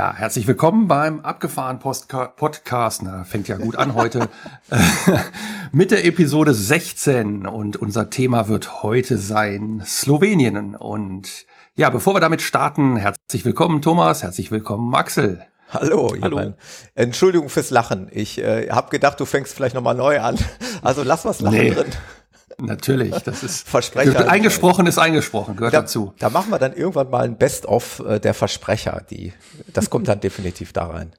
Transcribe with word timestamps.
Ja, 0.00 0.14
herzlich 0.14 0.46
willkommen 0.46 0.88
beim 0.88 1.20
Abgefahren 1.20 1.78
Postka 1.78 2.28
Podcast. 2.28 3.02
Na, 3.02 3.24
fängt 3.24 3.48
ja 3.48 3.58
gut 3.58 3.76
an 3.76 3.94
heute. 3.94 4.30
Mit 5.72 5.90
der 5.90 6.06
Episode 6.06 6.54
16 6.54 7.46
und 7.46 7.76
unser 7.76 8.08
Thema 8.08 8.48
wird 8.48 8.82
heute 8.82 9.18
sein 9.18 9.82
Slowenien. 9.84 10.74
Und 10.74 11.44
ja, 11.74 11.90
bevor 11.90 12.14
wir 12.14 12.20
damit 12.20 12.40
starten, 12.40 12.96
herzlich 12.96 13.44
willkommen 13.44 13.82
Thomas, 13.82 14.22
herzlich 14.22 14.50
willkommen 14.50 14.94
Axel. 14.94 15.44
Hallo, 15.68 16.16
Hallo. 16.22 16.54
Entschuldigung 16.94 17.50
fürs 17.50 17.68
Lachen. 17.68 18.08
Ich 18.10 18.38
äh, 18.38 18.70
habe 18.70 18.88
gedacht, 18.88 19.20
du 19.20 19.26
fängst 19.26 19.54
vielleicht 19.54 19.74
nochmal 19.74 19.96
neu 19.96 20.18
an. 20.20 20.38
Also 20.82 21.02
lass 21.02 21.26
was 21.26 21.42
Lachen 21.42 21.58
nee. 21.58 21.70
drin. 21.72 21.88
Natürlich, 22.60 23.14
das 23.22 23.42
ist 23.42 23.68
Versprecher. 23.68 24.30
Eingesprochen 24.30 24.86
ist 24.86 24.98
eingesprochen, 24.98 25.56
gehört 25.56 25.74
da, 25.74 25.80
dazu. 25.80 26.14
Da 26.18 26.30
machen 26.30 26.50
wir 26.50 26.58
dann 26.58 26.72
irgendwann 26.72 27.10
mal 27.10 27.24
ein 27.24 27.36
Best-of 27.36 28.00
äh, 28.00 28.20
der 28.20 28.34
Versprecher. 28.34 29.04
Die, 29.10 29.32
das 29.72 29.90
kommt 29.90 30.08
dann 30.08 30.20
definitiv 30.20 30.72
da 30.72 30.86
rein. 30.86 31.12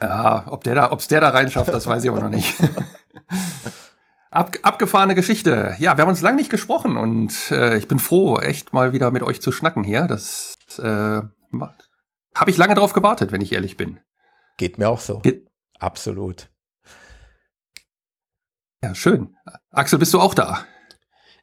Ja, 0.00 0.44
ob 0.48 0.64
der 0.64 0.74
da, 0.74 0.92
ob's 0.92 1.08
der 1.08 1.20
da 1.20 1.30
reinschafft, 1.30 1.72
das 1.72 1.86
weiß 1.86 2.04
ich 2.04 2.10
aber 2.10 2.20
noch 2.20 2.30
nicht. 2.30 2.54
Ab, 4.30 4.56
abgefahrene 4.62 5.14
Geschichte. 5.14 5.76
Ja, 5.78 5.96
wir 5.96 6.02
haben 6.02 6.08
uns 6.08 6.20
lange 6.20 6.38
nicht 6.38 6.50
gesprochen 6.50 6.96
und 6.96 7.52
äh, 7.52 7.78
ich 7.78 7.86
bin 7.86 8.00
froh, 8.00 8.38
echt 8.40 8.72
mal 8.72 8.92
wieder 8.92 9.12
mit 9.12 9.22
euch 9.22 9.40
zu 9.40 9.52
schnacken 9.52 9.84
hier. 9.84 10.08
Das 10.08 10.56
äh, 10.78 11.20
habe 12.34 12.50
ich 12.50 12.56
lange 12.56 12.74
drauf 12.74 12.94
gewartet, 12.94 13.30
wenn 13.30 13.40
ich 13.40 13.52
ehrlich 13.52 13.76
bin. 13.76 14.00
Geht 14.56 14.76
mir 14.76 14.88
auch 14.88 14.98
so. 14.98 15.20
Ge 15.20 15.46
Absolut. 15.78 16.50
Ja, 18.82 18.94
schön. 18.94 19.36
Axel, 19.70 20.00
bist 20.00 20.12
du 20.14 20.20
auch 20.20 20.34
da? 20.34 20.66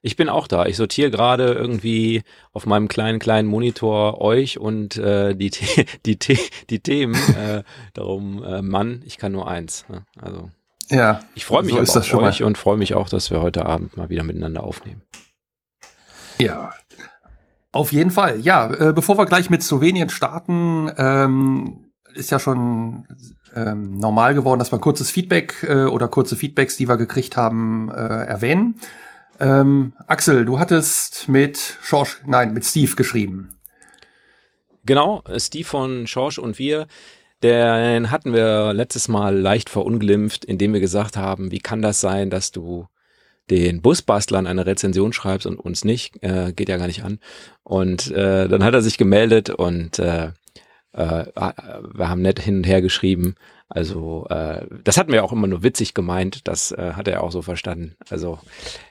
Ich 0.02 0.16
bin 0.16 0.30
auch 0.30 0.48
da. 0.48 0.66
Ich 0.66 0.78
sortiere 0.78 1.12
gerade 1.12 1.54
irgendwie 1.54 2.24
auf 2.54 2.66
meinem 2.66 2.88
kleinen, 2.88 3.20
kleinen 3.20 3.48
Monitor 3.48 4.20
euch 4.20 4.58
und 4.58 4.98
äh, 4.98 5.36
die, 5.36 5.52
die, 6.06 6.18
die, 6.18 6.40
die 6.70 6.80
Themen. 6.80 7.16
Äh, 7.36 7.64
darum, 7.94 8.44
äh, 8.44 8.62
Mann, 8.62 9.04
ich 9.06 9.18
kann 9.18 9.32
nur 9.32 9.48
eins. 9.48 9.86
Ne? 9.90 10.06
Also 10.20 10.50
ja, 10.90 11.22
ich 11.36 11.46
freue 11.46 11.64
mich 11.64 11.74
so 11.74 12.00
auf 12.00 12.14
euch 12.16 12.40
mal. 12.42 12.46
und 12.48 12.58
freue 12.58 12.78
mich 12.78 12.96
auch, 12.96 13.08
dass 13.08 13.32
wir 13.32 13.42
heute 13.42 13.66
Abend 13.66 13.96
mal 13.96 14.10
wieder 14.10 14.24
miteinander 14.24 14.64
aufnehmen. 14.64 15.02
Ja, 16.40 16.74
auf 17.72 17.94
jeden 17.94 18.12
Fall. 18.12 18.40
Ja, 18.42 18.70
äh, 18.74 18.94
bevor 18.94 19.18
wir 19.18 19.26
gleich 19.26 19.50
mit 19.50 19.64
Slowenien 19.64 20.10
starten, 20.10 20.92
ähm, 20.98 21.92
ist 22.14 22.32
ja 22.32 22.40
schon 22.40 23.08
ähm, 23.56 23.98
normal 23.98 24.34
geworden, 24.34 24.60
dass 24.60 24.72
wir 24.72 24.80
kurzes 24.80 25.10
Feedback 25.12 25.64
äh, 25.64 25.86
oder 25.86 26.10
kurze 26.10 26.36
Feedbacks, 26.36 26.76
die 26.76 26.90
wir 26.90 26.98
gekriegt 26.98 27.38
haben, 27.38 27.90
äh, 27.90 28.26
erwähnen. 28.26 28.76
Ähm, 29.42 29.94
Axel, 30.06 30.46
du 30.46 30.60
hattest 30.60 31.28
mit 31.28 31.80
Schorsch, 31.82 32.22
nein, 32.28 32.54
mit 32.54 32.64
Steve 32.64 32.96
geschrieben. 32.96 33.58
Genau, 34.86 35.24
Steve 35.38 35.66
von 35.66 36.06
Schorsch 36.06 36.38
und 36.38 36.60
wir, 36.60 36.86
den 37.42 38.12
hatten 38.12 38.34
wir 38.34 38.72
letztes 38.74 39.08
Mal 39.08 39.36
leicht 39.36 39.72
verunglimpft, 39.72 40.46
indem 40.46 40.74
wir 40.74 40.80
gesagt 40.80 41.18
haben, 41.18 41.52
wie 41.52 41.58
kann 41.58 41.82
das 41.82 42.00
sein, 42.00 42.30
dass 42.30 42.52
du 42.52 42.86
den 43.50 43.82
Busbastlern 43.82 44.46
eine 44.46 44.68
Rezension 44.68 45.12
schreibst 45.12 45.48
und 45.48 45.60
uns 45.60 45.84
nicht, 45.84 46.22
äh, 46.22 46.54
geht 46.54 46.70
ja 46.70 46.78
gar 46.78 46.86
nicht 46.86 47.04
an. 47.04 47.18
Und 47.64 48.12
äh, 48.12 48.48
dann 48.48 48.64
hat 48.64 48.76
er 48.76 48.84
sich 48.84 49.00
gemeldet 49.00 49.50
und 49.50 49.98
äh, 49.98 50.34
äh, 50.94 51.26
wir 51.94 52.10
haben 52.10 52.22
nett 52.22 52.40
hin 52.40 52.58
und 52.58 52.64
her 52.68 52.82
geschrieben 52.82 53.36
also 53.74 54.28
äh, 54.30 54.66
das 54.84 54.98
hatten 54.98 55.14
wir 55.14 55.24
auch 55.24 55.32
immer 55.32 55.48
nur 55.48 55.64
witzig 55.64 55.94
gemeint, 55.94 56.46
das 56.50 56.74
äh, 56.74 56.92
hat 56.94 57.08
er 57.08 57.24
auch 57.24 57.32
so 57.32 57.42
verstanden. 57.42 57.96
Also 58.10 58.38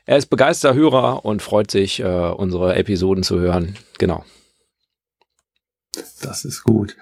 er 0.06 0.16
ist 0.16 0.28
begeisterter 0.30 0.74
Hörer 0.74 1.26
und 1.26 1.42
freut 1.42 1.70
sich, 1.70 2.00
äh, 2.00 2.04
unsere 2.04 2.74
Episoden 2.76 3.22
zu 3.22 3.38
hören. 3.38 3.76
Genau. 3.98 4.24
Das 6.22 6.46
ist 6.46 6.64
gut. 6.64 6.96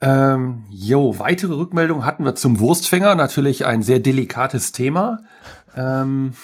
Ähm, 0.00 0.66
jo, 0.70 1.18
weitere 1.18 1.54
Rückmeldungen 1.54 2.04
hatten 2.04 2.24
wir 2.24 2.36
zum 2.36 2.60
Wurstfänger. 2.60 3.16
Natürlich 3.16 3.66
ein 3.66 3.82
sehr 3.82 3.98
delikates 3.98 4.70
Thema. 4.70 5.24
Ähm, 5.74 6.34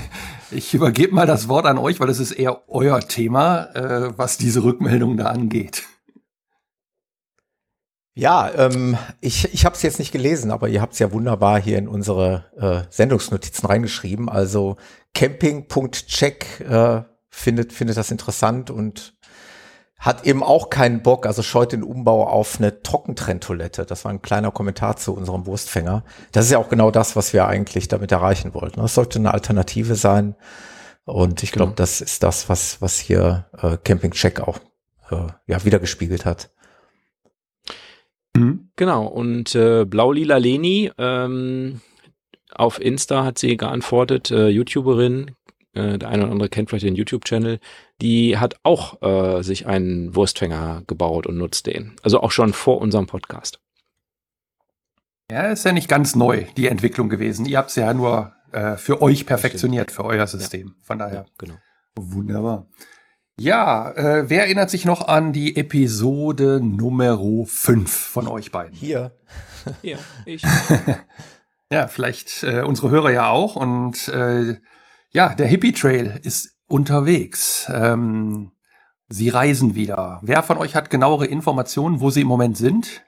ich 0.50 0.72
übergebe 0.72 1.14
mal 1.14 1.26
das 1.26 1.48
Wort 1.48 1.66
an 1.66 1.76
euch, 1.76 2.00
weil 2.00 2.08
es 2.08 2.18
ist 2.18 2.32
eher 2.32 2.62
euer 2.66 3.00
Thema, 3.00 3.64
äh, 3.74 4.16
was 4.16 4.38
diese 4.38 4.64
Rückmeldung 4.64 5.18
da 5.18 5.26
angeht. 5.26 5.82
Ja, 8.20 8.50
ähm, 8.54 8.98
ich, 9.22 9.54
ich 9.54 9.64
habe 9.64 9.74
es 9.74 9.80
jetzt 9.80 9.98
nicht 9.98 10.12
gelesen, 10.12 10.50
aber 10.50 10.68
ihr 10.68 10.82
habt 10.82 10.92
es 10.92 10.98
ja 10.98 11.10
wunderbar 11.10 11.58
hier 11.58 11.78
in 11.78 11.88
unsere 11.88 12.44
äh, 12.58 12.82
Sendungsnotizen 12.92 13.66
reingeschrieben. 13.66 14.28
Also 14.28 14.76
camping.check 15.14 16.60
äh, 16.60 17.04
findet, 17.30 17.72
findet 17.72 17.96
das 17.96 18.10
interessant 18.10 18.70
und 18.70 19.14
hat 19.98 20.26
eben 20.26 20.42
auch 20.42 20.68
keinen 20.68 21.00
Bock, 21.02 21.24
also 21.24 21.40
scheut 21.40 21.72
den 21.72 21.82
Umbau 21.82 22.26
auf 22.26 22.58
eine 22.58 22.82
Trockentrenntoilette. 22.82 23.86
Das 23.86 24.04
war 24.04 24.12
ein 24.12 24.20
kleiner 24.20 24.50
Kommentar 24.50 24.98
zu 24.98 25.14
unserem 25.14 25.46
Wurstfänger. 25.46 26.04
Das 26.30 26.44
ist 26.44 26.50
ja 26.50 26.58
auch 26.58 26.68
genau 26.68 26.90
das, 26.90 27.16
was 27.16 27.32
wir 27.32 27.46
eigentlich 27.46 27.88
damit 27.88 28.12
erreichen 28.12 28.52
wollten. 28.52 28.82
Das 28.82 28.94
sollte 28.94 29.18
eine 29.18 29.32
Alternative 29.32 29.94
sein. 29.94 30.36
Und 31.06 31.42
ich 31.42 31.52
glaube, 31.52 31.70
genau. 31.70 31.76
das 31.76 32.02
ist 32.02 32.22
das, 32.22 32.50
was, 32.50 32.82
was 32.82 32.98
hier 32.98 33.46
äh, 33.62 33.78
Camping 33.78 34.10
Check 34.10 34.40
auch 34.40 34.58
äh, 35.10 35.28
ja, 35.46 35.64
wiedergespiegelt 35.64 36.26
hat. 36.26 36.50
Mhm. 38.36 38.70
Genau, 38.76 39.06
und 39.06 39.54
äh, 39.54 39.84
Blau-Lila 39.84 40.36
Leni 40.36 40.90
ähm, 40.98 41.80
auf 42.52 42.80
Insta 42.80 43.24
hat 43.24 43.38
sie 43.38 43.56
geantwortet, 43.56 44.30
äh, 44.30 44.48
YouTuberin, 44.48 45.32
äh, 45.72 45.98
der 45.98 46.08
eine 46.08 46.24
oder 46.24 46.32
andere 46.32 46.48
kennt 46.48 46.70
vielleicht 46.70 46.86
den 46.86 46.96
YouTube-Channel, 46.96 47.60
die 48.00 48.38
hat 48.38 48.56
auch 48.62 49.02
äh, 49.02 49.42
sich 49.42 49.66
einen 49.66 50.14
Wurstfänger 50.14 50.82
gebaut 50.86 51.26
und 51.26 51.36
nutzt 51.36 51.66
den. 51.66 51.96
Also 52.02 52.20
auch 52.20 52.32
schon 52.32 52.52
vor 52.52 52.80
unserem 52.80 53.06
Podcast. 53.06 53.60
Ja, 55.30 55.46
ist 55.46 55.64
ja 55.64 55.72
nicht 55.72 55.88
ganz 55.88 56.16
neu, 56.16 56.44
die 56.56 56.66
Entwicklung 56.66 57.08
gewesen. 57.08 57.46
Ihr 57.46 57.58
habt 57.58 57.70
es 57.70 57.76
ja 57.76 57.94
nur 57.94 58.32
äh, 58.52 58.76
für 58.76 59.00
euch 59.00 59.26
perfektioniert, 59.26 59.92
für 59.92 60.04
euer 60.04 60.26
System. 60.26 60.68
Ja. 60.68 60.74
Von 60.82 60.98
daher. 60.98 61.14
Ja, 61.14 61.26
genau. 61.38 61.54
Wunderbar. 61.94 62.66
Ja, 63.40 63.92
äh, 63.92 64.28
wer 64.28 64.42
erinnert 64.42 64.68
sich 64.68 64.84
noch 64.84 65.08
an 65.08 65.32
die 65.32 65.56
Episode 65.56 66.60
Nummer 66.62 67.18
5 67.46 67.90
von 67.90 68.28
euch 68.28 68.52
beiden? 68.52 68.76
Hier. 68.76 69.12
Ja, 69.82 69.96
ich. 70.26 70.42
ja, 71.72 71.86
vielleicht 71.86 72.42
äh, 72.42 72.62
unsere 72.62 72.90
Hörer 72.90 73.12
ja 73.12 73.30
auch. 73.30 73.56
Und 73.56 74.08
äh, 74.08 74.56
ja, 75.10 75.34
der 75.34 75.46
Hippie 75.46 75.72
Trail 75.72 76.20
ist 76.22 76.58
unterwegs. 76.66 77.66
Ähm, 77.72 78.52
sie 79.08 79.30
reisen 79.30 79.74
wieder. 79.74 80.20
Wer 80.22 80.42
von 80.42 80.58
euch 80.58 80.74
hat 80.74 80.90
genauere 80.90 81.26
Informationen, 81.26 82.00
wo 82.00 82.10
sie 82.10 82.22
im 82.22 82.26
Moment 82.26 82.58
sind? 82.58 83.04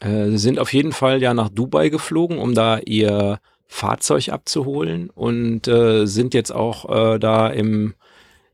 Äh, 0.00 0.26
sie 0.26 0.38
sind 0.38 0.58
auf 0.58 0.74
jeden 0.74 0.92
Fall 0.92 1.22
ja 1.22 1.32
nach 1.32 1.48
Dubai 1.48 1.88
geflogen, 1.88 2.38
um 2.38 2.54
da 2.54 2.78
ihr 2.78 3.40
Fahrzeug 3.66 4.28
abzuholen 4.28 5.08
und 5.08 5.68
äh, 5.68 6.04
sind 6.04 6.34
jetzt 6.34 6.50
auch 6.50 7.14
äh, 7.14 7.18
da 7.18 7.48
im 7.48 7.94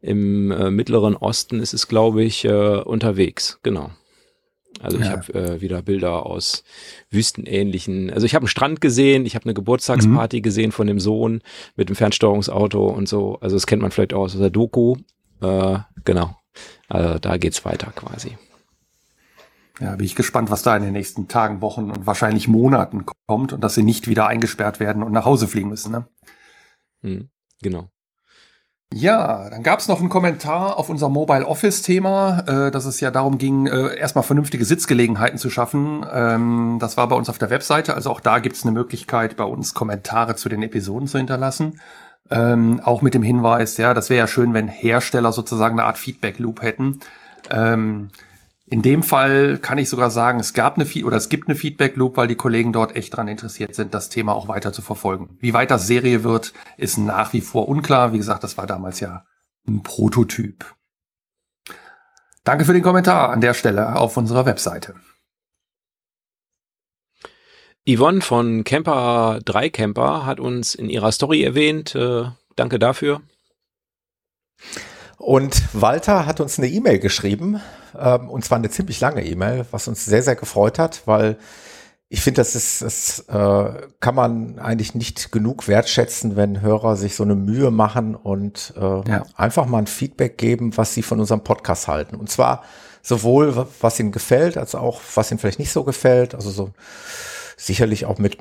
im 0.02 0.50
äh, 0.50 0.70
Mittleren 0.70 1.16
Osten 1.16 1.60
ist 1.60 1.72
es, 1.72 1.88
glaube 1.88 2.22
ich, 2.22 2.44
äh, 2.44 2.80
unterwegs. 2.80 3.58
Genau. 3.62 3.90
Also 4.80 4.98
ja. 4.98 5.04
ich 5.04 5.10
habe 5.10 5.34
äh, 5.34 5.60
wieder 5.60 5.80
Bilder 5.82 6.26
aus 6.26 6.64
wüstenähnlichen. 7.10 8.10
Also 8.10 8.26
ich 8.26 8.34
habe 8.34 8.42
einen 8.42 8.48
Strand 8.48 8.80
gesehen, 8.80 9.26
ich 9.26 9.36
habe 9.36 9.44
eine 9.44 9.54
Geburtstagsparty 9.54 10.38
mhm. 10.38 10.42
gesehen 10.42 10.72
von 10.72 10.86
dem 10.86 10.98
Sohn 10.98 11.40
mit 11.76 11.88
dem 11.88 11.96
Fernsteuerungsauto 11.96 12.84
und 12.88 13.08
so. 13.08 13.38
Also 13.40 13.56
das 13.56 13.66
kennt 13.66 13.82
man 13.82 13.92
vielleicht 13.92 14.12
auch 14.12 14.22
aus 14.22 14.36
der 14.36 14.50
Doku. 14.50 14.96
Äh, 15.40 15.78
genau. 16.04 16.36
Also 16.88 17.18
da 17.18 17.36
geht's 17.36 17.64
weiter 17.64 17.92
quasi. 17.94 18.36
Ja, 19.80 19.96
bin 19.96 20.04
ich 20.04 20.14
gespannt, 20.14 20.50
was 20.50 20.62
da 20.62 20.76
in 20.76 20.82
den 20.82 20.92
nächsten 20.92 21.28
Tagen, 21.28 21.60
Wochen 21.60 21.90
und 21.90 22.06
wahrscheinlich 22.06 22.48
Monaten 22.48 23.04
kommt 23.26 23.52
und 23.52 23.62
dass 23.62 23.74
sie 23.74 23.82
nicht 23.82 24.06
wieder 24.08 24.26
eingesperrt 24.26 24.80
werden 24.80 25.02
und 25.02 25.12
nach 25.12 25.24
Hause 25.24 25.48
fliegen 25.48 25.68
müssen. 25.68 25.92
Ne? 25.92 26.06
Mhm, 27.02 27.28
genau. 27.62 27.88
Ja, 28.94 29.48
dann 29.48 29.62
gab 29.62 29.78
es 29.78 29.88
noch 29.88 30.00
einen 30.00 30.10
Kommentar 30.10 30.76
auf 30.78 30.90
unser 30.90 31.08
Mobile 31.08 31.46
Office-Thema, 31.46 32.66
äh, 32.66 32.70
dass 32.70 32.84
es 32.84 33.00
ja 33.00 33.10
darum 33.10 33.38
ging, 33.38 33.66
äh, 33.66 33.96
erstmal 33.96 34.22
vernünftige 34.22 34.66
Sitzgelegenheiten 34.66 35.38
zu 35.38 35.48
schaffen. 35.48 36.04
Ähm, 36.12 36.76
das 36.78 36.98
war 36.98 37.08
bei 37.08 37.16
uns 37.16 37.30
auf 37.30 37.38
der 37.38 37.48
Webseite, 37.48 37.94
also 37.94 38.10
auch 38.10 38.20
da 38.20 38.38
gibt 38.38 38.56
es 38.56 38.64
eine 38.64 38.72
Möglichkeit, 38.72 39.36
bei 39.36 39.44
uns 39.44 39.72
Kommentare 39.72 40.36
zu 40.36 40.50
den 40.50 40.62
Episoden 40.62 41.08
zu 41.08 41.16
hinterlassen. 41.16 41.80
Ähm, 42.30 42.80
auch 42.84 43.00
mit 43.00 43.14
dem 43.14 43.22
Hinweis, 43.22 43.78
ja, 43.78 43.94
das 43.94 44.10
wäre 44.10 44.18
ja 44.18 44.26
schön, 44.26 44.52
wenn 44.52 44.68
Hersteller 44.68 45.32
sozusagen 45.32 45.78
eine 45.78 45.86
Art 45.86 45.98
Feedback-Loop 45.98 46.60
hätten. 46.60 47.00
Ähm, 47.50 48.10
in 48.72 48.80
dem 48.80 49.02
Fall 49.02 49.58
kann 49.58 49.76
ich 49.76 49.90
sogar 49.90 50.10
sagen, 50.10 50.40
es 50.40 50.54
gab 50.54 50.78
eine 50.78 51.04
oder 51.04 51.18
es 51.18 51.28
gibt 51.28 51.46
eine 51.46 51.56
Feedback 51.56 51.94
Loop, 51.96 52.16
weil 52.16 52.26
die 52.26 52.36
Kollegen 52.36 52.72
dort 52.72 52.96
echt 52.96 53.14
dran 53.14 53.28
interessiert 53.28 53.74
sind, 53.74 53.92
das 53.92 54.08
Thema 54.08 54.34
auch 54.34 54.48
weiter 54.48 54.72
zu 54.72 54.80
verfolgen. 54.80 55.36
Wie 55.40 55.52
weit 55.52 55.70
das 55.70 55.86
Serie 55.86 56.24
wird, 56.24 56.54
ist 56.78 56.96
nach 56.96 57.34
wie 57.34 57.42
vor 57.42 57.68
unklar. 57.68 58.14
Wie 58.14 58.16
gesagt, 58.16 58.42
das 58.42 58.56
war 58.56 58.66
damals 58.66 58.98
ja 59.00 59.26
ein 59.68 59.82
Prototyp. 59.82 60.74
Danke 62.44 62.64
für 62.64 62.72
den 62.72 62.82
Kommentar 62.82 63.28
an 63.28 63.42
der 63.42 63.52
Stelle 63.52 63.94
auf 63.94 64.16
unserer 64.16 64.46
Webseite. 64.46 64.94
Yvonne 67.86 68.22
von 68.22 68.64
Camper 68.64 69.40
3 69.44 69.68
Camper 69.68 70.24
hat 70.24 70.40
uns 70.40 70.74
in 70.74 70.88
ihrer 70.88 71.12
Story 71.12 71.42
erwähnt. 71.42 71.94
Äh, 71.94 72.24
danke 72.56 72.78
dafür. 72.78 73.20
Und 75.22 75.62
Walter 75.72 76.26
hat 76.26 76.40
uns 76.40 76.58
eine 76.58 76.66
E-Mail 76.66 76.98
geschrieben, 76.98 77.60
ähm, 77.96 78.28
und 78.28 78.44
zwar 78.44 78.58
eine 78.58 78.70
ziemlich 78.70 78.98
lange 78.98 79.24
E-Mail, 79.24 79.64
was 79.70 79.86
uns 79.86 80.04
sehr, 80.04 80.20
sehr 80.24 80.34
gefreut 80.34 80.80
hat, 80.80 81.02
weil 81.06 81.38
ich 82.08 82.22
finde, 82.22 82.40
das 82.40 82.56
ist, 82.56 82.82
das 82.82 83.20
äh, 83.28 83.86
kann 84.00 84.16
man 84.16 84.58
eigentlich 84.58 84.96
nicht 84.96 85.30
genug 85.30 85.68
wertschätzen, 85.68 86.34
wenn 86.34 86.60
Hörer 86.60 86.96
sich 86.96 87.14
so 87.14 87.22
eine 87.22 87.36
Mühe 87.36 87.70
machen 87.70 88.16
und 88.16 88.74
äh, 88.76 88.80
ja. 89.08 89.22
einfach 89.36 89.66
mal 89.66 89.78
ein 89.78 89.86
Feedback 89.86 90.38
geben, 90.38 90.76
was 90.76 90.92
sie 90.92 91.02
von 91.02 91.20
unserem 91.20 91.44
Podcast 91.44 91.86
halten. 91.86 92.16
Und 92.16 92.28
zwar 92.28 92.64
sowohl, 93.00 93.68
was 93.80 94.00
ihnen 94.00 94.10
gefällt, 94.10 94.58
als 94.58 94.74
auch, 94.74 95.00
was 95.14 95.30
ihnen 95.30 95.38
vielleicht 95.38 95.60
nicht 95.60 95.72
so 95.72 95.84
gefällt. 95.84 96.34
Also 96.34 96.50
so 96.50 96.70
sicherlich 97.56 98.06
auch 98.06 98.18
mit, 98.18 98.38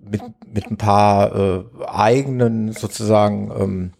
mit, 0.00 0.22
mit 0.50 0.70
ein 0.70 0.78
paar 0.78 1.36
äh, 1.36 1.64
eigenen 1.86 2.72
sozusagen 2.72 3.50
ähm, 3.50 3.92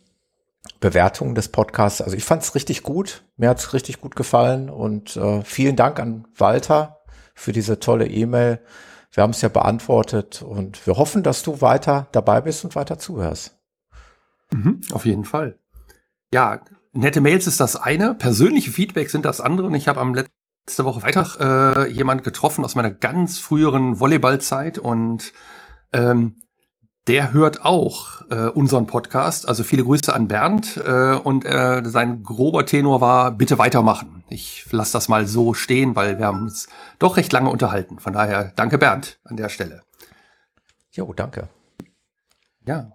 Bewertungen 0.80 1.34
des 1.34 1.48
Podcasts. 1.48 2.00
Also 2.00 2.16
ich 2.16 2.24
fand 2.24 2.42
es 2.42 2.54
richtig 2.54 2.82
gut. 2.82 3.22
Mir 3.36 3.50
hat 3.50 3.58
es 3.58 3.72
richtig 3.74 4.00
gut 4.00 4.16
gefallen 4.16 4.70
und 4.70 5.16
äh, 5.16 5.42
vielen 5.42 5.76
Dank 5.76 6.00
an 6.00 6.26
Walter 6.36 7.00
für 7.34 7.52
diese 7.52 7.78
tolle 7.78 8.06
E-Mail. 8.06 8.60
Wir 9.12 9.22
haben 9.22 9.30
es 9.30 9.42
ja 9.42 9.48
beantwortet 9.48 10.42
und 10.42 10.86
wir 10.86 10.96
hoffen, 10.96 11.22
dass 11.22 11.42
du 11.42 11.60
weiter 11.60 12.08
dabei 12.12 12.40
bist 12.40 12.64
und 12.64 12.76
weiter 12.76 12.98
zuhörst. 12.98 13.58
Mhm, 14.52 14.80
auf 14.92 15.04
jeden 15.04 15.24
Fall. 15.24 15.58
Ja, 16.32 16.62
nette 16.92 17.20
Mails 17.20 17.46
ist 17.46 17.60
das 17.60 17.76
eine, 17.76 18.14
persönliche 18.14 18.70
Feedback 18.70 19.10
sind 19.10 19.24
das 19.24 19.40
andere. 19.40 19.66
Und 19.66 19.74
ich 19.74 19.88
habe 19.88 20.00
am 20.00 20.14
letzte 20.14 20.84
Woche 20.84 21.00
Freitag 21.00 21.38
äh, 21.40 21.90
jemand 21.90 22.24
getroffen 22.24 22.64
aus 22.64 22.74
meiner 22.74 22.90
ganz 22.90 23.38
früheren 23.38 24.00
Volleyballzeit 24.00 24.78
und 24.78 25.32
ähm, 25.92 26.36
der 27.06 27.32
hört 27.32 27.64
auch 27.64 28.22
äh, 28.30 28.48
unseren 28.48 28.86
Podcast. 28.86 29.48
Also 29.48 29.64
viele 29.64 29.84
Grüße 29.84 30.12
an 30.14 30.28
Bernd. 30.28 30.76
Äh, 30.76 31.14
und 31.14 31.44
äh, 31.44 31.82
sein 31.84 32.22
grober 32.22 32.66
Tenor 32.66 33.00
war, 33.00 33.32
bitte 33.32 33.58
weitermachen. 33.58 34.24
Ich 34.28 34.66
lasse 34.70 34.92
das 34.92 35.08
mal 35.08 35.26
so 35.26 35.54
stehen, 35.54 35.96
weil 35.96 36.18
wir 36.18 36.26
haben 36.26 36.42
uns 36.42 36.68
doch 36.98 37.16
recht 37.16 37.32
lange 37.32 37.50
unterhalten. 37.50 37.98
Von 37.98 38.12
daher 38.12 38.52
danke 38.54 38.78
Bernd 38.78 39.18
an 39.24 39.36
der 39.36 39.48
Stelle. 39.48 39.82
Jo, 40.92 41.12
danke. 41.12 41.48
Ja. 42.66 42.92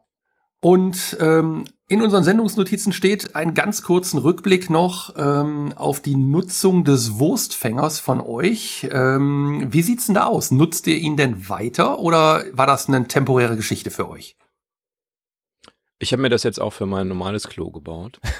Und 0.61 1.17
ähm, 1.19 1.65
in 1.87 2.01
unseren 2.01 2.23
Sendungsnotizen 2.23 2.93
steht 2.93 3.35
ein 3.35 3.53
ganz 3.53 3.83
kurzen 3.83 4.17
Rückblick 4.17 4.69
noch 4.69 5.13
ähm, 5.17 5.73
auf 5.75 6.01
die 6.01 6.15
Nutzung 6.15 6.83
des 6.83 7.19
Wurstfängers 7.19 7.99
von 7.99 8.21
euch. 8.21 8.87
Ähm, 8.91 9.67
wie 9.69 9.83
sieht's 9.83 10.07
denn 10.07 10.15
da 10.15 10.25
aus? 10.25 10.49
Nutzt 10.49 10.87
ihr 10.87 10.97
ihn 10.97 11.15
denn 11.15 11.47
weiter 11.47 11.99
oder 11.99 12.43
war 12.53 12.65
das 12.65 12.87
eine 12.87 13.07
temporäre 13.07 13.55
Geschichte 13.55 13.91
für 13.91 14.09
euch? 14.09 14.35
Ich 15.99 16.11
habe 16.11 16.23
mir 16.23 16.29
das 16.29 16.43
jetzt 16.43 16.59
auch 16.59 16.73
für 16.73 16.87
mein 16.87 17.07
normales 17.07 17.47
Klo 17.47 17.69
gebaut. 17.69 18.19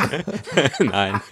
Nein. 0.78 1.20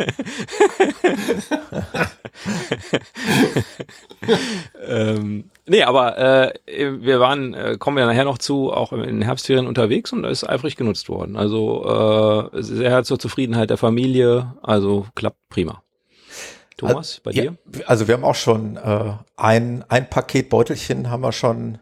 ähm, 4.86 5.50
nee, 5.70 5.82
aber 5.82 6.18
äh, 6.18 6.52
wir 7.00 7.20
waren, 7.20 7.54
äh, 7.54 7.76
kommen 7.78 7.96
wir 7.96 8.06
nachher 8.06 8.24
noch 8.24 8.38
zu, 8.38 8.72
auch 8.72 8.92
in 8.92 9.02
den 9.02 9.22
Herbstferien 9.22 9.66
unterwegs 9.66 10.12
und 10.12 10.22
da 10.22 10.28
ist 10.28 10.48
eifrig 10.48 10.76
genutzt 10.76 11.08
worden. 11.08 11.36
Also 11.36 12.50
äh, 12.52 12.62
sehr 12.62 13.04
zur 13.04 13.18
Zufriedenheit 13.18 13.70
der 13.70 13.78
Familie, 13.78 14.54
also 14.62 15.06
klappt 15.14 15.48
prima. 15.48 15.82
Thomas, 16.76 17.20
bei 17.20 17.32
dir? 17.32 17.44
Ja, 17.44 17.80
also 17.86 18.08
wir 18.08 18.14
haben 18.14 18.24
auch 18.24 18.34
schon 18.34 18.76
äh, 18.76 19.12
ein, 19.36 19.84
ein 19.88 20.08
Paket 20.08 20.48
Beutelchen 20.48 21.10
haben 21.10 21.22
wir 21.22 21.32
schon 21.32 21.78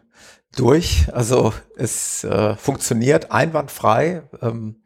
durch. 0.55 1.07
Also 1.13 1.53
es 1.77 2.23
äh, 2.23 2.55
funktioniert 2.55 3.31
einwandfrei. 3.31 4.23
Ähm, 4.41 4.81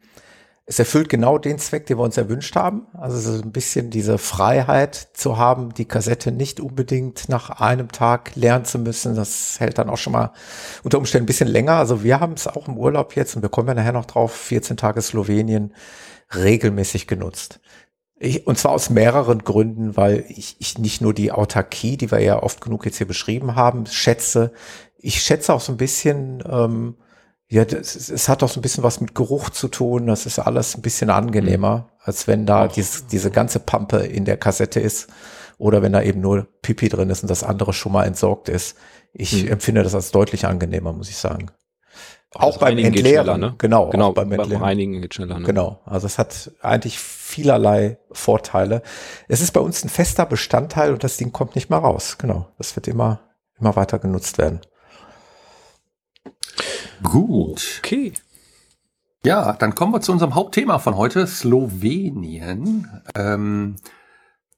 es 0.66 0.78
erfüllt 0.78 1.10
genau 1.10 1.36
den 1.36 1.58
Zweck, 1.58 1.86
den 1.86 1.98
wir 1.98 2.04
uns 2.04 2.16
erwünscht 2.16 2.56
haben. 2.56 2.86
Also 2.94 3.18
so 3.18 3.42
ein 3.42 3.52
bisschen 3.52 3.90
diese 3.90 4.16
Freiheit 4.16 5.08
zu 5.12 5.36
haben, 5.36 5.74
die 5.74 5.84
Kassette 5.84 6.32
nicht 6.32 6.58
unbedingt 6.58 7.28
nach 7.28 7.50
einem 7.50 7.92
Tag 7.92 8.34
lernen 8.34 8.64
zu 8.64 8.78
müssen. 8.78 9.14
Das 9.14 9.60
hält 9.60 9.76
dann 9.76 9.90
auch 9.90 9.98
schon 9.98 10.14
mal 10.14 10.32
unter 10.82 10.96
Umständen 10.96 11.24
ein 11.24 11.26
bisschen 11.26 11.48
länger. 11.48 11.74
Also 11.74 12.02
wir 12.02 12.18
haben 12.18 12.32
es 12.32 12.46
auch 12.46 12.66
im 12.66 12.78
Urlaub 12.78 13.14
jetzt 13.14 13.36
und 13.36 13.42
wir 13.42 13.50
kommen 13.50 13.68
ja 13.68 13.74
nachher 13.74 13.92
noch 13.92 14.06
drauf, 14.06 14.32
14 14.34 14.78
Tage 14.78 15.02
Slowenien 15.02 15.74
regelmäßig 16.34 17.06
genutzt. 17.06 17.60
Ich, 18.18 18.46
und 18.46 18.56
zwar 18.56 18.72
aus 18.72 18.88
mehreren 18.88 19.40
Gründen, 19.40 19.98
weil 19.98 20.24
ich, 20.28 20.56
ich 20.60 20.78
nicht 20.78 21.02
nur 21.02 21.12
die 21.12 21.30
Autarkie, 21.30 21.98
die 21.98 22.10
wir 22.10 22.20
ja 22.20 22.42
oft 22.42 22.62
genug 22.62 22.86
jetzt 22.86 22.96
hier 22.96 23.06
beschrieben 23.08 23.54
haben, 23.54 23.84
schätze. 23.84 24.52
Ich 24.96 25.20
schätze 25.20 25.52
auch 25.52 25.60
so 25.60 25.72
ein 25.72 25.76
bisschen, 25.76 26.42
ähm, 26.50 26.96
ja, 27.48 27.64
das, 27.64 27.94
es 28.08 28.28
hat 28.28 28.42
auch 28.42 28.48
so 28.48 28.58
ein 28.58 28.62
bisschen 28.62 28.84
was 28.84 29.00
mit 29.00 29.14
Geruch 29.14 29.50
zu 29.50 29.68
tun. 29.68 30.06
Das 30.06 30.26
ist 30.26 30.38
alles 30.38 30.76
ein 30.76 30.82
bisschen 30.82 31.10
angenehmer, 31.10 31.76
mhm. 31.78 31.84
als 32.00 32.26
wenn 32.26 32.46
da 32.46 32.68
dies, 32.68 33.06
diese 33.06 33.30
ganze 33.30 33.60
Pampe 33.60 33.98
in 33.98 34.24
der 34.24 34.36
Kassette 34.36 34.80
ist 34.80 35.08
oder 35.58 35.82
wenn 35.82 35.92
da 35.92 36.02
eben 36.02 36.20
nur 36.20 36.48
Pipi 36.62 36.88
drin 36.88 37.10
ist 37.10 37.22
und 37.22 37.30
das 37.30 37.44
andere 37.44 37.72
schon 37.72 37.92
mal 37.92 38.04
entsorgt 38.04 38.48
ist. 38.48 38.76
Ich 39.12 39.44
mhm. 39.44 39.52
empfinde 39.52 39.82
das 39.82 39.94
als 39.94 40.10
deutlich 40.10 40.46
angenehmer, 40.46 40.92
muss 40.92 41.08
ich 41.08 41.16
sagen. 41.16 41.50
Auch, 42.36 42.58
beim 42.58 42.76
Entleeren, 42.78 43.38
ne? 43.38 43.54
genau, 43.58 43.90
genau 43.90 44.12
beim. 44.12 44.32
Reinigen 44.32 45.00
geht 45.00 45.14
schneller, 45.14 45.38
ne? 45.38 45.46
Genau, 45.46 45.80
also 45.84 46.08
es 46.08 46.18
hat 46.18 46.50
eigentlich 46.62 46.98
vielerlei 46.98 47.98
Vorteile. 48.10 48.82
Es 49.28 49.40
ist 49.40 49.52
bei 49.52 49.60
uns 49.60 49.84
ein 49.84 49.88
fester 49.88 50.26
Bestandteil 50.26 50.92
und 50.92 51.04
das 51.04 51.16
Ding 51.16 51.30
kommt 51.30 51.54
nicht 51.54 51.70
mal 51.70 51.78
raus. 51.78 52.18
Genau, 52.18 52.48
das 52.58 52.74
wird 52.74 52.88
immer 52.88 53.20
immer 53.58 53.76
weiter 53.76 53.98
genutzt 53.98 54.38
werden. 54.38 54.60
Gut. 57.02 57.80
Okay. 57.84 58.12
Ja, 59.24 59.54
dann 59.54 59.74
kommen 59.74 59.92
wir 59.92 60.00
zu 60.02 60.12
unserem 60.12 60.34
Hauptthema 60.34 60.78
von 60.78 60.96
heute, 60.96 61.26
Slowenien. 61.26 62.90
Ähm, 63.14 63.76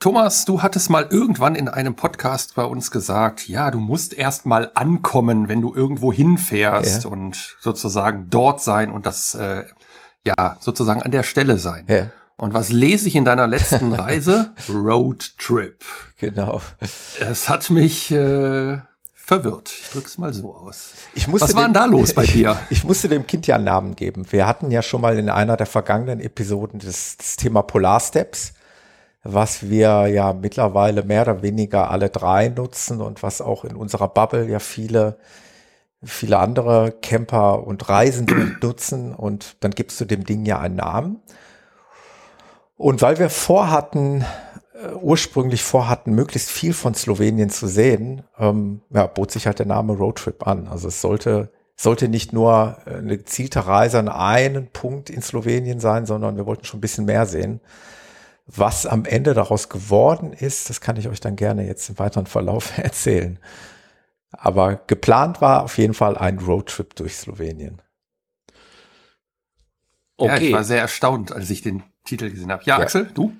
Thomas, 0.00 0.44
du 0.44 0.62
hattest 0.62 0.90
mal 0.90 1.06
irgendwann 1.10 1.54
in 1.54 1.68
einem 1.68 1.94
Podcast 1.94 2.54
bei 2.54 2.64
uns 2.64 2.90
gesagt, 2.90 3.48
ja, 3.48 3.70
du 3.70 3.78
musst 3.78 4.12
erst 4.12 4.44
mal 4.44 4.70
ankommen, 4.74 5.48
wenn 5.48 5.62
du 5.62 5.74
irgendwo 5.74 6.12
hinfährst 6.12 7.04
ja. 7.04 7.10
und 7.10 7.56
sozusagen 7.60 8.28
dort 8.28 8.60
sein 8.60 8.90
und 8.90 9.06
das, 9.06 9.34
äh, 9.34 9.64
ja, 10.24 10.56
sozusagen 10.60 11.02
an 11.02 11.12
der 11.12 11.22
Stelle 11.22 11.58
sein. 11.58 11.86
Ja. 11.88 12.10
Und 12.36 12.52
was 12.52 12.70
lese 12.70 13.08
ich 13.08 13.16
in 13.16 13.24
deiner 13.24 13.46
letzten 13.46 13.92
Reise? 13.94 14.52
Road 14.68 15.38
Trip. 15.38 15.82
Genau. 16.18 16.60
Es 17.18 17.48
hat 17.48 17.70
mich 17.70 18.10
äh, 18.10 18.78
verwirrt. 19.26 19.72
Ich 19.72 19.90
drück's 19.90 20.18
mal 20.18 20.32
so 20.32 20.54
aus. 20.54 20.92
Ich 21.14 21.26
musste 21.26 21.48
Was 21.48 21.56
war 21.56 21.64
denn 21.64 21.72
da 21.72 21.84
los 21.84 22.14
bei 22.14 22.24
dir? 22.26 22.60
Ich, 22.70 22.78
ich, 22.78 22.84
musste 22.84 23.08
dem 23.08 23.26
Kind 23.26 23.48
ja 23.48 23.56
einen 23.56 23.64
Namen 23.64 23.96
geben. 23.96 24.24
Wir 24.30 24.46
hatten 24.46 24.70
ja 24.70 24.82
schon 24.82 25.00
mal 25.00 25.18
in 25.18 25.28
einer 25.28 25.56
der 25.56 25.66
vergangenen 25.66 26.20
Episoden 26.20 26.78
das, 26.78 27.16
das 27.16 27.34
Thema 27.34 27.62
Polarsteps, 27.62 28.54
was 29.24 29.68
wir 29.68 30.06
ja 30.06 30.32
mittlerweile 30.32 31.02
mehr 31.02 31.22
oder 31.22 31.42
weniger 31.42 31.90
alle 31.90 32.08
drei 32.08 32.48
nutzen 32.50 33.00
und 33.00 33.24
was 33.24 33.40
auch 33.40 33.64
in 33.64 33.74
unserer 33.74 34.06
Bubble 34.06 34.48
ja 34.48 34.60
viele 34.60 35.18
viele 36.04 36.38
andere 36.38 36.92
Camper 37.02 37.66
und 37.66 37.88
Reisende 37.88 38.56
nutzen 38.62 39.12
und 39.12 39.56
dann 39.58 39.72
gibst 39.72 40.00
du 40.00 40.04
dem 40.04 40.24
Ding 40.24 40.44
ja 40.46 40.60
einen 40.60 40.76
Namen. 40.76 41.20
Und 42.76 43.02
weil 43.02 43.18
wir 43.18 43.30
vorhatten, 43.30 44.24
äh, 44.76 44.94
ursprünglich 44.94 45.62
vorhatten, 45.62 46.14
möglichst 46.14 46.50
viel 46.50 46.74
von 46.74 46.94
Slowenien 46.94 47.48
zu 47.50 47.66
sehen, 47.66 48.22
ähm, 48.38 48.82
ja, 48.90 49.06
bot 49.06 49.30
sich 49.30 49.46
halt 49.46 49.58
der 49.58 49.66
Name 49.66 49.94
Roadtrip 49.94 50.46
an. 50.46 50.68
Also 50.68 50.88
es 50.88 51.00
sollte, 51.00 51.50
sollte 51.76 52.08
nicht 52.08 52.32
nur 52.32 52.76
äh, 52.84 52.96
eine 52.96 53.16
gezielte 53.16 53.66
Reise 53.66 53.98
an 53.98 54.08
einen 54.08 54.68
Punkt 54.68 55.08
in 55.08 55.22
Slowenien 55.22 55.80
sein, 55.80 56.04
sondern 56.04 56.36
wir 56.36 56.46
wollten 56.46 56.64
schon 56.64 56.78
ein 56.78 56.82
bisschen 56.82 57.06
mehr 57.06 57.24
sehen. 57.26 57.60
Was 58.46 58.86
am 58.86 59.04
Ende 59.06 59.34
daraus 59.34 59.68
geworden 59.68 60.32
ist, 60.32 60.68
das 60.68 60.80
kann 60.80 60.96
ich 60.96 61.08
euch 61.08 61.20
dann 61.20 61.36
gerne 61.36 61.66
jetzt 61.66 61.88
im 61.88 61.98
weiteren 61.98 62.26
Verlauf 62.26 62.76
erzählen. 62.78 63.38
Aber 64.30 64.76
geplant 64.86 65.40
war 65.40 65.64
auf 65.64 65.78
jeden 65.78 65.94
Fall 65.94 66.18
ein 66.18 66.38
Roadtrip 66.38 66.94
durch 66.96 67.16
Slowenien. 67.16 67.80
Okay. 70.18 70.32
Ja, 70.32 70.40
ich 70.40 70.52
war 70.52 70.64
sehr 70.64 70.80
erstaunt, 70.80 71.32
als 71.32 71.50
ich 71.50 71.62
den 71.62 71.82
Titel 72.04 72.30
gesehen 72.30 72.52
habe. 72.52 72.62
Ja, 72.64 72.78
ja. 72.78 72.84
Axel, 72.84 73.10
du? 73.14 73.32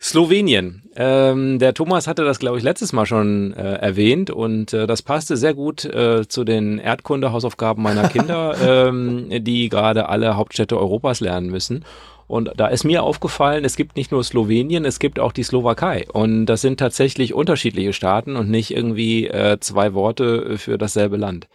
Slowenien. 0.00 0.84
Ähm, 0.94 1.58
der 1.58 1.74
Thomas 1.74 2.06
hatte 2.06 2.24
das, 2.24 2.38
glaube 2.38 2.58
ich, 2.58 2.62
letztes 2.62 2.92
Mal 2.92 3.04
schon 3.04 3.52
äh, 3.54 3.74
erwähnt 3.74 4.30
und 4.30 4.72
äh, 4.72 4.86
das 4.86 5.02
passte 5.02 5.36
sehr 5.36 5.54
gut 5.54 5.84
äh, 5.84 6.26
zu 6.28 6.44
den 6.44 6.78
Erdkunde-Hausaufgaben 6.78 7.82
meiner 7.82 8.08
Kinder, 8.08 8.54
ähm, 8.60 9.26
die 9.30 9.68
gerade 9.68 10.08
alle 10.08 10.36
Hauptstädte 10.36 10.78
Europas 10.78 11.20
lernen 11.20 11.50
müssen. 11.50 11.84
Und 12.28 12.52
da 12.56 12.68
ist 12.68 12.84
mir 12.84 13.02
aufgefallen, 13.02 13.64
es 13.64 13.74
gibt 13.74 13.96
nicht 13.96 14.12
nur 14.12 14.22
Slowenien, 14.22 14.84
es 14.84 14.98
gibt 14.98 15.18
auch 15.18 15.32
die 15.32 15.42
Slowakei. 15.42 16.06
Und 16.12 16.46
das 16.46 16.60
sind 16.60 16.78
tatsächlich 16.78 17.32
unterschiedliche 17.32 17.94
Staaten 17.94 18.36
und 18.36 18.50
nicht 18.50 18.70
irgendwie 18.70 19.26
äh, 19.26 19.58
zwei 19.60 19.94
Worte 19.94 20.58
für 20.58 20.76
dasselbe 20.76 21.16
Land. 21.16 21.48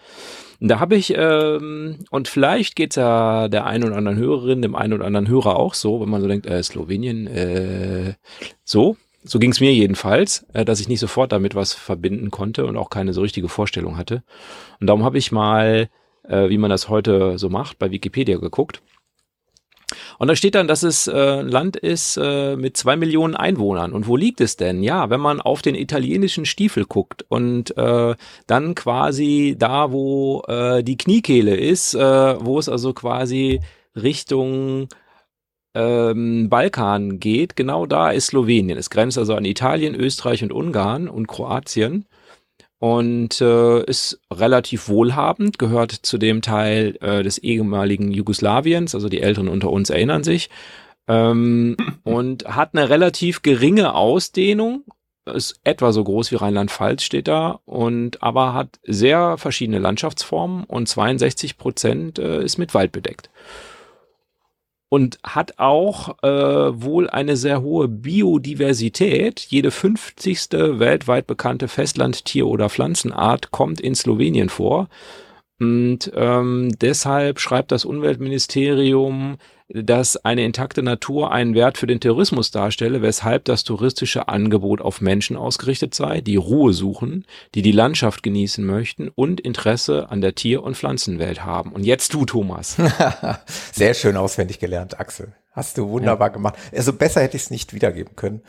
Da 0.66 0.80
habe 0.80 0.96
ich, 0.96 1.14
ähm, 1.18 2.00
und 2.10 2.30
vielleicht 2.30 2.78
geht's 2.78 2.96
ja 2.96 3.50
der 3.50 3.66
einen 3.66 3.84
oder 3.84 3.98
anderen 3.98 4.18
Hörerin, 4.18 4.62
dem 4.62 4.76
einen 4.76 4.94
oder 4.94 5.04
anderen 5.04 5.28
Hörer 5.28 5.58
auch 5.58 5.74
so, 5.74 6.00
wenn 6.00 6.08
man 6.08 6.22
so 6.22 6.28
denkt, 6.30 6.46
äh, 6.46 6.64
Slowenien, 6.64 7.28
äh, 7.28 8.14
so, 8.64 8.96
so 9.26 9.40
ging's 9.40 9.60
mir 9.60 9.74
jedenfalls, 9.74 10.46
äh, 10.54 10.64
dass 10.64 10.80
ich 10.80 10.88
nicht 10.88 11.02
sofort 11.02 11.34
damit 11.34 11.54
was 11.54 11.74
verbinden 11.74 12.32
konnte 12.32 12.66
und 12.66 12.78
auch 12.78 12.90
keine 12.90 13.12
so 13.12 13.22
richtige 13.22 13.50
Vorstellung 13.50 13.98
hatte. 13.98 14.24
Und 14.80 14.88
darum 14.88 15.04
habe 15.04 15.18
ich 15.18 15.34
mal, 15.34 15.90
äh, 16.30 16.48
wie 16.48 16.58
man 16.58 16.70
das 16.70 16.88
heute 16.88 17.38
so 17.38 17.50
macht, 17.50 17.78
bei 17.78 17.92
Wikipedia 17.92 18.38
geguckt. 18.38 18.82
Und 20.20 20.28
da 20.28 20.36
steht 20.36 20.56
dann, 20.56 20.68
dass 20.68 20.84
es 20.84 21.08
äh, 21.08 21.40
ein 21.40 21.48
Land 21.48 21.76
ist 21.76 22.18
äh, 22.18 22.56
mit 22.56 22.78
zwei 22.78 22.96
Millionen 22.96 23.36
Einwohnern. 23.36 23.94
Und 23.94 24.08
wo 24.08 24.16
liegt 24.16 24.42
es 24.42 24.58
denn? 24.58 24.84
Ja, 24.84 25.10
wenn 25.10 25.22
man 25.22 25.42
auf 25.42 25.62
den 25.62 25.76
italienischen 25.76 26.46
Stiefel 26.46 26.86
guckt 26.86 27.26
und 27.30 27.76
äh, 27.78 28.16
dann 28.48 28.76
quasi 28.76 29.56
da, 29.58 29.92
wo 29.92 30.44
äh, 30.48 30.84
die 30.84 30.98
Kniekehle 30.98 31.56
ist, 31.56 31.94
äh, 31.94 32.00
wo 32.00 32.60
es 32.60 32.70
also 32.70 32.94
quasi 32.94 33.60
Richtung 33.96 34.88
ähm, 35.76 36.50
Balkan 36.50 37.20
geht, 37.20 37.56
genau 37.56 37.86
da 37.86 38.12
ist 38.12 38.28
Slowenien. 38.28 38.78
Es 38.78 38.90
grenzt 38.90 39.18
also 39.18 39.36
an 39.36 39.46
Italien, 39.46 39.96
Österreich 39.96 40.44
und 40.44 40.52
Ungarn 40.52 41.08
und 41.08 41.28
Kroatien 41.28 42.06
und 42.84 43.40
äh, 43.40 43.82
ist 43.86 44.20
relativ 44.30 44.90
wohlhabend, 44.90 45.58
gehört 45.58 45.94
zu 45.94 46.18
dem 46.18 46.42
Teil 46.42 46.98
äh, 47.00 47.24
des 47.24 47.38
ehemaligen 47.38 48.12
Jugoslawiens, 48.12 48.94
also 48.94 49.08
die 49.08 49.22
Älteren 49.22 49.48
unter 49.48 49.70
uns 49.70 49.90
erinnern 49.90 50.26
sich, 50.26 50.50
ähm, 51.08 51.78
und 52.04 52.44
hat 52.44 52.72
eine 52.74 52.90
relativ 52.90 53.42
geringe 53.42 53.96
Ausdehnung, 53.96 54.84
ist 55.26 55.62
etwa 55.64 55.94
so 55.94 56.04
groß 56.04 56.32
wie 56.32 56.36
Rheinland-Pfalz 56.36 57.04
steht 57.04 57.30
da, 57.30 57.62
und 57.64 58.22
aber 58.22 58.54
hat 58.54 58.82
sehr 58.84 59.38
verschiedene 59.38 59.80
Landschaftsformen. 59.80 60.66
Und 60.66 60.90
62 60.90 61.58
Prozent 61.58 62.20
äh, 62.20 62.44
ist 62.44 62.58
mit 62.58 62.74
Wald 62.74 62.92
bedeckt 62.92 63.30
und 64.94 65.18
hat 65.24 65.58
auch 65.58 66.22
äh, 66.22 66.28
wohl 66.30 67.10
eine 67.10 67.36
sehr 67.36 67.64
hohe 67.64 67.88
Biodiversität. 67.88 69.40
Jede 69.40 69.72
50. 69.72 70.52
weltweit 70.52 71.26
bekannte 71.26 71.68
Festlandtier- 71.68 72.46
oder 72.46 72.70
Pflanzenart 72.70 73.50
kommt 73.50 73.82
in 73.82 73.96
Slowenien 73.96 74.50
vor. 74.50 74.90
Und 75.60 76.12
ähm, 76.14 76.76
deshalb 76.80 77.40
schreibt 77.40 77.72
das 77.72 77.86
Umweltministerium, 77.86 79.38
dass 79.74 80.18
eine 80.18 80.46
intakte 80.46 80.84
Natur 80.84 81.32
einen 81.32 81.56
Wert 81.56 81.78
für 81.78 81.88
den 81.88 82.00
Tourismus 82.00 82.52
darstelle, 82.52 83.02
weshalb 83.02 83.46
das 83.46 83.64
touristische 83.64 84.28
Angebot 84.28 84.82
auf 84.82 85.02
Menschen 85.02 85.36
ausgerichtet 85.36 85.96
sei, 85.96 86.22
die 86.22 86.36
Ruhe 86.36 86.74
suchen, 86.74 87.26
die 87.56 87.64
die 87.64 87.72
Landschaft 87.72 88.22
genießen 88.22 88.64
möchten 88.64 89.10
und 89.10 89.42
Interesse 89.42 90.10
an 90.10 90.22
der 90.22 90.36
Tier- 90.36 90.64
und 90.64 90.78
Pflanzenwelt 90.78 91.44
haben. 91.44 91.72
Und 91.72 91.84
jetzt 91.84 92.14
du, 92.14 92.26
Thomas. 92.26 92.78
Sehr 93.72 93.96
schön 93.96 94.16
auswendig 94.16 94.60
gelernt, 94.60 95.00
Axel. 95.00 95.34
Hast 95.52 95.78
du 95.78 95.90
wunderbar 95.90 96.30
ja. 96.30 96.34
gemacht. 96.34 96.56
Also 96.72 96.94
besser 96.94 97.22
hätte 97.22 97.38
ich 97.38 97.44
es 97.44 97.50
nicht 97.50 97.74
wiedergeben 97.74 98.16
können. 98.16 98.42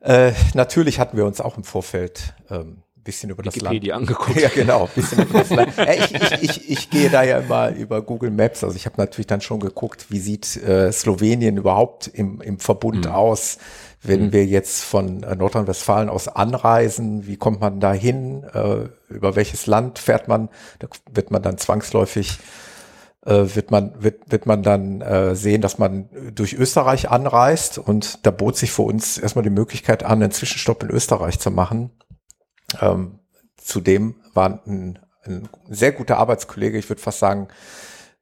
Äh, 0.00 0.32
natürlich 0.54 0.98
hatten 0.98 1.16
wir 1.16 1.26
uns 1.26 1.40
auch 1.40 1.56
im 1.56 1.64
Vorfeld 1.64 2.34
ähm, 2.50 2.82
bisschen 3.04 3.30
über 3.30 3.42
das 3.42 3.54
Wikipedia 3.54 3.94
Land. 3.94 4.08
angeguckt. 4.08 4.36
Ja, 4.40 4.48
genau, 4.48 4.88
bisschen 4.94 5.22
über 5.22 5.40
das 5.40 5.50
Land. 5.50 5.76
Äh, 5.78 5.96
ich, 5.96 6.14
ich, 6.14 6.42
ich, 6.42 6.70
ich 6.70 6.90
gehe 6.90 7.10
da 7.10 7.22
ja 7.22 7.38
immer 7.38 7.70
über 7.70 8.02
Google 8.02 8.30
Maps. 8.30 8.64
Also 8.64 8.76
ich 8.76 8.86
habe 8.86 8.96
natürlich 8.98 9.26
dann 9.26 9.40
schon 9.40 9.60
geguckt, 9.60 10.06
wie 10.10 10.18
sieht 10.18 10.56
äh, 10.56 10.92
Slowenien 10.92 11.56
überhaupt 11.56 12.08
im, 12.08 12.40
im 12.40 12.58
Verbund 12.58 13.06
mhm. 13.06 13.12
aus, 13.12 13.58
wenn 14.02 14.26
mhm. 14.26 14.32
wir 14.32 14.46
jetzt 14.46 14.82
von 14.82 15.22
äh, 15.22 15.34
Nordrhein-Westfalen 15.34 16.08
aus 16.08 16.28
anreisen. 16.28 17.26
Wie 17.26 17.36
kommt 17.36 17.60
man 17.60 17.80
da 17.80 17.92
hin? 17.92 18.44
Äh, 18.52 18.88
über 19.08 19.36
welches 19.36 19.66
Land 19.66 19.98
fährt 19.98 20.28
man? 20.28 20.48
Da 20.78 20.88
wird 21.12 21.30
man 21.30 21.42
dann 21.42 21.58
zwangsläufig 21.58 22.38
äh, 23.24 23.44
wird 23.54 23.70
man 23.70 23.92
wird, 24.02 24.32
wird 24.32 24.46
man 24.46 24.62
dann 24.62 25.00
äh, 25.00 25.36
sehen, 25.36 25.60
dass 25.60 25.78
man 25.78 26.08
durch 26.34 26.54
Österreich 26.54 27.10
anreist 27.10 27.78
und 27.78 28.26
da 28.26 28.30
bot 28.32 28.56
sich 28.56 28.72
für 28.72 28.82
uns 28.82 29.18
erstmal 29.18 29.44
die 29.44 29.50
Möglichkeit 29.50 30.02
an, 30.02 30.22
einen 30.22 30.32
Zwischenstopp 30.32 30.82
in 30.82 30.90
Österreich 30.90 31.38
zu 31.38 31.50
machen 31.50 31.90
ähm, 32.80 33.18
zudem 33.56 34.16
war 34.34 34.62
ein, 34.66 34.98
ein 35.24 35.48
sehr 35.68 35.92
guter 35.92 36.18
Arbeitskollege, 36.18 36.78
ich 36.78 36.88
würde 36.88 37.02
fast 37.02 37.18
sagen, 37.18 37.48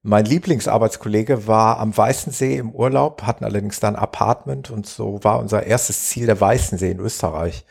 mein 0.02 0.24
Lieblingsarbeitskollege 0.24 1.46
war 1.46 1.78
am 1.78 1.94
Weißensee 1.94 2.56
im 2.56 2.70
Urlaub, 2.70 3.24
hatten 3.24 3.44
allerdings 3.44 3.80
da 3.80 3.88
ein 3.88 3.96
Apartment 3.96 4.70
und 4.70 4.86
so 4.86 5.22
war 5.22 5.38
unser 5.38 5.64
erstes 5.66 6.06
Ziel 6.08 6.26
der 6.26 6.40
Weißensee 6.40 6.92
in 6.92 7.00
Österreich. 7.00 7.66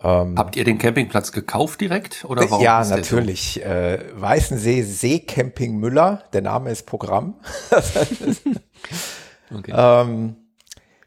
Ähm, 0.00 0.36
Habt 0.38 0.54
ihr 0.56 0.62
den 0.64 0.78
Campingplatz 0.78 1.32
gekauft 1.32 1.80
direkt 1.80 2.24
oder 2.24 2.48
warum? 2.48 2.62
Ja, 2.62 2.84
natürlich. 2.84 3.54
So? 3.54 3.68
Äh, 3.68 4.04
Weißensee 4.14 4.82
Seecamping 4.82 5.76
Müller, 5.76 6.22
der 6.32 6.42
Name 6.42 6.70
ist 6.70 6.86
Programm. 6.86 7.34
okay. 9.52 9.72
ähm, 9.74 10.36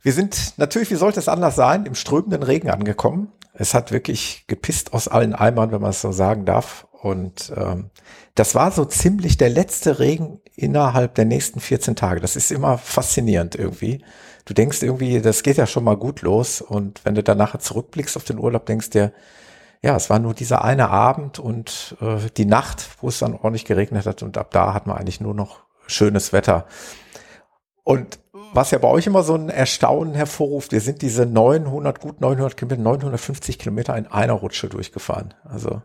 wir 0.03 0.12
sind 0.12 0.53
natürlich, 0.57 0.91
wie 0.91 0.95
sollte 0.95 1.19
es 1.19 1.29
anders 1.29 1.55
sein, 1.55 1.86
im 1.86 1.95
strömenden 1.95 2.43
Regen 2.43 2.69
angekommen. 2.69 3.31
Es 3.53 3.74
hat 3.74 3.91
wirklich 3.91 4.45
gepisst 4.48 4.93
aus 4.93 5.07
allen 5.07 5.33
Eimern, 5.33 5.72
wenn 5.72 5.81
man 5.81 5.91
es 5.91 6.01
so 6.01 6.12
sagen 6.12 6.45
darf. 6.45 6.88
Und 6.91 7.53
ähm, 7.55 7.89
das 8.36 8.53
war 8.53 8.72
so 8.72 8.83
ziemlich 8.83 9.38
der 9.38 9.50
letzte 9.50 10.00
Regen 10.00 10.41
innerhalb 10.55 11.15
der 11.15 11.25
nächsten 11.25 11.60
14 11.60 11.95
Tage. 11.95 12.19
Das 12.19 12.36
ist 12.36 12.51
immer 12.51 12.77
faszinierend 12.77 13.55
irgendwie. 13.55 14.03
Du 14.45 14.53
denkst 14.53 14.83
irgendwie, 14.83 15.22
das 15.22 15.41
geht 15.43 15.57
ja 15.57 15.67
schon 15.67 15.86
mal 15.86 15.95
gut 15.95 16.22
los. 16.22 16.60
Und 16.60 17.05
wenn 17.05 17.15
du 17.15 17.24
dann 17.24 17.38
nachher 17.38 17.60
zurückblickst 17.60 18.17
auf 18.17 18.25
den 18.25 18.39
Urlaub, 18.39 18.65
denkst 18.65 18.89
dir, 18.89 19.13
ja, 19.81 19.95
es 19.95 20.10
war 20.10 20.19
nur 20.19 20.33
dieser 20.33 20.63
eine 20.63 20.89
Abend 20.89 21.39
und 21.39 21.95
äh, 22.01 22.17
die 22.36 22.45
Nacht, 22.45 22.89
wo 23.01 23.07
es 23.07 23.19
dann 23.19 23.36
ordentlich 23.36 23.65
geregnet 23.65 24.05
hat. 24.05 24.22
Und 24.22 24.38
ab 24.38 24.51
da 24.51 24.74
hat 24.74 24.86
man 24.86 24.98
eigentlich 24.98 25.22
nur 25.22 25.33
noch 25.33 25.63
schönes 25.88 26.33
Wetter. 26.33 26.65
Und 27.83 28.19
was 28.53 28.72
ja 28.72 28.77
bei 28.77 28.88
euch 28.88 29.07
immer 29.07 29.24
so 29.24 29.36
ein 29.36 29.50
Erstaunen 29.50 30.13
hervorruft, 30.13 30.72
wir 30.72 30.81
sind 30.81 31.01
diese 31.01 31.25
900, 31.25 32.00
gut 32.00 32.22
900 32.22 32.57
Kilometer, 32.57 32.81
950 32.81 33.60
Kilometer 33.60 33.98
in 33.98 34.07
einer 34.07 34.33
Rutsche 34.33 34.69
durchgefahren. 34.69 35.33
Also 35.43 35.81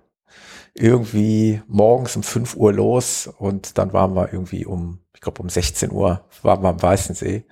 irgendwie 0.75 1.63
morgens 1.67 2.17
um 2.17 2.23
5 2.23 2.57
Uhr 2.57 2.73
los 2.73 3.27
und 3.27 3.79
dann 3.79 3.93
waren 3.93 4.15
wir 4.15 4.33
irgendwie 4.33 4.67
um, 4.67 5.01
ich 5.15 5.21
glaube 5.21 5.43
um 5.43 5.49
16 5.49 5.91
Uhr 5.91 6.25
waren 6.43 6.63
wir 6.63 6.69
am 6.69 6.83
Weißensee. 6.83 7.47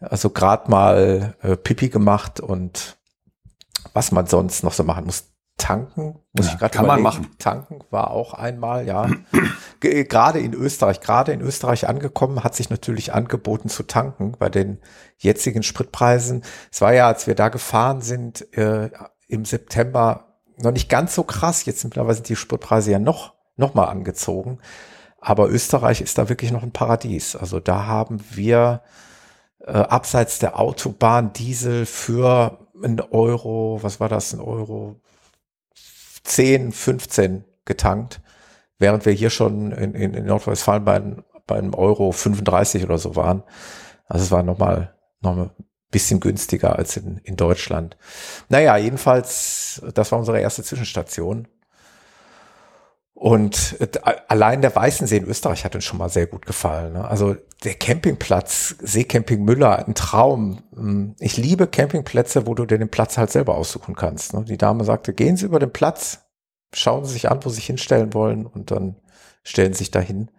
Also 0.00 0.30
gerade 0.30 0.70
mal 0.70 1.36
äh, 1.42 1.56
Pipi 1.56 1.88
gemacht 1.88 2.40
und 2.40 2.96
was 3.92 4.12
man 4.12 4.26
sonst 4.26 4.64
noch 4.64 4.72
so 4.72 4.82
machen 4.82 5.04
muss 5.04 5.31
tanken, 5.56 6.18
muss 6.32 6.46
ja, 6.46 6.52
ich 6.52 6.58
gerade 6.58 6.76
Kann 6.76 6.86
man 6.86 7.02
machen. 7.02 7.28
Tanken 7.38 7.80
war 7.90 8.10
auch 8.10 8.34
einmal, 8.34 8.86
ja. 8.86 9.08
gerade 9.80 10.40
in 10.40 10.54
Österreich, 10.54 11.00
gerade 11.00 11.32
in 11.32 11.40
Österreich 11.40 11.88
angekommen, 11.88 12.42
hat 12.42 12.54
sich 12.54 12.70
natürlich 12.70 13.12
angeboten 13.12 13.68
zu 13.68 13.84
tanken 13.84 14.34
bei 14.38 14.48
den 14.48 14.78
jetzigen 15.18 15.62
Spritpreisen. 15.62 16.42
Es 16.70 16.80
war 16.80 16.94
ja, 16.94 17.06
als 17.06 17.26
wir 17.26 17.34
da 17.34 17.48
gefahren 17.48 18.00
sind, 18.00 18.52
äh, 18.56 18.90
im 19.28 19.44
September 19.44 20.38
noch 20.56 20.72
nicht 20.72 20.88
ganz 20.88 21.14
so 21.14 21.22
krass. 21.22 21.64
Jetzt 21.64 21.84
mittlerweile 21.84 22.14
sind 22.14 22.28
die 22.28 22.36
Spritpreise 22.36 22.90
ja 22.90 22.98
noch, 22.98 23.34
noch 23.56 23.74
mal 23.74 23.86
angezogen. 23.86 24.58
Aber 25.20 25.48
Österreich 25.48 26.00
ist 26.00 26.18
da 26.18 26.28
wirklich 26.28 26.50
noch 26.50 26.64
ein 26.64 26.72
Paradies. 26.72 27.36
Also 27.36 27.60
da 27.60 27.86
haben 27.86 28.22
wir 28.30 28.82
äh, 29.60 29.72
abseits 29.72 30.40
der 30.40 30.58
Autobahn 30.58 31.32
Diesel 31.32 31.86
für 31.86 32.58
ein 32.82 33.00
Euro, 33.00 33.78
was 33.82 34.00
war 34.00 34.08
das, 34.08 34.32
ein 34.32 34.40
Euro 34.40 35.00
10, 36.24 36.72
15 36.72 37.44
getankt, 37.64 38.20
während 38.78 39.06
wir 39.06 39.12
hier 39.12 39.30
schon 39.30 39.72
in, 39.72 39.94
in, 39.94 40.14
in 40.14 40.26
Nordrhein-Westfalen 40.26 40.84
bei, 40.84 41.00
bei 41.46 41.56
einem 41.56 41.74
Euro 41.74 42.12
35 42.12 42.84
oder 42.84 42.98
so 42.98 43.16
waren. 43.16 43.42
Also 44.06 44.24
es 44.24 44.30
war 44.30 44.42
nochmal 44.42 44.94
noch 45.20 45.36
ein 45.36 45.50
bisschen 45.90 46.20
günstiger 46.20 46.76
als 46.76 46.96
in, 46.96 47.18
in 47.18 47.36
Deutschland. 47.36 47.96
Naja, 48.48 48.76
jedenfalls, 48.76 49.82
das 49.94 50.10
war 50.12 50.18
unsere 50.18 50.40
erste 50.40 50.62
Zwischenstation. 50.62 51.48
Und 53.14 53.76
äh, 53.80 53.88
allein 54.26 54.62
der 54.62 54.74
Weißensee 54.74 55.18
in 55.18 55.26
Österreich 55.26 55.64
hat 55.64 55.76
uns 55.76 55.84
schon 55.84 55.98
mal 55.98 56.08
sehr 56.08 56.26
gut 56.26 56.44
gefallen. 56.44 56.94
Ne? 56.94 57.06
Also 57.06 57.36
der 57.64 57.74
Campingplatz, 57.74 58.76
Seecamping 58.80 59.44
Müller, 59.44 59.86
ein 59.86 59.94
Traum. 59.94 60.62
Hm, 60.74 61.14
ich 61.20 61.36
liebe 61.36 61.66
Campingplätze, 61.66 62.46
wo 62.46 62.54
du 62.54 62.66
dir 62.66 62.78
den 62.78 62.90
Platz 62.90 63.18
halt 63.18 63.30
selber 63.30 63.56
aussuchen 63.56 63.94
kannst. 63.94 64.34
Ne? 64.34 64.44
Die 64.44 64.58
Dame 64.58 64.84
sagte, 64.84 65.12
gehen 65.12 65.36
Sie 65.36 65.46
über 65.46 65.58
den 65.58 65.72
Platz, 65.72 66.20
schauen 66.74 67.04
Sie 67.04 67.12
sich 67.12 67.30
an, 67.30 67.44
wo 67.44 67.48
Sie 67.48 67.56
sich 67.56 67.66
hinstellen 67.66 68.14
wollen 68.14 68.46
und 68.46 68.70
dann 68.70 68.96
stellen 69.44 69.72
Sie 69.72 69.78
sich 69.78 69.90
dahin. 69.90 70.30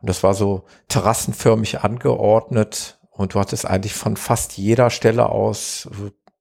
Und 0.00 0.08
das 0.08 0.22
war 0.22 0.34
so 0.34 0.64
terrassenförmig 0.88 1.80
angeordnet 1.80 3.00
und 3.10 3.34
du 3.34 3.40
hattest 3.40 3.66
eigentlich 3.66 3.94
von 3.94 4.16
fast 4.16 4.56
jeder 4.56 4.90
Stelle 4.90 5.30
aus 5.30 5.88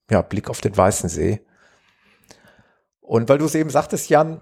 ja, 0.10 0.22
Blick 0.22 0.50
auf 0.50 0.62
den 0.62 0.76
Weißensee. 0.76 1.42
Und 3.00 3.30
weil 3.30 3.38
du 3.38 3.46
es 3.46 3.56
eben 3.56 3.70
sagtest, 3.70 4.10
Jan, 4.10 4.42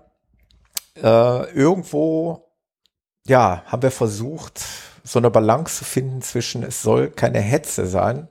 äh, 0.96 1.52
irgendwo, 1.52 2.52
ja, 3.26 3.64
haben 3.66 3.82
wir 3.82 3.92
versucht, 3.92 4.62
so 5.04 5.20
eine 5.20 5.30
Balance 5.30 5.78
zu 5.78 5.84
finden 5.84 6.22
zwischen, 6.22 6.64
es 6.64 6.82
soll 6.82 7.10
keine 7.10 7.40
Hetze 7.40 7.88
sein, 7.88 8.28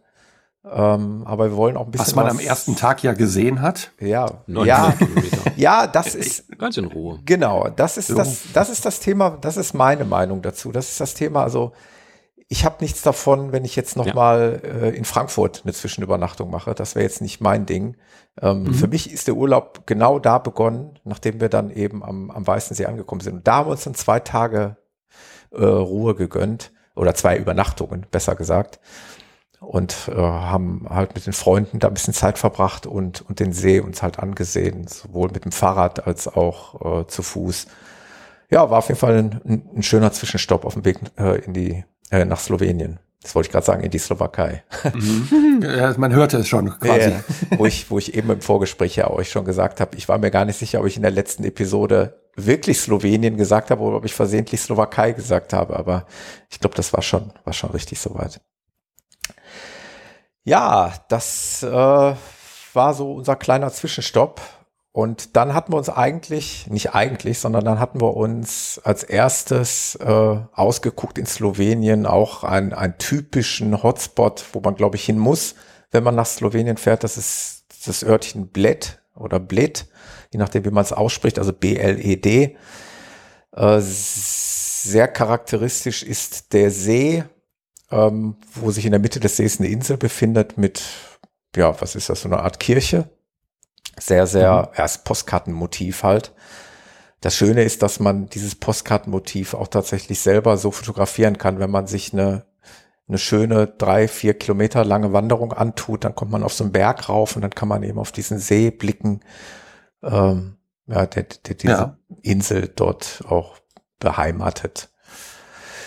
ähm, 0.62 1.22
aber 1.24 1.50
wir 1.50 1.56
wollen 1.56 1.76
auch 1.76 1.86
ein 1.86 1.90
bisschen. 1.90 2.08
Was 2.08 2.14
man 2.14 2.26
was, 2.26 2.32
am 2.32 2.38
ersten 2.40 2.76
Tag 2.76 3.02
ja 3.02 3.12
gesehen 3.14 3.62
hat. 3.62 3.92
Ja, 3.98 4.42
ja, 4.46 4.94
ja, 5.56 5.86
das 5.86 6.14
ist 6.14 6.58
ganz 6.58 6.76
in 6.76 6.84
Ruhe. 6.84 7.18
Genau, 7.24 7.68
das 7.68 7.96
ist 7.96 8.10
das, 8.10 8.42
das 8.52 8.68
ist 8.68 8.84
das 8.84 9.00
Thema. 9.00 9.38
Das 9.40 9.56
ist 9.56 9.72
meine 9.72 10.04
Meinung 10.04 10.42
dazu. 10.42 10.70
Das 10.70 10.90
ist 10.90 11.00
das 11.00 11.14
Thema. 11.14 11.42
Also 11.42 11.72
ich 12.52 12.64
habe 12.64 12.76
nichts 12.80 13.00
davon, 13.00 13.52
wenn 13.52 13.64
ich 13.64 13.74
jetzt 13.74 13.96
noch 13.96 14.06
ja. 14.06 14.14
mal 14.14 14.60
äh, 14.64 14.90
in 14.90 15.04
Frankfurt 15.04 15.62
eine 15.64 15.72
Zwischenübernachtung 15.72 16.50
mache. 16.50 16.74
Das 16.74 16.94
wäre 16.94 17.04
jetzt 17.04 17.22
nicht 17.22 17.40
mein 17.40 17.64
Ding. 17.64 17.96
Ähm, 18.42 18.64
mhm. 18.64 18.74
Für 18.74 18.88
mich 18.88 19.10
ist 19.10 19.28
der 19.28 19.36
Urlaub 19.36 19.86
genau 19.86 20.18
da 20.18 20.38
begonnen, 20.38 20.98
nachdem 21.04 21.40
wir 21.40 21.48
dann 21.48 21.70
eben 21.70 22.04
am, 22.04 22.30
am 22.30 22.46
Weißen 22.46 22.76
See 22.76 22.84
angekommen 22.84 23.22
sind. 23.22 23.34
Und 23.34 23.46
da 23.46 23.56
haben 23.56 23.68
wir 23.68 23.72
uns 23.72 23.84
dann 23.84 23.94
zwei 23.94 24.20
Tage 24.20 24.76
äh, 25.52 25.64
Ruhe 25.64 26.14
gegönnt 26.14 26.72
oder 26.94 27.14
zwei 27.14 27.36
Übernachtungen, 27.36 28.06
besser 28.10 28.34
gesagt 28.34 28.80
und 29.60 30.08
äh, 30.08 30.14
haben 30.16 30.86
halt 30.88 31.14
mit 31.14 31.26
den 31.26 31.32
Freunden 31.32 31.78
da 31.78 31.88
ein 31.88 31.94
bisschen 31.94 32.14
Zeit 32.14 32.38
verbracht 32.38 32.86
und, 32.86 33.22
und 33.28 33.40
den 33.40 33.52
See 33.52 33.80
uns 33.80 34.02
halt 34.02 34.18
angesehen, 34.18 34.86
sowohl 34.88 35.30
mit 35.30 35.44
dem 35.44 35.52
Fahrrad 35.52 36.06
als 36.06 36.26
auch 36.28 37.02
äh, 37.02 37.06
zu 37.06 37.22
Fuß. 37.22 37.66
Ja, 38.50 38.70
war 38.70 38.78
auf 38.78 38.88
jeden 38.88 38.98
Fall 38.98 39.18
ein, 39.18 39.62
ein 39.76 39.82
schöner 39.82 40.12
Zwischenstopp 40.12 40.64
auf 40.64 40.74
dem 40.74 40.84
Weg 40.84 40.98
äh, 41.18 41.44
in 41.44 41.52
die, 41.52 41.84
äh, 42.10 42.24
nach 42.24 42.40
Slowenien. 42.40 42.98
Das 43.22 43.34
wollte 43.34 43.48
ich 43.48 43.52
gerade 43.52 43.66
sagen, 43.66 43.82
in 43.82 43.90
die 43.90 43.98
Slowakei. 43.98 44.64
Mhm. 44.94 45.62
Ja, 45.62 45.94
man 45.98 46.14
hörte 46.14 46.38
es 46.38 46.48
schon 46.48 46.70
quasi. 46.80 47.10
Ja, 47.10 47.20
wo, 47.58 47.66
ich, 47.66 47.90
wo 47.90 47.98
ich 47.98 48.14
eben 48.14 48.30
im 48.30 48.40
Vorgespräch 48.40 48.96
ja 48.96 49.10
euch 49.10 49.30
schon 49.30 49.44
gesagt 49.44 49.78
habe, 49.78 49.94
ich 49.94 50.08
war 50.08 50.16
mir 50.16 50.30
gar 50.30 50.46
nicht 50.46 50.58
sicher, 50.58 50.80
ob 50.80 50.86
ich 50.86 50.96
in 50.96 51.02
der 51.02 51.10
letzten 51.10 51.44
Episode 51.44 52.19
wirklich 52.36 52.80
Slowenien 52.80 53.36
gesagt 53.36 53.70
habe 53.70 53.82
oder 53.82 53.96
ob 53.96 54.04
ich 54.04 54.14
versehentlich 54.14 54.60
Slowakei 54.60 55.12
gesagt 55.12 55.52
habe, 55.52 55.76
aber 55.76 56.06
ich 56.50 56.60
glaube, 56.60 56.76
das 56.76 56.92
war 56.92 57.02
schon, 57.02 57.32
war 57.44 57.52
schon 57.52 57.70
richtig 57.70 58.00
soweit. 58.00 58.40
Ja, 60.44 60.92
das 61.08 61.62
äh, 61.62 62.14
war 62.74 62.94
so 62.94 63.12
unser 63.12 63.36
kleiner 63.36 63.70
Zwischenstopp. 63.70 64.40
Und 64.92 65.36
dann 65.36 65.54
hatten 65.54 65.72
wir 65.72 65.76
uns 65.76 65.88
eigentlich, 65.88 66.66
nicht 66.68 66.94
eigentlich, 66.94 67.38
sondern 67.38 67.64
dann 67.64 67.78
hatten 67.78 68.00
wir 68.00 68.16
uns 68.16 68.80
als 68.82 69.04
erstes 69.04 69.94
äh, 69.96 70.36
ausgeguckt 70.52 71.16
in 71.16 71.26
Slowenien 71.26 72.06
auch 72.06 72.42
einen, 72.42 72.72
einen 72.72 72.98
typischen 72.98 73.84
Hotspot, 73.84 74.44
wo 74.52 74.60
man, 74.60 74.74
glaube 74.74 74.96
ich, 74.96 75.04
hin 75.04 75.18
muss, 75.18 75.54
wenn 75.92 76.02
man 76.02 76.16
nach 76.16 76.26
Slowenien 76.26 76.76
fährt. 76.76 77.04
Das 77.04 77.16
ist 77.16 77.66
das 77.86 78.02
Örtchen 78.02 78.48
Bled 78.48 79.00
oder 79.14 79.38
Bled, 79.38 79.86
je 80.32 80.38
nachdem, 80.38 80.64
wie 80.64 80.70
man 80.70 80.84
es 80.84 80.92
ausspricht, 80.92 81.38
also 81.38 81.52
B-L-E-D. 81.52 82.56
Äh, 83.52 83.80
sehr 83.80 85.08
charakteristisch 85.08 86.02
ist 86.02 86.52
der 86.52 86.70
See, 86.70 87.24
ähm, 87.90 88.36
wo 88.54 88.70
sich 88.70 88.86
in 88.86 88.92
der 88.92 89.00
Mitte 89.00 89.20
des 89.20 89.36
Sees 89.36 89.58
eine 89.58 89.68
Insel 89.68 89.96
befindet 89.96 90.56
mit, 90.56 90.82
ja, 91.56 91.80
was 91.80 91.96
ist 91.96 92.08
das, 92.08 92.22
so 92.22 92.28
eine 92.28 92.40
Art 92.40 92.60
Kirche. 92.60 93.10
Sehr, 93.98 94.26
sehr, 94.26 94.70
mhm. 94.70 94.74
erst 94.76 95.04
Postkartenmotiv 95.04 96.04
halt. 96.04 96.32
Das 97.20 97.36
Schöne 97.36 97.64
ist, 97.64 97.82
dass 97.82 98.00
man 98.00 98.30
dieses 98.30 98.54
Postkartenmotiv 98.54 99.52
auch 99.52 99.68
tatsächlich 99.68 100.20
selber 100.20 100.56
so 100.56 100.70
fotografieren 100.70 101.36
kann, 101.36 101.58
wenn 101.58 101.70
man 101.70 101.86
sich 101.86 102.14
eine, 102.14 102.46
eine 103.08 103.18
schöne 103.18 103.66
drei, 103.66 104.08
vier 104.08 104.34
Kilometer 104.34 104.84
lange 104.84 105.12
Wanderung 105.12 105.52
antut, 105.52 106.04
dann 106.04 106.14
kommt 106.14 106.30
man 106.30 106.42
auf 106.42 106.54
so 106.54 106.64
einen 106.64 106.72
Berg 106.72 107.10
rauf 107.10 107.36
und 107.36 107.42
dann 107.42 107.50
kann 107.50 107.68
man 107.68 107.82
eben 107.82 107.98
auf 107.98 108.12
diesen 108.12 108.38
See 108.38 108.70
blicken, 108.70 109.20
ähm, 110.02 110.56
ja, 110.86 111.06
der, 111.06 111.24
der 111.24 111.54
diese 111.54 111.72
ja. 111.72 111.98
Insel 112.22 112.68
dort 112.68 113.22
auch 113.28 113.56
beheimatet. 113.98 114.90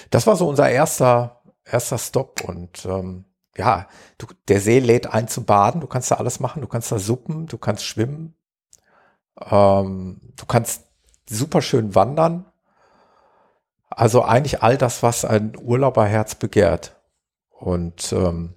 Das 0.10 0.28
war 0.28 0.36
so 0.36 0.48
unser 0.48 0.70
erster 0.70 1.44
erster 1.66 1.98
Stopp 1.98 2.44
und 2.44 2.86
ähm, 2.86 3.26
ja, 3.56 3.88
du, 4.18 4.28
der 4.48 4.60
See 4.60 4.80
lädt 4.80 5.08
ein 5.08 5.28
zu 5.28 5.44
baden, 5.44 5.82
du 5.82 5.88
kannst 5.88 6.12
da 6.12 6.16
alles 6.16 6.40
machen, 6.40 6.62
du 6.62 6.68
kannst 6.68 6.92
da 6.92 7.00
suppen, 7.00 7.46
du 7.48 7.58
kannst 7.58 7.86
schwimmen, 7.86 8.36
ähm, 9.40 10.34
du 10.36 10.46
kannst 10.46 10.86
super 11.30 11.62
schön 11.62 11.96
wandern. 11.96 12.46
Also 13.90 14.24
eigentlich 14.24 14.64
all 14.64 14.78
das, 14.78 15.04
was 15.04 15.24
ein 15.24 15.56
Urlauberherz 15.56 16.36
begehrt. 16.36 17.00
Und 17.52 18.12
ähm, 18.12 18.56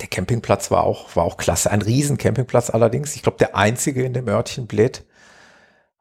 der 0.00 0.08
Campingplatz 0.08 0.70
war 0.70 0.84
auch, 0.84 1.14
war 1.16 1.24
auch 1.24 1.36
klasse. 1.36 1.70
Ein 1.70 1.82
riesen 1.82 2.18
Campingplatz 2.18 2.70
allerdings. 2.70 3.14
Ich 3.16 3.22
glaube, 3.22 3.38
der 3.38 3.56
einzige 3.56 4.04
in 4.04 4.12
dem 4.12 4.28
Örtchen 4.28 4.66
Bled. 4.66 5.04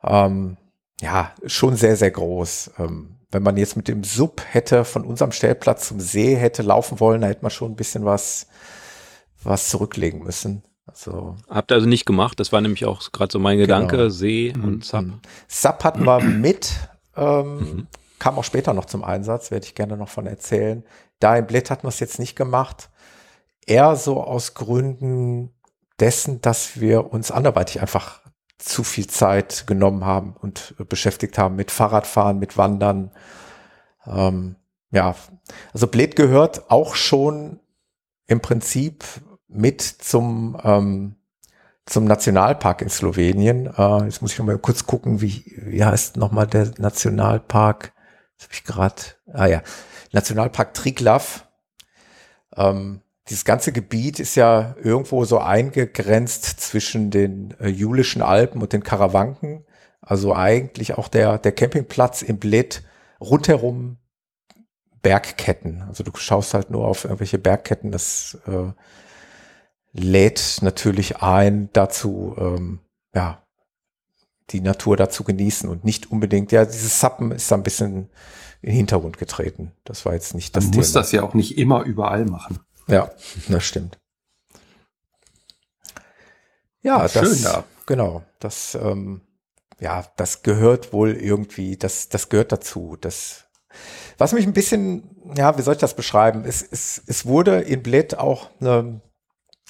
Ähm, 0.04 0.58
ja, 1.02 1.32
schon 1.46 1.76
sehr, 1.76 1.96
sehr 1.96 2.12
groß. 2.12 2.72
Ähm, 2.80 3.18
wenn 3.32 3.44
man 3.44 3.58
jetzt 3.58 3.76
mit 3.76 3.88
dem 3.88 4.04
Sub 4.04 4.42
hätte 4.48 4.86
von 4.86 5.06
unserem 5.06 5.32
Stellplatz 5.32 5.88
zum 5.88 6.00
See 6.00 6.36
hätte 6.36 6.62
laufen 6.62 7.00
wollen, 7.00 7.22
da 7.22 7.28
hätte 7.28 7.42
man 7.42 7.52
schon 7.52 7.72
ein 7.72 7.76
bisschen 7.76 8.06
was, 8.06 8.48
was 9.44 9.70
zurücklegen 9.70 10.24
müssen. 10.24 10.64
Also, 10.86 11.36
Habt 11.50 11.72
ihr 11.72 11.76
also 11.76 11.88
nicht 11.88 12.06
gemacht, 12.06 12.40
das 12.40 12.52
war 12.52 12.62
nämlich 12.62 12.86
auch 12.86 13.12
gerade 13.12 13.32
so 13.32 13.40
mein 13.40 13.58
Gedanke, 13.58 13.98
genau. 13.98 14.10
See 14.10 14.54
und 14.54 14.66
mhm. 14.66 14.82
Sub. 14.82 15.06
Sub 15.48 15.84
hatten 15.84 16.06
wir 16.06 16.20
mit, 16.22 16.74
ähm, 17.16 17.58
mhm. 17.58 17.88
kam 18.20 18.38
auch 18.38 18.44
später 18.44 18.74
noch 18.74 18.86
zum 18.86 19.04
Einsatz, 19.04 19.50
werde 19.50 19.66
ich 19.66 19.76
gerne 19.76 19.98
noch 19.98 20.10
von 20.10 20.28
erzählen. 20.28 20.84
Da 21.20 21.38
im 21.38 21.48
Blät 21.48 21.72
hatten 21.72 21.84
wir 21.84 21.90
es 21.90 22.00
jetzt 22.00 22.20
nicht 22.20 22.36
gemacht, 22.36 22.90
eher 23.68 23.96
so 23.96 24.22
aus 24.24 24.54
Gründen 24.54 25.54
dessen, 26.00 26.42
dass 26.42 26.80
wir 26.80 27.12
uns 27.14 27.32
anderweitig 27.32 27.82
einfach 27.82 28.22
zu 28.58 28.84
viel 28.84 29.08
Zeit 29.08 29.68
genommen 29.68 30.06
haben 30.06 30.36
und 30.40 30.76
beschäftigt 30.90 31.38
haben 31.38 31.56
mit 31.56 31.72
Fahrradfahren, 31.72 32.40
mit 32.40 32.58
Wandern. 32.58 33.12
Ähm, 34.06 34.56
ja, 34.92 35.16
also 35.74 35.88
Bled 35.88 36.16
gehört 36.16 36.70
auch 36.72 36.96
schon 36.96 37.60
im 38.28 38.40
Prinzip 38.40 39.04
mit 39.48 39.82
zum 39.82 40.58
ähm, 40.64 41.16
zum 41.86 42.06
Nationalpark 42.06 42.82
in 42.82 42.90
Slowenien. 42.90 43.68
Äh, 43.78 44.06
jetzt 44.06 44.22
muss 44.22 44.34
ich 44.34 44.40
noch 44.40 44.46
mal 44.46 44.58
kurz 44.58 44.86
gucken, 44.86 45.22
wie, 45.22 45.44
wie 45.58 45.84
heißt 45.84 46.18
nochmal 46.18 46.48
der 46.48 46.72
Nationalpark? 46.78 47.94
Das 48.38 48.46
habe 48.46 48.54
ich 48.54 48.64
gerade. 48.64 49.02
Ah 49.34 49.48
ja, 49.48 49.62
Nationalpark 50.12 50.74
Triglav. 50.74 51.48
Ähm, 52.56 53.02
dieses 53.30 53.46
ganze 53.46 53.72
Gebiet 53.72 54.20
ist 54.20 54.36
ja 54.36 54.76
irgendwo 54.82 55.24
so 55.24 55.40
eingegrenzt 55.40 56.60
zwischen 56.60 57.10
den 57.10 57.54
äh, 57.60 57.70
Julischen 57.70 58.22
Alpen 58.22 58.62
und 58.62 58.74
den 58.74 58.84
Karawanken. 58.84 59.66
Also 60.02 60.36
eigentlich 60.36 60.98
auch 60.98 61.08
der, 61.08 61.38
der 61.38 61.54
Campingplatz 61.54 62.22
im 62.22 62.38
Bled 62.38 62.84
rundherum 63.22 63.98
Bergketten. 65.02 65.84
Also 65.84 66.04
du 66.04 66.12
schaust 66.16 66.54
halt 66.54 66.70
nur 66.70 66.86
auf 66.86 67.06
irgendwelche 67.06 67.38
Bergketten. 67.38 67.92
Das 67.92 68.38
äh, 68.46 68.72
lädt 69.94 70.60
natürlich 70.62 71.18
ein, 71.22 71.70
dazu, 71.72 72.36
ähm, 72.38 72.80
ja, 73.16 73.44
die 74.50 74.60
Natur 74.60 74.98
dazu 74.98 75.24
genießen 75.24 75.70
und 75.70 75.86
nicht 75.86 76.12
unbedingt, 76.12 76.52
ja, 76.52 76.66
dieses 76.66 77.00
Sappen 77.00 77.32
ist 77.32 77.50
da 77.50 77.56
ein 77.56 77.64
bisschen 77.64 78.10
in 78.62 78.70
den 78.70 78.76
Hintergrund 78.76 79.18
getreten. 79.18 79.72
Das 79.86 80.06
war 80.06 80.14
jetzt 80.14 80.36
nicht 80.36 80.56
das 80.56 80.66
Man 80.66 80.76
muss 80.76 80.92
das 80.92 81.14
ja 81.14 81.24
auch 81.24 81.34
nicht 81.34 81.58
immer 81.58 81.84
überall 81.84 82.26
machen. 82.26 82.60
Ja, 82.88 83.10
das 83.48 83.64
stimmt. 83.64 83.98
Ja, 86.82 87.02
das, 87.08 87.14
schön 87.14 87.44
da. 87.44 87.64
Genau, 87.86 88.24
das, 88.40 88.76
ähm, 88.76 89.22
ja, 89.80 90.06
das 90.18 90.44
gehört 90.44 90.94
wohl 90.94 91.14
irgendwie, 91.14 91.78
das, 91.78 92.10
das 92.10 92.30
gehört 92.30 92.52
dazu. 92.52 92.98
Das, 93.00 93.46
was 94.18 94.34
mich 94.34 94.46
ein 94.46 94.54
bisschen, 94.54 95.10
ja, 95.36 95.58
wie 95.58 95.62
soll 95.62 95.76
ich 95.76 95.80
das 95.80 95.96
beschreiben? 95.96 96.44
Es, 96.46 96.62
es, 96.62 97.02
es 97.08 97.26
wurde 97.26 97.62
in 97.62 97.82
Bled 97.84 98.18
auch 98.18 98.50
eine, 98.60 99.02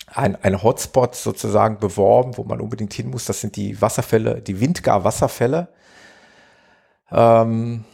ein, 0.07 0.35
ein 0.43 0.63
Hotspot 0.63 1.15
sozusagen 1.15 1.77
beworben, 1.77 2.35
wo 2.37 2.43
man 2.43 2.61
unbedingt 2.61 2.93
hin 2.93 3.09
muss. 3.09 3.25
Das 3.25 3.41
sind 3.41 3.55
die 3.55 3.79
Wasserfälle, 3.79 4.41
die 4.41 4.59
Windgar-Wasserfälle. 4.59 5.69
Ähm, 7.11 7.85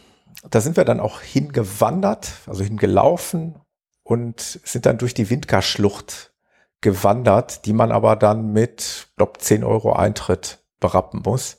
da 0.48 0.60
sind 0.62 0.78
wir 0.78 0.84
dann 0.84 1.00
auch 1.00 1.20
hingewandert, 1.20 2.32
also 2.46 2.64
hingelaufen 2.64 3.60
und 4.10 4.58
sind 4.64 4.86
dann 4.86 4.98
durch 4.98 5.14
die 5.14 5.30
Windgar-Schlucht 5.30 6.32
gewandert, 6.80 7.64
die 7.64 7.72
man 7.72 7.92
aber 7.92 8.16
dann 8.16 8.52
mit, 8.52 9.06
glaub, 9.16 9.40
10 9.40 9.62
Euro 9.62 9.92
Eintritt 9.92 10.58
berappen 10.80 11.22
muss. 11.24 11.58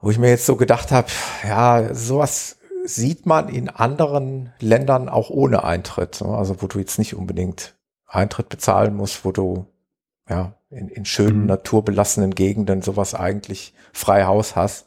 Wo 0.00 0.10
ich 0.10 0.18
mir 0.18 0.28
jetzt 0.28 0.44
so 0.44 0.56
gedacht 0.56 0.92
habe, 0.92 1.08
ja, 1.48 1.94
sowas 1.94 2.58
sieht 2.84 3.24
man 3.24 3.48
in 3.48 3.70
anderen 3.70 4.52
Ländern 4.60 5.08
auch 5.08 5.30
ohne 5.30 5.64
Eintritt. 5.64 6.20
Ne? 6.20 6.28
Also 6.28 6.60
wo 6.60 6.66
du 6.66 6.78
jetzt 6.78 6.98
nicht 6.98 7.14
unbedingt 7.14 7.74
Eintritt 8.06 8.50
bezahlen 8.50 8.94
musst, 8.94 9.24
wo 9.24 9.32
du 9.32 9.64
ja 10.28 10.56
in, 10.68 10.88
in 10.88 11.06
schönen, 11.06 11.40
mhm. 11.40 11.46
naturbelassenen 11.46 12.34
Gegenden 12.34 12.82
sowas 12.82 13.14
eigentlich 13.14 13.72
frei 13.94 14.24
Haus 14.24 14.56
hast. 14.56 14.84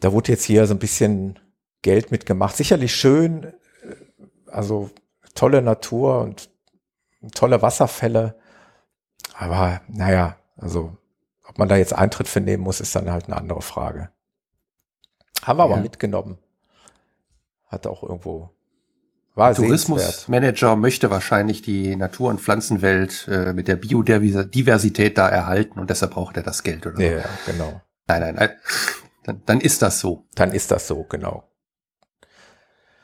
Da 0.00 0.12
wurde 0.12 0.32
jetzt 0.32 0.44
hier 0.44 0.66
so 0.66 0.74
ein 0.74 0.78
bisschen 0.78 1.38
Geld 1.80 2.10
mitgemacht. 2.10 2.54
Sicherlich 2.54 2.94
schön, 2.94 3.54
also 4.50 4.90
tolle 5.34 5.62
Natur 5.62 6.20
und 6.20 6.50
tolle 7.34 7.62
Wasserfälle. 7.62 8.34
Aber 9.34 9.80
naja, 9.88 10.36
also 10.56 10.96
ob 11.46 11.58
man 11.58 11.68
da 11.68 11.76
jetzt 11.76 11.94
Eintritt 11.94 12.28
für 12.28 12.40
nehmen 12.40 12.62
muss, 12.62 12.80
ist 12.80 12.94
dann 12.94 13.10
halt 13.10 13.26
eine 13.26 13.36
andere 13.36 13.62
Frage. 13.62 14.10
Haben 15.42 15.58
wir 15.58 15.66
ja. 15.66 15.72
aber 15.72 15.82
mitgenommen. 15.82 16.38
hat 17.66 17.86
auch 17.86 18.02
irgendwo 18.02 18.50
war 19.38 19.54
Tourismusmanager 19.54 20.74
möchte 20.74 21.10
wahrscheinlich 21.12 21.62
die 21.62 21.94
Natur- 21.94 22.30
und 22.30 22.40
Pflanzenwelt 22.40 23.28
äh, 23.28 23.52
mit 23.52 23.68
der 23.68 23.76
Biodiversität 23.76 25.16
da 25.16 25.28
erhalten 25.28 25.78
und 25.78 25.90
deshalb 25.90 26.14
braucht 26.14 26.36
er 26.36 26.42
das 26.42 26.64
Geld 26.64 26.84
oder 26.86 26.96
so. 26.96 27.02
Ja, 27.02 27.24
genau. 27.46 27.80
Nein, 28.08 28.20
nein, 28.20 28.34
nein. 28.34 28.50
Dann, 29.22 29.42
dann 29.46 29.60
ist 29.60 29.80
das 29.80 30.00
so. 30.00 30.24
Dann 30.34 30.50
ist 30.50 30.72
das 30.72 30.88
so, 30.88 31.04
genau. 31.04 31.44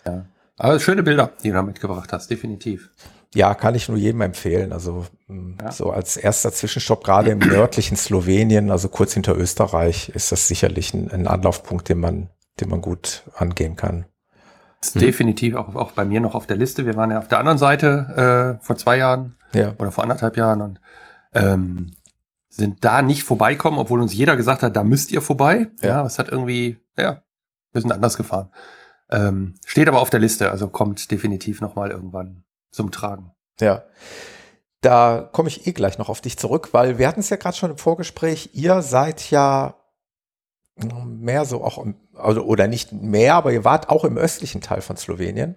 Ja. 0.05 0.27
Aber 0.57 0.79
schöne 0.79 1.03
Bilder, 1.03 1.33
die 1.43 1.49
du 1.49 1.55
da 1.55 1.63
mitgebracht 1.63 2.13
hast, 2.13 2.31
definitiv. 2.31 2.91
Ja, 3.35 3.55
kann 3.55 3.75
ich 3.75 3.89
nur 3.89 3.99
jedem 3.99 4.21
empfehlen. 4.21 4.73
Also 4.73 5.07
mm, 5.27 5.55
ja. 5.61 5.73
so 5.73 5.91
als 5.91 6.17
erster 6.17 6.53
Zwischenstopp, 6.53 7.03
gerade 7.03 7.31
im 7.31 7.41
nördlichen 7.41 7.97
Slowenien, 7.97 8.71
also 8.71 8.89
kurz 8.89 9.15
hinter 9.15 9.37
Österreich, 9.37 10.11
ist 10.11 10.31
das 10.31 10.47
sicherlich 10.47 10.95
ein, 10.95 11.11
ein 11.11 11.27
Anlaufpunkt, 11.27 11.89
den 11.89 11.99
man, 11.99 12.31
den 12.61 12.69
man 12.69 12.81
gut 12.81 13.25
angehen 13.35 13.75
kann. 13.75 14.07
Ist 14.81 14.95
mhm. 14.95 15.01
definitiv 15.01 15.57
auch, 15.57 15.75
auch 15.75 15.93
bei 15.93 16.05
mir 16.05 16.21
noch 16.21 16.37
auf 16.37 16.47
der 16.47 16.57
Liste. 16.57 16.87
Wir 16.87 16.95
waren 16.95 17.11
ja 17.11 17.19
auf 17.19 17.29
der 17.29 17.39
anderen 17.39 17.59
Seite 17.59 18.59
äh, 18.61 18.65
vor 18.65 18.77
zwei 18.77 18.99
Jahren 18.99 19.37
ja. 19.53 19.75
oder 19.79 19.91
vor 19.91 20.05
anderthalb 20.05 20.37
Jahren 20.37 20.61
und 20.61 20.81
ähm, 21.33 21.91
sind 22.49 22.85
da 22.85 23.03
nicht 23.03 23.25
vorbeikommen, 23.25 23.79
obwohl 23.79 24.01
uns 24.01 24.15
jeder 24.15 24.37
gesagt 24.37 24.63
hat, 24.63 24.77
da 24.77 24.85
müsst 24.85 25.11
ihr 25.11 25.21
vorbei. 25.21 25.71
Ja, 25.83 25.89
ja 25.89 26.07
es 26.07 26.21
hat 26.21 26.29
irgendwie, 26.29 26.79
ja, 26.97 27.23
wir 27.73 27.81
sind 27.81 27.91
anders 27.91 28.17
gefahren. 28.17 28.51
Ähm, 29.11 29.55
steht 29.67 29.89
aber 29.89 30.01
auf 30.01 30.11
der 30.11 30.21
Liste, 30.21 30.51
also 30.51 30.69
kommt 30.69 31.11
definitiv 31.11 31.61
nochmal 31.61 31.91
irgendwann 31.91 32.45
zum 32.71 32.91
Tragen. 32.91 33.33
Ja. 33.61 33.85
Da 34.81 35.29
komme 35.33 35.49
ich 35.49 35.67
eh 35.67 35.73
gleich 35.73 35.99
noch 35.99 36.09
auf 36.09 36.21
dich 36.21 36.39
zurück, 36.39 36.71
weil 36.73 36.99
wir 36.99 37.09
hatten 37.09 37.21
es 37.21 37.31
ja 37.31 37.37
gerade 37.37 37.57
schon 37.57 37.71
im 37.71 37.79
Vorgespräch, 37.79 38.51
ihr 38.53 38.83
seid 38.83 39.31
ja 39.31 39.77
mehr 41.07 41.45
so 41.45 41.63
auch 41.63 41.79
im, 41.79 41.97
also, 42.15 42.43
oder 42.43 42.67
nicht 42.67 42.93
mehr, 42.93 43.35
aber 43.35 43.53
ihr 43.53 43.65
wart 43.65 43.89
auch 43.89 44.05
im 44.05 44.19
östlichen 44.19 44.61
Teil 44.61 44.81
von 44.81 44.97
Slowenien, 44.97 45.57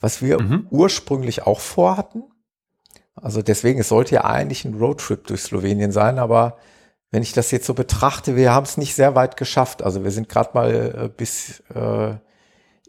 was 0.00 0.22
wir 0.22 0.40
mhm. 0.40 0.66
ursprünglich 0.70 1.46
auch 1.46 1.60
vorhatten. 1.60 2.24
Also 3.14 3.42
deswegen, 3.42 3.80
es 3.80 3.88
sollte 3.88 4.14
ja 4.14 4.24
eigentlich 4.24 4.64
ein 4.64 4.74
Roadtrip 4.74 5.26
durch 5.26 5.42
Slowenien 5.42 5.92
sein, 5.92 6.18
aber 6.18 6.56
wenn 7.10 7.22
ich 7.22 7.32
das 7.32 7.50
jetzt 7.50 7.66
so 7.66 7.74
betrachte, 7.74 8.36
wir 8.36 8.52
haben 8.52 8.64
es 8.64 8.76
nicht 8.76 8.94
sehr 8.94 9.14
weit 9.14 9.36
geschafft. 9.36 9.82
Also 9.82 10.04
wir 10.04 10.10
sind 10.10 10.28
gerade 10.28 10.50
mal 10.54 10.70
äh, 10.70 11.08
bis 11.08 11.60
äh, 11.74 12.14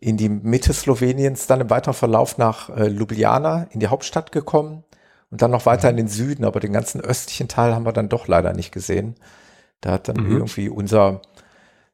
in 0.02 0.18
die 0.18 0.30
Mitte 0.30 0.74
Sloweniens, 0.74 1.46
dann 1.48 1.62
im 1.62 1.70
weiteren 1.70 1.94
Verlauf 1.94 2.38
nach 2.40 2.70
äh, 2.76 2.88
Ljubljana, 2.88 3.68
in 3.70 3.80
die 3.80 3.88
Hauptstadt 3.88 4.32
gekommen 4.32 4.84
und 5.30 5.44
dann 5.44 5.52
noch 5.52 5.68
weiter 5.68 5.90
in 5.90 5.98
den 5.98 6.08
Süden, 6.08 6.44
aber 6.44 6.60
den 6.60 6.74
ganzen 6.74 7.00
östlichen 7.00 7.48
Teil 7.48 7.74
haben 7.74 7.86
wir 7.86 7.94
dann 7.94 8.10
doch 8.10 8.28
leider 8.28 8.52
nicht 8.54 8.72
gesehen. 8.72 9.16
Da 9.80 9.92
hat 9.92 10.08
dann 10.08 10.18
mhm. 10.18 10.32
irgendwie 10.32 10.70
unser 10.70 11.22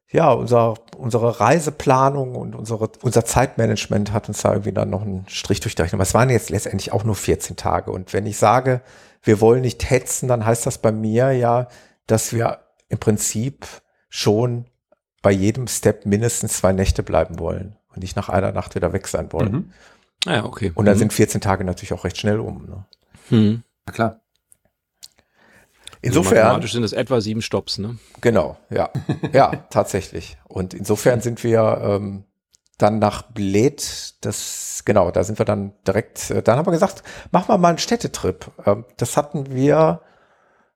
ja, 0.09 0.31
unser, 0.31 0.75
unsere 0.95 1.41
Reiseplanung 1.41 2.35
und 2.35 2.55
unsere, 2.55 2.89
unser 3.01 3.25
Zeitmanagement 3.25 4.13
hat 4.13 4.29
uns 4.29 4.41
da 4.41 4.51
irgendwie 4.53 4.71
dann 4.71 4.89
noch 4.89 5.01
einen 5.01 5.25
Strich 5.27 5.59
durchgerechnet. 5.59 5.95
Aber 5.95 6.03
es 6.03 6.13
waren 6.13 6.29
jetzt 6.29 6.49
letztendlich 6.49 6.93
auch 6.93 7.03
nur 7.03 7.15
14 7.15 7.57
Tage. 7.57 7.91
Und 7.91 8.13
wenn 8.13 8.25
ich 8.25 8.37
sage, 8.37 8.79
wir 9.21 9.41
wollen 9.41 9.59
nicht 9.59 9.89
hetzen, 9.89 10.29
dann 10.29 10.45
heißt 10.45 10.65
das 10.65 10.77
bei 10.77 10.93
mir 10.93 11.33
ja, 11.33 11.67
dass 12.05 12.31
wir 12.31 12.59
im 12.87 12.99
Prinzip 12.99 13.67
schon 14.07 14.67
bei 15.21 15.31
jedem 15.31 15.67
Step 15.67 16.05
mindestens 16.05 16.53
zwei 16.53 16.71
Nächte 16.71 17.03
bleiben 17.03 17.37
wollen 17.37 17.75
und 17.97 18.03
nicht 18.03 18.15
nach 18.15 18.29
einer 18.29 18.51
Nacht 18.51 18.75
wieder 18.75 18.93
weg 18.93 19.07
sein 19.07 19.33
wollen. 19.33 19.51
Mhm. 19.51 19.71
Ja, 20.25 20.45
okay. 20.45 20.71
Und 20.75 20.85
dann 20.85 20.95
mhm. 20.95 20.99
sind 20.99 21.13
14 21.13 21.41
Tage 21.41 21.63
natürlich 21.63 21.93
auch 21.93 22.03
recht 22.03 22.17
schnell 22.17 22.39
um. 22.39 22.65
Ne? 22.65 22.85
Mhm. 23.29 23.63
Na 23.85 23.93
klar. 23.93 24.21
Insofern. 26.01 26.37
Also 26.37 26.45
mathematisch 26.45 26.71
sind 26.73 26.83
es 26.83 26.93
etwa 26.93 27.21
sieben 27.21 27.41
Stops, 27.41 27.79
ne? 27.79 27.97
Genau, 28.21 28.57
ja. 28.69 28.91
Ja, 29.33 29.51
tatsächlich. 29.69 30.37
Und 30.45 30.73
insofern 30.75 31.21
sind 31.21 31.43
wir 31.43 31.81
ähm, 31.81 32.23
dann 32.77 32.99
nach 32.99 33.23
Bled, 33.23 34.13
das, 34.21 34.83
genau, 34.85 35.09
da 35.09 35.23
sind 35.23 35.39
wir 35.39 35.45
dann 35.45 35.73
direkt, 35.87 36.29
äh, 36.29 36.43
dann 36.43 36.57
haben 36.57 36.67
wir 36.67 36.71
gesagt, 36.71 37.01
machen 37.31 37.49
wir 37.49 37.57
mal 37.57 37.69
einen 37.69 37.77
Städtetrip. 37.79 38.51
Ähm, 38.65 38.85
das 38.97 39.17
hatten 39.17 39.51
wir, 39.51 40.01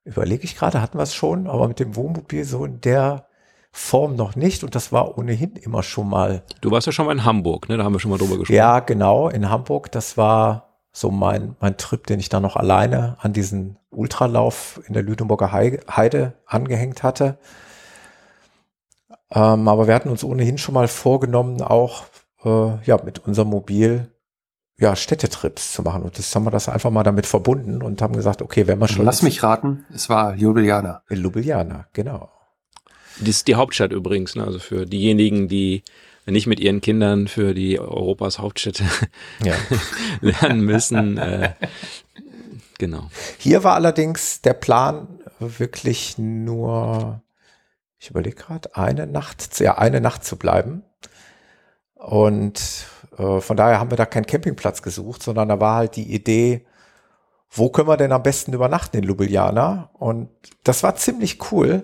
überlege 0.05 0.43
ich 0.43 0.55
gerade, 0.55 0.81
hatten 0.81 0.97
wir 0.97 1.03
es 1.03 1.13
schon, 1.13 1.47
aber 1.47 1.67
mit 1.67 1.79
dem 1.79 1.95
Wohnmobil 1.95 2.43
so 2.43 2.65
in 2.65 2.81
der 2.81 3.27
Form 3.71 4.15
noch 4.15 4.35
nicht 4.35 4.63
und 4.63 4.75
das 4.75 4.91
war 4.91 5.17
ohnehin 5.17 5.55
immer 5.55 5.81
schon 5.81 6.09
mal. 6.09 6.43
Du 6.59 6.71
warst 6.71 6.87
ja 6.87 6.93
schon 6.93 7.05
mal 7.05 7.13
in 7.13 7.23
Hamburg, 7.23 7.69
ne? 7.69 7.77
Da 7.77 7.83
haben 7.83 7.93
wir 7.93 7.99
schon 7.99 8.11
mal 8.11 8.17
drüber 8.17 8.37
gesprochen. 8.37 8.55
Ja, 8.55 8.79
genau, 8.81 9.29
in 9.29 9.49
Hamburg. 9.49 9.91
Das 9.91 10.17
war 10.17 10.71
so 10.91 11.09
mein, 11.09 11.55
mein 11.61 11.77
Trip, 11.77 12.05
den 12.05 12.19
ich 12.19 12.27
da 12.27 12.41
noch 12.41 12.57
alleine 12.57 13.15
an 13.21 13.31
diesen 13.31 13.77
Ultralauf 13.89 14.81
in 14.87 14.93
der 14.93 15.03
Lüneburger 15.03 15.51
Heide 15.53 16.33
angehängt 16.45 17.01
hatte. 17.01 17.37
Ähm, 19.33 19.67
aber 19.67 19.87
wir 19.87 19.95
hatten 19.95 20.09
uns 20.09 20.25
ohnehin 20.25 20.57
schon 20.57 20.73
mal 20.73 20.89
vorgenommen, 20.89 21.61
auch 21.61 22.03
äh, 22.43 22.83
ja 22.83 23.01
mit 23.03 23.19
unserem 23.19 23.49
Mobil 23.49 24.11
ja 24.77 24.97
Städtetrips 24.97 25.71
zu 25.71 25.83
machen. 25.83 26.03
Und 26.03 26.17
das 26.17 26.35
haben 26.35 26.43
wir 26.43 26.51
das 26.51 26.67
einfach 26.67 26.89
mal 26.89 27.03
damit 27.03 27.25
verbunden 27.25 27.81
und 27.81 28.01
haben 28.01 28.15
gesagt, 28.15 28.41
okay, 28.41 28.67
wenn 28.67 28.79
wir 28.79 28.89
schon. 28.89 29.05
Lass 29.05 29.21
mich 29.21 29.43
raten, 29.43 29.85
es 29.93 30.09
war 30.09 30.35
Ljubljana. 30.35 31.03
Ljubljana, 31.09 31.87
genau. 31.93 32.29
Das 33.19 33.29
ist 33.29 33.47
die 33.47 33.55
Hauptstadt 33.55 33.91
übrigens, 33.91 34.35
ne? 34.35 34.43
also 34.43 34.59
für 34.59 34.85
diejenigen, 34.85 35.47
die 35.47 35.83
nicht 36.25 36.47
mit 36.47 36.59
ihren 36.59 36.81
Kindern 36.81 37.27
für 37.27 37.53
die 37.53 37.79
Europas 37.79 38.39
Hauptstädte 38.39 38.83
ja. 39.43 39.55
lernen 40.21 40.61
müssen. 40.61 41.17
Äh, 41.17 41.53
genau. 42.77 43.09
Hier 43.37 43.63
war 43.63 43.75
allerdings 43.75 44.41
der 44.41 44.53
Plan 44.53 45.07
wirklich 45.39 46.17
nur, 46.17 47.21
ich 47.99 48.09
überlege 48.09 48.35
gerade, 48.35 48.75
eine 48.75 49.07
Nacht, 49.07 49.59
ja, 49.59 49.77
eine 49.77 50.01
Nacht 50.01 50.23
zu 50.23 50.37
bleiben. 50.37 50.83
Und 51.95 52.85
äh, 53.17 53.39
von 53.39 53.57
daher 53.57 53.79
haben 53.79 53.91
wir 53.91 53.97
da 53.97 54.05
keinen 54.05 54.25
Campingplatz 54.25 54.81
gesucht, 54.81 55.23
sondern 55.23 55.49
da 55.49 55.59
war 55.59 55.75
halt 55.75 55.95
die 55.95 56.13
Idee, 56.13 56.65
wo 57.49 57.69
können 57.69 57.87
wir 57.87 57.97
denn 57.97 58.11
am 58.11 58.23
besten 58.23 58.53
übernachten 58.53 58.97
in 58.97 59.03
Ljubljana? 59.03 59.89
Und 59.93 60.29
das 60.63 60.83
war 60.83 60.95
ziemlich 60.95 61.51
cool 61.51 61.83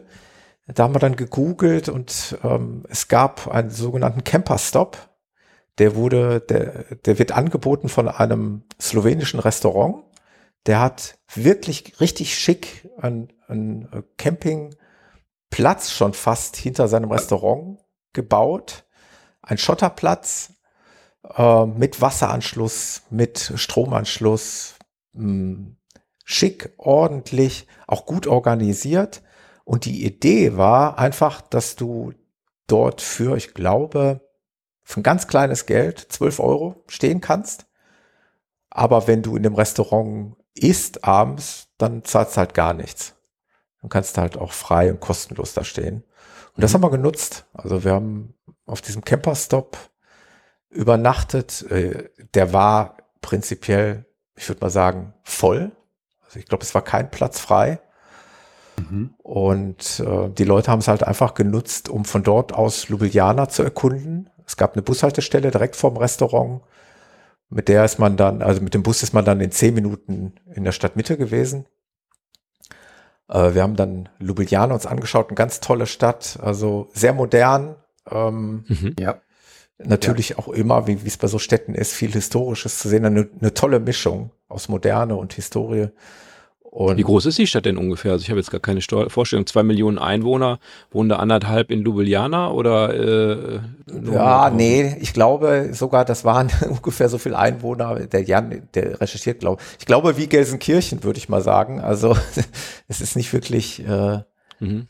da 0.67 0.83
haben 0.83 0.95
wir 0.95 0.99
dann 0.99 1.15
gegoogelt 1.15 1.87
und 1.87 2.37
ähm, 2.43 2.83
es 2.89 3.07
gab 3.07 3.47
einen 3.47 3.69
sogenannten 3.69 4.23
Camper-Stop. 4.23 4.97
Der 5.77 5.95
wurde, 5.95 6.41
der, 6.41 6.95
der 6.95 7.19
wird 7.19 7.31
angeboten 7.31 7.87
von 7.87 8.09
einem 8.09 8.63
slowenischen 8.81 9.39
Restaurant. 9.39 10.03
Der 10.65 10.81
hat 10.81 11.19
wirklich 11.33 12.01
richtig 12.01 12.37
schick 12.37 12.89
einen, 12.97 13.31
einen 13.47 14.03
Campingplatz 14.17 15.91
schon 15.91 16.13
fast 16.13 16.57
hinter 16.57 16.87
seinem 16.87 17.11
Restaurant 17.11 17.79
gebaut. 18.11 18.85
Ein 19.41 19.57
Schotterplatz 19.57 20.53
äh, 21.35 21.65
mit 21.65 22.01
Wasseranschluss, 22.01 23.03
mit 23.09 23.53
Stromanschluss, 23.55 24.75
mh, 25.13 25.23
hm, 25.23 25.77
schick, 26.25 26.73
ordentlich, 26.77 27.67
auch 27.87 28.05
gut 28.05 28.27
organisiert. 28.27 29.21
Und 29.67 29.83
die 29.83 30.05
Idee 30.05 30.55
war 30.55 30.97
einfach, 30.97 31.41
dass 31.41 31.75
du 31.75 32.13
dort 32.67 33.01
für, 33.01 33.35
ich 33.35 33.53
glaube, 33.53 34.21
für 34.81 35.01
ein 35.01 35.03
ganz 35.03 35.27
kleines 35.27 35.65
Geld, 35.65 35.99
12 35.99 36.39
Euro, 36.39 36.85
stehen 36.87 37.19
kannst. 37.19 37.65
Aber 38.69 39.07
wenn 39.07 39.23
du 39.23 39.35
in 39.35 39.43
dem 39.43 39.55
Restaurant 39.55 40.37
isst 40.53 41.03
abends, 41.03 41.67
dann 41.77 42.05
zahlst 42.05 42.35
du 42.35 42.37
halt 42.37 42.53
gar 42.53 42.73
nichts. 42.73 43.15
Dann 43.81 43.89
kannst 43.89 44.15
du 44.15 44.21
halt 44.21 44.37
auch 44.37 44.53
frei 44.53 44.89
und 44.89 45.01
kostenlos 45.01 45.53
da 45.53 45.65
stehen. 45.65 46.05
Und 46.55 46.63
das 46.63 46.71
mhm. 46.71 46.75
haben 46.75 46.83
wir 46.83 46.91
genutzt. 46.91 47.45
Also 47.51 47.83
wir 47.83 47.91
haben 47.91 48.35
auf 48.65 48.79
diesem 48.79 49.03
Camperstop 49.03 49.77
übernachtet. 50.69 51.69
Äh, 51.69 52.09
der 52.35 52.53
war 52.53 52.95
prinzipiell, 53.19 54.05
ich 54.37 54.47
würde 54.47 54.61
mal 54.61 54.69
sagen, 54.69 55.13
voll. 55.23 55.73
Also 56.23 56.39
ich 56.39 56.45
glaube, 56.45 56.63
es 56.63 56.73
war 56.73 56.85
kein 56.85 57.11
Platz 57.11 57.41
frei. 57.41 57.81
Mhm. 58.79 59.13
Und 59.17 59.99
äh, 59.99 60.29
die 60.29 60.43
Leute 60.43 60.71
haben 60.71 60.79
es 60.79 60.87
halt 60.87 61.03
einfach 61.03 61.33
genutzt, 61.33 61.89
um 61.89 62.05
von 62.05 62.23
dort 62.23 62.53
aus 62.53 62.89
Ljubljana 62.89 63.49
zu 63.49 63.63
erkunden. 63.63 64.29
Es 64.45 64.57
gab 64.57 64.73
eine 64.73 64.81
Bushaltestelle 64.81 65.51
direkt 65.51 65.75
vorm 65.75 65.97
Restaurant. 65.97 66.61
Mit 67.49 67.67
der 67.67 67.85
ist 67.85 67.99
man 67.99 68.17
dann, 68.17 68.41
also 68.41 68.61
mit 68.61 68.73
dem 68.73 68.83
Bus 68.83 69.03
ist 69.03 69.13
man 69.13 69.25
dann 69.25 69.39
in 69.39 69.51
zehn 69.51 69.73
Minuten 69.73 70.35
in 70.53 70.63
der 70.63 70.71
Stadtmitte 70.71 71.17
gewesen. 71.17 71.65
Äh, 73.29 73.53
wir 73.53 73.63
haben 73.63 73.75
dann 73.75 74.09
Ljubljana 74.19 74.73
uns 74.73 74.85
angeschaut, 74.85 75.29
eine 75.29 75.35
ganz 75.35 75.59
tolle 75.59 75.85
Stadt, 75.85 76.39
also 76.41 76.89
sehr 76.93 77.13
modern. 77.13 77.75
Ähm, 78.09 78.65
mhm. 78.67 78.95
Ja. 78.99 79.21
Natürlich 79.79 80.29
ja. 80.29 80.39
auch 80.39 80.47
immer, 80.47 80.87
wie 80.87 80.99
es 81.05 81.17
bei 81.17 81.27
so 81.27 81.37
Städten 81.37 81.75
ist, 81.75 81.93
viel 81.93 82.11
Historisches 82.11 82.79
zu 82.79 82.89
sehen. 82.89 83.05
Eine, 83.05 83.29
eine 83.39 83.53
tolle 83.53 83.79
Mischung 83.79 84.31
aus 84.47 84.69
Moderne 84.69 85.15
und 85.15 85.33
Historie. 85.33 85.89
Und 86.77 86.97
Wie 86.97 87.01
groß 87.01 87.25
ist 87.25 87.39
die 87.39 87.47
Stadt 87.47 87.65
denn 87.65 87.75
ungefähr? 87.75 88.11
Also 88.11 88.21
ich 88.21 88.29
habe 88.29 88.39
jetzt 88.39 88.51
gar 88.51 88.61
keine 88.61 88.81
Vorstellung. 88.81 89.47
Zwei 89.47 89.63
Millionen 89.63 89.97
Einwohner, 89.97 90.59
wohnen 90.91 91.09
da 91.09 91.15
anderthalb 91.15 91.71
in 91.71 91.83
Ljubljana 91.83 92.51
oder? 92.51 92.93
Äh, 92.93 93.59
ja, 94.13 94.51
nee, 94.51 94.95
ich 95.01 95.11
glaube 95.11 95.69
sogar, 95.71 96.05
das 96.05 96.23
waren 96.23 96.51
ungefähr 96.69 97.09
so 97.09 97.17
viele 97.17 97.35
Einwohner. 97.35 98.05
Der 98.05 98.21
Jan, 98.21 98.67
der 98.75 99.01
recherchiert, 99.01 99.39
glaube 99.39 99.59
ich. 99.79 99.87
glaube 99.87 100.17
wie 100.17 100.27
Gelsenkirchen, 100.27 101.03
würde 101.03 101.17
ich 101.17 101.29
mal 101.29 101.41
sagen. 101.41 101.81
Also 101.81 102.15
es 102.87 103.01
ist 103.01 103.15
nicht 103.15 103.33
wirklich. 103.33 103.83
Äh, 103.83 104.19
mhm. 104.59 104.87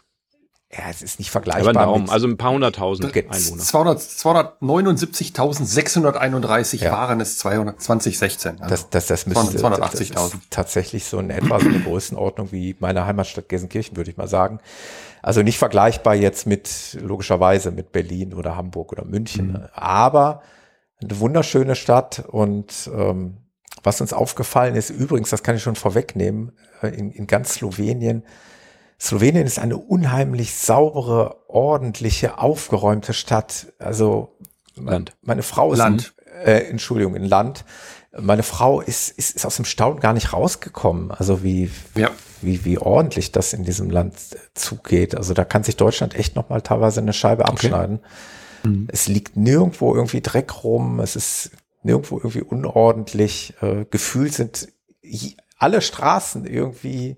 Ja, 0.71 0.83
es 0.89 1.01
ist 1.01 1.17
nicht 1.17 1.31
vergleichbar. 1.31 1.71
Daumen, 1.71 2.03
mit, 2.03 2.11
also 2.11 2.27
ein 2.27 2.35
paar 2.35 2.51
hunderttausend 2.51 3.15
Einwohner. 3.15 3.61
200, 3.61 3.99
279.631 3.99 6.83
ja. 6.83 6.91
waren 6.91 7.21
es 7.21 7.37
2016. 7.37 8.61
Also 8.61 8.69
das, 8.69 8.89
das, 8.89 9.07
das 9.07 9.27
müsste 9.27 9.59
280.000. 9.59 10.33
Tatsächlich 10.49 11.05
so 11.05 11.19
in 11.19 11.29
etwa 11.29 11.61
so 11.61 11.69
eine 11.69 11.79
Größenordnung 11.79 12.51
wie 12.51 12.75
meine 12.79 13.05
Heimatstadt 13.05 13.47
Gelsenkirchen, 13.47 13.95
würde 13.95 14.11
ich 14.11 14.17
mal 14.17 14.27
sagen. 14.27 14.59
Also 15.21 15.41
nicht 15.41 15.57
vergleichbar 15.57 16.15
jetzt 16.15 16.45
mit, 16.47 16.97
logischerweise, 17.01 17.71
mit 17.71 17.93
Berlin 17.93 18.33
oder 18.33 18.57
Hamburg 18.57 18.91
oder 18.91 19.05
München. 19.05 19.53
Mhm. 19.53 19.69
Aber 19.73 20.41
eine 21.01 21.17
wunderschöne 21.19 21.75
Stadt 21.75 22.25
und 22.27 22.89
ähm, 22.93 23.37
was 23.83 24.01
uns 24.01 24.11
aufgefallen 24.11 24.75
ist, 24.75 24.89
übrigens, 24.89 25.29
das 25.29 25.43
kann 25.43 25.55
ich 25.55 25.63
schon 25.63 25.75
vorwegnehmen, 25.75 26.51
äh, 26.81 26.89
in, 26.89 27.11
in 27.11 27.27
ganz 27.27 27.53
Slowenien, 27.53 28.23
Slowenien 28.99 29.45
ist 29.45 29.59
eine 29.59 29.77
unheimlich 29.77 30.55
saubere, 30.55 31.37
ordentliche, 31.47 32.39
aufgeräumte 32.39 33.13
Stadt. 33.13 33.73
Also 33.79 34.37
Land. 34.75 35.15
meine 35.21 35.43
Frau 35.43 35.73
ist 35.73 35.79
Land. 35.79 36.13
Ein, 36.25 36.45
äh, 36.45 36.59
Entschuldigung, 36.69 37.15
in 37.15 37.25
Land. 37.25 37.63
Meine 38.19 38.43
Frau 38.43 38.81
ist, 38.81 39.09
ist, 39.11 39.35
ist 39.35 39.45
aus 39.45 39.57
dem 39.57 39.65
Staunen 39.65 39.99
gar 39.99 40.13
nicht 40.13 40.33
rausgekommen. 40.33 41.11
Also 41.11 41.43
wie, 41.43 41.69
ja. 41.93 42.09
wie, 42.41 42.65
wie 42.65 42.79
ordentlich 42.79 43.31
das 43.31 43.53
in 43.53 43.63
diesem 43.63 43.91
Land 43.91 44.15
zugeht. 44.55 45.15
Also 45.15 45.35
da 45.35 45.45
kann 45.45 45.63
sich 45.63 45.77
Deutschland 45.77 46.15
echt 46.15 46.35
nochmal 46.35 46.61
teilweise 46.61 46.99
eine 46.99 47.13
Scheibe 47.13 47.43
okay. 47.43 47.51
abschneiden. 47.51 47.99
Mhm. 48.63 48.87
Es 48.91 49.07
liegt 49.07 49.37
nirgendwo 49.37 49.93
irgendwie 49.93 50.21
Dreck 50.21 50.63
rum. 50.63 50.99
Es 50.99 51.15
ist 51.15 51.51
nirgendwo 51.83 52.17
irgendwie 52.17 52.41
unordentlich. 52.41 53.53
Äh, 53.61 53.85
gefühlt 53.89 54.33
sind 54.33 54.69
alle 55.59 55.81
Straßen 55.81 56.45
irgendwie 56.45 57.17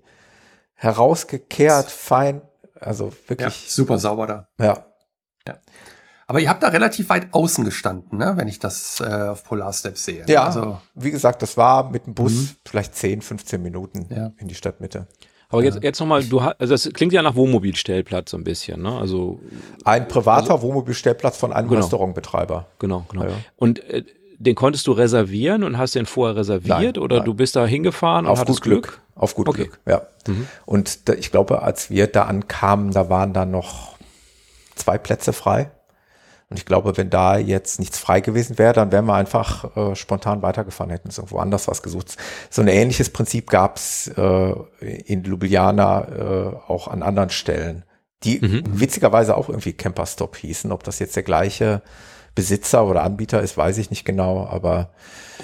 herausgekehrt, 0.80 1.90
fein, 1.90 2.40
also 2.80 3.12
wirklich. 3.28 3.66
Ja, 3.66 3.70
super 3.70 3.98
sauber 3.98 4.26
da. 4.26 4.48
Ja. 4.58 4.86
ja. 5.46 5.58
Aber 6.26 6.40
ihr 6.40 6.48
habt 6.48 6.62
da 6.62 6.68
relativ 6.68 7.10
weit 7.10 7.34
außen 7.34 7.64
gestanden, 7.64 8.18
ne? 8.18 8.32
wenn 8.36 8.48
ich 8.48 8.58
das 8.58 9.00
äh, 9.00 9.04
auf 9.04 9.44
Polar 9.44 9.72
Steps 9.72 10.04
sehe. 10.04 10.24
Ja, 10.26 10.44
also, 10.44 10.80
wie 10.94 11.10
gesagt, 11.10 11.42
das 11.42 11.56
war 11.56 11.90
mit 11.90 12.06
dem 12.06 12.14
Bus 12.14 12.32
mhm. 12.32 12.50
vielleicht 12.64 12.94
10, 12.94 13.20
15 13.20 13.60
Minuten 13.60 14.06
ja. 14.08 14.32
in 14.38 14.48
die 14.48 14.54
Stadtmitte. 14.54 15.06
Aber 15.50 15.64
jetzt, 15.64 15.82
jetzt 15.82 15.98
nochmal, 15.98 16.24
du 16.24 16.42
hast, 16.42 16.60
also 16.60 16.72
das 16.72 16.88
klingt 16.94 17.12
ja 17.12 17.22
nach 17.22 17.34
Wohnmobilstellplatz 17.34 18.30
so 18.30 18.36
ein 18.36 18.44
bisschen, 18.44 18.80
ne? 18.82 18.96
Also. 18.96 19.40
Ein 19.84 20.06
privater 20.06 20.52
also, 20.52 20.62
Wohnmobilstellplatz 20.62 21.36
von 21.36 21.52
einem 21.52 21.68
genau. 21.68 21.80
Restaurantbetreiber. 21.80 22.68
Genau, 22.78 23.04
genau. 23.10 23.24
Ja. 23.24 23.32
Und 23.56 23.80
äh, 23.80 24.04
den 24.40 24.54
konntest 24.54 24.86
du 24.86 24.92
reservieren 24.92 25.62
und 25.62 25.76
hast 25.76 25.94
den 25.94 26.06
vorher 26.06 26.34
reserviert 26.34 26.96
nein, 26.96 26.98
oder 26.98 27.16
nein. 27.16 27.26
du 27.26 27.34
bist 27.34 27.56
da 27.56 27.66
hingefahren 27.66 28.24
und 28.24 28.32
Auf 28.32 28.40
hattest 28.40 28.62
Glück? 28.62 28.84
Glück? 28.84 29.00
Auf 29.14 29.34
gut 29.34 29.48
okay. 29.48 29.64
Glück, 29.64 29.80
ja. 29.86 30.02
Mhm. 30.26 30.48
Und 30.64 31.08
da, 31.08 31.12
ich 31.12 31.30
glaube, 31.30 31.62
als 31.62 31.90
wir 31.90 32.06
da 32.06 32.22
ankamen, 32.22 32.90
da 32.90 33.10
waren 33.10 33.34
da 33.34 33.44
noch 33.44 33.96
zwei 34.76 34.96
Plätze 34.96 35.34
frei. 35.34 35.70
Und 36.48 36.58
ich 36.58 36.64
glaube, 36.64 36.96
wenn 36.96 37.10
da 37.10 37.36
jetzt 37.36 37.78
nichts 37.78 37.98
frei 37.98 38.20
gewesen 38.20 38.58
wäre, 38.58 38.72
dann 38.72 38.90
wären 38.92 39.04
wir 39.04 39.14
einfach 39.14 39.76
äh, 39.76 39.94
spontan 39.94 40.40
weitergefahren, 40.40 40.90
hätten 40.90 41.08
uns 41.08 41.18
irgendwo 41.18 41.38
anders 41.38 41.68
was 41.68 41.82
gesucht. 41.82 42.16
So 42.48 42.62
ein 42.62 42.68
ähnliches 42.68 43.10
Prinzip 43.10 43.50
gab 43.50 43.76
es 43.76 44.08
äh, 44.08 44.54
in 44.80 45.22
Ljubljana 45.22 46.08
äh, 46.08 46.56
auch 46.66 46.88
an 46.88 47.02
anderen 47.02 47.30
Stellen, 47.30 47.84
die 48.24 48.40
mhm. 48.40 48.62
witzigerweise 48.80 49.36
auch 49.36 49.50
irgendwie 49.50 49.74
Camperstop 49.74 50.36
hießen. 50.36 50.72
Ob 50.72 50.82
das 50.82 50.98
jetzt 50.98 51.14
der 51.14 51.24
gleiche 51.24 51.82
Besitzer 52.34 52.86
oder 52.86 53.02
Anbieter 53.02 53.42
ist, 53.42 53.56
weiß 53.56 53.78
ich 53.78 53.90
nicht 53.90 54.04
genau, 54.04 54.46
aber. 54.46 54.90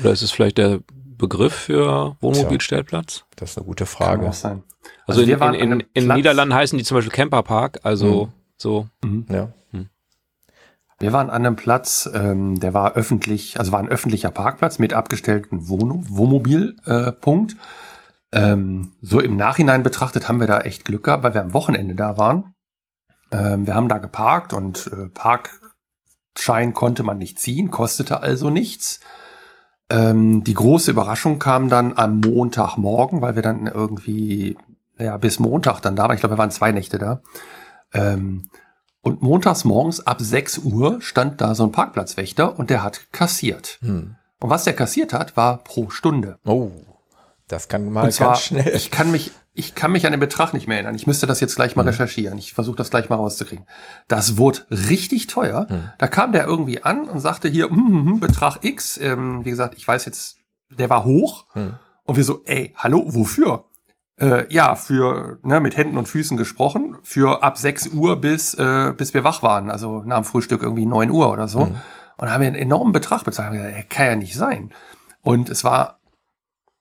Oder 0.00 0.12
ist 0.12 0.22
es 0.22 0.30
vielleicht 0.30 0.58
der 0.58 0.80
Begriff 1.18 1.54
für 1.54 2.16
Wohnmobilstellplatz? 2.20 3.24
Das 3.36 3.50
ist 3.50 3.58
eine 3.58 3.66
gute 3.66 3.86
Frage. 3.86 4.26
Also, 4.26 4.62
also 5.06 5.22
in, 5.22 5.30
in, 5.30 5.72
in, 5.72 5.84
in 5.94 6.08
Niederlanden 6.08 6.54
heißen 6.54 6.78
die 6.78 6.84
zum 6.84 6.96
Beispiel 6.96 7.12
Camperpark, 7.12 7.80
also 7.82 8.26
mhm. 8.26 8.32
so. 8.56 8.88
Mhm. 9.04 9.26
Ja. 9.30 9.52
Hm. 9.70 9.88
Wir 10.98 11.12
waren 11.12 11.30
an 11.30 11.44
einem 11.44 11.56
Platz, 11.56 12.08
ähm, 12.12 12.58
der 12.60 12.74
war 12.74 12.94
öffentlich, 12.94 13.58
also 13.58 13.72
war 13.72 13.80
ein 13.80 13.88
öffentlicher 13.88 14.30
Parkplatz 14.30 14.78
mit 14.78 14.92
abgestellten 14.92 15.68
Wohn 15.68 16.04
Wohnmobilpunkt. 16.08 17.52
Äh, 17.52 17.56
ähm, 18.52 18.92
so 19.00 19.20
im 19.20 19.36
Nachhinein 19.36 19.82
betrachtet 19.82 20.28
haben 20.28 20.40
wir 20.40 20.46
da 20.46 20.60
echt 20.60 20.84
Glück 20.84 21.04
gehabt, 21.04 21.22
weil 21.22 21.34
wir 21.34 21.42
am 21.42 21.54
Wochenende 21.54 21.94
da 21.94 22.18
waren. 22.18 22.54
Ähm, 23.30 23.66
wir 23.66 23.74
haben 23.74 23.88
da 23.88 23.98
geparkt 23.98 24.52
und 24.52 24.90
äh, 24.92 25.08
Parkschein 26.36 26.74
konnte 26.74 27.02
man 27.02 27.16
nicht 27.16 27.40
ziehen, 27.40 27.70
kostete 27.70 28.20
also 28.20 28.50
nichts. 28.50 29.00
Ähm, 29.88 30.44
die 30.44 30.52
große 30.52 30.90
Überraschung 30.90 31.38
kam 31.38 31.70
dann 31.70 31.96
am 31.96 32.20
Montagmorgen, 32.20 33.22
weil 33.22 33.36
wir 33.36 33.42
dann 33.42 33.66
irgendwie, 33.66 34.58
ja, 34.98 35.16
bis 35.16 35.38
Montag 35.38 35.80
dann 35.80 35.96
da 35.96 36.04
waren. 36.04 36.14
Ich 36.14 36.20
glaube, 36.20 36.34
wir 36.34 36.38
waren 36.38 36.50
zwei 36.50 36.72
Nächte 36.72 36.98
da. 36.98 37.22
Ähm, 37.94 38.50
und 39.00 39.22
montags 39.22 39.64
morgens 39.64 40.06
ab 40.06 40.20
6 40.20 40.58
Uhr 40.58 41.00
stand 41.00 41.40
da 41.40 41.54
so 41.54 41.64
ein 41.64 41.72
Parkplatzwächter 41.72 42.58
und 42.58 42.68
der 42.68 42.82
hat 42.82 43.12
kassiert. 43.12 43.78
Hm. 43.80 44.16
Und 44.38 44.50
was 44.50 44.64
der 44.64 44.74
kassiert 44.74 45.14
hat, 45.14 45.36
war 45.38 45.64
pro 45.64 45.88
Stunde. 45.88 46.38
Oh, 46.44 46.70
das 47.48 47.68
kann 47.68 47.90
mal 47.92 48.10
zwar, 48.10 48.28
ganz 48.28 48.42
schnell. 48.42 48.72
Ich 48.74 48.90
kann 48.90 49.10
mich, 49.10 49.30
ich 49.54 49.74
kann 49.74 49.92
mich 49.92 50.04
an 50.04 50.12
den 50.12 50.20
Betrag 50.20 50.52
nicht 50.52 50.66
mehr 50.66 50.78
erinnern. 50.78 50.96
Ich 50.96 51.06
müsste 51.06 51.26
das 51.26 51.40
jetzt 51.40 51.54
gleich 51.54 51.76
mal 51.76 51.82
mhm. 51.82 51.90
recherchieren. 51.90 52.38
Ich 52.38 52.52
versuche 52.52 52.76
das 52.76 52.90
gleich 52.90 53.08
mal 53.08 53.16
rauszukriegen. 53.16 53.66
Das 54.08 54.36
wurde 54.36 54.66
richtig 54.70 55.28
teuer. 55.28 55.66
Mhm. 55.70 55.90
Da 55.98 56.08
kam 56.08 56.32
der 56.32 56.44
irgendwie 56.44 56.82
an 56.82 57.08
und 57.08 57.20
sagte 57.20 57.48
hier, 57.48 57.70
mm, 57.70 58.14
mm, 58.14 58.20
Betrag 58.20 58.64
X. 58.64 58.98
Ähm, 58.98 59.44
wie 59.44 59.50
gesagt, 59.50 59.74
ich 59.76 59.86
weiß 59.86 60.06
jetzt, 60.06 60.38
der 60.70 60.90
war 60.90 61.04
hoch. 61.04 61.46
Mhm. 61.54 61.74
Und 62.04 62.16
wir 62.16 62.24
so, 62.24 62.42
ey, 62.44 62.74
hallo, 62.76 63.04
wofür? 63.06 63.64
Äh, 64.18 64.52
ja, 64.52 64.74
für, 64.74 65.38
ne, 65.42 65.60
mit 65.60 65.76
Händen 65.76 65.98
und 65.98 66.08
Füßen 66.08 66.36
gesprochen, 66.36 66.96
für 67.02 67.42
ab 67.42 67.58
6 67.58 67.88
Uhr 67.88 68.20
bis, 68.20 68.54
äh, 68.54 68.92
bis 68.96 69.14
wir 69.14 69.24
wach 69.24 69.42
waren. 69.42 69.70
Also 69.70 70.02
nach 70.04 70.16
dem 70.16 70.24
Frühstück 70.24 70.62
irgendwie 70.62 70.86
9 70.86 71.10
Uhr 71.10 71.30
oder 71.30 71.46
so. 71.46 71.66
Mhm. 71.66 71.76
Und 72.16 72.30
haben 72.30 72.40
wir 72.40 72.48
einen 72.48 72.56
enormen 72.56 72.92
Betrag 72.92 73.24
bezahlt. 73.24 73.52
Gesagt, 73.52 73.90
kann 73.90 74.06
ja 74.06 74.16
nicht 74.16 74.34
sein. 74.34 74.72
Und 75.22 75.48
es 75.48 75.64
war 75.64 75.95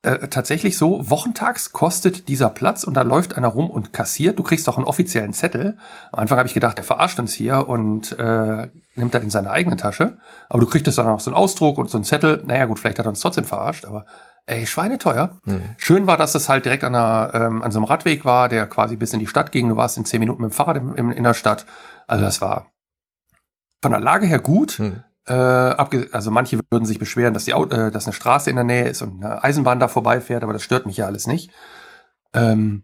äh, 0.06 0.28
tatsächlich 0.28 0.78
so, 0.78 1.10
wochentags 1.10 1.74
kostet 1.74 2.28
dieser 2.28 2.50
Platz 2.50 2.84
und 2.84 2.94
da 2.94 3.02
läuft 3.02 3.36
einer 3.38 3.48
rum 3.48 3.70
und 3.70 3.92
kassiert. 3.92 4.40
Du 4.40 4.44
kriegst 4.44 4.68
doch 4.68 4.78
einen 4.78 4.86
offiziellen 4.86 5.34
Zettel. 5.34 5.78
Am 6.12 6.20
Anfang 6.20 6.38
habe 6.38 6.48
ich 6.48 6.54
gedacht, 6.54 6.78
der 6.78 6.86
verarscht 6.86 7.20
uns 7.20 7.34
hier 7.34 7.68
und 7.68 8.18
äh, 8.18 8.70
nimmt 8.96 9.14
das 9.14 9.24
in 9.24 9.30
seine 9.30 9.52
eigene 9.52 9.76
Tasche. 9.76 10.18
Aber 10.50 10.60
du 10.60 10.68
kriegst 10.68 10.98
dann 10.98 11.08
auch 11.08 11.20
so 11.20 11.32
einen 11.32 11.38
Ausdruck 11.38 11.78
und 11.78 11.90
so 11.90 11.98
einen 11.98 12.06
Zettel. 12.06 12.44
Naja 12.46 12.66
gut, 12.66 12.80
vielleicht 12.80 13.00
hat 13.00 13.06
er 13.06 13.10
uns 13.10 13.20
trotzdem 13.20 13.46
verarscht, 13.46 13.86
aber 13.86 14.06
ey, 14.46 14.66
schweineteuer. 14.66 15.40
Mhm. 15.46 15.62
Schön 15.78 16.08
war, 16.08 16.18
dass 16.18 16.36
es 16.36 16.50
halt 16.50 16.66
direkt 16.66 16.84
an, 16.84 16.96
einer, 16.96 17.32
ähm, 17.34 17.64
an 17.64 17.72
so 17.72 17.80
einem 17.80 17.86
Radweg 17.86 18.26
war, 18.26 18.48
der 18.48 18.68
quasi 18.68 18.96
bis 18.96 19.14
in 19.14 19.20
die 19.20 19.28
Stadt 19.28 19.52
ging. 19.52 19.70
Du 19.70 19.76
warst 19.76 19.98
in 19.98 20.06
zehn 20.06 20.20
Minuten 20.20 20.42
mit 20.42 20.52
dem 20.52 20.56
Fahrrad 20.56 20.78
in, 20.78 20.94
in, 20.96 21.12
in 21.12 21.24
der 21.24 21.34
Stadt. 21.34 21.66
Also 22.08 22.24
das 22.24 22.42
war 22.42 22.72
von 23.82 23.92
der 23.92 24.02
Lage 24.02 24.26
her 24.28 24.40
gut. 24.40 24.80
Mhm. 24.80 25.04
Äh, 25.28 25.34
also 25.34 26.32
manche 26.32 26.60
würden 26.70 26.86
sich 26.86 27.00
beschweren, 27.00 27.34
dass, 27.34 27.46
die 27.46 27.52
äh, 27.52 27.92
dass 27.92 28.06
eine 28.06 28.14
Straße 28.14 28.50
in 28.50 28.56
der 28.56 28.66
Nähe 28.66 28.88
ist 28.88 29.02
und 29.02 29.24
eine 29.24 29.44
Eisenbahn 29.44 29.80
da 29.80 29.88
vorbeifährt, 29.88 30.44
aber 30.44 30.54
das 30.54 30.64
stört 30.64 30.86
mich 30.86 30.98
ja 30.98 31.06
alles 31.06 31.28
nicht. 31.28 31.52
Ähm, 32.34 32.84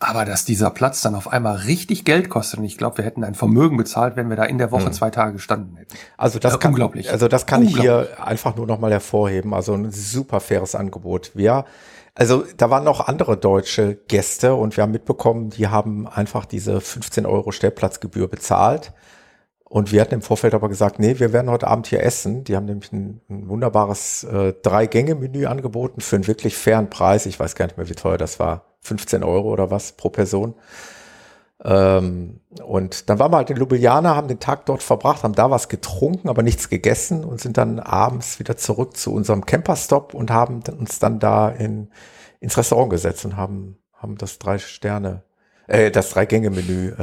aber 0.00 0.24
dass 0.24 0.44
dieser 0.44 0.70
Platz 0.70 1.00
dann 1.00 1.16
auf 1.16 1.32
einmal 1.32 1.56
richtig 1.56 2.04
Geld 2.04 2.28
kostet, 2.28 2.60
und 2.60 2.66
ich 2.66 2.78
glaube, 2.78 2.98
wir 2.98 3.04
hätten 3.04 3.24
ein 3.24 3.34
Vermögen 3.34 3.76
bezahlt, 3.76 4.14
wenn 4.14 4.28
wir 4.28 4.36
da 4.36 4.44
in 4.44 4.58
der 4.58 4.70
Woche 4.70 4.86
hm. 4.86 4.92
zwei 4.92 5.10
Tage 5.10 5.32
gestanden 5.32 5.76
hätten. 5.76 5.94
Also 6.16 6.38
das 6.38 6.54
äh, 6.54 6.58
kann, 6.58 6.70
unglaublich. 6.70 7.10
Also 7.10 7.26
das 7.26 7.46
kann 7.46 7.64
ich 7.64 7.76
hier 7.76 8.08
einfach 8.22 8.54
nur 8.54 8.66
noch 8.66 8.78
mal 8.78 8.92
hervorheben. 8.92 9.54
Also 9.54 9.74
ein 9.74 9.90
super 9.90 10.38
faires 10.38 10.76
Angebot. 10.76 11.32
Wir, 11.34 11.64
also 12.14 12.44
da 12.56 12.70
waren 12.70 12.84
noch 12.84 13.08
andere 13.08 13.36
deutsche 13.36 13.96
Gäste 14.06 14.54
und 14.54 14.76
wir 14.76 14.82
haben 14.82 14.92
mitbekommen, 14.92 15.50
die 15.50 15.66
haben 15.66 16.06
einfach 16.06 16.44
diese 16.44 16.80
15 16.80 17.26
Euro 17.26 17.50
Stellplatzgebühr 17.50 18.28
bezahlt. 18.28 18.92
Und 19.68 19.92
wir 19.92 20.00
hatten 20.00 20.14
im 20.14 20.22
Vorfeld 20.22 20.54
aber 20.54 20.68
gesagt, 20.68 20.98
nee, 20.98 21.18
wir 21.18 21.32
werden 21.32 21.50
heute 21.50 21.68
Abend 21.68 21.86
hier 21.86 22.02
essen. 22.02 22.42
Die 22.44 22.56
haben 22.56 22.64
nämlich 22.64 22.90
ein, 22.92 23.20
ein 23.28 23.48
wunderbares 23.48 24.24
äh, 24.24 24.54
Drei-Gänge-Menü 24.62 25.44
angeboten 25.46 26.00
für 26.00 26.16
einen 26.16 26.26
wirklich 26.26 26.56
fairen 26.56 26.88
Preis. 26.88 27.26
Ich 27.26 27.38
weiß 27.38 27.54
gar 27.54 27.66
nicht 27.66 27.76
mehr, 27.76 27.88
wie 27.88 27.94
teuer 27.94 28.16
das 28.16 28.38
war. 28.38 28.64
15 28.80 29.22
Euro 29.22 29.52
oder 29.52 29.70
was 29.70 29.92
pro 29.92 30.08
Person. 30.08 30.54
Ähm, 31.64 32.40
und 32.62 33.10
dann 33.10 33.18
waren 33.18 33.32
wir 33.32 33.36
halt 33.38 33.50
in 33.50 33.56
Ljubljana, 33.56 34.14
haben 34.14 34.28
den 34.28 34.40
Tag 34.40 34.64
dort 34.66 34.82
verbracht, 34.82 35.22
haben 35.22 35.34
da 35.34 35.50
was 35.50 35.68
getrunken, 35.68 36.28
aber 36.28 36.42
nichts 36.42 36.70
gegessen 36.70 37.24
und 37.24 37.40
sind 37.40 37.58
dann 37.58 37.80
abends 37.80 38.38
wieder 38.38 38.56
zurück 38.56 38.96
zu 38.96 39.12
unserem 39.12 39.44
Camperstop 39.44 40.14
und 40.14 40.30
haben 40.30 40.62
uns 40.78 40.98
dann 40.98 41.18
da 41.18 41.48
in, 41.50 41.90
ins 42.40 42.56
Restaurant 42.56 42.90
gesetzt 42.90 43.24
und 43.24 43.36
haben, 43.36 43.76
haben 43.92 44.16
das 44.16 44.38
drei 44.38 44.58
Sterne 44.58 45.24
äh, 45.68 45.90
das 45.90 46.10
Drei-Gänge-Menü, 46.10 46.94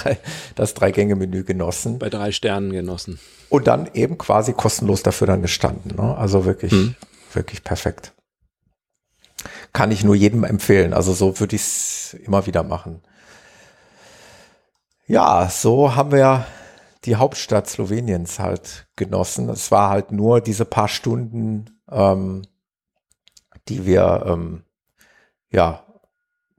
das 0.54 0.74
Drei-Gänge-Menü 0.74 1.44
genossen. 1.44 1.98
Bei 1.98 2.08
drei 2.08 2.32
Sternen 2.32 2.72
genossen. 2.72 3.18
Und 3.50 3.66
dann 3.66 3.90
eben 3.92 4.16
quasi 4.16 4.54
kostenlos 4.54 5.02
dafür 5.02 5.26
dann 5.26 5.42
gestanden. 5.42 5.96
Ne? 5.96 6.16
Also 6.16 6.44
wirklich, 6.46 6.72
hm. 6.72 6.94
wirklich 7.34 7.62
perfekt. 7.62 8.12
Kann 9.72 9.90
ich 9.90 10.04
nur 10.04 10.14
jedem 10.14 10.44
empfehlen. 10.44 10.94
Also 10.94 11.12
so 11.12 11.38
würde 11.40 11.56
ich 11.56 11.62
es 11.62 12.16
immer 12.22 12.46
wieder 12.46 12.62
machen. 12.62 13.02
Ja, 15.06 15.50
so 15.50 15.96
haben 15.96 16.12
wir 16.12 16.46
die 17.04 17.16
Hauptstadt 17.16 17.68
Sloweniens 17.68 18.38
halt 18.38 18.86
genossen. 18.94 19.48
Es 19.48 19.70
war 19.72 19.90
halt 19.90 20.12
nur 20.12 20.40
diese 20.40 20.64
paar 20.64 20.88
Stunden, 20.88 21.82
ähm, 21.90 22.42
die 23.68 23.84
wir 23.84 24.24
ähm, 24.26 24.62
ja 25.50 25.84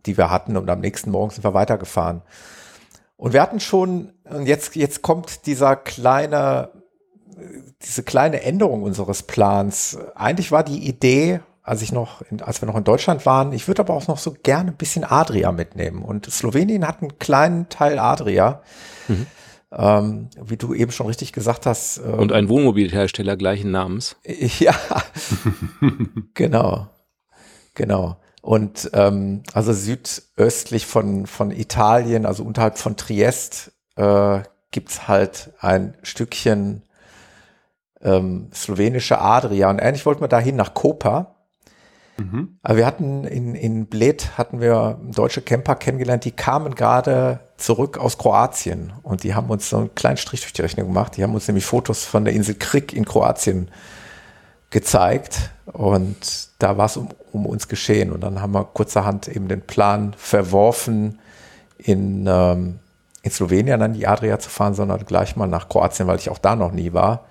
die 0.06 0.18
wir 0.18 0.30
hatten 0.30 0.58
und 0.58 0.70
am 0.70 0.80
nächsten 0.80 1.12
Morgen 1.12 1.32
sind 1.32 1.44
wir 1.44 1.54
weitergefahren. 1.54 2.22
Und 3.16 3.34
wir 3.34 3.42
hatten 3.42 3.60
schon, 3.60 4.12
und 4.26 4.48
jetzt, 4.48 4.76
jetzt 4.76 5.02
kommt 5.02 5.46
dieser 5.46 5.76
kleine, 5.76 6.70
diese 7.82 8.04
kleine 8.04 8.42
Änderung 8.42 8.84
unseres 8.84 9.24
Plans. 9.24 9.98
Eigentlich 10.16 10.52
war 10.52 10.64
die 10.64 10.88
Idee, 10.88 11.40
als 11.62 11.82
ich 11.82 11.92
noch, 11.92 12.22
in, 12.30 12.42
als 12.42 12.62
wir 12.62 12.68
noch 12.68 12.76
in 12.76 12.84
Deutschland 12.84 13.26
waren, 13.26 13.54
ich 13.54 13.68
würde 13.68 13.82
aber 13.82 13.94
auch 13.94 14.08
noch 14.08 14.18
so 14.18 14.36
gerne 14.44 14.72
ein 14.72 14.78
bisschen 14.78 15.06
Adria 15.06 15.52
mitnehmen. 15.52 16.04
Und 16.04 16.30
Slowenien 16.30 16.86
hat 16.86 17.02
einen 17.02 17.18
kleinen 17.20 17.70
Teil 17.70 18.00
Adria. 18.00 18.62
Mhm. 19.08 19.28
Ähm, 19.76 20.30
wie 20.40 20.58
du 20.58 20.76
eben 20.76 20.92
schon 20.92 21.08
richtig 21.08 21.34
gesagt 21.34 21.66
hast. 21.66 21.98
Ähm, 21.98 22.20
und 22.20 22.32
ein 22.32 22.48
Wohnmobilhersteller 22.48 23.38
gleichen 23.38 23.72
Namens. 23.72 24.18
Ja, 24.60 24.76
genau, 26.36 26.90
genau. 27.74 28.18
Und 28.44 28.90
ähm, 28.92 29.42
also 29.54 29.72
südöstlich 29.72 30.86
von, 30.86 31.28
von 31.28 31.50
Italien, 31.50 32.26
also 32.26 32.44
unterhalb 32.44 32.78
von 32.78 32.98
Triest, 32.98 33.72
äh, 33.96 34.42
gibt's 34.72 35.08
halt 35.08 35.52
ein 35.62 35.96
Stückchen 36.04 36.82
ähm, 38.02 38.50
slowenische 38.54 39.22
Adria. 39.22 39.70
Und 39.70 39.82
eigentlich 39.82 40.06
wollten 40.06 40.20
wir 40.20 40.28
dahin 40.28 40.58
nach 40.58 40.74
Koper. 40.74 41.36
Mhm. 42.18 42.60
Aber 42.64 42.76
wir 42.76 42.86
hatten 42.86 43.24
in, 43.24 43.56
in 43.56 43.86
Bled 43.86 44.38
hatten 44.38 44.60
wir 44.60 45.00
deutsche 45.16 45.42
Camper 45.42 45.76
kennengelernt, 45.76 46.26
die 46.26 46.32
kamen 46.32 46.76
gerade 46.76 47.40
zurück 47.56 47.98
aus 47.98 48.18
Kroatien 48.18 48.92
und 49.04 49.24
die 49.24 49.36
haben 49.36 49.50
uns 49.50 49.70
so 49.70 49.78
einen 49.78 49.96
kleinen 49.96 50.18
Strich 50.18 50.42
durch 50.42 50.52
die 50.52 50.64
Rechnung 50.64 50.88
gemacht. 50.88 51.16
Die 51.16 51.24
haben 51.24 51.34
uns 51.34 51.48
nämlich 51.48 51.66
Fotos 51.66 52.04
von 52.04 52.26
der 52.26 52.34
Insel 52.34 52.56
Krik 52.56 52.92
in 52.92 53.06
Kroatien 53.06 53.72
gezeigt 54.74 55.52
und 55.72 56.18
da 56.60 56.78
war 56.78 56.88
es 56.88 56.98
um, 56.98 57.08
um 57.32 57.46
uns 57.46 57.70
geschehen 57.70 58.12
und 58.12 58.22
dann 58.22 58.42
haben 58.42 58.54
wir 58.54 58.66
kurzerhand 58.66 59.30
eben 59.30 59.48
den 59.48 59.62
Plan 59.62 60.14
verworfen, 60.18 61.20
in, 61.78 62.26
ähm, 62.28 62.80
in 63.22 63.32
Slowenien 63.32 63.82
an 63.82 63.94
die 63.94 64.08
Adria 64.08 64.40
zu 64.40 64.50
fahren, 64.50 64.74
sondern 64.74 65.06
gleich 65.06 65.36
mal 65.36 65.48
nach 65.48 65.70
Kroatien, 65.70 66.08
weil 66.08 66.18
ich 66.18 66.30
auch 66.30 66.38
da 66.38 66.56
noch 66.56 66.72
nie 66.72 66.92
war. 66.92 67.26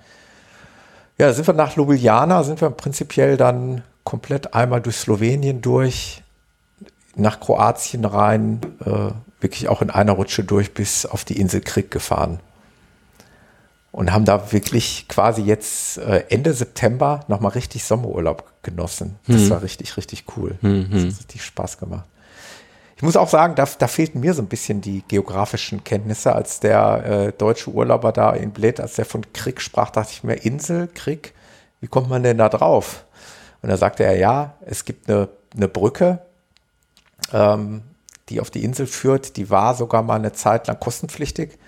Ja, 1.19 1.31
sind 1.33 1.45
wir 1.45 1.53
nach 1.53 1.75
Ljubljana, 1.75 2.43
sind 2.43 2.61
wir 2.61 2.71
prinzipiell 2.71 3.37
dann 3.37 3.83
komplett 4.03 4.53
einmal 4.53 4.81
durch 4.81 4.97
Slowenien 4.97 5.61
durch, 5.61 6.23
nach 7.15 7.39
Kroatien 7.39 8.05
rein, 8.05 8.61
äh, 8.85 9.11
wirklich 9.39 9.69
auch 9.69 9.81
in 9.81 9.89
einer 9.89 10.13
Rutsche 10.13 10.43
durch 10.43 10.73
bis 10.73 11.05
auf 11.05 11.25
die 11.25 11.39
Insel 11.39 11.61
Krik 11.61 11.91
gefahren. 11.91 12.39
Und 13.93 14.11
haben 14.11 14.25
da 14.25 14.51
wirklich 14.51 15.07
quasi 15.07 15.43
jetzt 15.43 15.99
äh, 15.99 16.25
Ende 16.29 16.51
September 16.53 17.21
nochmal 17.27 17.51
richtig 17.51 17.85
Sommerurlaub 17.85 18.51
genossen. 18.63 19.19
Das 19.27 19.41
hm. 19.41 19.49
war 19.51 19.61
richtig, 19.61 19.95
richtig 19.97 20.25
cool. 20.35 20.57
Hm, 20.61 20.89
das 20.91 21.03
hat 21.03 21.19
richtig 21.19 21.45
Spaß 21.45 21.77
gemacht. 21.77 22.05
Ich 22.95 23.03
muss 23.03 23.15
auch 23.15 23.29
sagen, 23.29 23.53
da, 23.55 23.67
da 23.77 23.87
fehlten 23.87 24.19
mir 24.19 24.33
so 24.33 24.41
ein 24.41 24.47
bisschen 24.47 24.81
die 24.81 25.03
geografischen 25.07 25.83
Kenntnisse. 25.83 26.33
Als 26.33 26.59
der 26.59 27.05
äh, 27.05 27.31
deutsche 27.33 27.69
Urlauber 27.69 28.11
da 28.11 28.31
in 28.31 28.51
Bled, 28.51 28.79
als 28.79 28.95
der 28.95 29.05
von 29.05 29.31
Krieg 29.31 29.61
sprach, 29.61 29.91
dachte 29.91 30.11
ich 30.11 30.23
mir, 30.23 30.35
Insel, 30.35 30.89
Krieg, 30.91 31.33
wie 31.79 31.87
kommt 31.87 32.09
man 32.09 32.23
denn 32.23 32.39
da 32.39 32.49
drauf? 32.49 33.05
Und 33.61 33.69
da 33.69 33.77
sagte 33.77 34.03
er, 34.03 34.17
ja, 34.17 34.55
es 34.65 34.85
gibt 34.85 35.07
eine, 35.07 35.29
eine 35.55 35.67
Brücke, 35.67 36.19
ähm, 37.31 37.83
die 38.29 38.41
auf 38.41 38.49
die 38.49 38.63
Insel 38.63 38.87
führt. 38.87 39.37
Die 39.37 39.51
war 39.51 39.75
sogar 39.75 40.01
mal 40.01 40.15
eine 40.15 40.33
Zeit 40.33 40.67
lang 40.67 40.79
kostenpflichtig. 40.79 41.59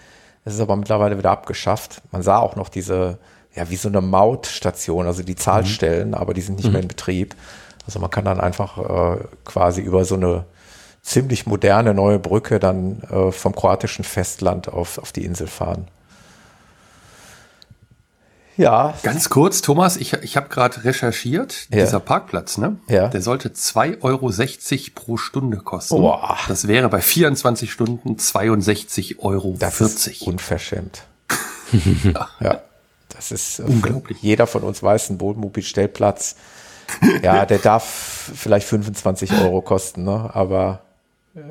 Es 0.46 0.54
ist 0.54 0.60
aber 0.60 0.76
mittlerweile 0.76 1.18
wieder 1.18 1.32
abgeschafft. 1.32 2.02
Man 2.12 2.22
sah 2.22 2.38
auch 2.38 2.56
noch 2.56 2.70
diese, 2.70 3.18
ja, 3.56 3.70
wie 3.70 3.76
so 3.76 3.90
eine 3.90 4.02
Mautstation, 4.02 5.08
also 5.08 5.24
die 5.24 5.36
Zahlstellen, 5.36 6.10
mhm. 6.10 6.14
aber 6.14 6.34
die 6.34 6.42
sind 6.42 6.56
nicht 6.58 6.68
mhm. 6.68 6.74
mehr 6.74 6.82
in 6.84 6.88
Betrieb. 6.88 7.36
Also 7.86 8.00
man 8.00 8.12
kann 8.12 8.26
dann 8.26 8.40
einfach 8.40 8.78
äh, 8.78 9.18
quasi 9.44 9.82
über 9.82 10.06
so 10.06 10.16
eine 10.16 10.46
ziemlich 11.02 11.46
moderne 11.46 11.94
neue 11.94 12.20
Brücke 12.20 12.60
dann 12.60 13.02
äh, 13.12 13.32
vom 13.32 13.56
kroatischen 13.56 14.04
Festland 14.04 14.68
auf, 14.68 14.98
auf 14.98 15.12
die 15.12 15.26
Insel 15.26 15.48
fahren. 15.48 15.88
Ja. 18.58 18.94
Ganz 19.04 19.30
kurz, 19.30 19.62
Thomas, 19.62 19.98
ich, 19.98 20.14
ich 20.14 20.38
habe 20.38 20.50
gerade 20.50 20.84
recherchiert, 20.84 21.68
ja. 21.70 21.84
dieser 21.84 22.00
Parkplatz, 22.00 22.58
ne? 22.58 22.78
Ja. 22.88 23.10
Der 23.10 23.22
sollte 23.22 23.50
2,60 23.50 24.02
Euro 24.02 24.32
pro 24.96 25.18
Stunde 25.18 25.58
kosten. 25.58 25.98
Boah. 25.98 26.38
Das 26.48 26.68
wäre 26.68 26.90
bei 26.90 27.02
24 27.02 27.72
Stunden 27.72 28.16
62,40 28.16 29.20
Euro. 29.20 29.56
Das 29.60 29.82
ist 29.82 30.22
unverschämt. 30.22 31.04
ja. 32.04 32.30
ja. 32.40 32.62
Das 33.10 33.32
ist 33.32 33.60
unglaublich. 33.62 34.22
Jeder 34.22 34.46
von 34.48 34.64
uns 34.64 34.84
weiß, 34.84 35.10
ein 35.12 35.22
Wohnmobilstellplatz, 35.22 36.36
ja, 37.24 37.46
der 37.46 37.60
darf 37.60 38.32
vielleicht 38.36 38.68
25 38.68 39.32
Euro 39.42 39.62
kosten, 39.62 40.04
ne? 40.04 40.30
Aber 40.34 40.82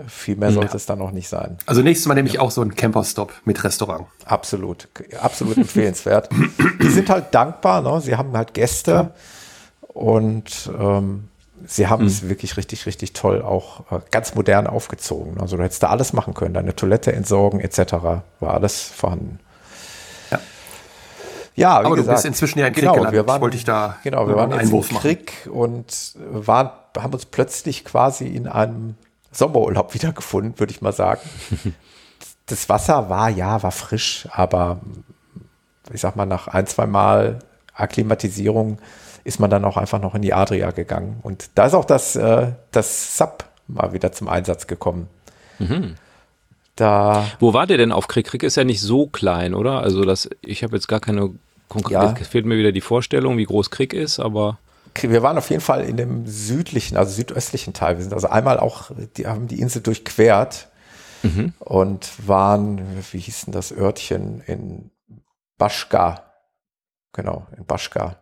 viel 0.08 0.36
mehr 0.36 0.50
sollte 0.50 0.70
ja. 0.70 0.76
es 0.76 0.86
dann 0.86 0.98
noch 0.98 1.10
nicht 1.10 1.28
sein. 1.28 1.58
Also 1.66 1.82
nächstes 1.82 2.06
Mal 2.06 2.14
nehme 2.14 2.28
ich 2.28 2.38
auch 2.38 2.50
so 2.50 2.62
einen 2.62 2.74
Camper-Stop 2.74 3.32
mit 3.44 3.62
Restaurant. 3.64 4.06
Absolut, 4.24 4.88
absolut 5.20 5.58
empfehlenswert. 5.58 6.30
Die 6.82 6.88
sind 6.88 7.10
halt 7.10 7.34
dankbar, 7.34 7.82
ne? 7.82 8.00
sie 8.00 8.16
haben 8.16 8.34
halt 8.36 8.54
Gäste 8.54 8.90
ja. 8.90 9.10
und 9.88 10.70
ähm, 10.78 11.28
sie 11.66 11.86
haben 11.86 12.02
mhm. 12.02 12.08
es 12.08 12.28
wirklich 12.28 12.56
richtig, 12.56 12.86
richtig 12.86 13.12
toll 13.12 13.42
auch 13.42 13.92
äh, 13.92 14.00
ganz 14.10 14.34
modern 14.34 14.66
aufgezogen. 14.66 15.38
Also 15.38 15.58
du 15.58 15.62
hättest 15.62 15.82
da 15.82 15.90
alles 15.90 16.14
machen 16.14 16.32
können, 16.32 16.54
deine 16.54 16.74
Toilette 16.74 17.12
entsorgen 17.12 17.60
etc. 17.60 17.92
war 18.40 18.54
alles 18.54 18.82
vorhanden. 18.82 19.38
Ja, 20.30 20.40
ja 21.56 21.68
aber 21.80 21.90
gesagt, 21.90 22.08
du 22.08 22.12
bist 22.12 22.24
inzwischen 22.24 22.58
ja 22.58 22.68
in 22.68 22.72
Krieg 22.72 22.84
genau, 22.84 22.94
gelandet. 22.94 23.20
Wir 23.20 23.26
waren, 23.26 23.42
wollte 23.42 23.58
ich 23.58 23.64
da 23.64 23.98
genau, 24.02 24.26
wir 24.28 24.36
waren 24.36 24.50
jetzt 24.50 24.60
Einwurf 24.60 24.90
im 24.90 24.96
Krieg 24.96 25.32
machen. 25.44 25.58
und 25.58 26.14
waren, 26.30 26.70
haben 26.96 27.12
uns 27.12 27.26
plötzlich 27.26 27.84
quasi 27.84 28.26
in 28.26 28.48
einem 28.48 28.94
Sommerurlaub 29.34 29.94
wiedergefunden, 29.94 30.58
würde 30.58 30.72
ich 30.72 30.80
mal 30.80 30.92
sagen. 30.92 31.20
das 32.46 32.68
Wasser 32.68 33.08
war, 33.08 33.28
ja, 33.28 33.62
war 33.62 33.72
frisch, 33.72 34.28
aber 34.30 34.80
ich 35.92 36.00
sag 36.00 36.16
mal, 36.16 36.26
nach 36.26 36.48
ein, 36.48 36.66
zwei 36.66 36.86
Mal 36.86 37.40
Akklimatisierung 37.74 38.78
ist 39.24 39.40
man 39.40 39.50
dann 39.50 39.64
auch 39.64 39.76
einfach 39.76 40.00
noch 40.00 40.14
in 40.14 40.22
die 40.22 40.34
Adria 40.34 40.70
gegangen. 40.70 41.18
Und 41.22 41.50
da 41.54 41.66
ist 41.66 41.74
auch 41.74 41.84
das, 41.84 42.14
äh, 42.14 42.52
das 42.70 43.16
Sub 43.16 43.44
mal 43.66 43.92
wieder 43.92 44.12
zum 44.12 44.28
Einsatz 44.28 44.66
gekommen. 44.66 45.08
Mhm. 45.58 45.94
Da 46.76 47.26
Wo 47.38 47.54
war 47.54 47.66
der 47.66 47.78
denn 47.78 47.92
auf 47.92 48.08
Krieg? 48.08 48.26
Krieg 48.26 48.42
ist 48.42 48.56
ja 48.56 48.64
nicht 48.64 48.80
so 48.80 49.06
klein, 49.06 49.54
oder? 49.54 49.80
Also 49.80 50.04
das, 50.04 50.28
ich 50.42 50.62
habe 50.62 50.74
jetzt 50.76 50.88
gar 50.88 51.00
keine 51.00 51.30
konkrete, 51.68 51.96
ja. 52.02 52.14
fehlt 52.14 52.46
mir 52.46 52.58
wieder 52.58 52.72
die 52.72 52.80
Vorstellung, 52.80 53.38
wie 53.38 53.44
groß 53.44 53.70
Krieg 53.70 53.94
ist, 53.94 54.18
aber 54.18 54.58
wir 55.02 55.22
waren 55.22 55.38
auf 55.38 55.50
jeden 55.50 55.62
Fall 55.62 55.84
in 55.84 55.96
dem 55.96 56.26
südlichen, 56.26 56.96
also 56.96 57.12
südöstlichen 57.12 57.72
Teil. 57.72 57.96
Wir 57.96 58.02
sind 58.02 58.14
also 58.14 58.28
einmal 58.28 58.58
auch, 58.58 58.90
die 59.16 59.26
haben 59.26 59.48
die 59.48 59.60
Insel 59.60 59.82
durchquert 59.82 60.68
mhm. 61.22 61.52
und 61.58 62.10
waren, 62.26 62.80
wie 63.12 63.18
hieß 63.18 63.46
denn 63.46 63.52
das 63.52 63.72
Örtchen 63.72 64.40
in 64.46 64.90
Baschka. 65.58 66.24
Genau, 67.12 67.46
in 67.56 67.64
Baschka. 67.64 68.16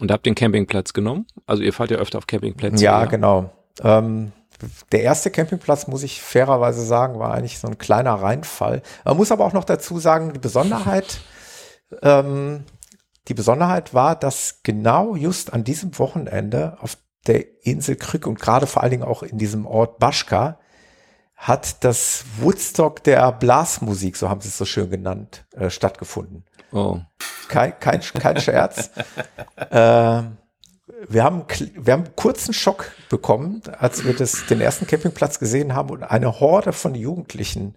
Und 0.00 0.10
habt 0.10 0.26
den 0.26 0.34
Campingplatz 0.34 0.92
genommen? 0.92 1.26
Also 1.46 1.62
ihr 1.62 1.72
fahrt 1.72 1.90
ja 1.90 1.98
öfter 1.98 2.18
auf 2.18 2.26
Campingplätze. 2.26 2.82
Ja, 2.82 3.00
ja? 3.00 3.06
genau. 3.06 3.50
Ähm, 3.82 4.32
der 4.92 5.02
erste 5.02 5.30
Campingplatz, 5.30 5.86
muss 5.86 6.02
ich 6.02 6.22
fairerweise 6.22 6.84
sagen, 6.84 7.18
war 7.18 7.34
eigentlich 7.34 7.58
so 7.58 7.68
ein 7.68 7.78
kleiner 7.78 8.14
Reinfall. 8.14 8.82
Man 9.04 9.16
muss 9.16 9.32
aber 9.32 9.44
auch 9.44 9.52
noch 9.52 9.64
dazu 9.64 9.98
sagen, 9.98 10.32
die 10.32 10.38
Besonderheit, 10.38 11.20
ähm, 12.02 12.64
die 13.28 13.34
Besonderheit 13.34 13.94
war, 13.94 14.16
dass 14.16 14.60
genau 14.62 15.16
just 15.16 15.52
an 15.52 15.64
diesem 15.64 15.98
Wochenende 15.98 16.76
auf 16.80 16.96
der 17.26 17.64
Insel 17.64 17.96
Krück 17.96 18.26
und 18.26 18.40
gerade 18.40 18.66
vor 18.66 18.82
allen 18.82 18.90
Dingen 18.90 19.02
auch 19.02 19.22
in 19.22 19.38
diesem 19.38 19.66
Ort 19.66 19.98
Baschka 19.98 20.58
hat 21.36 21.84
das 21.84 22.24
Woodstock 22.38 23.02
der 23.02 23.32
Blasmusik, 23.32 24.16
so 24.16 24.28
haben 24.28 24.40
sie 24.40 24.48
es 24.48 24.58
so 24.58 24.64
schön 24.64 24.90
genannt, 24.90 25.44
äh, 25.52 25.68
stattgefunden. 25.68 26.44
Oh. 26.72 27.00
Kein, 27.48 27.78
kein, 27.80 28.00
kein 28.00 28.40
Scherz. 28.40 28.90
äh, 29.70 30.22
wir 31.08 31.24
haben, 31.24 31.44
wir 31.76 31.92
haben 31.92 32.04
einen 32.04 32.16
kurzen 32.16 32.54
Schock 32.54 32.92
bekommen, 33.08 33.62
als 33.78 34.04
wir 34.04 34.14
das, 34.14 34.46
den 34.46 34.60
ersten 34.60 34.86
Campingplatz 34.86 35.38
gesehen 35.38 35.74
haben 35.74 35.90
und 35.90 36.02
eine 36.02 36.40
Horde 36.40 36.72
von 36.72 36.94
Jugendlichen 36.94 37.76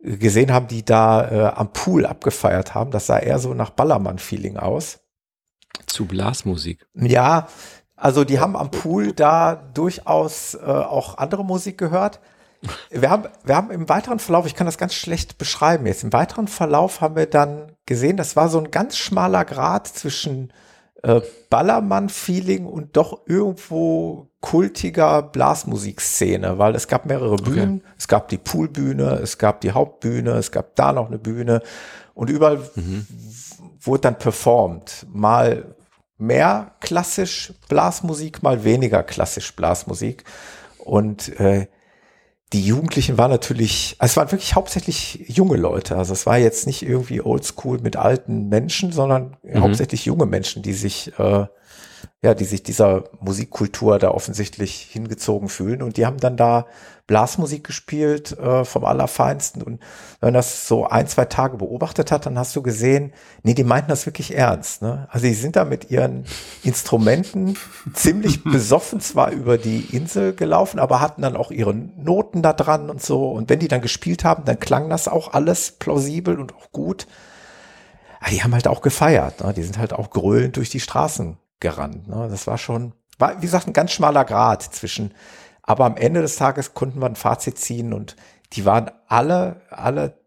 gesehen 0.00 0.52
haben, 0.52 0.68
die 0.68 0.84
da 0.84 1.30
äh, 1.30 1.54
am 1.54 1.72
Pool 1.72 2.06
abgefeiert 2.06 2.74
haben. 2.74 2.90
Das 2.90 3.06
sah 3.06 3.18
eher 3.18 3.38
so 3.38 3.54
nach 3.54 3.70
Ballermann-Feeling 3.70 4.56
aus. 4.56 5.00
Zu 5.86 6.06
Blasmusik. 6.06 6.86
Ja, 6.94 7.48
also 7.96 8.24
die 8.24 8.38
haben 8.38 8.56
am 8.56 8.70
Pool 8.70 9.12
da 9.12 9.56
durchaus 9.56 10.54
äh, 10.54 10.58
auch 10.64 11.18
andere 11.18 11.44
Musik 11.44 11.78
gehört. 11.78 12.20
Wir 12.90 13.08
haben, 13.08 13.28
wir 13.44 13.54
haben 13.54 13.70
im 13.70 13.88
weiteren 13.88 14.18
Verlauf, 14.18 14.44
ich 14.44 14.56
kann 14.56 14.66
das 14.66 14.78
ganz 14.78 14.92
schlecht 14.92 15.38
beschreiben 15.38 15.86
jetzt, 15.86 16.02
im 16.02 16.12
weiteren 16.12 16.48
Verlauf 16.48 17.00
haben 17.00 17.14
wir 17.14 17.26
dann 17.26 17.70
gesehen, 17.86 18.16
das 18.16 18.34
war 18.34 18.48
so 18.48 18.58
ein 18.58 18.72
ganz 18.72 18.98
schmaler 18.98 19.44
Grad 19.44 19.86
zwischen 19.86 20.52
äh, 21.02 21.20
Ballermann-Feeling 21.50 22.66
und 22.66 22.96
doch 22.96 23.22
irgendwo 23.26 24.28
kultiger 24.40 25.22
Blasmusikszene, 25.22 26.58
weil 26.58 26.74
es 26.74 26.88
gab 26.88 27.06
mehrere 27.06 27.36
Bühnen. 27.36 27.82
Okay. 27.84 27.94
Es 27.98 28.08
gab 28.08 28.28
die 28.28 28.38
Poolbühne, 28.38 29.20
es 29.22 29.38
gab 29.38 29.60
die 29.60 29.72
Hauptbühne, 29.72 30.32
es 30.32 30.52
gab 30.52 30.74
da 30.76 30.92
noch 30.92 31.08
eine 31.08 31.18
Bühne 31.18 31.62
und 32.14 32.30
überall 32.30 32.58
mhm. 32.74 33.06
wurde 33.80 34.02
dann 34.02 34.18
performt. 34.18 35.06
Mal 35.12 35.74
mehr 36.16 36.72
klassisch 36.80 37.52
Blasmusik, 37.68 38.42
mal 38.42 38.64
weniger 38.64 39.02
klassisch 39.02 39.54
Blasmusik. 39.54 40.24
Und 40.78 41.38
äh, 41.38 41.68
die 42.52 42.62
Jugendlichen 42.62 43.18
waren 43.18 43.30
natürlich, 43.30 43.96
also 43.98 44.12
es 44.12 44.16
waren 44.16 44.32
wirklich 44.32 44.54
hauptsächlich 44.54 45.24
junge 45.28 45.56
Leute. 45.56 45.96
Also 45.96 46.14
es 46.14 46.24
war 46.24 46.38
jetzt 46.38 46.66
nicht 46.66 46.82
irgendwie 46.82 47.20
oldschool 47.20 47.78
mit 47.80 47.96
alten 47.96 48.48
Menschen, 48.48 48.90
sondern 48.90 49.36
mhm. 49.42 49.60
hauptsächlich 49.60 50.06
junge 50.06 50.24
Menschen, 50.24 50.62
die 50.62 50.72
sich, 50.72 51.12
äh, 51.18 51.46
ja, 52.20 52.34
die 52.34 52.44
sich 52.44 52.62
dieser 52.62 53.04
Musikkultur 53.20 53.98
da 53.98 54.10
offensichtlich 54.10 54.88
hingezogen 54.90 55.48
fühlen. 55.48 55.82
Und 55.82 55.96
die 55.96 56.04
haben 56.04 56.18
dann 56.18 56.36
da 56.36 56.66
Blasmusik 57.06 57.64
gespielt 57.64 58.38
äh, 58.38 58.64
vom 58.64 58.84
Allerfeinsten. 58.84 59.62
Und 59.62 59.80
wenn 60.20 60.28
man 60.28 60.34
das 60.34 60.68
so 60.68 60.86
ein, 60.86 61.06
zwei 61.06 61.24
Tage 61.24 61.56
beobachtet 61.56 62.12
hat, 62.12 62.26
dann 62.26 62.38
hast 62.38 62.54
du 62.54 62.62
gesehen, 62.62 63.12
nee, 63.44 63.54
die 63.54 63.64
meinten 63.64 63.88
das 63.88 64.04
wirklich 64.04 64.36
ernst. 64.36 64.82
Ne? 64.82 65.08
Also 65.10 65.26
die 65.26 65.34
sind 65.34 65.56
da 65.56 65.64
mit 65.64 65.90
ihren 65.90 66.24
Instrumenten 66.64 67.56
ziemlich 67.94 68.44
besoffen 68.44 69.00
zwar 69.00 69.30
über 69.30 69.56
die 69.56 69.96
Insel 69.96 70.34
gelaufen, 70.34 70.78
aber 70.78 71.00
hatten 71.00 71.22
dann 71.22 71.36
auch 71.36 71.50
ihre 71.50 71.72
Noten 71.72 72.42
da 72.42 72.52
dran 72.52 72.90
und 72.90 73.00
so. 73.00 73.30
Und 73.30 73.48
wenn 73.48 73.60
die 73.60 73.68
dann 73.68 73.80
gespielt 73.80 74.24
haben, 74.24 74.44
dann 74.44 74.60
klang 74.60 74.90
das 74.90 75.08
auch 75.08 75.32
alles 75.32 75.72
plausibel 75.72 76.38
und 76.38 76.54
auch 76.54 76.72
gut. 76.72 77.06
Aber 78.20 78.30
die 78.30 78.42
haben 78.42 78.52
halt 78.52 78.68
auch 78.68 78.82
gefeiert. 78.82 79.42
Ne? 79.42 79.54
Die 79.54 79.62
sind 79.62 79.78
halt 79.78 79.92
auch 79.92 80.10
gröhlend 80.10 80.56
durch 80.56 80.68
die 80.68 80.80
Straßen 80.80 81.38
gerannt. 81.60 82.08
Ne? 82.08 82.28
Das 82.30 82.46
war 82.46 82.58
schon, 82.58 82.94
war, 83.18 83.36
wie 83.38 83.46
gesagt, 83.46 83.66
ein 83.66 83.72
ganz 83.72 83.92
schmaler 83.92 84.24
Grad 84.24 84.62
zwischen 84.62 85.12
aber 85.68 85.84
am 85.84 85.98
Ende 85.98 86.22
des 86.22 86.36
Tages 86.36 86.72
konnten 86.72 86.98
wir 86.98 87.04
ein 87.04 87.14
Fazit 87.14 87.58
ziehen 87.58 87.92
und 87.92 88.16
die 88.54 88.64
waren 88.64 88.90
alle, 89.06 89.60
alle 89.68 90.18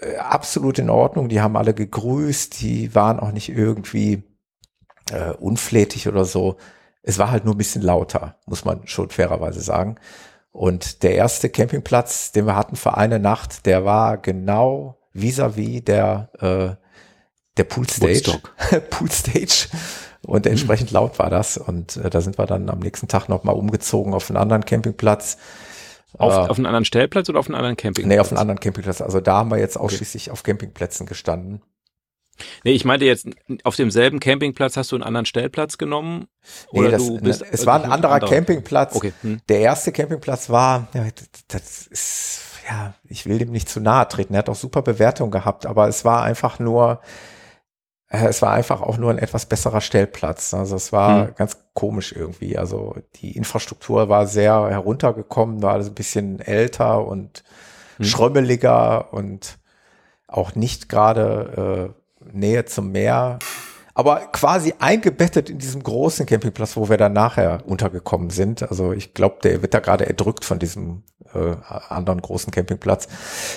äh, 0.00 0.18
absolut 0.18 0.78
in 0.78 0.88
Ordnung. 0.88 1.28
Die 1.28 1.40
haben 1.40 1.56
alle 1.56 1.74
gegrüßt. 1.74 2.60
Die 2.60 2.94
waren 2.94 3.18
auch 3.18 3.32
nicht 3.32 3.48
irgendwie 3.48 4.22
äh, 5.10 5.32
unflätig 5.32 6.06
oder 6.06 6.24
so. 6.24 6.58
Es 7.02 7.18
war 7.18 7.32
halt 7.32 7.44
nur 7.44 7.56
ein 7.56 7.58
bisschen 7.58 7.82
lauter, 7.82 8.38
muss 8.46 8.64
man 8.64 8.86
schon 8.86 9.10
fairerweise 9.10 9.60
sagen. 9.60 9.96
Und 10.52 11.02
der 11.02 11.16
erste 11.16 11.50
Campingplatz, 11.50 12.30
den 12.30 12.46
wir 12.46 12.54
hatten 12.54 12.76
für 12.76 12.96
eine 12.96 13.18
Nacht, 13.18 13.66
der 13.66 13.84
war 13.84 14.16
genau 14.16 14.96
vis-à-vis 15.12 15.80
-vis 15.80 15.84
der, 15.84 16.30
äh, 16.38 16.84
der 17.56 17.64
Poolstage. 17.64 18.40
Poolstage. 18.90 19.66
Und 20.26 20.44
mhm. 20.44 20.50
entsprechend 20.50 20.90
laut 20.90 21.18
war 21.18 21.30
das. 21.30 21.56
Und 21.56 21.96
äh, 21.96 22.10
da 22.10 22.20
sind 22.20 22.36
wir 22.38 22.46
dann 22.46 22.68
am 22.68 22.80
nächsten 22.80 23.08
Tag 23.08 23.28
nochmal 23.28 23.54
umgezogen 23.54 24.12
auf 24.12 24.28
einen 24.28 24.36
anderen 24.36 24.64
Campingplatz. 24.64 25.38
Auf, 26.18 26.34
äh, 26.34 26.36
auf 26.36 26.58
einen 26.58 26.66
anderen 26.66 26.84
Stellplatz 26.84 27.28
oder 27.28 27.38
auf 27.38 27.46
einen 27.46 27.54
anderen 27.54 27.76
Campingplatz? 27.76 28.08
Nee, 28.08 28.18
auf 28.18 28.30
einen 28.30 28.38
anderen 28.38 28.60
Campingplatz. 28.60 29.00
Also 29.00 29.20
da 29.20 29.36
haben 29.36 29.50
wir 29.50 29.58
jetzt 29.58 29.78
ausschließlich 29.78 30.24
okay. 30.24 30.32
auf 30.32 30.42
Campingplätzen 30.42 31.06
gestanden. 31.06 31.62
Nee, 32.64 32.72
ich 32.72 32.84
meinte 32.84 33.06
jetzt, 33.06 33.28
auf 33.62 33.76
demselben 33.76 34.20
Campingplatz 34.20 34.76
hast 34.76 34.92
du 34.92 34.96
einen 34.96 35.04
anderen 35.04 35.24
Stellplatz 35.24 35.78
genommen? 35.78 36.26
Oder 36.70 36.82
nee, 36.82 36.90
das, 36.90 37.06
du 37.06 37.20
bist, 37.20 37.44
es 37.50 37.64
war 37.64 37.82
ein 37.82 37.90
anderer 37.90 38.14
andere. 38.14 38.30
Campingplatz. 38.30 38.94
Okay. 38.94 39.12
Hm. 39.22 39.40
Der 39.48 39.60
erste 39.60 39.92
Campingplatz 39.92 40.50
war, 40.50 40.88
ja, 40.92 41.06
das 41.48 41.86
ist, 41.86 42.40
ja, 42.68 42.94
ich 43.08 43.26
will 43.26 43.38
dem 43.38 43.52
nicht 43.52 43.68
zu 43.68 43.80
nahe 43.80 44.06
treten. 44.08 44.34
Er 44.34 44.38
hat 44.38 44.48
auch 44.50 44.56
super 44.56 44.82
Bewertungen 44.82 45.30
gehabt, 45.30 45.64
aber 45.66 45.88
es 45.88 46.04
war 46.04 46.24
einfach 46.24 46.58
nur, 46.58 47.00
es 48.08 48.40
war 48.40 48.52
einfach 48.52 48.82
auch 48.82 48.98
nur 48.98 49.10
ein 49.10 49.18
etwas 49.18 49.46
besserer 49.46 49.80
Stellplatz. 49.80 50.54
Also 50.54 50.76
es 50.76 50.92
war 50.92 51.28
hm. 51.28 51.34
ganz 51.36 51.58
komisch 51.74 52.12
irgendwie. 52.12 52.56
Also 52.56 52.96
die 53.16 53.36
Infrastruktur 53.36 54.08
war 54.08 54.26
sehr 54.26 54.68
heruntergekommen, 54.68 55.62
war 55.62 55.72
alles 55.72 55.88
ein 55.88 55.94
bisschen 55.94 56.40
älter 56.40 57.06
und 57.06 57.42
hm. 57.96 58.04
schrömmeliger 58.04 59.12
und 59.12 59.58
auch 60.28 60.54
nicht 60.54 60.88
gerade 60.88 61.94
äh, 62.22 62.32
Nähe 62.32 62.64
zum 62.64 62.92
Meer. 62.92 63.38
Aber 63.94 64.20
quasi 64.30 64.74
eingebettet 64.78 65.48
in 65.48 65.58
diesem 65.58 65.82
großen 65.82 66.26
Campingplatz, 66.26 66.76
wo 66.76 66.88
wir 66.90 66.98
dann 66.98 67.14
nachher 67.14 67.62
untergekommen 67.66 68.28
sind. 68.28 68.62
Also 68.62 68.92
ich 68.92 69.14
glaube, 69.14 69.38
der 69.42 69.62
wird 69.62 69.72
da 69.72 69.80
gerade 69.80 70.06
erdrückt 70.06 70.44
von 70.44 70.58
diesem 70.58 71.02
äh, 71.32 71.56
anderen 71.88 72.20
großen 72.20 72.52
Campingplatz. 72.52 73.08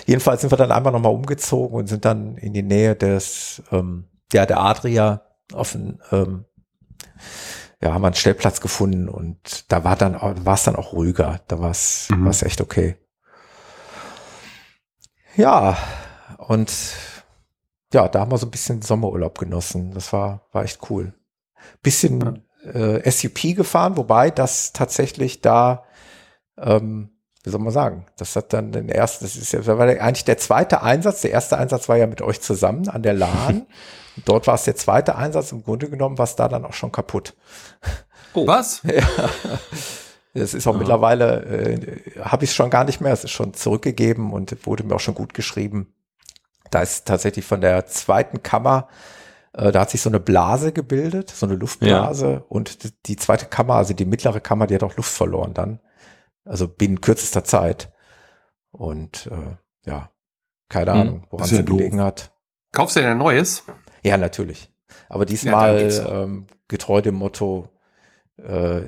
Jedenfalls 0.06 0.42
sind 0.42 0.52
wir 0.52 0.58
dann 0.58 0.72
einmal 0.72 0.94
nochmal 0.94 1.14
umgezogen 1.14 1.76
und 1.76 1.88
sind 1.88 2.06
dann 2.06 2.38
in 2.38 2.54
die 2.54 2.64
Nähe 2.64 2.96
des 2.96 3.62
ähm, 3.72 4.06
ja, 4.34 4.46
der 4.46 4.60
Adria 4.60 5.22
auf 5.54 5.72
den, 5.72 6.02
ähm, 6.12 6.46
ja, 7.82 7.94
haben 7.94 8.02
wir 8.02 8.08
einen 8.08 8.16
Stellplatz 8.16 8.62
gefunden 8.62 9.08
und 9.08 9.72
da 9.72 9.84
war 9.84 9.96
dann, 9.96 10.16
war 10.46 10.54
es 10.54 10.64
dann 10.64 10.76
auch 10.76 10.94
ruhiger. 10.94 11.42
Da 11.48 11.60
war 11.60 11.72
es 11.72 12.10
mhm. 12.10 12.26
war's 12.26 12.44
echt 12.44 12.62
okay. 12.62 12.98
Ja, 15.36 15.78
und 16.38 16.72
ja, 17.94 18.08
da 18.08 18.20
haben 18.20 18.32
wir 18.32 18.38
so 18.38 18.48
ein 18.48 18.52
bisschen 18.52 18.82
Sommerurlaub 18.82 19.38
genossen. 19.38 19.94
Das 19.94 20.12
war, 20.14 20.48
war 20.52 20.64
echt 20.64 20.90
cool. 20.90 21.14
Bisschen 21.82 22.44
äh, 22.64 23.10
SUP 23.10 23.56
gefahren, 23.56 23.98
wobei 23.98 24.32
das 24.32 24.74
tatsächlich 24.74 25.42
da, 25.42 25.86
ähm, 26.58 27.12
wie 27.44 27.50
soll 27.52 27.62
man 27.62 27.72
sagen, 27.72 28.06
das 28.18 28.36
hat 28.36 28.52
dann 28.52 28.72
den 28.72 28.90
ersten, 28.90 29.24
das 29.24 29.36
ist 29.36 29.54
ja, 29.54 29.60
das 29.60 29.68
war 29.68 29.88
eigentlich 29.88 30.26
der 30.26 30.38
zweite 30.38 30.82
Einsatz. 30.82 31.22
Der 31.22 31.32
erste 31.32 31.58
Einsatz 31.58 31.88
war 31.88 31.96
ja 31.96 32.08
mit 32.08 32.22
euch 32.22 32.42
zusammen 32.42 32.90
an 32.90 33.02
der 33.02 33.14
Lahn. 33.14 33.66
Dort 34.26 34.48
war 34.48 34.56
es 34.56 34.66
der 34.66 34.76
zweite 34.76 35.16
Einsatz. 35.16 35.54
Im 35.54 35.64
Grunde 35.64 35.90
genommen 35.90 36.18
war 36.18 36.26
es 36.26 36.36
da 36.36 36.50
dann 36.50 36.66
auch 36.66 36.74
schon 36.74 36.92
kaputt. 36.92 37.36
Oh. 38.34 38.46
Was? 38.46 38.82
ja. 38.84 39.08
Es 40.34 40.54
ist 40.54 40.68
auch 40.68 40.76
ah. 40.76 40.78
mittlerweile, 40.78 41.44
äh, 41.46 42.20
habe 42.22 42.44
ich 42.44 42.52
es 42.52 42.56
schon 42.56 42.70
gar 42.70 42.84
nicht 42.84 43.00
mehr. 43.00 43.14
Es 43.14 43.24
ist 43.24 43.32
schon 43.32 43.54
zurückgegeben 43.54 44.34
und 44.34 44.66
wurde 44.68 44.84
mir 44.84 44.96
auch 44.96 45.00
schon 45.00 45.16
gut 45.16 45.34
geschrieben. 45.34 45.94
Da 46.72 46.82
ist 46.82 47.08
tatsächlich 47.08 47.46
von 47.46 47.62
der 47.62 47.86
zweiten 47.88 48.44
Kammer, 48.44 48.90
äh, 49.54 49.72
da 49.72 49.82
hat 49.82 49.90
sich 49.90 50.02
so 50.02 50.10
eine 50.10 50.20
Blase 50.20 50.74
gebildet, 50.74 51.30
so 51.30 51.46
eine 51.46 51.56
Luftblase. 51.56 52.32
Ja. 52.32 52.44
Und 52.50 53.08
die 53.08 53.16
zweite 53.16 53.46
Kammer, 53.46 53.76
also 53.76 53.94
die 53.94 54.06
mittlere 54.06 54.42
Kammer, 54.42 54.68
die 54.68 54.76
hat 54.76 54.84
auch 54.84 54.98
Luft 54.98 55.12
verloren 55.12 55.54
dann. 55.54 55.80
Also 56.50 56.68
binnen 56.68 57.00
kürzester 57.00 57.44
Zeit. 57.44 57.92
Und 58.72 59.28
äh, 59.32 59.56
ja, 59.88 60.10
keine 60.68 60.94
hm. 60.94 61.00
Ahnung, 61.00 61.28
woran 61.30 61.46
es 61.46 61.52
ja 61.52 61.62
gelegen 61.62 62.02
hat. 62.02 62.32
Kaufst 62.72 62.96
du 62.96 63.02
denn 63.02 63.12
ein 63.12 63.18
neues? 63.18 63.64
Ja, 64.04 64.18
natürlich. 64.18 64.72
Aber 65.08 65.26
diesmal 65.26 65.92
ja, 65.92 66.24
ähm, 66.24 66.48
getreu 66.68 67.02
dem 67.02 67.16
Motto, 67.16 67.70
äh, 68.38 68.82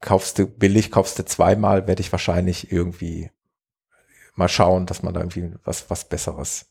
kaufst 0.00 0.38
du 0.38 0.46
billig, 0.46 0.90
kaufst 0.90 1.18
du 1.18 1.24
zweimal, 1.24 1.86
werde 1.88 2.00
ich 2.00 2.12
wahrscheinlich 2.12 2.70
irgendwie 2.70 3.30
mal 4.34 4.48
schauen, 4.48 4.86
dass 4.86 5.02
man 5.02 5.12
da 5.12 5.20
irgendwie 5.20 5.52
was, 5.64 5.90
was 5.90 6.08
Besseres. 6.08 6.66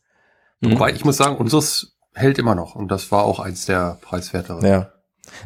Mhm. 0.62 0.74
Wobei, 0.74 0.94
ich 0.94 1.04
muss 1.04 1.18
sagen, 1.18 1.38
unseres 1.38 1.98
hält 2.14 2.40
immer 2.40 2.56
noch 2.56 2.76
und 2.76 2.90
das 2.90 3.12
war 3.12 3.24
auch 3.24 3.40
eins 3.40 3.66
der 3.66 3.98
preiswerteren. 4.02 4.66
Ja. 4.66 4.92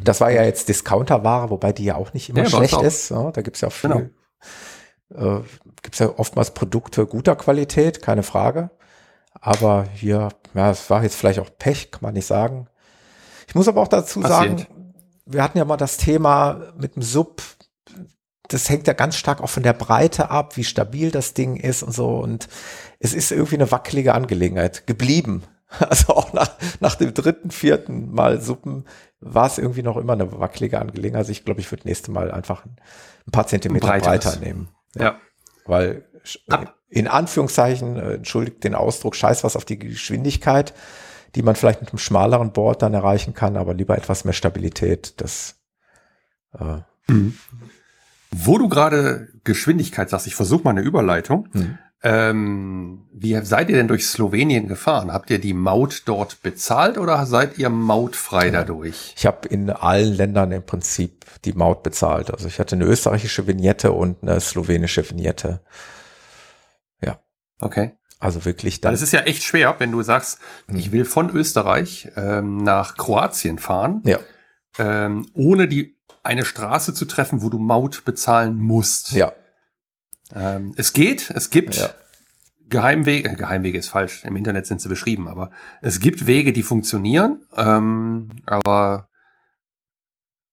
Das 0.02 0.20
war 0.20 0.30
ja 0.30 0.42
jetzt 0.42 0.68
Discounterware, 0.68 1.50
wobei 1.50 1.72
die 1.72 1.84
ja 1.84 1.96
auch 1.96 2.12
nicht 2.12 2.28
immer 2.28 2.44
ja, 2.44 2.50
schlecht 2.50 2.80
ist. 2.82 3.10
Ja, 3.10 3.30
da 3.30 3.42
gibt's 3.42 3.60
ja 3.60 3.68
auch 3.68 3.72
viel, 3.72 3.90
genau. 3.90 4.06
Äh, 5.14 5.40
gibt's 5.82 5.98
ja 5.98 6.18
oftmals 6.18 6.52
Produkte 6.52 7.06
guter 7.06 7.36
Qualität, 7.36 8.02
keine 8.02 8.22
Frage. 8.22 8.70
Aber 9.40 9.86
hier, 9.94 10.30
ja, 10.54 10.70
es 10.70 10.88
war 10.90 11.02
jetzt 11.02 11.16
vielleicht 11.16 11.38
auch 11.38 11.50
Pech, 11.58 11.90
kann 11.90 12.02
man 12.02 12.14
nicht 12.14 12.26
sagen. 12.26 12.68
Ich 13.46 13.54
muss 13.54 13.68
aber 13.68 13.82
auch 13.82 13.88
dazu 13.88 14.20
Passiert. 14.20 14.60
sagen, 14.60 14.66
wir 15.26 15.42
hatten 15.42 15.58
ja 15.58 15.64
mal 15.64 15.76
das 15.76 15.96
Thema 15.96 16.72
mit 16.76 16.96
dem 16.96 17.02
Sub, 17.02 17.42
das 18.48 18.68
hängt 18.68 18.86
ja 18.86 18.92
ganz 18.92 19.16
stark 19.16 19.40
auch 19.40 19.50
von 19.50 19.62
der 19.62 19.72
Breite 19.72 20.30
ab, 20.30 20.56
wie 20.56 20.64
stabil 20.64 21.10
das 21.10 21.34
Ding 21.34 21.56
ist 21.56 21.82
und 21.82 21.92
so. 21.92 22.18
Und 22.18 22.48
es 23.00 23.12
ist 23.12 23.32
irgendwie 23.32 23.56
eine 23.56 23.70
wackelige 23.70 24.14
Angelegenheit 24.14 24.86
geblieben. 24.86 25.42
Also 25.80 26.14
auch 26.14 26.32
nach, 26.32 26.52
nach 26.78 26.94
dem 26.94 27.12
dritten, 27.12 27.50
vierten 27.50 28.12
Mal 28.12 28.40
Suppen 28.40 28.84
war 29.18 29.48
es 29.48 29.58
irgendwie 29.58 29.82
noch 29.82 29.96
immer 29.96 30.12
eine 30.12 30.38
wackelige 30.38 30.80
Angelegenheit. 30.80 31.22
Also 31.22 31.32
ich 31.32 31.44
glaube, 31.44 31.60
ich 31.60 31.72
würde 31.72 31.88
nächste 31.88 32.12
Mal 32.12 32.30
einfach 32.30 32.64
ein, 32.64 32.76
paar 33.32 33.48
Zentimeter 33.48 33.88
breiter 33.98 34.36
nehmen. 34.36 34.68
Ja. 34.98 35.20
Weil 35.64 36.06
Ab 36.48 36.76
in 36.88 37.08
Anführungszeichen, 37.08 37.96
äh, 37.96 38.14
entschuldigt 38.14 38.64
den 38.64 38.74
Ausdruck, 38.74 39.16
scheiß 39.16 39.44
was 39.44 39.56
auf 39.56 39.64
die 39.64 39.78
Geschwindigkeit, 39.78 40.72
die 41.34 41.42
man 41.42 41.56
vielleicht 41.56 41.80
mit 41.80 41.90
einem 41.90 41.98
schmaleren 41.98 42.52
Board 42.52 42.82
dann 42.82 42.94
erreichen 42.94 43.34
kann, 43.34 43.56
aber 43.56 43.74
lieber 43.74 43.96
etwas 43.98 44.24
mehr 44.24 44.32
Stabilität. 44.32 45.20
Das 45.20 45.56
äh, 46.58 46.78
mhm. 47.08 47.36
Wo 48.30 48.58
du 48.58 48.68
gerade 48.68 49.28
Geschwindigkeit 49.44 50.10
sagst, 50.10 50.26
ich 50.26 50.34
versuche 50.34 50.64
mal 50.64 50.70
eine 50.70 50.80
Überleitung. 50.80 51.48
Mhm. 51.52 51.78
Ähm, 52.02 53.08
wie 53.12 53.34
seid 53.42 53.70
ihr 53.70 53.76
denn 53.76 53.88
durch 53.88 54.06
Slowenien 54.06 54.68
gefahren? 54.68 55.12
Habt 55.12 55.30
ihr 55.30 55.38
die 55.38 55.54
Maut 55.54 56.02
dort 56.04 56.42
bezahlt 56.42 56.98
oder 56.98 57.24
seid 57.26 57.58
ihr 57.58 57.70
mautfrei 57.70 58.50
dadurch? 58.50 59.14
Ich 59.16 59.26
habe 59.26 59.48
in 59.48 59.70
allen 59.70 60.12
Ländern 60.12 60.52
im 60.52 60.64
Prinzip 60.64 61.24
die 61.44 61.54
Maut 61.54 61.82
bezahlt. 61.82 62.30
Also 62.30 62.46
ich 62.48 62.58
hatte 62.60 62.76
eine 62.76 62.84
österreichische 62.84 63.46
Vignette 63.46 63.92
und 63.92 64.22
eine 64.22 64.40
slowenische 64.40 65.08
Vignette. 65.08 65.60
Okay. 67.60 67.92
Also 68.18 68.44
wirklich 68.44 68.80
dann. 68.80 68.92
Das 68.92 69.02
ist 69.02 69.12
ja 69.12 69.20
echt 69.20 69.42
schwer, 69.42 69.74
wenn 69.78 69.92
du 69.92 70.02
sagst, 70.02 70.38
hm. 70.68 70.76
ich 70.76 70.92
will 70.92 71.04
von 71.04 71.30
Österreich 71.30 72.08
ähm, 72.16 72.58
nach 72.58 72.96
Kroatien 72.96 73.58
fahren, 73.58 74.02
ja. 74.04 74.18
ähm, 74.78 75.28
ohne 75.34 75.68
die 75.68 75.96
eine 76.22 76.44
Straße 76.44 76.94
zu 76.94 77.04
treffen, 77.04 77.42
wo 77.42 77.50
du 77.50 77.58
Maut 77.58 78.04
bezahlen 78.04 78.56
musst. 78.56 79.12
Ja. 79.12 79.32
Ähm, 80.34 80.74
es 80.76 80.92
geht, 80.92 81.30
es 81.30 81.50
gibt 81.50 81.76
ja. 81.76 81.90
Geheimwege, 82.68 83.30
äh, 83.30 83.34
Geheimwege 83.34 83.78
ist 83.78 83.88
falsch, 83.88 84.24
im 84.24 84.36
Internet 84.36 84.66
sind 84.66 84.80
sie 84.80 84.88
beschrieben, 84.88 85.28
aber 85.28 85.50
es 85.82 86.00
gibt 86.00 86.26
Wege, 86.26 86.52
die 86.52 86.62
funktionieren, 86.62 87.44
ähm, 87.56 88.30
aber 88.46 89.08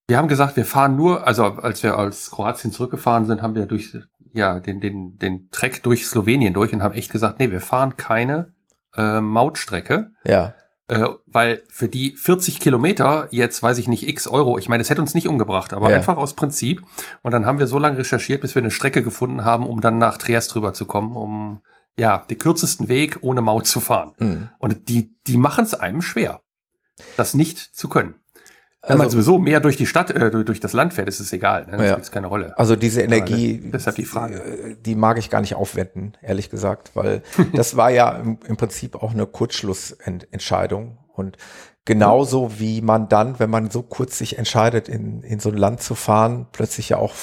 wir 0.08 0.18
haben 0.18 0.28
gesagt, 0.28 0.58
wir 0.58 0.66
fahren 0.66 0.96
nur, 0.96 1.26
also 1.26 1.46
als 1.46 1.82
wir 1.82 1.98
aus 1.98 2.30
Kroatien 2.32 2.72
zurückgefahren 2.72 3.26
sind, 3.26 3.42
haben 3.42 3.56
wir 3.56 3.66
durch 3.66 3.98
ja, 4.34 4.60
den, 4.60 4.82
den, 4.82 5.18
den 5.18 5.50
Trek 5.52 5.84
durch 5.84 6.08
Slowenien 6.08 6.54
durch 6.54 6.74
und 6.74 6.84
haben 6.84 6.96
echt 6.96 7.12
gesagt, 7.12 7.40
nee, 7.40 7.52
wir 7.52 7.62
fahren 7.62 7.98
keine 7.98 8.54
äh, 8.96 9.22
Mautstrecke. 9.22 10.12
Ja. 10.26 10.56
Äh, 10.90 11.08
weil 11.26 11.64
für 11.70 11.88
die 11.88 12.12
40 12.18 12.60
Kilometer, 12.60 13.28
jetzt 13.32 13.64
weiß 13.64 13.78
ich 13.78 13.88
nicht, 13.88 14.08
x 14.08 14.28
Euro, 14.28 14.58
ich 14.58 14.68
meine, 14.68 14.84
das 14.84 14.90
hätte 14.90 15.02
uns 15.02 15.14
nicht 15.14 15.28
umgebracht, 15.30 15.74
aber 15.74 15.90
Ja. 15.90 15.96
einfach 15.96 16.18
aus 16.18 16.34
Prinzip. 16.34 16.82
Und 17.22 17.32
dann 17.32 17.46
haben 17.46 17.60
wir 17.60 17.68
so 17.68 17.80
lange 17.80 17.98
recherchiert, 17.98 18.42
bis 18.42 18.54
wir 18.56 18.62
eine 18.62 18.72
Strecke 18.72 19.02
gefunden 19.02 19.46
haben, 19.46 19.66
um 19.66 19.80
dann 19.80 19.98
nach 19.98 20.18
Triest 20.18 20.56
rüber 20.56 20.74
zu 20.74 20.86
kommen, 20.86 21.16
um 21.16 21.62
ja, 21.98 22.18
den 22.30 22.38
kürzesten 22.38 22.90
Weg 22.90 23.20
ohne 23.22 23.42
Maut 23.42 23.68
zu 23.68 23.80
fahren. 23.80 24.14
Hm. 24.18 24.50
Und 24.58 24.90
die, 24.90 25.16
die 25.28 25.38
machen 25.38 25.64
es 25.64 25.74
einem 25.74 26.02
schwer, 26.02 26.42
das 27.18 27.34
nicht 27.34 27.60
zu 27.60 27.88
können. 27.88 28.16
Wenn 28.86 28.98
man 28.98 29.06
Also- 29.06 29.16
sowieso 29.16 29.40
mehr 29.40 29.62
durch 29.62 29.78
die 29.78 29.86
Stadt, 29.86 30.12
äh, 30.12 30.30
durch- 30.30 30.60
das 30.60 30.74
Land 30.74 30.94
fährt, 30.94 31.08
ist 31.08 31.22
es 31.22 31.32
egal. 31.32 31.66
Ne? 31.68 31.78
Das 31.78 31.82
Ja. 31.88 31.94
spielt 31.94 32.12
keine 32.12 32.28
Rolle. 32.28 32.54
Also 32.58 32.76
diese 32.76 33.02
Energie, 33.02 33.62
deshalb 33.72 33.96
die 33.96 34.04
Frage. 34.06 34.36
äh, 34.44 34.76
die 34.86 34.96
mag 34.96 35.18
ich 35.18 35.30
gar 35.30 35.40
nicht 35.42 35.56
aufwenden, 35.56 36.14
ehrlich 36.22 36.50
gesagt, 36.50 36.92
weil 36.94 37.22
das 37.54 37.78
war 37.78 37.92
ja 37.92 38.10
im, 38.12 38.40
im 38.46 38.58
Prinzip 38.58 38.96
auch 39.02 39.14
eine 39.14 39.26
Kurzschlussentscheidung 39.26 40.98
und 41.14 41.38
genauso 41.86 42.60
wie 42.60 42.82
man 42.82 43.10
dann, 43.10 43.40
wenn 43.40 43.50
man 43.50 43.70
so 43.72 43.82
kurz 43.84 44.18
sich 44.18 44.38
entscheidet, 44.38 44.88
in, 44.90 45.22
in 45.24 45.40
so 45.40 45.50
ein 45.50 45.58
Land 45.58 45.82
zu 45.82 45.96
fahren, 45.96 46.48
plötzlich 46.52 46.90
ja 46.90 46.98
auch 46.98 47.14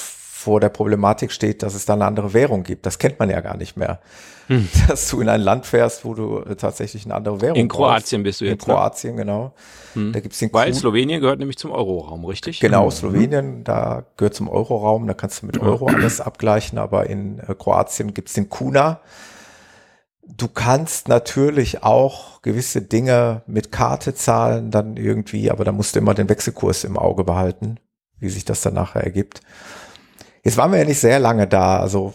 vor 0.41 0.59
der 0.59 0.69
Problematik 0.69 1.31
steht, 1.31 1.63
dass 1.63 1.75
es 1.75 1.85
da 1.85 1.93
eine 1.93 2.05
andere 2.05 2.33
Währung 2.33 2.63
gibt. 2.63 2.85
Das 2.85 2.97
kennt 2.99 3.19
man 3.19 3.29
ja 3.29 3.41
gar 3.41 3.57
nicht 3.57 3.77
mehr. 3.77 3.99
Dass 4.89 5.07
du 5.09 5.21
in 5.21 5.29
ein 5.29 5.39
Land 5.39 5.65
fährst, 5.65 6.03
wo 6.03 6.13
du 6.13 6.39
äh, 6.39 6.55
tatsächlich 6.57 7.05
eine 7.05 7.15
andere 7.15 7.39
Währung 7.39 7.57
In 7.57 7.69
brauchst. 7.69 7.77
Kroatien 8.07 8.23
bist 8.23 8.41
du 8.41 8.45
In 8.45 8.51
jetzt. 8.51 8.67
ne? 8.67 8.73
Kroatien, 8.73 9.15
genau. 9.15 9.53
Da 9.95 10.19
gibt's 10.19 10.39
den 10.39 10.51
Weil 10.51 10.71
Kun- 10.71 10.73
Slowenien 10.79 11.21
gehört 11.21 11.39
nämlich 11.39 11.57
zum 11.57 11.71
Euroraum, 11.71 12.25
richtig? 12.25 12.59
Genau, 12.59 12.89
Slowenien, 12.89 13.63
da 13.63 14.03
gehört 14.17 14.33
zum 14.35 14.49
Euroraum, 14.49 15.07
da 15.07 15.13
kannst 15.13 15.41
du 15.41 15.45
mit 15.45 15.57
Euro 15.59 15.85
alles 15.93 16.19
abgleichen, 16.19 16.79
aber 16.79 17.09
in 17.09 17.39
äh, 17.39 17.55
Kroatien 17.57 18.13
gibt's 18.13 18.33
den 18.33 18.49
Kuna. 18.49 18.99
Du 20.23 20.47
kannst 20.49 21.07
natürlich 21.07 21.83
auch 21.83 22.41
gewisse 22.41 22.81
Dinge 22.81 23.43
mit 23.47 23.71
Karte 23.71 24.13
zahlen, 24.15 24.69
dann 24.71 24.97
irgendwie, 24.97 25.49
aber 25.49 25.63
da 25.63 25.71
musst 25.71 25.95
du 25.95 25.99
immer 25.99 26.13
den 26.13 26.27
Wechselkurs 26.29 26.83
im 26.83 26.97
Auge 26.97 27.23
behalten, 27.23 27.77
wie 28.19 28.29
sich 28.29 28.43
das 28.43 28.61
dann 28.61 28.73
nachher 28.73 29.03
ergibt. 29.03 29.41
Jetzt 30.43 30.57
waren 30.57 30.71
wir 30.71 30.79
ja 30.79 30.85
nicht 30.85 30.99
sehr 30.99 31.19
lange 31.19 31.47
da, 31.47 31.79
also 31.79 32.13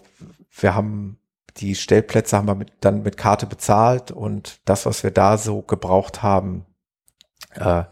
wir 0.58 0.74
haben 0.74 1.18
die 1.58 1.74
Stellplätze 1.74 2.36
haben 2.36 2.48
wir 2.48 2.54
mit, 2.54 2.72
dann 2.80 3.02
mit 3.02 3.16
Karte 3.16 3.46
bezahlt 3.46 4.10
und 4.10 4.60
das, 4.64 4.84
was 4.84 5.02
wir 5.02 5.10
da 5.10 5.38
so 5.38 5.62
gebraucht 5.62 6.22
haben, 6.22 6.66
äh, 7.54 7.84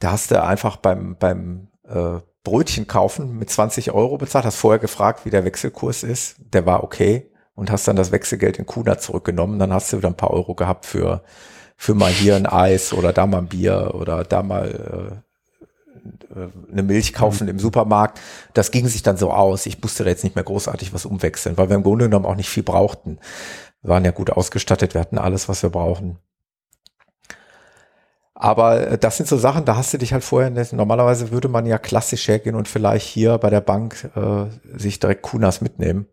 da 0.00 0.10
hast 0.12 0.30
du 0.30 0.42
einfach 0.42 0.76
beim, 0.76 1.16
beim 1.16 1.68
äh, 1.88 2.20
Brötchen 2.42 2.86
kaufen 2.86 3.38
mit 3.38 3.48
20 3.48 3.92
Euro 3.92 4.18
bezahlt, 4.18 4.44
hast 4.44 4.56
vorher 4.56 4.78
gefragt, 4.78 5.24
wie 5.24 5.30
der 5.30 5.44
Wechselkurs 5.44 6.02
ist. 6.02 6.36
Der 6.52 6.66
war 6.66 6.84
okay 6.84 7.30
und 7.54 7.70
hast 7.70 7.88
dann 7.88 7.96
das 7.96 8.12
Wechselgeld 8.12 8.58
in 8.58 8.66
Kuna 8.66 8.98
zurückgenommen. 8.98 9.58
Dann 9.58 9.72
hast 9.72 9.92
du 9.92 9.96
wieder 9.96 10.08
ein 10.08 10.16
paar 10.16 10.30
Euro 10.30 10.54
gehabt 10.54 10.84
für, 10.84 11.22
für 11.76 11.94
mal 11.94 12.10
hier 12.10 12.36
ein 12.36 12.46
Eis 12.46 12.92
oder 12.92 13.12
da 13.12 13.26
mal 13.26 13.38
ein 13.38 13.48
Bier 13.48 13.92
oder 13.94 14.24
da 14.24 14.42
mal 14.42 15.22
äh, 15.24 15.33
eine 16.70 16.82
Milch 16.82 17.12
kaufen 17.12 17.48
im 17.48 17.58
Supermarkt. 17.58 18.20
Das 18.52 18.70
ging 18.70 18.86
sich 18.88 19.02
dann 19.02 19.16
so 19.16 19.30
aus. 19.32 19.66
Ich 19.66 19.80
musste 19.82 20.04
da 20.04 20.10
jetzt 20.10 20.24
nicht 20.24 20.36
mehr 20.36 20.44
großartig 20.44 20.92
was 20.92 21.06
umwechseln, 21.06 21.56
weil 21.56 21.68
wir 21.68 21.76
im 21.76 21.82
Grunde 21.82 22.06
genommen 22.06 22.26
auch 22.26 22.36
nicht 22.36 22.48
viel 22.48 22.62
brauchten. 22.62 23.18
Wir 23.82 23.90
waren 23.90 24.04
ja 24.04 24.10
gut 24.10 24.30
ausgestattet, 24.30 24.94
wir 24.94 25.00
hatten 25.00 25.18
alles, 25.18 25.48
was 25.48 25.62
wir 25.62 25.70
brauchen. 25.70 26.18
Aber 28.34 28.88
äh, 28.88 28.98
das 28.98 29.16
sind 29.16 29.28
so 29.28 29.36
Sachen, 29.36 29.64
da 29.64 29.76
hast 29.76 29.94
du 29.94 29.98
dich 29.98 30.12
halt 30.12 30.24
vorher, 30.24 30.50
nicht- 30.50 30.72
normalerweise 30.72 31.30
würde 31.30 31.48
man 31.48 31.66
ja 31.66 31.78
klassisch 31.78 32.26
hergehen 32.28 32.56
und 32.56 32.68
vielleicht 32.68 33.06
hier 33.06 33.38
bei 33.38 33.50
der 33.50 33.60
Bank 33.60 34.10
äh, 34.16 34.46
sich 34.78 34.98
direkt 34.98 35.22
Kunas 35.22 35.60
mitnehmen. 35.60 36.06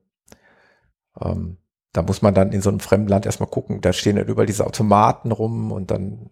Ähm, 1.20 1.58
da 1.94 2.04
muss 2.04 2.22
man 2.22 2.34
dann 2.34 2.54
in 2.54 2.62
so 2.62 2.70
einem 2.70 2.80
fremden 2.80 3.10
Land 3.10 3.26
erstmal 3.26 3.50
gucken. 3.50 3.82
Da 3.82 3.92
stehen 3.92 4.16
dann 4.16 4.28
überall 4.28 4.46
diese 4.46 4.66
Automaten 4.66 5.32
rum 5.32 5.72
und 5.72 5.92
dann 5.92 6.30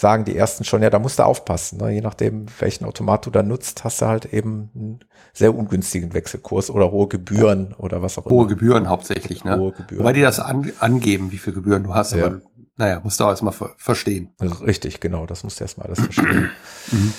sagen 0.00 0.24
die 0.24 0.34
ersten 0.36 0.64
schon, 0.64 0.82
ja, 0.82 0.88
da 0.88 0.98
musst 0.98 1.18
du 1.18 1.24
aufpassen. 1.24 1.78
Ne? 1.78 1.90
Je 1.90 2.00
nachdem, 2.00 2.46
welchen 2.58 2.86
Automat 2.86 3.26
du 3.26 3.30
da 3.30 3.42
nutzt, 3.42 3.84
hast 3.84 4.00
du 4.00 4.06
halt 4.06 4.32
eben 4.32 4.70
einen 4.74 5.00
sehr 5.34 5.54
ungünstigen 5.54 6.14
Wechselkurs 6.14 6.70
oder 6.70 6.90
hohe 6.90 7.06
Gebühren 7.06 7.74
oder 7.74 8.00
was 8.00 8.16
auch 8.16 8.24
Hohe 8.24 8.40
immer. 8.40 8.48
Gebühren 8.48 8.88
hauptsächlich, 8.88 9.44
ne? 9.44 9.58
Hohe 9.58 9.72
Gebühren. 9.72 10.00
Wobei 10.00 10.14
die 10.14 10.22
das 10.22 10.40
an, 10.40 10.72
angeben, 10.80 11.32
wie 11.32 11.38
viel 11.38 11.52
Gebühren 11.52 11.84
du 11.84 11.94
hast, 11.94 12.14
Ja. 12.14 12.26
aber 12.26 12.40
naja, 12.78 13.00
musst 13.04 13.20
du 13.20 13.24
auch 13.24 13.28
erstmal 13.28 13.52
ver 13.52 13.74
verstehen. 13.76 14.30
Richtig, 14.40 15.00
genau, 15.00 15.26
das 15.26 15.44
musst 15.44 15.60
du 15.60 15.64
erstmal 15.64 15.88
alles 15.88 16.00
verstehen. 16.00 16.50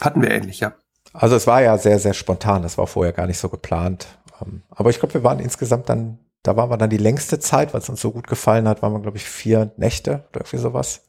Hatten 0.00 0.22
wir 0.22 0.30
ähnlich, 0.30 0.60
ja. 0.60 0.74
Also 1.12 1.34
es 1.34 1.46
war 1.48 1.60
ja 1.62 1.76
sehr, 1.78 1.98
sehr 1.98 2.14
spontan. 2.14 2.62
Das 2.62 2.78
war 2.78 2.86
vorher 2.86 3.12
gar 3.12 3.26
nicht 3.26 3.38
so 3.38 3.48
geplant. 3.48 4.06
Ähm, 4.40 4.62
Aber 4.70 4.90
ich 4.90 5.00
glaube, 5.00 5.14
wir 5.14 5.24
waren 5.24 5.40
insgesamt 5.40 5.88
dann, 5.88 6.18
da 6.44 6.56
waren 6.56 6.70
wir 6.70 6.76
dann 6.76 6.90
die 6.90 6.98
längste 6.98 7.40
Zeit, 7.40 7.74
weil 7.74 7.80
es 7.80 7.88
uns 7.88 8.00
so 8.00 8.12
gut 8.12 8.28
gefallen 8.28 8.68
hat, 8.68 8.82
waren 8.82 8.92
wir, 8.92 9.00
glaube 9.00 9.16
ich, 9.16 9.24
vier 9.24 9.72
Nächte 9.76 10.24
oder 10.30 10.42
irgendwie 10.42 10.58
sowas. 10.58 11.02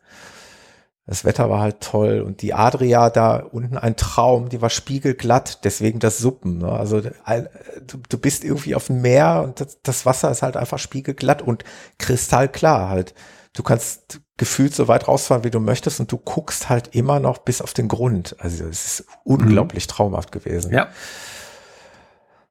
Das 1.08 1.24
Wetter 1.24 1.50
war 1.50 1.62
halt 1.62 1.80
toll 1.80 2.20
und 2.20 2.42
die 2.42 2.54
Adria 2.54 3.10
da 3.10 3.38
unten 3.38 3.78
ein 3.78 3.96
Traum, 3.96 4.50
die 4.50 4.62
war 4.62 4.70
spiegelglatt, 4.70 5.64
deswegen 5.64 6.00
das 6.00 6.18
Suppen. 6.18 6.58
Ne? 6.58 6.70
Also 6.70 7.00
du, 7.00 7.98
du 8.10 8.18
bist 8.18 8.44
irgendwie 8.44 8.76
auf 8.76 8.88
dem 8.88 9.02
Meer 9.02 9.42
und 9.44 9.62
das, 9.62 9.82
das 9.82 10.06
Wasser 10.06 10.30
ist 10.30 10.42
halt 10.42 10.58
einfach 10.58 10.80
spiegelglatt 10.80 11.42
und 11.42 11.64
kristallklar 11.98 12.90
halt. 12.90 13.16
Du 13.54 13.64
kannst 13.64 14.20
gefühlt 14.36 14.76
so 14.76 14.90
weit 14.90 15.08
rausfahren, 15.08 15.46
wie 15.46 15.50
du 15.50 15.62
möchtest 15.62 16.02
und 16.02 16.12
du 16.12 16.18
guckst 16.18 16.68
halt 16.68 16.94
immer 16.94 17.22
noch 17.22 17.40
bis 17.40 17.62
auf 17.62 17.74
den 17.74 17.88
Grund. 17.88 18.36
Also 18.40 18.66
es 18.66 19.00
ist 19.00 19.06
unglaublich 19.24 19.88
traumhaft 19.88 20.34
gewesen. 20.34 20.74
Ja. 20.74 20.90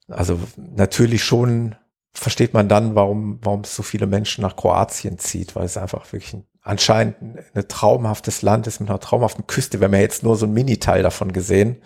Also 0.08 0.40
natürlich 0.56 1.24
schon 1.24 1.76
versteht 2.14 2.54
man 2.54 2.68
dann, 2.68 2.94
warum, 2.94 3.38
warum 3.42 3.60
es 3.60 3.76
so 3.76 3.82
viele 3.82 4.06
Menschen 4.06 4.42
nach 4.42 4.56
Kroatien 4.56 5.18
zieht, 5.18 5.54
weil 5.54 5.64
es 5.64 5.76
einfach 5.76 6.10
wirklich 6.12 6.34
ein, 6.34 6.46
anscheinend 6.66 7.16
ein, 7.54 7.68
traumhaftes 7.68 8.42
Land 8.42 8.66
ist 8.66 8.80
mit 8.80 8.90
einer 8.90 8.98
traumhaften 8.98 9.46
Küste. 9.46 9.80
Wir 9.80 9.86
haben 9.86 9.94
ja 9.94 10.00
jetzt 10.00 10.24
nur 10.24 10.36
so 10.36 10.46
ein 10.46 10.52
Mini-Teil 10.52 11.02
davon 11.02 11.32
gesehen. 11.32 11.80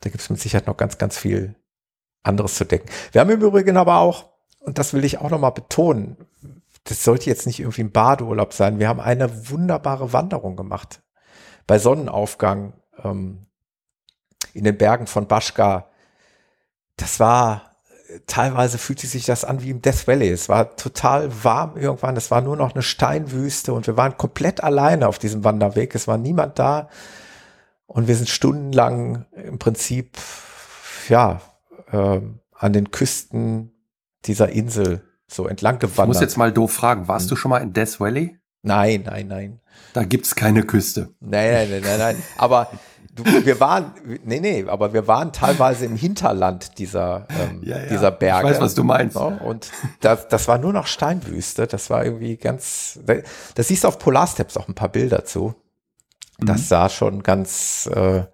Da 0.00 0.10
gibt 0.10 0.22
es 0.22 0.30
mit 0.30 0.40
Sicherheit 0.40 0.68
noch 0.68 0.76
ganz, 0.76 0.98
ganz 0.98 1.18
viel 1.18 1.56
anderes 2.22 2.54
zu 2.54 2.64
decken. 2.64 2.88
Wir 3.12 3.20
haben 3.20 3.30
im 3.30 3.42
Übrigen 3.42 3.76
aber 3.76 3.98
auch, 3.98 4.30
und 4.60 4.78
das 4.78 4.94
will 4.94 5.04
ich 5.04 5.18
auch 5.18 5.30
nochmal 5.30 5.52
betonen, 5.52 6.16
das 6.84 7.02
sollte 7.02 7.28
jetzt 7.28 7.46
nicht 7.46 7.58
irgendwie 7.60 7.82
ein 7.82 7.92
Badeurlaub 7.92 8.52
sein. 8.52 8.78
Wir 8.78 8.88
haben 8.88 9.00
eine 9.00 9.50
wunderbare 9.50 10.12
Wanderung 10.12 10.56
gemacht. 10.56 11.02
Bei 11.66 11.78
Sonnenaufgang 11.78 12.74
ähm, 13.02 13.46
in 14.54 14.64
den 14.64 14.78
Bergen 14.78 15.06
von 15.06 15.26
Baschka. 15.26 15.90
Das 16.96 17.18
war, 17.20 17.77
teilweise 18.26 18.78
fühlte 18.78 19.06
sich 19.06 19.24
das 19.26 19.44
an 19.44 19.62
wie 19.62 19.70
im 19.70 19.82
Death 19.82 20.06
Valley. 20.06 20.28
Es 20.30 20.48
war 20.48 20.76
total 20.76 21.30
warm 21.44 21.76
irgendwann. 21.76 22.16
Es 22.16 22.30
war 22.30 22.40
nur 22.40 22.56
noch 22.56 22.72
eine 22.74 22.82
Steinwüste 22.82 23.72
und 23.72 23.86
wir 23.86 23.96
waren 23.96 24.16
komplett 24.16 24.62
alleine 24.62 25.08
auf 25.08 25.18
diesem 25.18 25.44
Wanderweg. 25.44 25.94
Es 25.94 26.08
war 26.08 26.16
niemand 26.18 26.58
da. 26.58 26.88
Und 27.86 28.08
wir 28.08 28.16
sind 28.16 28.28
stundenlang 28.28 29.24
im 29.32 29.58
Prinzip, 29.58 30.18
ja, 31.08 31.40
ähm, 31.92 32.40
an 32.54 32.72
den 32.72 32.90
Küsten 32.90 33.72
dieser 34.26 34.48
Insel 34.50 35.02
so 35.26 35.46
entlang 35.46 35.76
Ich 35.76 35.82
muss 35.82 35.92
gewandert. 35.92 36.20
jetzt 36.22 36.36
mal 36.36 36.52
doof 36.52 36.72
fragen, 36.72 37.08
warst 37.08 37.26
Hm. 37.26 37.30
du 37.30 37.36
schon 37.36 37.50
mal 37.50 37.58
in 37.58 37.72
Death 37.72 38.00
Valley? 38.00 38.38
nein, 38.62 39.04
nein, 39.06 39.28
nein. 39.28 39.60
Da 39.94 40.04
gibt's 40.04 40.34
keine 40.34 40.62
Küste. 40.64 41.10
Nein, 41.20 41.52
nein, 41.52 41.70
nein, 41.70 41.82
nein, 41.82 41.98
nein. 41.98 42.22
Aber 42.36 42.68
du, 43.18 43.44
wir 43.46 43.60
waren, 43.60 43.92
nee, 44.24 44.40
nee, 44.40 44.64
aber 44.66 44.92
wir 44.92 45.06
waren 45.06 45.32
teilweise 45.32 45.84
im 45.84 45.96
Hinterland 45.96 46.78
dieser, 46.78 47.26
ähm, 47.30 47.60
Ja, 47.62 47.78
ja. 47.78 47.86
dieser 47.86 48.10
Berge. 48.10 48.48
Ich 48.48 48.54
weiß, 48.54 48.60
was 48.62 48.74
du 48.74 48.84
meinst. 48.84 49.16
Ja, 49.16 49.22
und 49.26 49.70
das, 50.00 50.28
das 50.28 50.48
war 50.48 50.58
nur 50.58 50.72
noch 50.72 50.86
Steinwüste. 50.86 51.66
Das 51.66 51.90
war 51.90 52.04
irgendwie 52.04 52.36
ganz, 52.36 52.98
das 53.54 53.68
siehst 53.68 53.84
du 53.84 53.88
auf 53.88 53.98
Polarsteps 53.98 54.56
auch 54.56 54.68
ein 54.68 54.74
paar 54.74 54.88
Bilder 54.88 55.24
zu. 55.24 55.54
Das 56.40 56.60
Mhm. 56.60 56.64
sah 56.64 56.88
schon 56.88 57.22
ganz, 57.22 57.86
äh, 57.92 58.24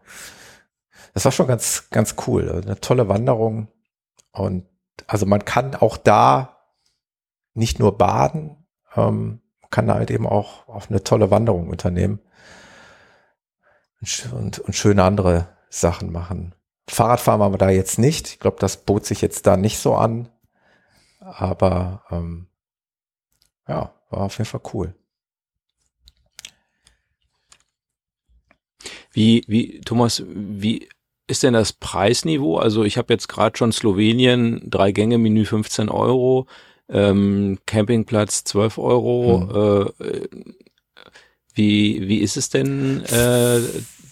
das 1.14 1.24
war 1.24 1.32
schon 1.32 1.46
ganz, 1.46 1.88
ganz 1.90 2.14
cool. 2.26 2.62
Eine 2.64 2.80
tolle 2.80 3.08
Wanderung. 3.08 3.68
Und 4.32 4.66
also 5.06 5.26
man 5.26 5.44
kann 5.44 5.74
auch 5.74 5.96
da 5.96 6.58
nicht 7.54 7.78
nur 7.78 7.96
baden, 7.96 8.66
ähm, 8.96 9.40
kann 9.70 9.86
da 9.86 9.94
halt 9.94 10.10
eben 10.10 10.26
auch 10.26 10.68
auf 10.68 10.90
eine 10.90 11.02
tolle 11.02 11.30
Wanderung 11.30 11.68
unternehmen 11.68 12.20
und, 14.32 14.58
und, 14.58 14.74
schöne 14.74 15.02
andere 15.02 15.48
Sachen 15.70 16.12
machen. 16.12 16.54
Fahrradfahren 16.88 17.40
waren 17.40 17.52
wir 17.52 17.58
da 17.58 17.70
jetzt 17.70 17.98
nicht. 17.98 18.28
Ich 18.28 18.40
glaube, 18.40 18.58
das 18.60 18.84
bot 18.84 19.06
sich 19.06 19.20
jetzt 19.20 19.46
da 19.46 19.56
nicht 19.56 19.78
so 19.78 19.94
an. 19.94 20.28
Aber 21.20 22.02
ähm, 22.10 22.46
ja, 23.66 23.94
war 24.10 24.20
auf 24.20 24.38
jeden 24.38 24.48
Fall 24.48 24.60
cool. 24.74 24.94
Wie, 29.12 29.44
wie, 29.46 29.80
Thomas, 29.80 30.22
wie 30.26 30.88
ist 31.26 31.42
denn 31.42 31.54
das 31.54 31.72
Preisniveau? 31.72 32.58
Also 32.58 32.84
ich 32.84 32.98
habe 32.98 33.12
jetzt 33.12 33.28
gerade 33.28 33.56
schon 33.56 33.72
Slowenien, 33.72 34.60
drei 34.68 34.92
Gänge 34.92 35.18
Menü 35.18 35.44
15 35.44 35.88
Euro, 35.88 36.46
ähm, 36.88 37.58
Campingplatz 37.64 38.44
12 38.44 38.78
Euro. 38.78 39.92
Äh, 40.00 40.04
äh, 40.04 40.28
wie, 41.54 42.08
wie 42.08 42.18
ist 42.18 42.36
es 42.36 42.48
denn 42.48 43.04
äh, 43.04 43.60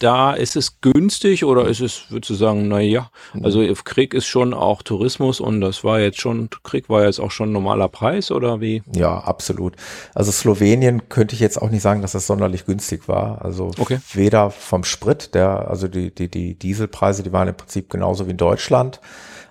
da 0.03 0.33
ist 0.33 0.57
es 0.57 0.81
günstig 0.81 1.45
oder 1.45 1.69
ist 1.69 1.81
es, 1.81 2.11
würdest 2.11 2.31
du 2.31 2.35
sagen, 2.35 2.67
naja, 2.67 3.11
also 3.43 3.63
Krieg 3.85 4.15
ist 4.15 4.27
schon 4.27 4.53
auch 4.53 4.83
Tourismus 4.83 5.39
und 5.39 5.61
das 5.61 5.85
war 5.85 6.01
jetzt 6.01 6.21
schon, 6.21 6.49
Krieg 6.65 6.89
war 6.89 7.05
jetzt 7.05 7.21
auch 7.21 7.31
schon 7.31 7.53
normaler 7.53 7.89
Preis 7.89 8.33
oder 8.33 8.61
wie? 8.61 8.83
Ja, 8.93 9.19
absolut. 9.19 9.77
Also 10.13 10.33
Slowenien 10.33 11.09
könnte 11.09 11.35
ich 11.35 11.41
jetzt 11.41 11.61
auch 11.61 11.71
nicht 11.71 11.83
sagen, 11.83 12.03
dass 12.03 12.13
das 12.13 12.27
sonderlich 12.27 12.67
günstig 12.67 13.07
war. 13.07 13.45
Also 13.45 13.71
Okay. 13.79 14.01
weder 14.13 14.51
vom 14.51 14.83
Sprit, 14.85 15.35
der, 15.35 15.69
also 15.69 15.87
die, 15.87 16.13
die, 16.13 16.29
die 16.29 16.59
Dieselpreise, 16.59 17.23
die 17.23 17.33
waren 17.33 17.49
im 17.49 17.57
Prinzip 17.57 17.89
genauso 17.89 18.27
wie 18.27 18.33
in 18.33 18.37
Deutschland, 18.37 19.01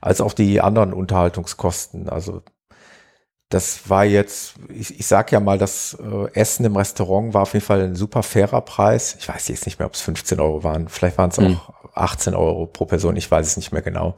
als 0.02 0.20
auch 0.20 0.34
die 0.34 0.60
anderen 0.60 0.94
Unterhaltungskosten. 0.94 2.10
Also 2.10 2.42
das 3.52 3.90
war 3.90 4.06
jetzt, 4.06 4.56
ich, 4.70 5.00
ich 5.00 5.06
sag 5.06 5.32
ja 5.32 5.40
mal, 5.40 5.58
das 5.60 5.96
äh, 6.02 6.32
Essen 6.34 6.66
im 6.66 6.76
Restaurant 6.76 7.34
war 7.34 7.44
auf 7.44 7.54
jeden 7.54 7.66
Fall 7.66 7.82
ein 7.82 7.96
super 7.96 8.24
fairer 8.24 8.62
Preis. 8.62 9.16
Ich 9.20 9.30
weiß 9.30 9.48
jetzt 9.50 9.66
nicht 9.66 9.78
mehr, 9.80 9.86
ob 9.88 9.94
es 9.94 10.02
15 10.02 10.40
Euro 10.40 10.64
waren. 10.64 10.88
Vielleicht 10.90 11.18
waren 11.20 11.30
es 11.30 11.38
Hm. 11.38 11.58
auch 11.58 11.74
18 11.96 12.34
Euro 12.36 12.66
pro 12.68 12.86
Person. 12.86 13.16
Ich 13.18 13.30
weiß 13.30 13.46
es 13.46 13.58
nicht 13.58 13.72
mehr 13.72 13.82
genau. 13.84 14.16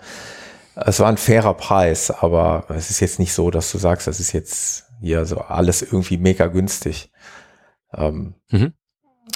Es 0.76 1.00
war 1.00 1.08
ein 1.10 1.18
fairer 1.18 1.54
Preis, 1.56 2.12
aber 2.12 2.66
es 2.70 2.90
ist 2.90 3.00
jetzt 3.00 3.20
nicht 3.20 3.34
so, 3.34 3.52
dass 3.52 3.72
du 3.72 3.78
sagst, 3.78 4.08
das 4.08 4.20
ist 4.20 4.32
jetzt 4.32 4.86
hier 5.02 5.26
so 5.26 5.40
alles 5.40 5.82
irgendwie 5.82 6.18
mega 6.18 6.48
günstig. 6.48 7.12
Ähm, 7.94 8.36
Mhm. 8.50 8.74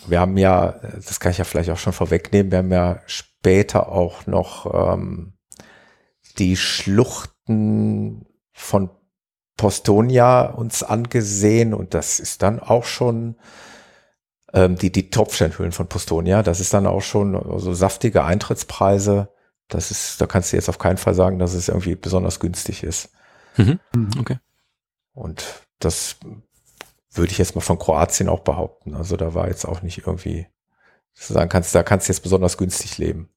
Wir 0.08 0.20
haben 0.20 0.38
ja, 0.38 0.74
das 0.96 1.20
kann 1.20 1.32
ich 1.32 1.38
ja 1.40 1.44
vielleicht 1.44 1.70
auch 1.70 1.78
schon 1.78 1.94
vorwegnehmen, 1.94 2.52
wir 2.52 2.60
haben 2.60 2.72
ja 2.72 3.00
später 3.08 3.90
auch 3.90 4.28
noch 4.28 4.94
ähm, 4.94 5.34
die 6.38 6.56
Schluchten 6.58 8.26
von 8.54 8.90
Postonia 9.58 10.46
uns 10.46 10.84
angesehen 10.84 11.74
und 11.74 11.94
das 11.94 12.20
ist 12.20 12.44
dann 12.44 12.60
auch 12.60 12.86
schon 12.86 13.36
ähm, 14.54 14.78
die, 14.78 14.92
die 14.92 15.10
Tropfsteinhöhlen 15.10 15.72
von 15.72 15.88
Postonia, 15.88 16.44
das 16.44 16.60
ist 16.60 16.74
dann 16.74 16.88
auch 16.88 17.02
schon 17.02 17.60
so 17.60 17.74
saftige 17.74 18.24
Eintrittspreise. 18.24 19.30
Das 19.68 19.92
ist, 19.92 20.22
da 20.22 20.28
kannst 20.28 20.54
du 20.54 20.56
jetzt 20.56 20.70
auf 20.70 20.78
keinen 20.78 20.98
Fall 20.98 21.14
sagen, 21.14 21.40
dass 21.40 21.54
es 21.54 21.68
irgendwie 21.68 21.96
besonders 21.96 22.40
günstig 22.40 22.84
ist. 22.84 23.10
Mhm. 23.58 23.80
Okay. 24.20 24.38
Und 25.12 25.44
das 25.80 26.18
würde 27.12 27.32
ich 27.32 27.38
jetzt 27.40 27.56
mal 27.56 27.62
von 27.62 27.80
Kroatien 27.80 28.30
auch 28.30 28.42
behaupten. 28.42 28.96
Also 28.96 29.18
da 29.18 29.34
war 29.34 29.48
jetzt 29.48 29.66
auch 29.66 29.82
nicht 29.82 30.06
irgendwie, 30.06 30.48
dass 31.16 31.28
du 31.28 31.34
sagen 31.34 31.50
kannst, 31.50 31.74
da 31.76 31.84
kannst 31.84 32.08
du 32.08 32.14
jetzt 32.14 32.22
besonders 32.22 32.58
günstig 32.58 32.98
leben. 32.98 33.30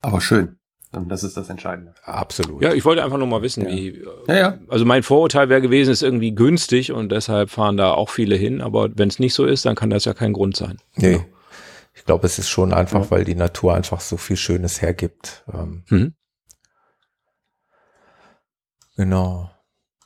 Aber 0.00 0.20
schön. 0.20 0.59
Und 0.92 1.08
das 1.08 1.22
ist 1.22 1.36
das 1.36 1.48
Entscheidende. 1.48 1.94
Absolut. 2.02 2.62
Ja, 2.62 2.72
ich 2.72 2.84
wollte 2.84 3.04
einfach 3.04 3.16
nur 3.18 3.26
mal 3.28 3.42
wissen, 3.42 3.62
Ja. 3.64 3.70
wie. 3.70 4.04
Ja, 4.26 4.34
ja. 4.36 4.58
Also 4.68 4.84
mein 4.84 5.02
Vorurteil 5.04 5.48
wäre 5.48 5.60
gewesen, 5.60 5.90
ist 5.92 6.02
irgendwie 6.02 6.32
günstig 6.34 6.90
und 6.90 7.10
deshalb 7.12 7.50
fahren 7.50 7.76
da 7.76 7.92
auch 7.92 8.10
viele 8.10 8.34
hin. 8.34 8.60
Aber 8.60 8.88
wenn 8.96 9.08
es 9.08 9.18
nicht 9.20 9.34
so 9.34 9.44
ist, 9.46 9.64
dann 9.66 9.76
kann 9.76 9.90
das 9.90 10.04
ja 10.04 10.14
kein 10.14 10.32
Grund 10.32 10.56
sein. 10.56 10.78
nee. 10.96 11.20
Ich 11.92 12.04
glaube, 12.06 12.24
es 12.26 12.38
ist 12.38 12.48
schon 12.48 12.72
einfach, 12.72 13.10
weil 13.10 13.24
die 13.24 13.34
Natur 13.34 13.74
einfach 13.74 14.00
so 14.00 14.16
viel 14.16 14.36
Schönes 14.36 14.80
hergibt. 14.80 15.44
Ähm, 15.52 15.82
Mhm. 15.90 16.14
genau. 18.96 19.50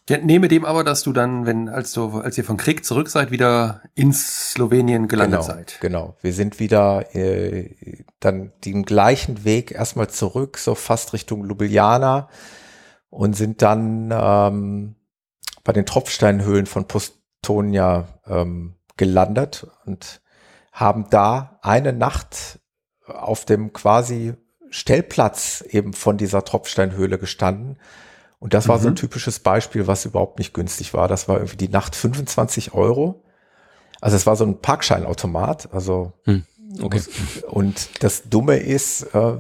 Nehme 0.09 0.49
dem 0.49 0.67
aber, 0.67 0.85
dass 0.85 1.03
du 1.03 1.15
dann, 1.15 1.47
wenn, 1.47 1.71
als 1.71 1.93
du, 1.93 2.19
als 2.19 2.37
ihr 2.37 2.45
von 2.45 2.59
Krieg 2.59 2.85
zurück 2.85 3.09
seid, 3.09 3.31
wieder 3.31 3.81
ins 3.95 4.53
Slowenien 4.53 5.09
gelandet 5.09 5.41
genau, 5.41 5.55
seid. 5.55 5.79
Genau. 5.81 6.17
Wir 6.21 6.35
sind 6.35 6.61
wieder 6.61 7.15
äh, 7.15 8.05
dann 8.21 8.53
den 8.67 8.85
gleichen 8.85 9.45
Weg 9.45 9.73
erstmal 9.73 10.11
zurück, 10.11 10.59
so 10.59 10.75
fast 10.75 11.15
Richtung 11.15 11.47
Ljubljana 11.47 12.29
und 13.09 13.35
sind 13.35 13.63
dann 13.63 14.13
ähm, 14.13 14.97
bei 15.63 15.73
den 15.73 15.87
Tropfsteinhöhlen 15.87 16.67
von 16.67 16.87
Postonia 16.87 18.07
ähm, 18.27 18.75
gelandet 18.99 19.67
und 19.87 20.21
haben 20.71 21.07
da 21.09 21.59
eine 21.63 21.95
Nacht 21.95 22.61
auf 23.07 23.47
dem 23.47 23.73
quasi 23.73 24.35
Stellplatz 24.69 25.65
eben 25.67 25.95
von 25.95 26.19
dieser 26.19 26.45
Tropfsteinhöhle 26.45 27.19
gestanden. 27.19 27.79
Und 28.45 28.53
das 28.53 28.69
war 28.69 28.79
so 28.79 28.89
ein 28.89 28.93
Mhm. 28.93 28.97
typisches 28.97 29.39
Beispiel, 29.41 29.87
was 29.87 30.05
überhaupt 30.05 30.39
nicht 30.39 30.53
günstig 30.53 30.93
war. 30.93 31.09
Das 31.09 31.29
war 31.29 31.37
irgendwie 31.39 31.57
die 31.57 31.71
Nacht 31.71 31.97
25 31.97 32.75
Euro. 32.75 33.23
Also 34.03 34.17
es 34.17 34.27
war 34.27 34.37
so 34.37 34.45
ein 34.45 34.61
Parkscheinautomat. 34.61 35.73
Also 35.73 36.13
Okay. 36.83 37.01
und 37.49 38.03
das 38.05 38.29
Dumme 38.29 38.59
ist, 38.59 39.15
äh, 39.15 39.39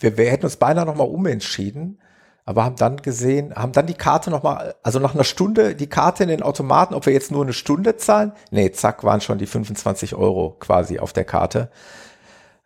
wir, 0.00 0.18
wir 0.18 0.30
hätten 0.30 0.44
uns 0.44 0.56
beinahe 0.56 0.84
noch 0.84 0.94
mal 0.94 1.04
umentschieden, 1.08 2.02
aber 2.44 2.64
haben 2.64 2.76
dann 2.76 2.98
gesehen, 2.98 3.54
haben 3.54 3.72
dann 3.72 3.86
die 3.86 3.94
Karte 3.94 4.28
noch 4.30 4.42
mal, 4.42 4.74
also 4.82 4.98
nach 4.98 5.14
einer 5.14 5.24
Stunde 5.24 5.74
die 5.74 5.86
Karte 5.88 6.24
in 6.24 6.28
den 6.28 6.42
Automaten, 6.42 6.92
ob 6.92 7.06
wir 7.06 7.14
jetzt 7.14 7.30
nur 7.30 7.42
eine 7.42 7.54
Stunde 7.54 7.96
zahlen. 7.96 8.32
Nee, 8.50 8.72
zack, 8.72 9.04
waren 9.04 9.22
schon 9.22 9.38
die 9.38 9.46
25 9.46 10.14
Euro 10.14 10.54
quasi 10.60 10.98
auf 10.98 11.14
der 11.14 11.24
Karte. 11.24 11.70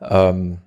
Ähm, 0.01 0.59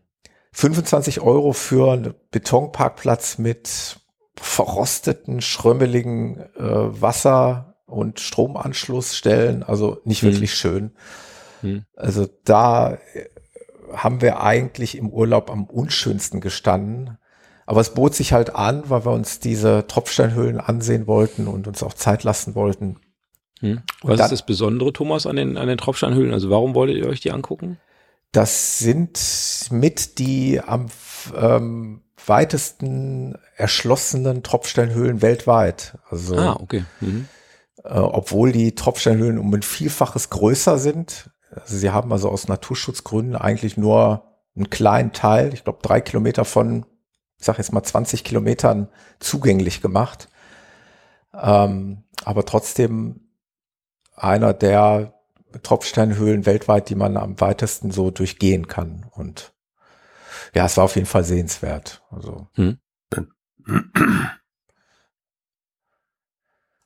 25 0.53 1.19
Euro 1.19 1.51
für 1.51 1.91
einen 1.91 2.13
Betonparkplatz 2.31 3.37
mit 3.39 3.99
verrosteten, 4.39 5.41
schrömmeligen 5.41 6.39
äh, 6.57 7.01
Wasser- 7.01 7.75
und 7.85 8.19
Stromanschlussstellen, 8.19 9.63
also 9.63 10.01
nicht 10.05 10.21
Hm. 10.23 10.31
wirklich 10.31 10.53
schön. 10.53 10.91
Hm. 11.61 11.85
Also 11.95 12.27
da 12.43 12.93
äh, 12.93 12.97
haben 13.93 14.21
wir 14.21 14.41
eigentlich 14.41 14.97
im 14.97 15.09
Urlaub 15.09 15.49
am 15.49 15.65
unschönsten 15.65 16.41
gestanden. 16.41 17.17
Aber 17.67 17.81
es 17.81 17.93
bot 17.95 18.13
sich 18.13 18.33
halt 18.33 18.53
an, 18.55 18.83
weil 18.89 19.05
wir 19.05 19.11
uns 19.11 19.39
diese 19.39 19.87
Tropfsteinhöhlen 19.87 20.59
ansehen 20.59 21.07
wollten 21.07 21.47
und 21.47 21.67
uns 21.67 21.81
auch 21.81 21.93
Zeit 21.93 22.23
lassen 22.23 22.53
wollten. 22.55 22.97
Hm. 23.59 23.81
Was 24.03 24.17
dann- 24.17 24.25
ist 24.25 24.31
das 24.31 24.45
Besondere, 24.45 24.93
Thomas, 24.93 25.25
an 25.25 25.35
den, 25.37 25.57
an 25.57 25.67
den 25.67 25.77
Tropfsteinhöhlen? 25.77 26.33
Also 26.33 26.49
warum 26.49 26.75
wolltet 26.75 26.97
ihr 26.97 27.07
euch 27.07 27.21
die 27.21 27.31
angucken? 27.31 27.79
Das 28.31 28.79
sind 28.79 29.19
mit 29.71 30.19
die 30.19 30.59
am 30.59 30.87
ähm, 31.35 32.01
weitesten 32.27 33.37
erschlossenen 33.55 34.43
Tropfsteinhöhlen 34.43 35.21
weltweit. 35.21 35.97
Also 36.09 36.37
Ah, 36.37 36.57
okay. 36.59 36.83
Mhm. 37.01 37.27
äh, 37.83 37.89
obwohl 37.99 38.51
die 38.51 38.75
Tropfsteinhöhlen 38.75 39.37
um 39.37 39.53
ein 39.53 39.61
Vielfaches 39.61 40.29
größer 40.29 40.77
sind. 40.77 41.29
Also 41.51 41.77
sie 41.77 41.91
haben 41.91 42.11
also 42.11 42.29
aus 42.29 42.47
Naturschutzgründen 42.47 43.35
eigentlich 43.35 43.77
nur 43.77 44.23
einen 44.55 44.69
kleinen 44.69 45.11
Teil, 45.13 45.53
ich 45.53 45.63
glaube 45.63 45.79
drei 45.81 46.01
Kilometer 46.01 46.45
von, 46.45 46.85
ich 47.37 47.45
sag 47.45 47.57
jetzt 47.57 47.73
mal 47.73 47.83
20 47.83 48.23
Kilometern 48.23 48.87
zugänglich 49.19 49.81
gemacht. 49.81 50.29
Ähm, 51.33 52.03
aber 52.23 52.45
trotzdem 52.45 53.21
einer 54.15 54.53
der 54.53 55.13
Tropfsteinhöhlen 55.63 56.45
weltweit, 56.45 56.89
die 56.89 56.95
man 56.95 57.17
am 57.17 57.39
weitesten 57.39 57.91
so 57.91 58.11
durchgehen 58.11 58.67
kann. 58.67 59.05
Und 59.11 59.53
ja, 60.55 60.65
es 60.65 60.77
war 60.77 60.85
auf 60.85 60.95
jeden 60.95 61.07
Fall 61.07 61.23
sehenswert. 61.23 62.01
Also 62.09 62.47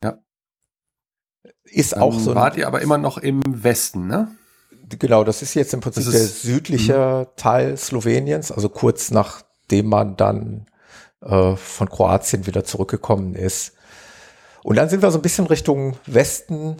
Ja. 0.03 0.17
ist 1.65 1.93
Dann 1.93 2.01
auch 2.01 2.19
so. 2.19 2.35
wart 2.35 2.57
ihr 2.57 2.67
aber 2.67 2.81
immer 2.81 2.97
noch 2.97 3.17
im 3.17 3.41
Westen, 3.63 4.07
ne? 4.07 4.35
Genau, 4.89 5.23
das 5.23 5.41
ist 5.43 5.53
jetzt 5.53 5.73
im 5.73 5.81
Prinzip 5.81 6.03
der 6.11 6.19
südliche 6.25 7.31
Teil 7.35 7.77
Sloweniens, 7.77 8.51
also 8.51 8.69
kurz 8.69 9.11
nachdem 9.11 9.85
man 9.87 10.17
dann 10.17 10.65
äh, 11.21 11.55
von 11.55 11.89
Kroatien 11.89 12.47
wieder 12.47 12.63
zurückgekommen 12.63 13.35
ist. 13.35 13.73
Und 14.63 14.77
dann 14.77 14.89
sind 14.89 15.03
wir 15.03 15.11
so 15.11 15.19
ein 15.19 15.21
bisschen 15.21 15.45
Richtung 15.45 15.95
Westen 16.07 16.77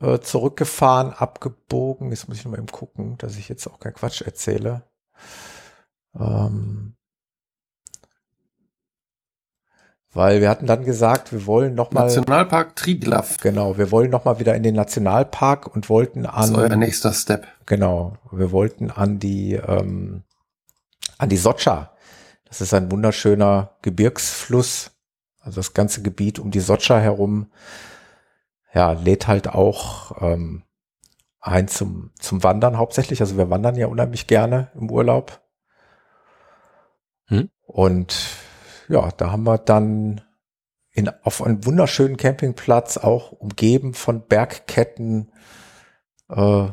äh, 0.00 0.18
zurückgefahren, 0.18 1.12
abgebogen. 1.12 2.10
Jetzt 2.10 2.26
muss 2.28 2.38
ich 2.38 2.44
noch 2.44 2.50
mal 2.50 2.58
eben 2.58 2.66
gucken, 2.66 3.16
dass 3.18 3.36
ich 3.36 3.48
jetzt 3.48 3.68
auch 3.68 3.78
keinen 3.78 3.94
Quatsch 3.94 4.22
erzähle. 4.22 4.82
Ähm, 6.18 6.94
weil 10.12 10.40
wir 10.40 10.50
hatten 10.50 10.66
dann 10.66 10.84
gesagt, 10.84 11.32
wir 11.32 11.46
wollen 11.46 11.74
noch 11.74 11.92
mal 11.92 12.02
Nationalpark 12.02 12.74
Triglav 12.74 13.38
genau, 13.38 13.78
wir 13.78 13.92
wollen 13.92 14.10
noch 14.10 14.24
mal 14.24 14.40
wieder 14.40 14.56
in 14.56 14.64
den 14.64 14.74
Nationalpark 14.74 15.72
und 15.72 15.88
wollten 15.88 16.24
ist 16.24 16.30
an 16.30 16.56
euer 16.56 16.74
nächster 16.76 17.12
Step. 17.12 17.46
Genau, 17.66 18.16
wir 18.32 18.50
wollten 18.50 18.90
an 18.90 19.20
die 19.20 19.54
ähm, 19.54 20.24
an 21.18 21.28
die 21.28 21.36
Socha. 21.36 21.92
Das 22.44 22.60
ist 22.60 22.74
ein 22.74 22.90
wunderschöner 22.90 23.76
Gebirgsfluss. 23.82 24.90
Also 25.40 25.60
das 25.60 25.74
ganze 25.74 26.02
Gebiet 26.02 26.40
um 26.40 26.50
die 26.50 26.60
Socha 26.60 26.98
herum, 26.98 27.50
ja, 28.74 28.92
lädt 28.92 29.28
halt 29.28 29.48
auch 29.48 30.20
ähm, 30.20 30.64
ein 31.40 31.68
zum 31.68 32.10
zum 32.18 32.42
Wandern 32.42 32.78
hauptsächlich. 32.78 33.20
Also 33.20 33.36
wir 33.36 33.48
wandern 33.48 33.76
ja 33.76 33.86
unheimlich 33.86 34.26
gerne 34.26 34.70
im 34.74 34.90
Urlaub. 34.90 35.39
Hm. 37.30 37.48
Und 37.62 38.16
ja, 38.88 39.10
da 39.16 39.30
haben 39.30 39.44
wir 39.44 39.58
dann 39.58 40.20
in, 40.92 41.08
auf 41.22 41.42
einem 41.42 41.64
wunderschönen 41.64 42.16
Campingplatz 42.16 42.96
auch 42.98 43.32
umgeben 43.32 43.94
von 43.94 44.26
Bergketten 44.26 45.32
äh, 46.28 46.68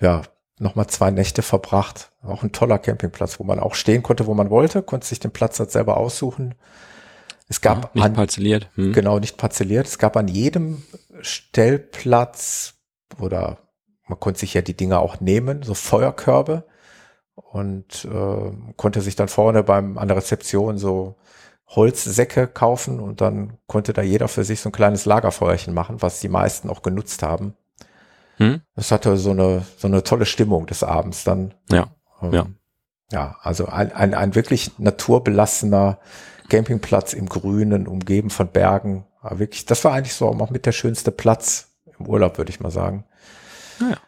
ja, 0.00 0.22
nochmal 0.58 0.86
zwei 0.88 1.10
Nächte 1.10 1.42
verbracht. 1.42 2.10
Auch 2.22 2.42
ein 2.42 2.52
toller 2.52 2.78
Campingplatz, 2.78 3.38
wo 3.38 3.44
man 3.44 3.60
auch 3.60 3.74
stehen 3.74 4.02
konnte, 4.02 4.26
wo 4.26 4.34
man 4.34 4.50
wollte, 4.50 4.82
konnte 4.82 5.06
sich 5.06 5.20
den 5.20 5.32
Platz 5.32 5.58
halt 5.58 5.70
selber 5.70 5.98
aussuchen. 5.98 6.54
Es 7.48 7.60
gab 7.60 7.84
Ja, 7.84 7.90
nicht 7.94 8.04
an, 8.04 8.12
parzelliert. 8.14 8.70
Hm. 8.74 8.92
genau 8.92 9.18
nicht 9.18 9.36
parzelliert. 9.36 9.86
Es 9.86 9.98
gab 9.98 10.16
an 10.16 10.28
jedem 10.28 10.82
Stellplatz 11.20 12.74
oder 13.20 13.58
man 14.08 14.18
konnte 14.18 14.40
sich 14.40 14.54
ja 14.54 14.62
die 14.62 14.76
Dinger 14.76 15.00
auch 15.00 15.20
nehmen, 15.20 15.62
so 15.62 15.74
Feuerkörbe 15.74 16.64
und 17.34 18.04
äh, 18.04 18.52
konnte 18.76 19.00
sich 19.00 19.16
dann 19.16 19.28
vorne 19.28 19.62
beim 19.62 19.98
an 19.98 20.08
der 20.08 20.16
Rezeption 20.16 20.78
so 20.78 21.16
Holzsäcke 21.68 22.46
kaufen 22.46 23.00
und 23.00 23.20
dann 23.20 23.58
konnte 23.66 23.92
da 23.92 24.02
jeder 24.02 24.28
für 24.28 24.44
sich 24.44 24.60
so 24.60 24.68
ein 24.68 24.72
kleines 24.72 25.06
Lagerfeuerchen 25.06 25.72
machen, 25.72 26.02
was 26.02 26.20
die 26.20 26.28
meisten 26.28 26.68
auch 26.68 26.82
genutzt 26.82 27.22
haben. 27.22 27.54
Hm? 28.36 28.60
Das 28.74 28.90
hatte 28.90 29.16
so 29.16 29.30
eine 29.30 29.64
so 29.76 29.88
eine 29.88 30.02
tolle 30.02 30.26
Stimmung 30.26 30.66
des 30.66 30.82
Abends 30.82 31.24
dann. 31.24 31.54
Ja. 31.70 31.88
Ähm, 32.20 32.32
ja. 32.32 32.46
Ja, 33.10 33.36
also 33.42 33.66
ein, 33.66 33.92
ein, 33.92 34.14
ein 34.14 34.34
wirklich 34.34 34.78
naturbelassener 34.78 35.98
Campingplatz 36.48 37.12
im 37.12 37.28
Grünen, 37.28 37.86
umgeben 37.86 38.30
von 38.30 38.48
Bergen. 38.48 39.06
Aber 39.20 39.38
wirklich, 39.38 39.66
das 39.66 39.84
war 39.84 39.92
eigentlich 39.92 40.14
so 40.14 40.28
auch 40.28 40.50
mit 40.50 40.64
der 40.64 40.72
schönste 40.72 41.12
Platz 41.12 41.68
im 41.98 42.06
Urlaub, 42.06 42.38
würde 42.38 42.50
ich 42.50 42.60
mal 42.60 42.70
sagen. 42.70 43.04
Naja. 43.78 43.98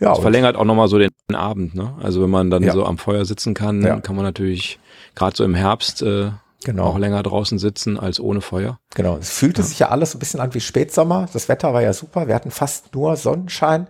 Ja, 0.00 0.10
das 0.10 0.20
verlängert 0.20 0.56
auch 0.56 0.64
nochmal 0.64 0.88
so 0.88 0.98
den 0.98 1.10
Abend, 1.34 1.74
ne? 1.74 1.94
Also 2.00 2.22
wenn 2.22 2.30
man 2.30 2.50
dann 2.50 2.62
ja. 2.62 2.72
so 2.72 2.84
am 2.84 2.98
Feuer 2.98 3.24
sitzen 3.24 3.54
kann, 3.54 3.82
ja. 3.82 4.00
kann 4.00 4.14
man 4.14 4.24
natürlich 4.24 4.78
gerade 5.14 5.36
so 5.36 5.44
im 5.44 5.54
Herbst 5.54 6.02
äh, 6.02 6.30
genau. 6.64 6.84
auch 6.84 6.98
länger 6.98 7.22
draußen 7.22 7.58
sitzen 7.58 7.98
als 7.98 8.20
ohne 8.20 8.40
Feuer. 8.40 8.78
Genau, 8.94 9.16
es 9.16 9.30
fühlte 9.30 9.62
ja. 9.62 9.66
sich 9.66 9.78
ja 9.80 9.88
alles 9.88 10.12
so 10.12 10.18
ein 10.18 10.20
bisschen 10.20 10.40
an 10.40 10.54
wie 10.54 10.60
Spätsommer. 10.60 11.28
Das 11.32 11.48
Wetter 11.48 11.74
war 11.74 11.82
ja 11.82 11.92
super. 11.92 12.28
Wir 12.28 12.34
hatten 12.34 12.50
fast 12.50 12.94
nur 12.94 13.16
Sonnenschein 13.16 13.88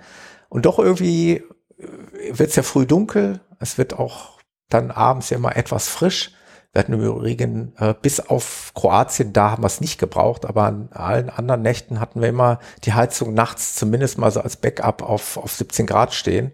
und 0.48 0.64
doch 0.64 0.78
irgendwie 0.78 1.42
äh, 1.78 1.84
wird 2.30 2.50
es 2.50 2.56
ja 2.56 2.62
früh 2.62 2.86
dunkel. 2.86 3.40
Es 3.58 3.76
wird 3.76 3.98
auch 3.98 4.38
dann 4.70 4.90
abends 4.90 5.30
ja 5.30 5.36
immer 5.36 5.56
etwas 5.56 5.88
frisch. 5.88 6.32
Wir 6.72 6.80
hatten 6.80 6.92
im 6.92 7.00
Übrigen 7.00 7.72
äh, 7.78 7.94
bis 8.00 8.20
auf 8.20 8.72
Kroatien, 8.74 9.32
da 9.32 9.52
haben 9.52 9.62
wir 9.62 9.68
es 9.68 9.80
nicht 9.80 9.98
gebraucht, 9.98 10.44
aber 10.44 10.64
an 10.64 10.90
allen 10.92 11.30
anderen 11.30 11.62
Nächten 11.62 11.98
hatten 11.98 12.20
wir 12.20 12.28
immer 12.28 12.58
die 12.84 12.92
Heizung 12.92 13.32
nachts 13.32 13.74
zumindest 13.74 14.18
mal 14.18 14.30
so 14.30 14.40
als 14.40 14.56
Backup 14.56 15.02
auf, 15.02 15.38
auf 15.38 15.52
17 15.52 15.86
Grad 15.86 16.12
stehen, 16.12 16.52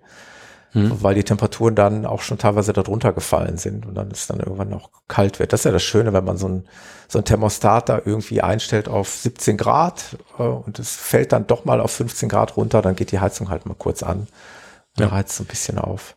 hm. 0.70 1.02
weil 1.02 1.16
die 1.16 1.24
Temperaturen 1.24 1.74
dann 1.74 2.06
auch 2.06 2.22
schon 2.22 2.38
teilweise 2.38 2.72
darunter 2.72 3.12
gefallen 3.12 3.56
sind 3.56 3.86
und 3.86 3.96
dann 3.96 4.12
ist 4.12 4.30
dann 4.30 4.38
irgendwann 4.38 4.68
noch 4.68 4.90
kalt 5.08 5.40
wird. 5.40 5.52
Das 5.52 5.60
ist 5.60 5.64
ja 5.64 5.72
das 5.72 5.82
Schöne, 5.82 6.12
wenn 6.12 6.24
man 6.24 6.36
so 6.36 6.46
ein, 6.46 6.68
so 7.08 7.18
ein 7.18 7.24
Thermostat 7.24 7.88
da 7.88 8.00
irgendwie 8.04 8.40
einstellt 8.40 8.88
auf 8.88 9.08
17 9.08 9.56
Grad 9.56 10.16
äh, 10.38 10.42
und 10.42 10.78
es 10.78 10.94
fällt 10.94 11.32
dann 11.32 11.48
doch 11.48 11.64
mal 11.64 11.80
auf 11.80 11.90
15 11.90 12.28
Grad 12.28 12.56
runter, 12.56 12.82
dann 12.82 12.94
geht 12.94 13.10
die 13.10 13.18
Heizung 13.18 13.50
halt 13.50 13.66
mal 13.66 13.74
kurz 13.74 14.04
an 14.04 14.28
und 14.96 15.04
ja. 15.04 15.10
heizt 15.10 15.34
so 15.34 15.42
ein 15.42 15.48
bisschen 15.48 15.78
auf. 15.78 16.16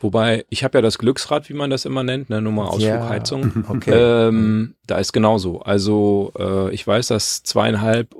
Wobei, 0.00 0.44
ich 0.48 0.64
habe 0.64 0.78
ja 0.78 0.82
das 0.82 0.98
Glücksrad, 0.98 1.48
wie 1.48 1.54
man 1.54 1.70
das 1.70 1.84
immer 1.84 2.02
nennt, 2.02 2.30
ne, 2.30 2.40
Nummer 2.40 2.70
Ausflugheizung. 2.70 3.52
Ja, 3.54 3.62
okay. 3.70 3.90
Ähm, 3.92 4.74
da 4.86 4.98
ist 4.98 5.12
genauso. 5.12 5.60
Also 5.60 6.32
äh, 6.38 6.72
ich 6.72 6.86
weiß, 6.86 7.08
dass 7.08 7.42
zweieinhalb 7.42 8.14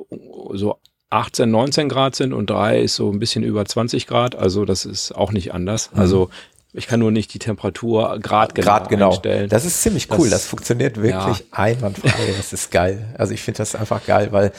so 0.55 0.79
18, 1.11 1.51
19 1.51 1.89
Grad 1.89 2.17
sind 2.17 2.33
und 2.33 2.51
drei 2.51 2.81
ist 2.81 2.97
so 2.97 3.11
ein 3.11 3.19
bisschen 3.19 3.43
über 3.45 3.65
20 3.65 4.07
Grad. 4.07 4.35
Also 4.35 4.65
das 4.65 4.85
ist 4.85 5.13
auch 5.13 5.33
nicht 5.33 5.55
anders. 5.55 5.91
Mhm. 5.93 6.01
Also 6.01 6.31
ich 6.73 6.87
kann 6.87 7.01
nur 7.01 7.11
nicht 7.11 7.33
die 7.33 7.39
Temperatur 7.39 8.19
Grad 8.21 8.55
genau, 8.55 8.67
Grad 8.67 8.89
genau. 8.89 9.09
einstellen. 9.09 9.49
Das 9.49 9.65
ist 9.65 9.83
ziemlich 9.83 10.11
cool. 10.11 10.29
Das, 10.29 10.43
das 10.43 10.47
funktioniert 10.47 11.01
wirklich 11.01 11.39
ja. 11.39 11.45
einwandfrei. 11.53 12.11
Das 12.37 12.53
ist 12.53 12.71
geil. 12.71 13.15
Also 13.17 13.33
ich 13.33 13.41
finde 13.41 13.59
das 13.59 13.75
einfach 13.75 14.05
geil, 14.05 14.33
weil 14.33 14.53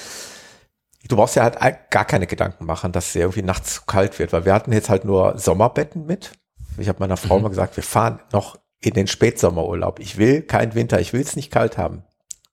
du 1.07 1.15
brauchst 1.15 1.35
ja 1.35 1.43
halt 1.43 1.91
gar 1.91 2.05
keine 2.05 2.27
Gedanken 2.27 2.65
machen, 2.65 2.91
dass 2.91 3.09
es 3.09 3.15
irgendwie 3.15 3.43
nachts 3.43 3.75
zu 3.75 3.81
kalt 3.85 4.17
wird, 4.17 4.33
weil 4.33 4.45
wir 4.45 4.53
hatten 4.53 4.73
jetzt 4.73 4.89
halt 4.89 5.05
nur 5.05 5.37
Sommerbetten 5.37 6.05
mit 6.05 6.31
ich 6.77 6.87
habe 6.87 6.99
meiner 6.99 7.17
Frau 7.17 7.37
mhm. 7.37 7.43
mal 7.43 7.49
gesagt, 7.49 7.75
wir 7.75 7.83
fahren 7.83 8.19
noch 8.31 8.57
in 8.81 8.93
den 8.93 9.07
Spätsommerurlaub. 9.07 9.99
Ich 9.99 10.17
will 10.17 10.41
keinen 10.41 10.75
Winter, 10.75 10.99
ich 10.99 11.13
will 11.13 11.21
es 11.21 11.35
nicht 11.35 11.51
kalt 11.51 11.77
haben. 11.77 12.03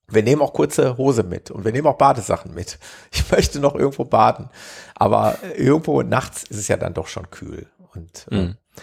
Wir 0.09 0.23
nehmen 0.23 0.41
auch 0.41 0.53
kurze 0.53 0.97
Hose 0.97 1.23
mit 1.23 1.51
und 1.51 1.65
wir 1.65 1.71
nehmen 1.71 1.87
auch 1.87 1.97
Badesachen 1.97 2.53
mit. 2.53 2.79
Ich 3.11 3.29
möchte 3.31 3.59
noch 3.59 3.75
irgendwo 3.75 4.05
baden. 4.05 4.49
Aber 4.95 5.37
irgendwo 5.57 6.01
nachts 6.01 6.43
ist 6.43 6.57
es 6.57 6.67
ja 6.67 6.77
dann 6.77 6.93
doch 6.93 7.07
schon 7.07 7.29
kühl. 7.29 7.67
Und, 7.93 8.27
äh, 8.31 8.35
mhm. 8.35 8.49
äh, 8.49 8.81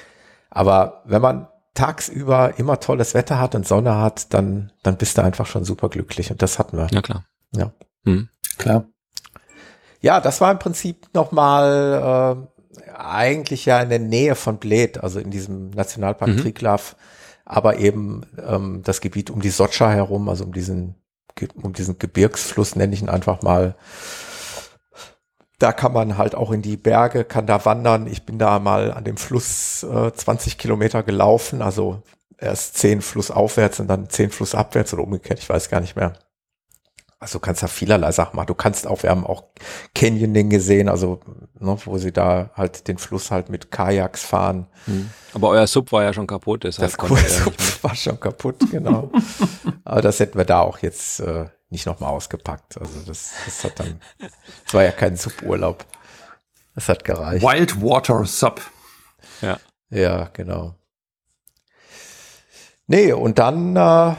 aber 0.51 1.03
wenn 1.05 1.23
man 1.23 1.49
tagsüber 1.75 2.59
immer 2.59 2.79
tolles 2.79 3.15
Wetter 3.15 3.41
hat 3.41 3.55
und 3.55 3.67
Sonne 3.67 3.97
hat, 3.97 4.33
dann, 4.33 4.73
dann 4.83 4.97
bist 4.97 5.19
du 5.19 5.23
einfach 5.23 5.47
schon 5.47 5.65
super 5.65 5.89
glücklich. 5.89 6.31
Und 6.31 6.41
das 6.43 6.59
hatten 6.59 6.77
wir. 6.77 6.89
Ja, 6.91 7.03
klar. 7.03 7.25
Ja. 7.53 7.73
Mhm. 8.05 8.29
Klar. 8.59 8.87
Ja, 10.01 10.21
das 10.21 10.41
war 10.41 10.53
im 10.53 10.59
Prinzip 10.59 11.09
nochmal 11.15 12.47
äh, 12.47 12.54
eigentlich 12.95 13.67
ja 13.67 13.81
in 13.81 13.89
der 13.89 13.99
Nähe 13.99 14.35
von 14.35 14.59
Bled, 14.59 15.03
also 15.03 15.19
in 15.21 15.31
diesem 15.31 15.71
Nationalpark 15.71 16.31
mhm. 16.31 16.39
Triglav, 16.39 16.97
aber 17.45 17.79
eben 17.79 18.23
ähm, 18.47 18.83
das 18.85 19.01
Gebiet 19.01 19.31
um 19.31 19.41
die 19.41 19.51
Sotscha 19.51 19.91
herum, 19.91 20.29
also 20.29 20.45
um 20.45 20.53
diesen, 20.53 20.95
um 21.63 21.73
diesen 21.73 21.99
Gebirgsfluss 21.99 22.77
nenne 22.77 22.95
ich 22.95 23.03
ihn 23.03 23.09
einfach 23.09 23.43
mal. 23.43 23.77
Da 25.59 25.73
kann 25.73 25.93
man 25.93 26.19
halt 26.19 26.35
auch 26.35 26.51
in 26.51 26.63
die 26.63 26.77
Berge, 26.77 27.25
kann 27.25 27.47
da 27.47 27.65
wandern. 27.65 28.07
Ich 28.07 28.27
bin 28.27 28.39
da 28.39 28.59
mal 28.59 28.93
an 28.93 29.05
dem 29.05 29.17
Fluss 29.17 29.83
äh, 29.85 30.13
20 30.13 30.59
Kilometer 30.59 31.03
gelaufen, 31.03 31.63
also 31.63 32.03
erst 32.39 32.79
10 32.79 33.03
Fluss 33.03 33.31
aufwärts 33.31 33.81
und 33.81 33.89
dann 33.89 34.09
10 34.09 34.31
Fluss 34.31 34.55
abwärts 34.55 34.93
oder 34.93 35.05
umgekehrt, 35.05 35.39
ich 35.39 35.49
weiß 35.49 35.71
gar 35.71 35.81
nicht 35.81 35.97
mehr. 35.97 36.15
Also 37.25 37.39
du 37.39 37.43
kannst 37.43 37.63
da 37.63 37.69
vielerlei 37.69 38.13
Sachen 38.13 38.37
machen. 38.37 38.49
Du 38.49 38.55
kannst 38.55 38.87
auch, 38.87 39.03
wir 39.03 39.09
haben 39.09 39.25
auch 39.25 39.45
Canyoning 39.95 40.51
gesehen, 40.51 40.91
also 40.91 41.21
ne, 41.59 41.75
wo 41.87 41.97
sie 41.97 42.13
da 42.13 42.51
halt 42.55 42.87
den 42.87 42.99
Fluss 42.99 43.31
halt 43.31 43.49
mit 43.49 43.71
Kajaks 43.71 44.23
fahren. 44.23 44.67
Hm. 44.85 45.09
Aber 45.33 45.49
euer 45.49 45.67
Sub 45.67 45.91
war 45.91 46.03
ja 46.03 46.13
schon 46.13 46.27
kaputt. 46.27 46.65
Das 46.65 46.77
Sub 46.77 47.55
war 47.83 47.95
schon 47.95 48.21
kaputt, 48.21 48.57
genau. 48.71 49.11
Aber 49.85 50.03
das 50.03 50.21
hätten 50.21 50.37
wir 50.37 50.45
da 50.45 50.61
auch 50.61 50.81
jetzt 50.81 51.21
äh, 51.21 51.47
nicht 51.71 51.87
nochmal 51.87 52.11
ausgepackt. 52.11 52.79
Also 52.79 53.01
das, 53.07 53.33
das 53.47 53.65
hat 53.65 53.81
dann, 53.81 54.03
das 54.19 54.75
war 54.75 54.83
ja 54.83 54.93
kein 54.93 55.17
Sub-Urlaub. 55.17 55.83
Das 56.75 56.91
hat 56.91 57.05
gereicht. 57.05 57.43
Wildwater 57.43 58.27
Sub. 58.27 58.61
Ja. 59.41 59.59
Ja, 59.89 60.29
genau. 60.35 60.75
Nee, 62.87 63.15
und 63.15 63.39
dann 63.39 63.77
äh, 63.77 64.15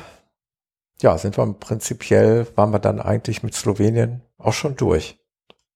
ja, 1.01 1.17
sind 1.17 1.37
wir 1.37 1.53
prinzipiell, 1.53 2.47
waren 2.55 2.71
wir 2.71 2.79
dann 2.79 3.01
eigentlich 3.01 3.43
mit 3.43 3.53
Slowenien 3.53 4.21
auch 4.37 4.53
schon 4.53 4.75
durch. 4.75 5.19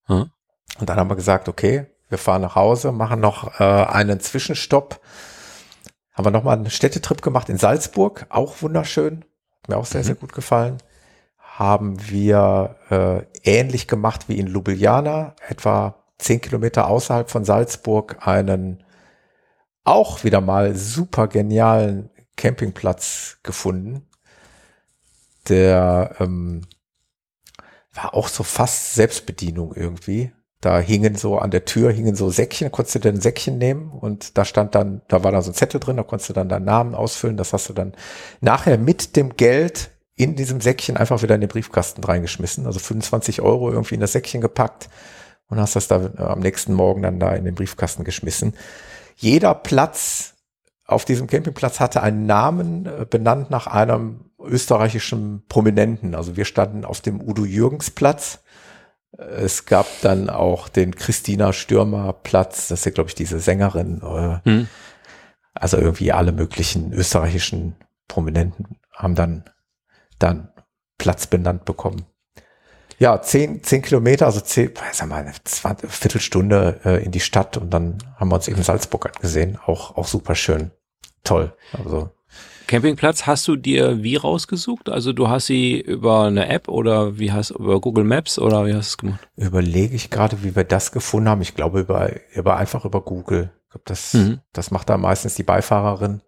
Hm. 0.06 0.32
Und 0.80 0.90
dann 0.90 0.98
haben 0.98 1.10
wir 1.10 1.16
gesagt, 1.16 1.50
okay, 1.50 1.88
wir 2.08 2.18
fahren 2.18 2.42
nach 2.42 2.56
Hause, 2.56 2.92
machen 2.92 3.20
noch 3.20 3.60
äh, 3.60 3.64
einen 3.64 4.20
Zwischenstopp. 4.20 5.02
Haben 6.14 6.26
wir 6.26 6.32
nochmal 6.32 6.58
einen 6.58 6.70
Städtetrip 6.70 7.22
gemacht 7.22 7.50
in 7.50 7.58
Salzburg, 7.58 8.26
auch 8.30 8.62
wunderschön, 8.62 9.26
mir 9.68 9.78
auch 9.78 9.86
sehr, 9.86 10.02
mhm. 10.02 10.06
sehr 10.06 10.16
gut 10.16 10.34
gefallen. 10.34 10.78
Haben 11.38 12.10
wir 12.10 12.78
äh, 12.90 13.22
ähnlich 13.44 13.88
gemacht 13.88 14.30
wie 14.30 14.40
in 14.40 14.48
Ljubljana, 14.48 15.36
etwa 15.48 16.04
zehn 16.18 16.42
Kilometer 16.42 16.88
außerhalb 16.88 17.30
von 17.30 17.46
Salzburg, 17.46 18.26
einen 18.26 18.84
auch 19.84 20.24
wieder 20.24 20.42
mal 20.42 20.76
super 20.76 21.28
genialen 21.28 22.10
Campingplatz 22.36 23.40
gefunden 23.44 24.09
der 25.50 26.16
ähm, 26.20 26.62
war 27.94 28.14
auch 28.14 28.28
so 28.28 28.44
fast 28.44 28.94
Selbstbedienung 28.94 29.74
irgendwie. 29.76 30.32
Da 30.62 30.80
hingen 30.80 31.16
so 31.16 31.38
an 31.38 31.52
der 31.52 31.64
Tür 31.64 31.92
hingen 31.92 32.16
so 32.16 32.30
Säckchen, 32.30 32.72
konntest 32.72 32.96
du 32.96 33.00
dann 33.00 33.16
ein 33.16 33.22
Säckchen 33.22 33.58
nehmen 33.58 33.92
und 33.92 34.38
da 34.38 34.44
stand 34.44 34.76
dann, 34.76 35.02
da 35.08 35.24
war 35.24 35.32
da 35.32 35.42
so 35.42 35.52
ein 35.52 35.54
Zettel 35.54 35.80
drin, 35.80 35.96
da 35.96 36.04
konntest 36.04 36.30
du 36.30 36.34
dann 36.34 36.50
deinen 36.50 36.66
Namen 36.66 36.96
ausfüllen. 36.96 37.38
Das 37.38 37.54
hast 37.54 37.70
du 37.70 37.74
dann 37.74 37.94
nachher 38.42 38.78
mit 38.78 39.16
dem 39.16 39.38
Geld 39.38 39.92
in 40.16 40.36
diesem 40.36 40.60
Säckchen 40.60 40.98
einfach 40.98 41.22
wieder 41.22 41.36
in 41.36 41.42
den 41.42 41.50
Briefkasten 41.50 42.04
reingeschmissen. 42.04 42.66
Also 42.66 42.80
25 42.80 43.42
Euro 43.42 43.72
irgendwie 43.72 43.96
in 43.96 44.02
das 44.02 44.12
Säckchen 44.12 44.42
gepackt 44.42 44.90
und 45.48 45.60
hast 45.60 45.78
das 45.78 45.88
da 45.88 46.12
äh, 46.18 46.22
am 46.22 46.40
nächsten 46.40 46.74
Morgen 46.74 47.04
dann 47.04 47.20
da 47.20 47.34
in 47.34 47.46
den 47.46 47.56
Briefkasten 47.56 48.04
geschmissen. 48.04 48.54
Jeder 49.16 49.56
Platz 49.56 50.34
auf 50.86 51.06
diesem 51.06 51.28
Campingplatz 51.28 51.80
hatte 51.80 52.04
einen 52.04 52.26
Namen 52.26 52.86
äh, 52.86 53.06
benannt 53.10 53.50
nach 53.50 53.68
einem 53.68 54.29
österreichischen 54.50 55.46
Prominenten. 55.48 56.16
Also 56.16 56.36
wir 56.36 56.46
standen 56.46 56.86
auf 56.86 57.02
dem 57.02 57.22
Udo 57.22 57.46
Jürgens 57.46 57.92
Platz. 57.92 58.40
Es 59.18 59.66
gab 59.66 59.88
dann 60.02 60.30
auch 60.30 60.68
den 60.70 60.96
Christina 60.96 61.54
Stürmer 61.54 62.14
Platz. 62.14 62.68
Das 62.68 62.80
ist 62.80 62.86
ja, 62.86 62.92
glaube 62.92 63.10
ich, 63.10 63.16
diese 63.16 63.40
Sängerin. 63.40 64.02
Hm. 64.44 64.68
Also 65.54 65.78
irgendwie 65.78 66.12
alle 66.12 66.32
möglichen 66.32 66.94
österreichischen 66.94 67.76
Prominenten 68.08 68.78
haben 68.94 69.16
dann, 69.16 69.46
dann 70.20 70.50
Platz 70.98 71.28
benannt 71.28 71.66
bekommen. 71.66 72.06
Ja, 73.00 73.22
zehn, 73.22 73.64
zehn 73.64 73.82
Kilometer, 73.82 74.26
also 74.26 74.42
zehn, 74.42 74.74
sag 74.92 75.08
mal, 75.08 75.22
eine 75.24 75.34
Viertelstunde 75.88 76.82
äh, 76.84 77.04
in 77.04 77.12
die 77.12 77.22
Stadt 77.22 77.56
und 77.56 77.70
dann 77.74 77.98
haben 78.18 78.30
wir 78.30 78.36
uns 78.36 78.50
eben 78.50 78.62
Salzburg 78.62 79.06
angesehen. 79.16 79.58
Auch, 79.66 79.96
auch 79.96 80.08
super 80.08 80.36
schön. 80.36 80.72
Toll. 81.24 81.54
Also 81.72 82.12
Campingplatz 82.70 83.26
hast 83.26 83.48
du 83.48 83.56
dir 83.56 84.04
wie 84.04 84.16
rausgesucht? 84.16 84.90
Also 84.90 85.12
du 85.12 85.28
hast 85.28 85.48
sie 85.48 85.80
über 85.82 86.26
eine 86.26 86.50
App 86.50 86.68
oder 86.68 87.18
wie 87.18 87.32
hast 87.32 87.50
über 87.50 87.82
Google 87.82 88.04
Maps 88.04 88.38
oder 88.38 88.68
wie 88.68 88.76
hast 88.76 88.90
du 88.90 88.92
es 88.92 88.98
gemacht? 89.00 89.30
Überlege 89.36 89.96
ich 89.96 90.12
gerade, 90.12 90.44
wie 90.44 90.56
wir 90.56 90.66
das 90.66 90.92
gefunden 90.92 91.30
haben. 91.30 91.42
Ich 91.42 91.56
glaube 91.56 91.80
über, 91.80 92.12
über 92.32 92.58
einfach 92.58 92.86
über 92.86 93.02
Google. 93.02 93.52
Ich 93.64 93.70
glaube, 93.72 93.86
das, 93.86 94.14
mhm. 94.14 94.42
das 94.54 94.70
macht 94.70 94.88
da 94.88 94.98
meistens 94.98 95.34
die 95.34 95.42
Beifahrerin. 95.42 96.22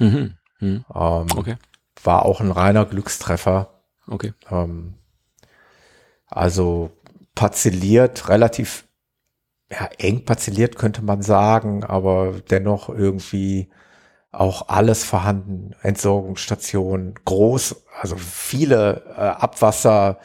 Mhm. 0.00 0.34
Mhm. 0.58 0.84
Ähm, 0.92 1.26
okay. 1.36 1.54
War 2.02 2.24
auch 2.24 2.40
ein 2.40 2.50
reiner 2.50 2.86
Glückstreffer. 2.86 3.84
Okay. 4.08 4.32
Ähm, 4.50 4.94
also 6.26 6.90
parzelliert, 7.36 8.28
relativ 8.28 8.88
ja, 9.70 9.88
eng 9.98 10.24
parzelliert 10.24 10.74
könnte 10.74 11.02
man 11.02 11.22
sagen, 11.22 11.84
aber 11.84 12.34
dennoch 12.50 12.88
irgendwie 12.88 13.70
auch 14.38 14.68
alles 14.68 15.04
vorhanden. 15.04 15.74
Entsorgungsstation, 15.82 17.14
groß, 17.24 17.84
also 18.00 18.16
viele 18.16 19.04
äh, 19.16 19.20
Abwasser, 19.20 20.18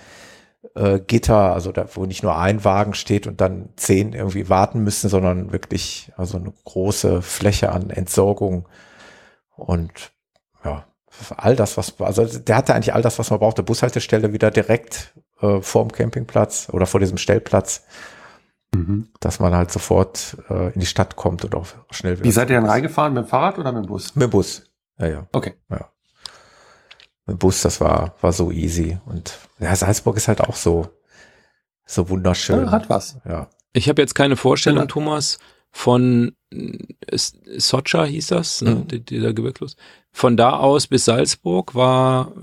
äh, 0.75 0.99
also 1.31 1.71
da, 1.71 1.87
wo 1.93 2.05
nicht 2.05 2.23
nur 2.23 2.37
ein 2.37 2.63
Wagen 2.63 2.93
steht 2.93 3.27
und 3.27 3.41
dann 3.41 3.69
zehn 3.75 4.13
irgendwie 4.13 4.49
warten 4.49 4.79
müssen, 4.83 5.09
sondern 5.09 5.51
wirklich 5.51 6.11
also 6.17 6.37
eine 6.37 6.53
große 6.65 7.21
Fläche 7.21 7.71
an 7.71 7.89
Entsorgung 7.89 8.67
und 9.55 10.11
ja, 10.63 10.85
all 11.35 11.55
das, 11.55 11.77
was, 11.77 11.99
also 11.99 12.25
der 12.25 12.55
hatte 12.55 12.73
eigentlich 12.73 12.93
all 12.93 13.01
das, 13.01 13.19
was 13.19 13.29
man 13.29 13.39
braucht. 13.39 13.57
Der 13.57 13.63
Bushaltestelle 13.63 14.33
wieder 14.33 14.51
direkt 14.51 15.13
äh, 15.41 15.61
vor 15.61 15.83
dem 15.85 15.91
Campingplatz 15.91 16.69
oder 16.71 16.85
vor 16.85 16.99
diesem 16.99 17.17
Stellplatz, 17.17 17.83
mhm. 18.73 19.09
dass 19.19 19.39
man 19.39 19.53
halt 19.53 19.71
sofort 19.71 20.37
äh, 20.49 20.73
in 20.73 20.79
die 20.79 20.85
Stadt 20.85 21.15
kommt 21.15 21.43
und 21.45 21.55
auch 21.55 21.67
schnell 21.91 22.13
wieder. 22.13 22.25
Wie 22.25 22.31
seid 22.31 22.49
ihr 22.49 22.59
denn 22.59 22.69
reingefahren? 22.69 23.13
Mit 23.13 23.25
dem 23.25 23.27
Fahrrad 23.27 23.57
oder 23.59 23.71
mit 23.71 23.85
dem 23.85 23.87
Bus? 23.87 24.15
Mit 24.15 24.23
dem 24.23 24.31
Bus. 24.31 24.63
Ja, 24.97 25.07
ja. 25.07 25.27
Okay. 25.31 25.53
Ja. 25.69 25.91
Mit 27.25 27.35
dem 27.35 27.39
Bus, 27.39 27.61
das 27.61 27.81
war, 27.81 28.15
war 28.21 28.33
so 28.33 28.51
easy. 28.51 28.97
Und 29.05 29.37
ja, 29.59 29.75
Salzburg 29.75 30.17
ist 30.17 30.27
halt 30.27 30.41
auch 30.41 30.55
so, 30.55 30.87
so 31.85 32.09
wunderschön. 32.09 32.65
Ja, 32.65 32.71
hat 32.71 32.89
was. 32.89 33.17
Ja. 33.27 33.49
Ich 33.73 33.87
habe 33.87 34.01
jetzt 34.01 34.15
keine 34.15 34.35
Vorstellung, 34.35 34.87
Thomas, 34.87 35.37
von 35.71 36.35
Socha 37.57 38.03
hieß 38.03 38.27
das, 38.27 38.61
ne, 38.61 38.75
mhm. 38.75 39.05
dieser 39.05 39.33
Gebirgsfluss. 39.33 39.75
Von 40.11 40.35
da 40.35 40.57
aus 40.57 40.87
bis 40.87 41.05
Salzburg 41.05 41.75
war 41.75 42.33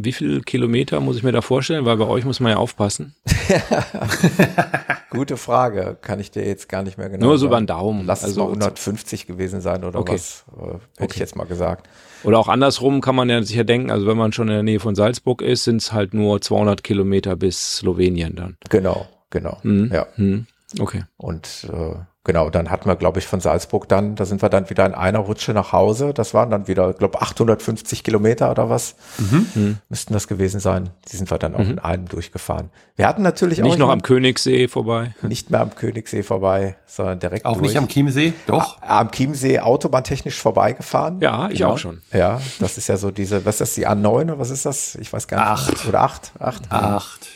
wie 0.00 0.12
viel 0.12 0.42
Kilometer 0.42 1.00
muss 1.00 1.16
ich 1.16 1.24
mir 1.24 1.32
da 1.32 1.40
vorstellen? 1.40 1.84
Weil 1.84 1.96
bei 1.96 2.06
euch 2.06 2.24
muss 2.24 2.38
man 2.38 2.52
ja 2.52 2.58
aufpassen. 2.58 3.16
Gute 5.10 5.36
Frage. 5.36 5.96
Kann 6.00 6.20
ich 6.20 6.30
dir 6.30 6.46
jetzt 6.46 6.68
gar 6.68 6.84
nicht 6.84 6.98
mehr 6.98 7.08
genau 7.08 7.26
Nur 7.26 7.38
so 7.38 7.46
über 7.46 7.60
den 7.60 7.66
Daumen. 7.66 8.06
Lass 8.06 8.22
also 8.22 8.42
es 8.42 8.58
mal 8.58 8.66
150 8.66 9.26
gewesen 9.26 9.60
sein 9.60 9.82
oder 9.82 9.98
okay. 9.98 10.14
was, 10.14 10.44
äh, 10.56 10.60
hätte 10.60 10.80
okay. 11.00 11.10
ich 11.14 11.18
jetzt 11.18 11.34
mal 11.34 11.46
gesagt. 11.46 11.88
Oder 12.22 12.38
auch 12.38 12.46
andersrum 12.46 13.00
kann 13.00 13.16
man 13.16 13.28
ja 13.28 13.42
sicher 13.42 13.64
denken, 13.64 13.90
also 13.90 14.06
wenn 14.06 14.16
man 14.16 14.32
schon 14.32 14.48
in 14.48 14.54
der 14.54 14.62
Nähe 14.62 14.80
von 14.80 14.94
Salzburg 14.94 15.42
ist, 15.42 15.64
sind 15.64 15.82
es 15.82 15.92
halt 15.92 16.14
nur 16.14 16.40
200 16.40 16.84
Kilometer 16.84 17.34
bis 17.34 17.78
Slowenien 17.78 18.36
dann. 18.36 18.56
Genau, 18.70 19.08
genau. 19.30 19.58
Mhm. 19.64 19.90
Ja. 19.92 20.06
Mhm. 20.16 20.46
Okay. 20.78 21.04
Und 21.16 21.66
äh, 21.72 21.96
Genau, 22.28 22.50
dann 22.50 22.70
hatten 22.70 22.86
wir, 22.86 22.96
glaube 22.96 23.20
ich, 23.20 23.26
von 23.26 23.40
Salzburg 23.40 23.88
dann, 23.88 24.14
da 24.14 24.26
sind 24.26 24.42
wir 24.42 24.50
dann 24.50 24.68
wieder 24.68 24.84
in 24.84 24.92
einer 24.92 25.20
Rutsche 25.20 25.54
nach 25.54 25.72
Hause. 25.72 26.12
Das 26.12 26.34
waren 26.34 26.50
dann 26.50 26.68
wieder, 26.68 26.92
glaube 26.92 27.22
850 27.22 28.04
Kilometer 28.04 28.50
oder 28.50 28.68
was. 28.68 28.96
Mhm. 29.16 29.46
mhm. 29.54 29.76
Müssten 29.88 30.12
das 30.12 30.28
gewesen 30.28 30.60
sein. 30.60 30.90
Die 31.10 31.16
sind 31.16 31.30
wir 31.30 31.38
dann 31.38 31.54
auch 31.54 31.60
mhm. 31.60 31.70
in 31.70 31.78
einem 31.78 32.06
durchgefahren. 32.06 32.68
Wir 32.96 33.08
hatten 33.08 33.22
natürlich 33.22 33.60
nicht 33.60 33.64
auch. 33.64 33.70
Nicht 33.70 33.78
noch 33.78 33.88
am 33.88 34.02
Königssee 34.02 34.68
vorbei. 34.68 35.14
Nicht 35.22 35.50
mehr 35.50 35.60
am 35.60 35.74
Königssee 35.74 36.22
vorbei, 36.22 36.76
sondern 36.84 37.18
direkt 37.18 37.46
Auch 37.46 37.56
durch. 37.56 37.68
nicht 37.68 37.78
am 37.78 37.88
Chiemsee? 37.88 38.34
Doch. 38.46 38.76
A 38.82 39.00
am 39.00 39.10
Chiemsee 39.10 39.60
autobahntechnisch 39.60 40.38
vorbeigefahren. 40.38 41.22
Ja, 41.22 41.48
ich 41.48 41.60
genau. 41.60 41.72
auch 41.72 41.78
schon. 41.78 42.02
Ja, 42.12 42.42
das 42.60 42.76
ist 42.76 42.88
ja 42.88 42.98
so 42.98 43.10
diese, 43.10 43.46
was 43.46 43.54
ist 43.54 43.60
das, 43.60 43.74
die 43.74 43.88
A9 43.88 44.24
oder 44.24 44.38
was 44.38 44.50
ist 44.50 44.66
das? 44.66 44.96
Ich 44.96 45.10
weiß 45.10 45.28
gar 45.28 45.54
nicht. 45.54 45.68
Acht. 45.70 45.88
Oder 45.88 46.02
acht? 46.02 46.32
Acht. 46.38 46.70
Acht. 46.70 47.26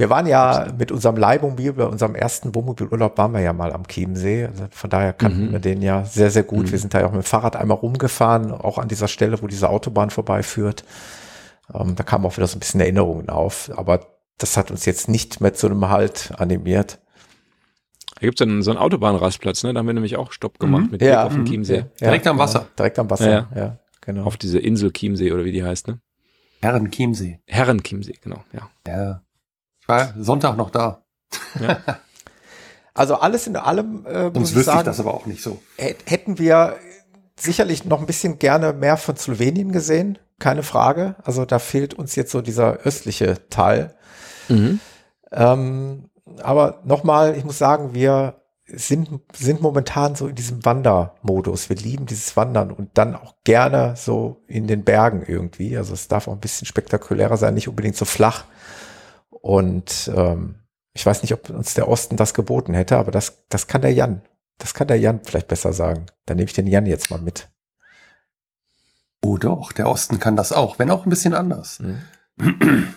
Wir 0.00 0.08
waren 0.08 0.26
ja 0.26 0.66
mit 0.78 0.90
unserem 0.92 1.16
Leihmobil, 1.16 1.74
bei 1.74 1.84
unserem 1.84 2.14
ersten 2.14 2.54
Wohnmobilurlaub 2.54 3.18
waren 3.18 3.34
wir 3.34 3.40
ja 3.40 3.52
mal 3.52 3.70
am 3.70 3.86
Chiemsee. 3.86 4.46
Also 4.46 4.64
von 4.70 4.88
daher 4.88 5.12
kannten 5.12 5.48
mhm. 5.48 5.52
wir 5.52 5.58
den 5.58 5.82
ja 5.82 6.06
sehr, 6.06 6.30
sehr 6.30 6.42
gut. 6.42 6.68
Mhm. 6.68 6.72
Wir 6.72 6.78
sind 6.78 6.94
da 6.94 7.00
ja 7.00 7.06
auch 7.06 7.12
mit 7.12 7.20
dem 7.20 7.26
Fahrrad 7.26 7.54
einmal 7.54 7.76
rumgefahren, 7.76 8.50
auch 8.50 8.78
an 8.78 8.88
dieser 8.88 9.08
Stelle, 9.08 9.42
wo 9.42 9.46
diese 9.46 9.68
Autobahn 9.68 10.08
vorbeiführt. 10.08 10.84
Ähm, 11.74 11.96
da 11.96 12.02
kamen 12.02 12.24
auch 12.24 12.34
wieder 12.34 12.46
so 12.46 12.56
ein 12.56 12.60
bisschen 12.60 12.80
Erinnerungen 12.80 13.28
auf. 13.28 13.70
Aber 13.76 14.06
das 14.38 14.56
hat 14.56 14.70
uns 14.70 14.86
jetzt 14.86 15.10
nicht 15.10 15.42
mehr 15.42 15.52
zu 15.52 15.66
einem 15.66 15.90
Halt 15.90 16.32
animiert. 16.38 16.98
Da 18.14 18.20
gibt's 18.20 18.38
dann 18.38 18.62
so 18.62 18.70
einen 18.70 18.80
Autobahnrastplatz, 18.80 19.64
ne? 19.64 19.74
Da 19.74 19.80
haben 19.80 19.86
wir 19.86 19.92
nämlich 19.92 20.16
auch 20.16 20.32
Stopp 20.32 20.58
gemacht 20.58 20.84
mhm. 20.84 20.90
mit 20.92 21.00
Blick 21.00 21.10
ja, 21.10 21.26
auf 21.26 21.34
den 21.34 21.44
Chiemsee. 21.44 21.76
Ja, 21.76 21.84
direkt 22.00 22.26
am 22.26 22.38
Wasser. 22.38 22.60
Genau. 22.60 22.70
Direkt 22.78 22.98
am 22.98 23.10
Wasser, 23.10 23.30
ja, 23.30 23.48
ja. 23.54 23.76
genau. 24.00 24.24
Auf 24.24 24.38
diese 24.38 24.60
Insel 24.60 24.94
Chiemsee 24.94 25.30
oder 25.30 25.44
wie 25.44 25.52
die 25.52 25.62
heißt, 25.62 25.88
ne? 25.88 26.00
Herren 26.62 26.90
Chiemsee. 26.90 27.38
Herren 27.46 27.82
Chiemsee, 27.82 28.16
genau, 28.22 28.42
ja. 28.54 28.70
Ja 28.86 29.20
war 29.90 30.14
Sonntag 30.18 30.56
noch 30.56 30.70
da. 30.70 31.02
Ja. 31.60 31.78
Also 32.92 33.14
alles 33.14 33.46
in 33.46 33.56
allem. 33.56 34.04
Äh, 34.04 34.30
Sonst 34.34 34.54
wüsste 34.54 34.62
sagen, 34.62 34.80
ich 34.80 34.84
das 34.84 35.00
aber 35.00 35.14
auch 35.14 35.24
nicht 35.24 35.42
so. 35.42 35.62
Hätten 35.78 36.38
wir 36.38 36.76
sicherlich 37.38 37.84
noch 37.84 38.00
ein 38.00 38.06
bisschen 38.06 38.38
gerne 38.38 38.72
mehr 38.72 38.96
von 38.96 39.16
Slowenien 39.16 39.72
gesehen, 39.72 40.18
keine 40.38 40.62
Frage. 40.62 41.14
Also 41.22 41.44
da 41.44 41.58
fehlt 41.58 41.94
uns 41.94 42.14
jetzt 42.16 42.32
so 42.32 42.42
dieser 42.42 42.78
östliche 42.78 43.48
Teil. 43.48 43.94
Mhm. 44.48 44.80
Ähm, 45.32 46.10
aber 46.42 46.80
nochmal, 46.84 47.36
ich 47.36 47.44
muss 47.44 47.58
sagen, 47.58 47.94
wir 47.94 48.34
sind, 48.66 49.08
sind 49.32 49.62
momentan 49.62 50.14
so 50.14 50.28
in 50.28 50.34
diesem 50.34 50.64
Wandermodus. 50.64 51.68
Wir 51.68 51.76
lieben 51.76 52.06
dieses 52.06 52.36
Wandern 52.36 52.70
und 52.70 52.90
dann 52.94 53.16
auch 53.16 53.34
gerne 53.44 53.94
so 53.96 54.42
in 54.46 54.66
den 54.66 54.84
Bergen 54.84 55.24
irgendwie. 55.26 55.76
Also 55.76 55.94
es 55.94 56.08
darf 56.08 56.28
auch 56.28 56.32
ein 56.32 56.40
bisschen 56.40 56.66
spektakulärer 56.66 57.36
sein, 57.36 57.54
nicht 57.54 57.68
unbedingt 57.68 57.96
so 57.96 58.04
flach. 58.04 58.44
Und 59.40 60.10
ähm, 60.14 60.56
ich 60.92 61.06
weiß 61.06 61.22
nicht, 61.22 61.32
ob 61.32 61.50
uns 61.50 61.74
der 61.74 61.88
Osten 61.88 62.16
das 62.16 62.34
geboten 62.34 62.74
hätte, 62.74 62.96
aber 62.96 63.10
das, 63.10 63.44
das 63.48 63.66
kann 63.66 63.82
der 63.82 63.92
Jan. 63.92 64.22
Das 64.58 64.74
kann 64.74 64.88
der 64.88 64.98
Jan 64.98 65.20
vielleicht 65.24 65.48
besser 65.48 65.72
sagen. 65.72 66.06
Dann 66.26 66.36
nehme 66.36 66.46
ich 66.46 66.52
den 66.52 66.66
Jan 66.66 66.86
jetzt 66.86 67.10
mal 67.10 67.20
mit. 67.20 67.48
Oh 69.22 69.38
doch, 69.38 69.72
der 69.72 69.88
Osten 69.88 70.18
kann 70.18 70.36
das 70.36 70.52
auch, 70.52 70.78
wenn 70.78 70.90
auch 70.90 71.06
ein 71.06 71.10
bisschen 71.10 71.34
anders. 71.34 71.80
Mhm. 71.80 71.98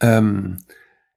ähm, 0.00 0.58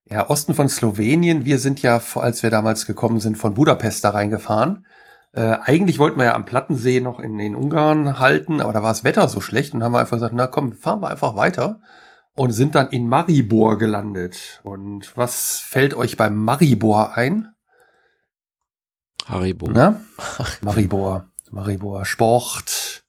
ja, 0.06 0.30
Osten 0.30 0.54
von 0.54 0.70
Slowenien. 0.70 1.46
Wir 1.46 1.60
sind 1.60 1.82
ja, 1.82 2.02
als 2.16 2.44
wir 2.44 2.50
damals 2.50 2.86
gekommen 2.86 3.20
sind, 3.20 3.38
von 3.38 3.54
Budapest 3.54 4.04
da 4.04 4.12
reingefahren. 4.12 4.86
Äh, 5.34 5.58
eigentlich 5.64 6.00
wollten 6.00 6.18
wir 6.18 6.26
ja 6.26 6.36
am 6.36 6.46
Plattensee 6.46 7.00
noch 7.00 7.20
in, 7.20 7.40
in 7.40 7.56
Ungarn 7.56 8.20
halten, 8.20 8.60
aber 8.60 8.74
da 8.74 8.84
war 8.84 8.92
das 8.92 9.04
Wetter 9.04 9.28
so 9.30 9.40
schlecht 9.40 9.74
und 9.74 9.84
haben 9.84 9.94
wir 9.94 10.00
einfach 10.00 10.18
gesagt, 10.18 10.34
na 10.36 10.48
komm, 10.48 10.74
fahren 10.74 11.02
wir 11.02 11.10
einfach 11.10 11.36
weiter 11.36 11.80
und 12.42 12.54
sind 12.54 12.74
dann 12.74 12.90
in 12.90 13.08
Maribor 13.08 13.78
gelandet. 13.78 14.62
Und 14.64 15.16
was 15.16 15.60
fällt 15.60 15.94
euch 15.94 16.18
beim 16.18 16.36
Maribor 16.36 17.16
ein? 17.16 17.54
Haribo. 19.28 19.70
Na? 19.70 20.02
Maribor. 20.62 21.30
Maribor. 21.52 22.04
Sport. 22.04 23.04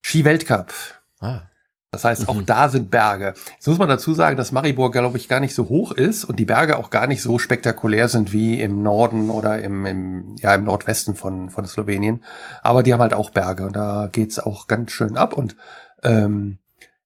Ski-Weltcup. 0.00 0.72
Ah. 1.20 1.42
Das 1.90 2.04
heißt, 2.04 2.30
auch 2.30 2.36
mhm. 2.36 2.46
da 2.46 2.70
sind 2.70 2.90
Berge. 2.90 3.34
Jetzt 3.56 3.68
muss 3.68 3.76
man 3.76 3.90
dazu 3.90 4.14
sagen, 4.14 4.38
dass 4.38 4.52
Maribor, 4.52 4.90
glaube 4.90 5.18
ich, 5.18 5.28
gar 5.28 5.40
nicht 5.40 5.54
so 5.54 5.68
hoch 5.68 5.92
ist 5.92 6.24
und 6.24 6.38
die 6.38 6.46
Berge 6.46 6.78
auch 6.78 6.88
gar 6.88 7.06
nicht 7.06 7.20
so 7.20 7.38
spektakulär 7.38 8.08
sind 8.08 8.32
wie 8.32 8.58
im 8.58 8.82
Norden 8.82 9.28
oder 9.28 9.60
im, 9.60 9.84
im, 9.84 10.36
ja, 10.38 10.54
im 10.54 10.64
Nordwesten 10.64 11.14
von, 11.14 11.50
von 11.50 11.66
Slowenien. 11.66 12.24
Aber 12.62 12.82
die 12.82 12.94
haben 12.94 13.02
halt 13.02 13.12
auch 13.12 13.28
Berge 13.28 13.66
und 13.66 13.76
da 13.76 14.08
geht's 14.10 14.38
auch 14.38 14.66
ganz 14.66 14.92
schön 14.92 15.18
ab 15.18 15.34
und 15.34 15.56
ähm, 16.02 16.56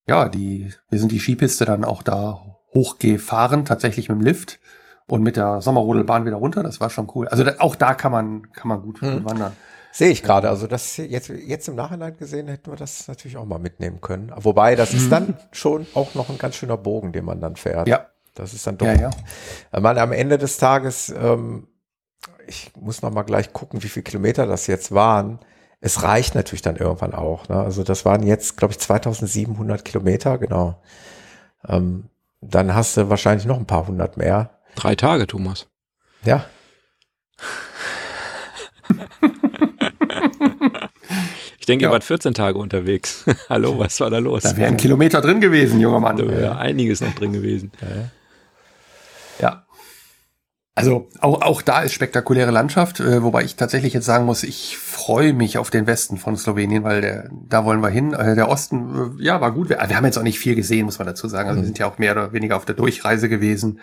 ja, 0.07 0.29
die, 0.29 0.73
wir 0.89 0.99
sind 0.99 1.11
die 1.11 1.19
Skipiste 1.19 1.65
dann 1.65 1.83
auch 1.83 2.01
da 2.01 2.41
hochgefahren, 2.73 3.65
tatsächlich 3.65 4.09
mit 4.09 4.19
dem 4.19 4.23
Lift 4.23 4.59
und 5.07 5.21
mit 5.21 5.37
der 5.37 5.61
Sommerrodelbahn 5.61 6.25
wieder 6.25 6.37
runter. 6.37 6.63
Das 6.63 6.79
war 6.79 6.89
schon 6.89 7.09
cool. 7.15 7.27
Also 7.27 7.43
da, 7.43 7.55
auch 7.59 7.75
da 7.75 7.93
kann 7.93 8.11
man, 8.11 8.51
kann 8.51 8.67
man 8.67 8.81
gut, 8.81 9.01
hm. 9.01 9.13
gut 9.13 9.25
wandern. 9.25 9.53
Sehe 9.91 10.09
ich 10.09 10.21
gerade. 10.21 10.49
Also 10.49 10.67
das 10.67 10.97
jetzt, 10.97 11.29
jetzt 11.29 11.67
im 11.67 11.75
Nachhinein 11.75 12.17
gesehen 12.17 12.47
hätten 12.47 12.71
wir 12.71 12.77
das 12.77 13.07
natürlich 13.07 13.37
auch 13.37 13.45
mal 13.45 13.57
mitnehmen 13.57 13.99
können. 13.99 14.31
Wobei, 14.35 14.75
das 14.75 14.93
ist 14.93 15.11
dann 15.11 15.37
schon 15.51 15.87
auch 15.95 16.13
noch 16.13 16.29
ein 16.29 16.37
ganz 16.37 16.55
schöner 16.55 16.77
Bogen, 16.77 17.13
den 17.13 17.25
man 17.25 17.41
dann 17.41 17.55
fährt. 17.55 17.87
Ja. 17.87 18.07
Das 18.35 18.53
ist 18.53 18.67
dann 18.67 18.77
doch. 18.77 18.85
Ja, 18.85 18.93
ja. 18.93 19.09
Man 19.79 19.97
am 19.97 20.11
Ende 20.11 20.37
des 20.37 20.57
Tages, 20.57 21.09
ähm, 21.09 21.67
ich 22.45 22.71
muss 22.79 23.01
noch 23.01 23.11
mal 23.11 23.23
gleich 23.23 23.51
gucken, 23.51 23.81
wie 23.81 23.87
viele 23.87 24.03
Kilometer 24.03 24.45
das 24.45 24.67
jetzt 24.67 24.91
waren 24.91 25.39
es 25.79 26.03
reicht 26.03 26.35
natürlich 26.35 26.61
dann 26.61 26.75
irgendwann 26.75 27.13
auch. 27.13 27.47
Ne? 27.49 27.55
Also 27.59 27.83
das 27.83 28.05
waren 28.05 28.23
jetzt, 28.23 28.57
glaube 28.57 28.73
ich, 28.73 28.79
2700 28.79 29.85
Kilometer, 29.85 30.37
genau. 30.37 30.81
Ähm, 31.67 32.05
dann 32.41 32.73
hast 32.73 32.97
du 32.97 33.09
wahrscheinlich 33.09 33.45
noch 33.45 33.57
ein 33.57 33.65
paar 33.65 33.87
hundert 33.87 34.17
mehr. 34.17 34.59
Drei 34.75 34.95
Tage, 34.95 35.27
Thomas. 35.27 35.67
Ja. 36.23 36.45
ich 41.59 41.65
denke, 41.65 41.83
ja. 41.83 41.89
ihr 41.89 41.91
wart 41.91 42.03
14 42.03 42.33
Tage 42.33 42.57
unterwegs. 42.57 43.25
Hallo, 43.49 43.77
was 43.77 43.99
war 43.99 44.09
da 44.09 44.17
los? 44.19 44.43
Da 44.43 44.57
wären 44.57 44.77
Kilometer 44.77 45.21
drin 45.21 45.41
gewesen, 45.41 45.79
junger 45.79 45.99
Mann. 45.99 46.17
Da 46.17 46.27
wäre 46.27 46.57
einiges 46.57 47.01
noch 47.01 47.13
drin 47.13 47.33
gewesen. 47.33 47.71
Ja. 47.81 47.87
ja. 47.87 48.09
Also 50.77 51.07
auch, 51.21 51.41
auch 51.41 51.63
da 51.63 51.81
ist 51.81 51.93
spektakuläre 51.93 52.51
Landschaft, 52.51 52.99
äh, 52.99 53.23
wobei 53.23 53.43
ich 53.43 53.55
tatsächlich 53.55 53.93
jetzt 53.93 54.05
sagen 54.05 54.25
muss, 54.25 54.43
ich 54.43 54.77
freue 54.77 55.33
mich 55.33 55.57
auf 55.57 55.71
den 55.71 55.87
Westen 55.87 56.17
von 56.17 56.37
Slowenien, 56.37 56.83
weil 56.83 57.01
der, 57.01 57.31
da 57.31 57.65
wollen 57.65 57.81
wir 57.81 57.89
hin. 57.89 58.13
Äh, 58.13 58.35
der 58.35 58.47
Osten, 58.47 59.15
äh, 59.17 59.23
ja, 59.23 59.41
war 59.41 59.53
gut. 59.53 59.69
Wir, 59.69 59.79
wir, 59.87 59.97
haben 59.97 60.05
jetzt 60.05 60.19
auch 60.19 60.23
nicht 60.23 60.37
viel 60.37 60.53
gesehen, 60.53 60.85
muss 60.85 60.99
man 60.99 61.07
dazu 61.07 61.27
sagen. 61.27 61.49
Also 61.49 61.57
mhm. 61.57 61.63
wir 61.63 61.65
sind 61.65 61.79
ja 61.79 61.87
auch 61.87 61.97
mehr 61.97 62.11
oder 62.11 62.31
weniger 62.31 62.55
auf 62.55 62.65
der 62.65 62.75
Durchreise 62.75 63.27
gewesen, 63.27 63.79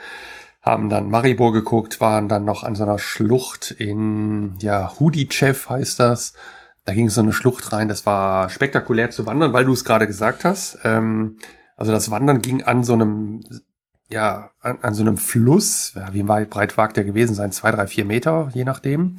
haben 0.62 0.88
dann 0.88 1.10
Maribor 1.10 1.52
geguckt, 1.52 2.00
waren 2.00 2.28
dann 2.28 2.44
noch 2.44 2.62
an 2.62 2.76
so 2.76 2.84
einer 2.84 3.00
Schlucht 3.00 3.72
in, 3.72 4.54
ja, 4.60 4.92
Hudicev 5.00 5.68
heißt 5.68 5.98
das. 5.98 6.34
Da 6.84 6.94
ging 6.94 7.08
so 7.08 7.22
eine 7.22 7.32
Schlucht 7.32 7.72
rein, 7.72 7.88
das 7.88 8.06
war 8.06 8.50
spektakulär 8.50 9.10
zu 9.10 9.26
wandern, 9.26 9.52
weil 9.52 9.64
du 9.64 9.72
es 9.72 9.84
gerade 9.84 10.06
gesagt 10.06 10.44
hast. 10.44 10.78
Ähm, 10.84 11.38
also 11.76 11.90
das 11.90 12.12
Wandern 12.12 12.40
ging 12.40 12.62
an 12.62 12.84
so 12.84 12.92
einem 12.92 13.40
ja, 14.14 14.50
an, 14.60 14.78
an 14.80 14.94
so 14.94 15.02
einem 15.02 15.16
Fluss, 15.18 15.92
ja, 15.96 16.14
wie 16.14 16.26
weit 16.28 16.48
breit 16.48 16.76
wagt 16.78 16.96
der 16.96 17.04
gewesen 17.04 17.34
sein? 17.34 17.52
Zwei, 17.52 17.72
drei, 17.72 17.86
vier 17.88 18.04
Meter, 18.04 18.48
je 18.54 18.64
nachdem. 18.64 19.16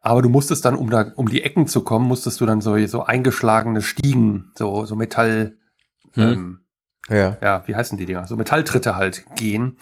Aber 0.00 0.20
du 0.20 0.28
musstest 0.28 0.64
dann, 0.64 0.74
um 0.74 0.90
da, 0.90 1.12
um 1.14 1.28
die 1.28 1.42
Ecken 1.44 1.68
zu 1.68 1.82
kommen, 1.82 2.08
musstest 2.08 2.40
du 2.40 2.46
dann 2.46 2.60
so, 2.60 2.76
so 2.86 3.04
eingeschlagene 3.04 3.82
Stiegen, 3.82 4.50
so, 4.56 4.84
so 4.84 4.96
Metall, 4.96 5.56
Hm. 6.14 6.22
ähm, 6.22 6.58
Ja. 7.08 7.38
ja, 7.40 7.62
wie 7.66 7.74
heißen 7.74 7.96
die 7.96 8.04
Dinger? 8.04 8.26
So 8.26 8.36
Metalltritte 8.36 8.96
halt 8.96 9.24
gehen. 9.36 9.76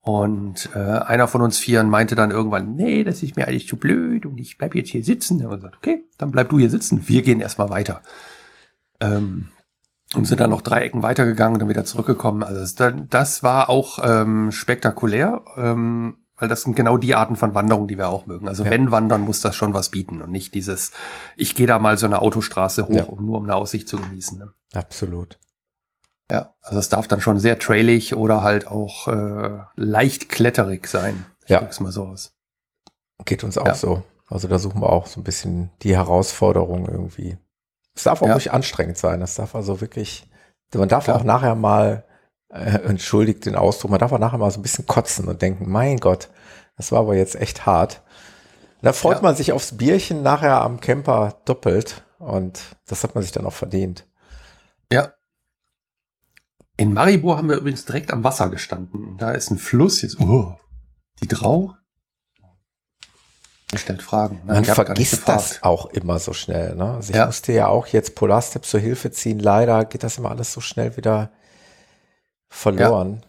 Und 0.00 0.70
äh, 0.74 0.78
einer 0.78 1.28
von 1.28 1.42
uns 1.42 1.58
Vieren 1.58 1.90
meinte 1.90 2.14
dann 2.14 2.30
irgendwann, 2.30 2.74
nee, 2.76 3.04
das 3.04 3.22
ist 3.22 3.36
mir 3.36 3.46
eigentlich 3.46 3.68
zu 3.68 3.76
blöd 3.76 4.24
und 4.24 4.38
ich 4.38 4.56
bleib 4.56 4.74
jetzt 4.74 4.90
hier 4.90 5.04
sitzen. 5.04 5.44
Und 5.44 5.50
wir 5.50 5.56
gesagt, 5.56 5.76
okay, 5.76 6.04
dann 6.16 6.30
bleib 6.30 6.48
du 6.48 6.58
hier 6.58 6.70
sitzen. 6.70 7.06
Wir 7.08 7.22
gehen 7.22 7.40
erstmal 7.40 7.68
weiter. 7.68 8.00
Ähm, 9.00 9.48
und 10.14 10.24
sind 10.26 10.40
dann 10.40 10.50
noch 10.50 10.62
drei 10.62 10.82
Ecken 10.82 11.02
weitergegangen 11.02 11.54
und 11.54 11.60
dann 11.60 11.68
wieder 11.68 11.84
zurückgekommen. 11.84 12.42
Also 12.42 12.60
das, 13.10 13.42
war 13.42 13.68
auch 13.68 13.98
ähm, 14.02 14.50
spektakulär, 14.52 15.42
ähm, 15.56 16.16
weil 16.36 16.48
das 16.48 16.62
sind 16.62 16.76
genau 16.76 16.96
die 16.96 17.14
Arten 17.14 17.36
von 17.36 17.54
Wanderungen, 17.54 17.88
die 17.88 17.98
wir 17.98 18.08
auch 18.08 18.26
mögen. 18.26 18.48
Also 18.48 18.64
Ja. 18.64 18.70
wenn 18.70 18.90
wandern, 18.90 19.22
muss 19.22 19.40
das 19.40 19.54
schon 19.56 19.74
was 19.74 19.90
bieten 19.90 20.22
und 20.22 20.30
nicht 20.30 20.54
dieses, 20.54 20.92
ich 21.36 21.54
gehe 21.54 21.66
da 21.66 21.78
mal 21.78 21.98
so 21.98 22.06
eine 22.06 22.20
Autostraße 22.22 22.86
hoch, 22.88 22.94
Ja. 22.94 23.04
um 23.04 23.26
nur 23.26 23.36
um 23.38 23.44
eine 23.44 23.54
Aussicht 23.56 23.88
zu 23.88 23.98
genießen. 23.98 24.38
Ne? 24.38 24.52
Absolut. 24.72 25.38
Ja, 26.30 26.54
also 26.62 26.78
es 26.78 26.88
darf 26.88 27.08
dann 27.08 27.20
schon 27.20 27.38
sehr 27.38 27.58
trailig 27.58 28.14
oder 28.14 28.42
halt 28.42 28.66
auch 28.66 29.08
äh, 29.08 29.60
leicht 29.76 30.28
kletterig 30.28 30.86
sein. 30.86 31.24
Ich 31.44 31.50
Ja. 31.50 31.58
drück's 31.60 31.80
mal 31.80 31.92
so 31.92 32.04
aus. 32.06 32.32
Geht 33.24 33.44
uns 33.44 33.58
auch 33.58 33.66
Ja. 33.66 33.74
so. 33.74 34.02
Also 34.28 34.46
da 34.46 34.58
suchen 34.58 34.80
wir 34.82 34.90
auch 34.90 35.06
so 35.06 35.20
ein 35.20 35.24
bisschen 35.24 35.70
die 35.82 35.96
Herausforderung 35.96 36.86
irgendwie. 36.86 37.38
Es 37.98 38.04
darf 38.04 38.22
auch 38.22 38.28
Ja. 38.28 38.34
ruhig 38.34 38.52
anstrengend 38.52 38.96
sein. 38.96 39.18
Das 39.18 39.34
darf 39.34 39.56
also 39.56 39.80
wirklich, 39.80 40.24
man 40.72 40.88
darf 40.88 41.04
Klar. 41.04 41.16
auch 41.16 41.24
nachher 41.24 41.56
mal, 41.56 42.04
äh, 42.48 42.78
entschuldigt 42.86 43.44
den 43.44 43.56
Ausdruck, 43.56 43.90
man 43.90 43.98
darf 43.98 44.12
auch 44.12 44.20
nachher 44.20 44.38
mal 44.38 44.50
so 44.52 44.60
ein 44.60 44.62
bisschen 44.62 44.86
kotzen 44.86 45.26
und 45.26 45.42
denken, 45.42 45.68
mein 45.68 45.98
Gott, 45.98 46.28
das 46.76 46.92
war 46.92 47.00
aber 47.00 47.16
jetzt 47.16 47.34
echt 47.34 47.66
hart. 47.66 48.02
Da 48.82 48.92
freut 48.92 49.16
Ja. 49.16 49.22
man 49.22 49.34
sich 49.34 49.50
aufs 49.52 49.76
Bierchen 49.76 50.22
nachher 50.22 50.60
am 50.62 50.78
Camper 50.80 51.40
doppelt 51.44 52.04
und 52.20 52.60
das 52.86 53.02
hat 53.02 53.16
man 53.16 53.22
sich 53.22 53.32
dann 53.32 53.44
auch 53.46 53.52
verdient. 53.52 54.06
Ja. 54.92 55.12
In 56.76 56.92
Maribor 56.94 57.36
haben 57.36 57.48
wir 57.48 57.56
übrigens 57.56 57.84
direkt 57.84 58.12
am 58.12 58.22
Wasser 58.22 58.48
gestanden. 58.48 59.16
Da 59.18 59.32
ist 59.32 59.50
ein 59.50 59.58
Fluss 59.58 60.02
jetzt. 60.02 60.20
Oh, 60.20 60.54
die 61.20 61.26
Drau? 61.26 61.74
Er 63.72 63.78
stellt 63.78 64.02
Fragen. 64.02 64.40
Man 64.46 64.60
nicht 64.60 64.70
vergisst 64.70 65.28
das 65.28 65.62
auch 65.62 65.86
immer 65.86 66.18
so 66.18 66.32
schnell. 66.32 66.74
Ne? 66.74 66.94
Also 66.94 67.10
ich 67.10 67.16
Ja. 67.16 67.26
musste 67.26 67.52
ja 67.52 67.66
auch 67.68 67.86
jetzt 67.88 68.14
Polarstep 68.14 68.64
zur 68.64 68.80
Hilfe 68.80 69.10
ziehen. 69.10 69.38
Leider 69.38 69.84
geht 69.84 70.02
das 70.02 70.16
immer 70.16 70.30
alles 70.30 70.52
so 70.52 70.60
schnell 70.60 70.96
wieder 70.96 71.30
verloren. 72.48 73.24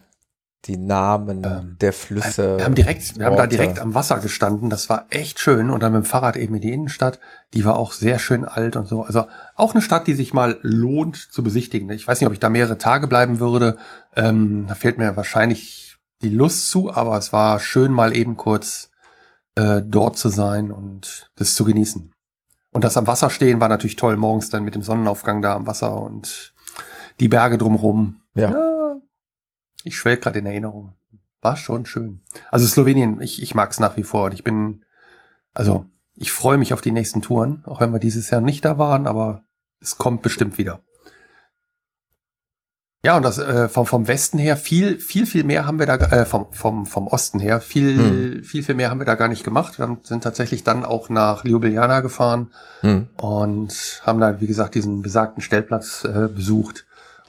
Die 0.66 0.76
Namen 0.76 1.42
Ähm, 1.44 1.76
der 1.80 1.94
Flüsse. 1.94 2.58
Wir 2.58 2.64
haben 2.66 2.74
direkt, 2.74 3.18
wir 3.18 3.24
haben 3.24 3.36
da 3.36 3.46
direkt 3.46 3.78
am 3.78 3.94
Wasser 3.94 4.18
gestanden. 4.18 4.68
Das 4.68 4.90
war 4.90 5.06
echt 5.08 5.40
schön. 5.40 5.70
Und 5.70 5.82
dann 5.82 5.92
mit 5.92 6.02
dem 6.02 6.06
Fahrrad 6.06 6.36
eben 6.36 6.54
in 6.54 6.60
die 6.60 6.72
Innenstadt. 6.72 7.18
Die 7.54 7.64
war 7.64 7.76
auch 7.76 7.92
sehr 7.92 8.18
schön 8.18 8.44
alt 8.44 8.76
und 8.76 8.86
so. 8.86 9.02
Also 9.02 9.26
auch 9.56 9.72
eine 9.72 9.80
Stadt, 9.80 10.06
die 10.06 10.12
sich 10.14 10.34
mal 10.34 10.58
lohnt 10.60 11.16
zu 11.16 11.42
besichtigen. 11.42 11.88
Ich 11.90 12.06
weiß 12.06 12.20
nicht, 12.20 12.26
ob 12.26 12.34
ich 12.34 12.40
da 12.40 12.50
mehrere 12.50 12.76
Tage 12.76 13.06
bleiben 13.06 13.40
würde. 13.40 13.78
Ähm, 14.14 14.66
da 14.68 14.74
fehlt 14.74 14.98
mir 14.98 15.16
wahrscheinlich 15.16 15.96
die 16.20 16.28
Lust 16.28 16.68
zu. 16.70 16.92
Aber 16.92 17.16
es 17.16 17.32
war 17.32 17.58
schön, 17.58 17.90
mal 17.90 18.14
eben 18.14 18.36
kurz 18.36 18.89
äh, 19.60 19.82
dort 19.84 20.16
zu 20.16 20.28
sein 20.28 20.70
und 20.70 21.30
das 21.36 21.54
zu 21.54 21.64
genießen. 21.64 22.12
Und 22.72 22.84
das 22.84 22.96
am 22.96 23.06
Wasser 23.06 23.30
stehen 23.30 23.60
war 23.60 23.68
natürlich 23.68 23.96
toll. 23.96 24.16
Morgens 24.16 24.48
dann 24.48 24.64
mit 24.64 24.74
dem 24.74 24.82
Sonnenaufgang 24.82 25.42
da 25.42 25.54
am 25.54 25.66
Wasser 25.66 26.00
und 26.00 26.54
die 27.18 27.28
Berge 27.28 27.58
drumherum. 27.58 28.22
Ja. 28.34 28.96
Ich 29.84 29.96
schwelg 29.96 30.22
gerade 30.22 30.38
in 30.38 30.46
Erinnerung. 30.46 30.94
War 31.42 31.56
schon 31.56 31.84
schön. 31.84 32.22
Also 32.50 32.66
Slowenien, 32.66 33.20
ich, 33.20 33.42
ich 33.42 33.54
mag 33.54 33.70
es 33.70 33.80
nach 33.80 33.96
wie 33.96 34.02
vor. 34.02 34.26
Und 34.26 34.34
ich 34.34 34.44
bin, 34.44 34.84
also 35.52 35.84
ich 36.14 36.32
freue 36.32 36.58
mich 36.58 36.72
auf 36.72 36.80
die 36.80 36.92
nächsten 36.92 37.22
Touren, 37.22 37.62
auch 37.66 37.80
wenn 37.80 37.92
wir 37.92 37.98
dieses 37.98 38.30
Jahr 38.30 38.40
nicht 38.40 38.64
da 38.64 38.78
waren, 38.78 39.06
aber 39.06 39.42
es 39.80 39.98
kommt 39.98 40.22
bestimmt 40.22 40.58
wieder. 40.58 40.80
Ja, 43.02 43.16
und 43.16 43.22
das 43.22 43.38
äh, 43.38 43.68
vom, 43.70 43.86
vom 43.86 44.08
Westen 44.08 44.38
her 44.38 44.58
viel, 44.58 44.98
viel, 44.98 45.24
viel 45.24 45.42
mehr 45.44 45.66
haben 45.66 45.78
wir 45.78 45.86
da, 45.86 45.94
äh, 45.94 46.26
vom, 46.26 46.52
vom, 46.52 46.84
vom 46.84 47.06
Osten 47.06 47.40
her, 47.40 47.62
viel, 47.62 47.96
Hm. 47.96 48.44
viel, 48.44 48.62
viel 48.62 48.74
mehr 48.74 48.90
haben 48.90 49.00
wir 49.00 49.06
da 49.06 49.14
gar 49.14 49.28
nicht 49.28 49.42
gemacht. 49.42 49.78
Wir 49.78 49.86
haben, 49.86 49.98
sind 50.02 50.22
tatsächlich 50.22 50.64
dann 50.64 50.84
auch 50.84 51.08
nach 51.08 51.44
Ljubljana 51.44 52.00
gefahren 52.00 52.50
Hm. 52.82 53.08
und 53.16 54.02
haben 54.04 54.20
da, 54.20 54.38
wie 54.42 54.46
gesagt, 54.46 54.74
diesen 54.74 55.00
besagten 55.00 55.40
Stellplatz 55.42 56.04
äh, 56.04 56.28
besucht. 56.28 56.84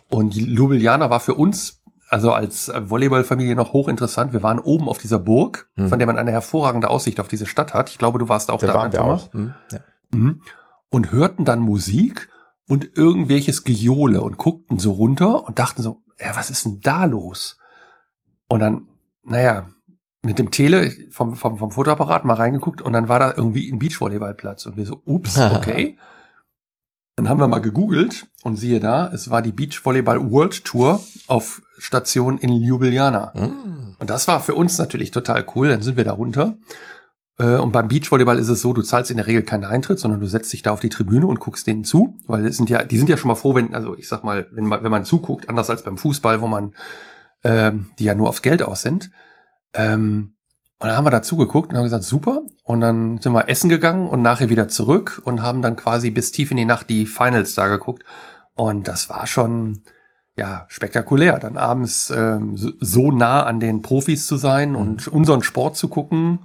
Und 0.09 0.35
Ljubljana 0.35 1.09
war 1.09 1.21
für 1.21 1.35
uns, 1.35 1.79
also 2.09 2.33
als 2.33 2.69
Volleyballfamilie 2.75 3.55
noch 3.55 3.71
hochinteressant. 3.71 4.33
Wir 4.33 4.43
waren 4.43 4.59
oben 4.59 4.89
auf 4.89 4.97
dieser 4.97 5.19
Burg, 5.19 5.69
Hm. 5.77 5.87
von 5.87 5.99
der 5.99 6.05
man 6.05 6.17
eine 6.17 6.31
hervorragende 6.31 6.89
Aussicht 6.89 7.21
auf 7.21 7.29
diese 7.29 7.45
Stadt 7.45 7.73
hat. 7.73 7.89
Ich 7.89 7.97
glaube, 7.97 8.19
du 8.19 8.27
warst 8.27 8.51
auch 8.51 8.59
Da 8.59 8.67
da, 8.67 8.73
waren 8.73 8.91
wir 8.91 9.05
auch. 9.05 9.31
Hm. 9.33 9.53
Ja. 9.71 9.79
Mhm. 10.13 10.41
Und 10.89 11.13
hörten 11.13 11.45
dann 11.45 11.59
Musik 11.59 12.27
und 12.71 12.95
irgendwelches 12.95 13.65
Gejohle 13.65 14.21
und 14.21 14.37
guckten 14.37 14.79
so 14.79 14.93
runter 14.93 15.45
und 15.45 15.59
dachten 15.59 15.81
so, 15.81 16.03
ja, 16.17 16.37
was 16.37 16.49
ist 16.49 16.63
denn 16.63 16.79
da 16.79 17.03
los? 17.03 17.57
Und 18.47 18.61
dann, 18.61 18.87
naja, 19.23 19.67
mit 20.21 20.39
dem 20.39 20.51
Tele 20.51 20.89
vom, 21.09 21.35
vom, 21.35 21.57
vom 21.57 21.71
Fotoapparat 21.71 22.23
mal 22.23 22.35
reingeguckt 22.35 22.81
und 22.81 22.93
dann 22.93 23.09
war 23.09 23.19
da 23.19 23.33
irgendwie 23.35 23.69
ein 23.69 23.77
Beachvolleyballplatz 23.77 24.67
und 24.67 24.77
wir 24.77 24.85
so, 24.85 25.01
ups, 25.03 25.37
okay. 25.53 25.97
dann 27.17 27.27
haben 27.27 27.41
wir 27.41 27.49
mal 27.49 27.59
gegoogelt 27.59 28.27
und 28.43 28.55
siehe 28.55 28.79
da, 28.79 29.11
es 29.11 29.29
war 29.29 29.41
die 29.41 29.51
Beachvolleyball 29.51 30.31
World 30.31 30.63
Tour 30.63 31.03
auf 31.27 31.61
Station 31.77 32.37
in 32.37 32.53
Ljubljana. 32.53 33.33
Hm. 33.33 33.97
Und 33.99 34.09
das 34.09 34.29
war 34.29 34.39
für 34.39 34.55
uns 34.55 34.77
natürlich 34.77 35.11
total 35.11 35.45
cool. 35.55 35.67
Dann 35.67 35.81
sind 35.81 35.97
wir 35.97 36.05
da 36.05 36.13
runter. 36.13 36.55
Äh, 37.41 37.57
Und 37.57 37.71
beim 37.71 37.87
Beachvolleyball 37.87 38.37
ist 38.37 38.49
es 38.49 38.61
so, 38.61 38.71
du 38.73 38.83
zahlst 38.83 39.09
in 39.09 39.17
der 39.17 39.25
Regel 39.25 39.41
keinen 39.41 39.65
Eintritt, 39.65 39.99
sondern 39.99 40.19
du 40.19 40.27
setzt 40.27 40.53
dich 40.53 40.61
da 40.61 40.71
auf 40.71 40.79
die 40.79 40.89
Tribüne 40.89 41.25
und 41.25 41.39
guckst 41.39 41.65
denen 41.65 41.83
zu, 41.83 42.15
weil 42.27 42.45
es 42.45 42.57
sind 42.57 42.69
ja, 42.69 42.83
die 42.83 42.97
sind 42.97 43.09
ja 43.09 43.17
schon 43.17 43.29
mal 43.29 43.35
froh, 43.35 43.55
wenn, 43.55 43.73
also 43.73 43.97
ich 43.97 44.07
sag 44.07 44.23
mal, 44.23 44.47
wenn 44.51 44.65
man, 44.65 44.83
wenn 44.83 44.91
man 44.91 45.05
zuguckt, 45.05 45.49
anders 45.49 45.69
als 45.69 45.83
beim 45.83 45.97
Fußball, 45.97 46.41
wo 46.41 46.47
man, 46.47 46.75
ähm, 47.43 47.89
die 47.97 48.03
ja 48.03 48.13
nur 48.13 48.29
aufs 48.29 48.43
Geld 48.43 48.61
aus 48.61 48.83
sind. 48.83 49.09
Ähm, 49.73 50.35
und 50.79 50.87
dann 50.87 50.97
haben 50.97 51.05
wir 51.05 51.11
da 51.11 51.21
zugeguckt 51.21 51.71
und 51.71 51.77
haben 51.77 51.83
gesagt, 51.83 52.03
super. 52.03 52.43
Und 52.63 52.81
dann 52.81 53.19
sind 53.19 53.33
wir 53.33 53.49
essen 53.49 53.69
gegangen 53.69 54.07
und 54.07 54.21
nachher 54.21 54.49
wieder 54.49 54.67
zurück 54.67 55.21
und 55.25 55.41
haben 55.41 55.61
dann 55.61 55.75
quasi 55.75 56.11
bis 56.11 56.31
tief 56.31 56.51
in 56.51 56.57
die 56.57 56.65
Nacht 56.65 56.89
die 56.89 57.05
Finals 57.05 57.55
da 57.55 57.67
geguckt. 57.67 58.03
Und 58.55 58.87
das 58.87 59.09
war 59.09 59.25
schon, 59.27 59.83
ja, 60.35 60.65
spektakulär, 60.69 61.39
dann 61.39 61.57
abends 61.57 62.11
ähm, 62.15 62.57
so, 62.57 62.71
so 62.79 63.11
nah 63.11 63.43
an 63.43 63.59
den 63.59 63.81
Profis 63.81 64.27
zu 64.27 64.37
sein 64.37 64.75
und 64.75 65.07
unseren 65.07 65.43
Sport 65.43 65.77
zu 65.77 65.87
gucken, 65.87 66.39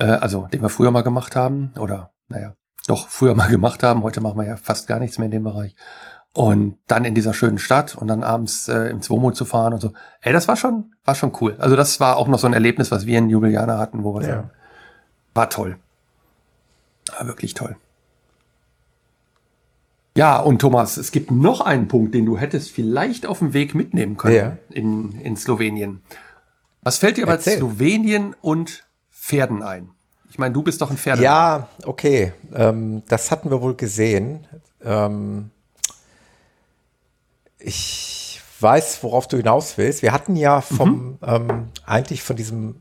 äh, 0.00 0.04
also 0.04 0.48
den 0.52 0.62
wir 0.62 0.68
früher 0.68 0.90
mal 0.90 1.02
gemacht 1.02 1.36
haben, 1.36 1.72
oder 1.78 2.12
naja, 2.28 2.54
doch 2.86 3.08
früher 3.08 3.34
mal 3.34 3.48
gemacht 3.50 3.82
haben, 3.82 4.02
heute 4.02 4.20
machen 4.20 4.38
wir 4.38 4.46
ja 4.46 4.56
fast 4.56 4.88
gar 4.88 4.98
nichts 4.98 5.18
mehr 5.18 5.26
in 5.26 5.30
dem 5.32 5.44
Bereich. 5.44 5.76
Und 6.32 6.78
dann 6.86 7.04
in 7.04 7.14
dieser 7.16 7.34
schönen 7.34 7.58
Stadt 7.58 7.96
und 7.96 8.06
dann 8.06 8.22
abends 8.22 8.68
äh, 8.68 8.84
im 8.88 9.02
Zwomo 9.02 9.32
zu 9.32 9.44
fahren 9.44 9.72
und 9.74 9.80
so. 9.80 9.92
Ey, 10.20 10.32
das 10.32 10.46
war 10.46 10.54
schon, 10.56 10.94
war 11.04 11.16
schon 11.16 11.32
cool. 11.40 11.56
Also 11.58 11.74
das 11.74 11.98
war 11.98 12.16
auch 12.16 12.28
noch 12.28 12.38
so 12.38 12.46
ein 12.46 12.52
Erlebnis, 12.52 12.90
was 12.92 13.04
wir 13.04 13.18
in 13.18 13.28
Ljubljana 13.28 13.78
hatten, 13.78 14.04
wo 14.04 14.14
wir 14.14 14.22
Ja. 14.22 14.28
sagen, 14.28 14.50
war 15.34 15.50
toll. 15.50 15.76
War 17.18 17.26
wirklich 17.26 17.54
toll. 17.54 17.76
Ja, 20.16 20.38
und 20.38 20.60
Thomas, 20.60 20.96
es 20.96 21.12
gibt 21.12 21.30
noch 21.30 21.60
einen 21.60 21.88
Punkt, 21.88 22.14
den 22.14 22.26
du 22.26 22.36
hättest 22.38 22.70
vielleicht 22.70 23.26
auf 23.26 23.38
dem 23.38 23.52
Weg 23.52 23.74
mitnehmen 23.74 24.16
können 24.16 24.36
Ja. 24.36 24.56
in, 24.68 25.12
in 25.20 25.36
Slowenien. 25.36 26.02
Was 26.82 26.98
fällt 26.98 27.16
dir 27.16 27.26
bei. 27.26 27.38
Slowenien 27.38 28.34
und 28.40 28.84
Pferden 29.30 29.62
ein? 29.62 29.90
Ich 30.28 30.38
meine, 30.38 30.52
du 30.52 30.62
bist 30.62 30.80
doch 30.80 30.90
ein 30.90 30.96
Pferde. 30.96 31.22
Ja, 31.22 31.68
okay. 31.84 32.32
Ähm, 32.54 33.02
das 33.08 33.30
hatten 33.30 33.50
wir 33.50 33.62
wohl 33.62 33.74
gesehen. 33.74 34.46
Ähm, 34.84 35.50
ich 37.58 38.40
weiß, 38.60 39.02
worauf 39.02 39.28
du 39.28 39.36
hinaus 39.36 39.78
willst. 39.78 40.02
Wir 40.02 40.12
hatten 40.12 40.36
ja 40.36 40.60
vom, 40.60 41.18
ähm, 41.22 41.68
eigentlich 41.86 42.22
von 42.22 42.36
diesem, 42.36 42.76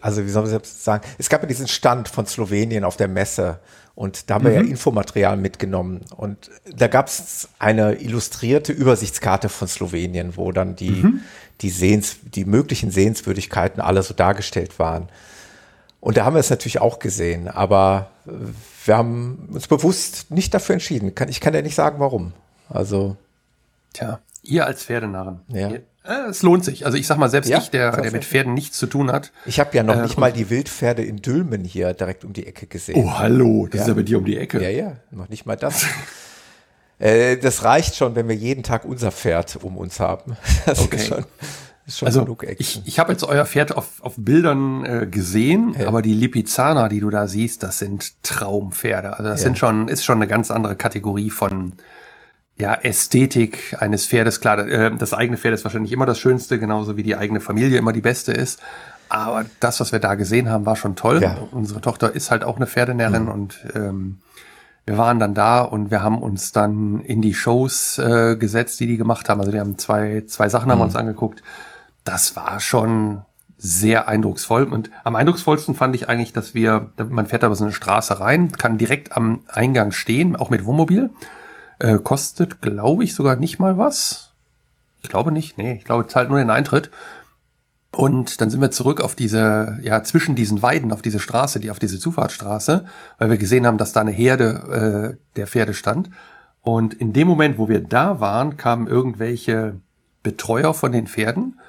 also 0.00 0.24
wie 0.24 0.30
soll 0.30 0.44
man 0.44 0.52
das 0.52 0.84
sagen, 0.84 1.04
es 1.18 1.28
gab 1.28 1.42
ja 1.42 1.48
diesen 1.48 1.68
Stand 1.68 2.08
von 2.08 2.26
Slowenien 2.26 2.84
auf 2.84 2.96
der 2.96 3.08
Messe 3.08 3.60
und 3.94 4.28
da 4.28 4.34
haben 4.34 4.44
wir 4.44 4.52
ja 4.52 4.60
Infomaterial 4.60 5.36
mitgenommen 5.36 6.00
und 6.16 6.50
da 6.74 6.88
gab 6.88 7.06
es 7.06 7.48
eine 7.58 7.94
illustrierte 7.94 8.72
Übersichtskarte 8.72 9.48
von 9.48 9.68
Slowenien, 9.68 10.36
wo 10.36 10.52
dann 10.52 10.74
die, 10.74 11.04
die 11.60 11.70
Sehens, 11.70 12.16
die 12.34 12.44
möglichen 12.44 12.90
Sehenswürdigkeiten 12.90 13.80
alle 13.80 14.02
so 14.02 14.14
dargestellt 14.14 14.78
waren. 14.78 15.08
Und 16.00 16.16
da 16.16 16.24
haben 16.24 16.34
wir 16.34 16.40
es 16.40 16.50
natürlich 16.50 16.80
auch 16.80 16.98
gesehen, 16.98 17.48
aber 17.48 18.10
wir 18.84 18.96
haben 18.96 19.48
uns 19.52 19.66
bewusst 19.68 20.30
nicht 20.30 20.52
dafür 20.52 20.74
entschieden. 20.74 21.12
Ich 21.28 21.40
kann 21.40 21.54
ja 21.54 21.62
nicht 21.62 21.74
sagen, 21.74 21.98
warum. 22.00 22.32
Also, 22.68 23.16
Tja, 23.94 24.18
ihr 24.42 24.66
als 24.66 24.84
Pferdenarren. 24.84 25.40
Ja. 25.48 25.68
Ihr, 25.70 25.82
äh, 26.04 26.28
es 26.28 26.42
lohnt 26.42 26.64
sich. 26.64 26.84
Also 26.84 26.98
ich 26.98 27.06
sag 27.06 27.16
mal, 27.16 27.30
selbst 27.30 27.48
Ja, 27.48 27.58
ich, 27.58 27.70
der, 27.70 27.92
der 27.98 28.10
mit. 28.12 28.24
Pferden 28.24 28.52
nichts 28.52 28.76
zu 28.76 28.86
tun 28.86 29.10
hat. 29.12 29.32
ich 29.46 29.60
habe 29.60 29.74
ja 29.76 29.82
noch 29.82 29.96
Äh, 29.96 30.02
nicht 30.02 30.18
mal 30.18 30.32
die 30.32 30.50
Wildpferde 30.50 31.02
in 31.02 31.22
Dülmen 31.22 31.64
hier 31.64 31.94
direkt 31.94 32.24
um 32.24 32.32
die 32.34 32.46
Ecke 32.46 32.66
gesehen. 32.66 32.96
Oh, 33.02 33.16
hallo, 33.18 33.66
das 33.70 33.76
Ja. 33.78 33.82
ist 33.82 33.88
ja 33.88 33.94
bei 33.94 34.02
dir 34.02 34.18
um 34.18 34.24
die 34.26 34.36
Ecke. 34.36 34.60
Ja, 34.62 34.68
ja, 34.68 34.96
noch 35.10 35.28
nicht 35.30 35.46
mal 35.46 35.56
das. 35.56 35.86
äh, 36.98 37.36
das 37.36 37.64
reicht 37.64 37.96
schon, 37.96 38.14
wenn 38.14 38.28
wir 38.28 38.34
jeden 38.36 38.62
Tag 38.62 38.84
unser 38.84 39.10
Pferd 39.12 39.56
um 39.62 39.76
uns 39.76 40.00
haben. 40.00 40.36
Das 40.66 40.78
Okay. 40.80 40.96
ist 40.96 41.06
schon 41.08 41.24
Ist 41.86 41.98
schon 41.98 42.06
Also 42.06 42.22
genug 42.24 42.42
ich, 42.44 42.48
Action. 42.50 42.82
ich 42.86 42.98
habe 42.98 43.12
jetzt 43.12 43.24
euer 43.24 43.44
Pferd 43.44 43.76
auf, 43.76 44.02
auf 44.02 44.14
Bildern 44.16 44.84
äh, 44.86 45.06
gesehen, 45.06 45.74
Ja. 45.78 45.86
aber 45.88 46.00
die 46.00 46.14
Lipizzaner, 46.14 46.88
die 46.88 47.00
du 47.00 47.10
da 47.10 47.26
siehst, 47.26 47.62
das 47.62 47.78
sind 47.78 48.22
Traumpferde. 48.22 49.10
Also 49.18 49.24
das 49.24 49.40
Ja. 49.40 49.44
sind 49.44 49.58
schon, 49.58 49.88
ist 49.88 50.02
schon 50.04 50.16
eine 50.16 50.26
ganz 50.26 50.50
andere 50.50 50.76
Kategorie 50.76 51.28
von 51.30 51.74
ja, 52.56 52.72
Ästhetik 52.74 53.76
eines 53.80 54.06
Pferdes. 54.06 54.40
Klar, 54.40 54.60
äh, 54.66 54.96
das 54.96 55.12
eigene 55.12 55.36
Pferd 55.36 55.54
ist 55.54 55.64
wahrscheinlich 55.64 55.92
immer 55.92 56.06
das 56.06 56.18
Schönste, 56.18 56.58
genauso 56.58 56.96
wie 56.96 57.02
die 57.02 57.16
eigene 57.16 57.40
Familie 57.40 57.76
immer 57.78 57.92
die 57.92 58.00
beste 58.00 58.32
ist. 58.32 58.60
Aber 59.10 59.44
das, 59.60 59.80
was 59.80 59.92
wir 59.92 59.98
da 59.98 60.14
gesehen 60.14 60.48
haben, 60.48 60.64
war 60.64 60.76
schon 60.76 60.96
toll. 60.96 61.20
Ja. 61.20 61.36
Unsere 61.50 61.80
Tochter 61.82 62.14
ist 62.14 62.30
halt 62.30 62.44
auch 62.44 62.56
eine 62.56 62.66
Pferdenärin 62.66 63.24
Mhm. 63.24 63.28
und 63.30 63.58
ähm, 63.74 64.18
wir 64.86 64.98
waren 64.98 65.18
dann 65.18 65.34
da 65.34 65.62
und 65.62 65.90
wir 65.90 66.02
haben 66.02 66.20
uns 66.22 66.52
dann 66.52 67.00
in 67.00 67.22
die 67.22 67.34
Shows 67.34 67.98
äh, 67.98 68.36
gesetzt, 68.36 68.80
die 68.80 68.86
die 68.86 68.96
gemacht 68.96 69.28
haben. 69.28 69.40
Also 69.40 69.50
die 69.52 69.60
haben 69.60 69.78
zwei, 69.78 70.24
zwei 70.26 70.48
Sachen 70.48 70.70
haben 70.70 70.78
wir 70.78 70.84
Mhm. 70.84 70.90
uns 70.90 70.96
angeguckt. 70.96 71.42
Das 72.04 72.36
war 72.36 72.60
schon 72.60 73.22
sehr 73.56 74.08
eindrucksvoll. 74.08 74.64
Und 74.64 74.90
am 75.04 75.16
eindrucksvollsten 75.16 75.74
fand 75.74 75.94
ich 75.96 76.08
eigentlich, 76.08 76.34
dass 76.34 76.54
wir, 76.54 76.90
man 77.08 77.26
fährt 77.26 77.42
da 77.42 77.46
über 77.46 77.56
so 77.56 77.64
eine 77.64 77.72
Straße 77.72 78.20
rein, 78.20 78.52
kann 78.52 78.76
direkt 78.76 79.16
am 79.16 79.40
Eingang 79.48 79.90
stehen, 79.92 80.36
auch 80.36 80.50
mit 80.50 80.66
Wohnmobil. 80.66 81.10
Äh, 81.78 81.98
kostet, 81.98 82.60
glaube 82.60 83.04
ich, 83.04 83.14
sogar 83.14 83.36
nicht 83.36 83.58
mal 83.58 83.78
was. 83.78 84.32
Ich 85.02 85.08
glaube 85.08 85.32
nicht. 85.32 85.56
Nee, 85.56 85.74
ich 85.78 85.84
glaube, 85.84 86.06
zahlt 86.08 86.28
nur 86.28 86.38
den 86.38 86.50
Eintritt. 86.50 86.90
Und 87.94 88.40
dann 88.40 88.50
sind 88.50 88.60
wir 88.60 88.70
zurück 88.70 89.00
auf 89.00 89.14
diese, 89.14 89.78
ja, 89.82 90.02
zwischen 90.02 90.34
diesen 90.34 90.62
Weiden, 90.62 90.92
auf 90.92 91.02
diese 91.02 91.20
Straße, 91.20 91.60
die 91.60 91.70
auf 91.70 91.78
diese 91.78 91.98
Zufahrtsstraße, 91.98 92.84
weil 93.18 93.30
wir 93.30 93.38
gesehen 93.38 93.66
haben, 93.66 93.78
dass 93.78 93.92
da 93.92 94.00
eine 94.00 94.10
Herde 94.10 95.16
äh, 95.16 95.36
der 95.36 95.46
Pferde 95.46 95.74
stand. 95.74 96.10
Und 96.62 96.94
in 96.94 97.12
dem 97.12 97.28
Moment, 97.28 97.58
wo 97.58 97.68
wir 97.68 97.80
da 97.80 98.20
waren, 98.20 98.56
kamen 98.56 98.86
irgendwelche 98.86 99.76
Betreuer 100.22 100.74
von 100.74 100.92
den 100.92 101.06
Pferden, 101.06 101.60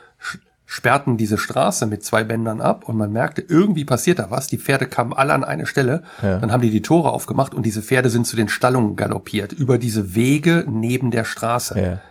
sperrten 0.66 1.18
diese 1.18 1.38
Straße 1.38 1.86
mit 1.86 2.04
zwei 2.04 2.24
Bändern 2.24 2.60
ab 2.60 2.90
und 2.90 2.98
man 2.98 3.12
merkte, 3.12 3.44
irgendwie 3.48 3.86
passiert 3.86 4.18
da 4.18 4.32
was. 4.32 4.48
Die 4.48 4.58
Pferde 4.58 4.88
kamen 4.88 5.14
alle 5.14 5.34
an 5.34 5.44
eine 5.44 5.68
Stelle. 5.68 6.02
Ja. 6.24 6.40
Dann 6.40 6.52
haben 6.52 6.62
die 6.62 6.72
die 6.72 6.82
Tore 6.82 7.12
aufgemacht 7.12 7.54
und 7.54 7.66
diese 7.66 7.84
Pferde 7.84 8.10
sind 8.10 8.26
zu 8.26 8.36
den 8.36 8.50
Stallungen 8.50 8.96
galoppiert, 8.96 9.54
über 9.54 9.78
diese 9.78 10.16
Wege 10.16 10.66
neben 10.68 11.12
der 11.12 11.24
Straße. 11.24 11.80
Ja. 11.80 12.02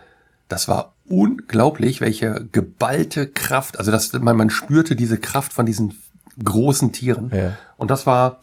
Das 0.47 0.67
war 0.67 0.94
unglaublich, 1.07 2.01
welche 2.01 2.47
geballte 2.51 3.27
Kraft, 3.27 3.77
also 3.79 3.91
das, 3.91 4.13
man, 4.13 4.35
man 4.35 4.49
spürte 4.49 4.95
diese 4.95 5.17
Kraft 5.17 5.53
von 5.53 5.65
diesen 5.65 5.93
großen 6.43 6.91
Tieren. 6.91 7.31
Ja. 7.33 7.57
Und 7.77 7.91
das 7.91 8.05
war, 8.05 8.39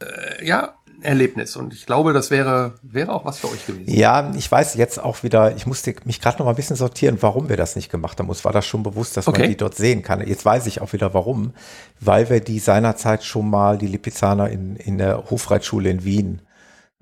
äh, 0.00 0.46
ja, 0.46 0.74
ein 0.98 1.02
Erlebnis. 1.02 1.56
Und 1.56 1.74
ich 1.74 1.84
glaube, 1.84 2.12
das 2.12 2.30
wäre, 2.30 2.74
wäre 2.82 3.12
auch 3.12 3.24
was 3.24 3.38
für 3.38 3.50
euch 3.50 3.66
gewesen. 3.66 3.92
Ja, 3.92 4.32
ich 4.34 4.50
weiß 4.50 4.74
jetzt 4.74 4.98
auch 4.98 5.22
wieder, 5.22 5.54
ich 5.56 5.66
musste 5.66 5.94
mich 6.04 6.20
gerade 6.20 6.38
noch 6.38 6.46
mal 6.46 6.52
ein 6.52 6.56
bisschen 6.56 6.76
sortieren, 6.76 7.18
warum 7.20 7.48
wir 7.48 7.56
das 7.56 7.76
nicht 7.76 7.90
gemacht 7.90 8.18
haben. 8.18 8.28
Uns 8.28 8.44
war 8.44 8.52
das 8.52 8.64
schon 8.64 8.82
bewusst, 8.82 9.16
dass 9.16 9.28
Okay. 9.28 9.42
man 9.42 9.50
die 9.50 9.56
dort 9.56 9.74
sehen 9.74 10.02
kann. 10.02 10.26
Jetzt 10.26 10.44
weiß 10.44 10.66
ich 10.66 10.80
auch 10.80 10.92
wieder 10.92 11.12
warum, 11.12 11.52
weil 12.00 12.30
wir 12.30 12.40
die 12.40 12.58
seinerzeit 12.58 13.24
schon 13.24 13.50
mal, 13.50 13.76
die 13.76 13.88
Lipizzaner 13.88 14.48
in, 14.48 14.76
in 14.76 14.96
der 14.98 15.28
Hofreitschule 15.30 15.90
in 15.90 16.04
Wien, 16.04 16.40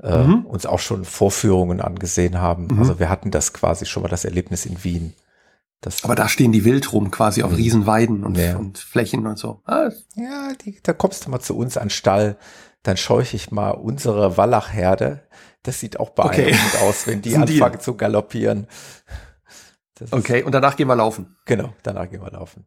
äh, 0.03 0.19
Mhm. 0.25 0.47
uns 0.47 0.67
auch 0.67 0.79
schon 0.81 1.05
Vorführungen 1.05 1.81
angesehen 1.81 2.41
haben. 2.41 2.67
Mhm. 2.69 2.79
Also 2.81 2.99
wir 2.99 3.09
hatten 3.09 3.31
das 3.31 3.53
quasi 3.53 3.87
schon 3.87 4.03
mal 4.03 4.09
das 4.09 4.25
Erlebnis 4.25 4.67
in 4.67 4.83
Wien. 4.85 5.15
Das, 5.81 6.03
Aber 6.05 6.15
da 6.15 6.29
stehen 6.29 6.51
die 6.53 6.65
wild 6.65 6.93
rum, 6.95 7.11
quasi 7.11 7.43
auf 7.43 7.55
Riesenweiden 7.57 8.25
und, 8.25 8.39
Ja. 8.39 8.57
und 8.57 8.79
Flächen 8.79 9.27
und 9.27 9.39
so. 9.39 9.61
Ah, 9.67 9.91
ja, 10.15 10.53
die, 10.65 10.81
da 10.83 10.95
kommst 10.95 11.27
du 11.27 11.31
mal 11.31 11.41
zu 11.41 11.57
uns 11.57 11.77
an 11.77 11.85
den 11.85 11.91
Stall, 11.91 12.37
dann 12.83 12.97
scheuche 12.97 13.37
ich 13.37 13.51
mal 13.51 13.71
unsere 13.73 14.37
Wallachherde. 14.39 15.23
Das 15.63 15.81
sieht 15.81 16.01
auch 16.01 16.11
beeindruckend 16.11 16.83
aus, 16.83 17.07
wenn 17.07 17.21
die 17.23 17.37
anfangen 17.37 17.81
zu 17.81 17.97
galoppieren. 17.97 18.67
Das 19.97 20.13
okay, 20.13 20.43
und 20.43 20.53
danach 20.53 20.77
gehen 20.77 20.89
wir 20.89 20.97
laufen. 20.97 21.37
Genau, 21.45 21.73
danach 21.83 22.09
gehen 22.11 22.23
wir 22.23 22.31
laufen. 22.33 22.67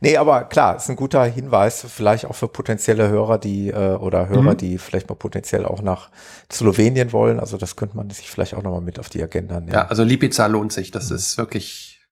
Nee, 0.00 0.16
aber 0.16 0.44
klar, 0.44 0.76
ist 0.76 0.88
ein 0.90 0.96
guter 0.96 1.24
Hinweis, 1.24 1.84
vielleicht 1.88 2.24
auch 2.26 2.34
für 2.34 2.48
potenzielle 2.48 3.08
Hörer, 3.08 3.38
die 3.38 3.68
äh, 3.70 3.94
oder 3.96 4.28
Hörer, 4.28 4.52
Mhm. 4.52 4.56
die 4.56 4.78
vielleicht 4.78 5.08
mal 5.08 5.14
potenziell 5.14 5.64
auch 5.64 5.82
nach 5.82 6.10
Slowenien 6.52 7.12
wollen. 7.12 7.40
Also 7.40 7.56
das 7.56 7.76
könnte 7.76 7.96
man 7.96 8.10
sich 8.10 8.30
vielleicht 8.30 8.54
auch 8.54 8.62
nochmal 8.62 8.80
mit 8.80 8.98
auf 8.98 9.08
die 9.08 9.22
Agenda 9.22 9.60
nehmen. 9.60 9.72
Ja, 9.72 9.86
also 9.86 10.02
Lipiza 10.04 10.46
lohnt 10.46 10.72
sich. 10.72 10.90
Das 10.90 11.10
ist 11.10 11.38
wirklich, 11.38 12.06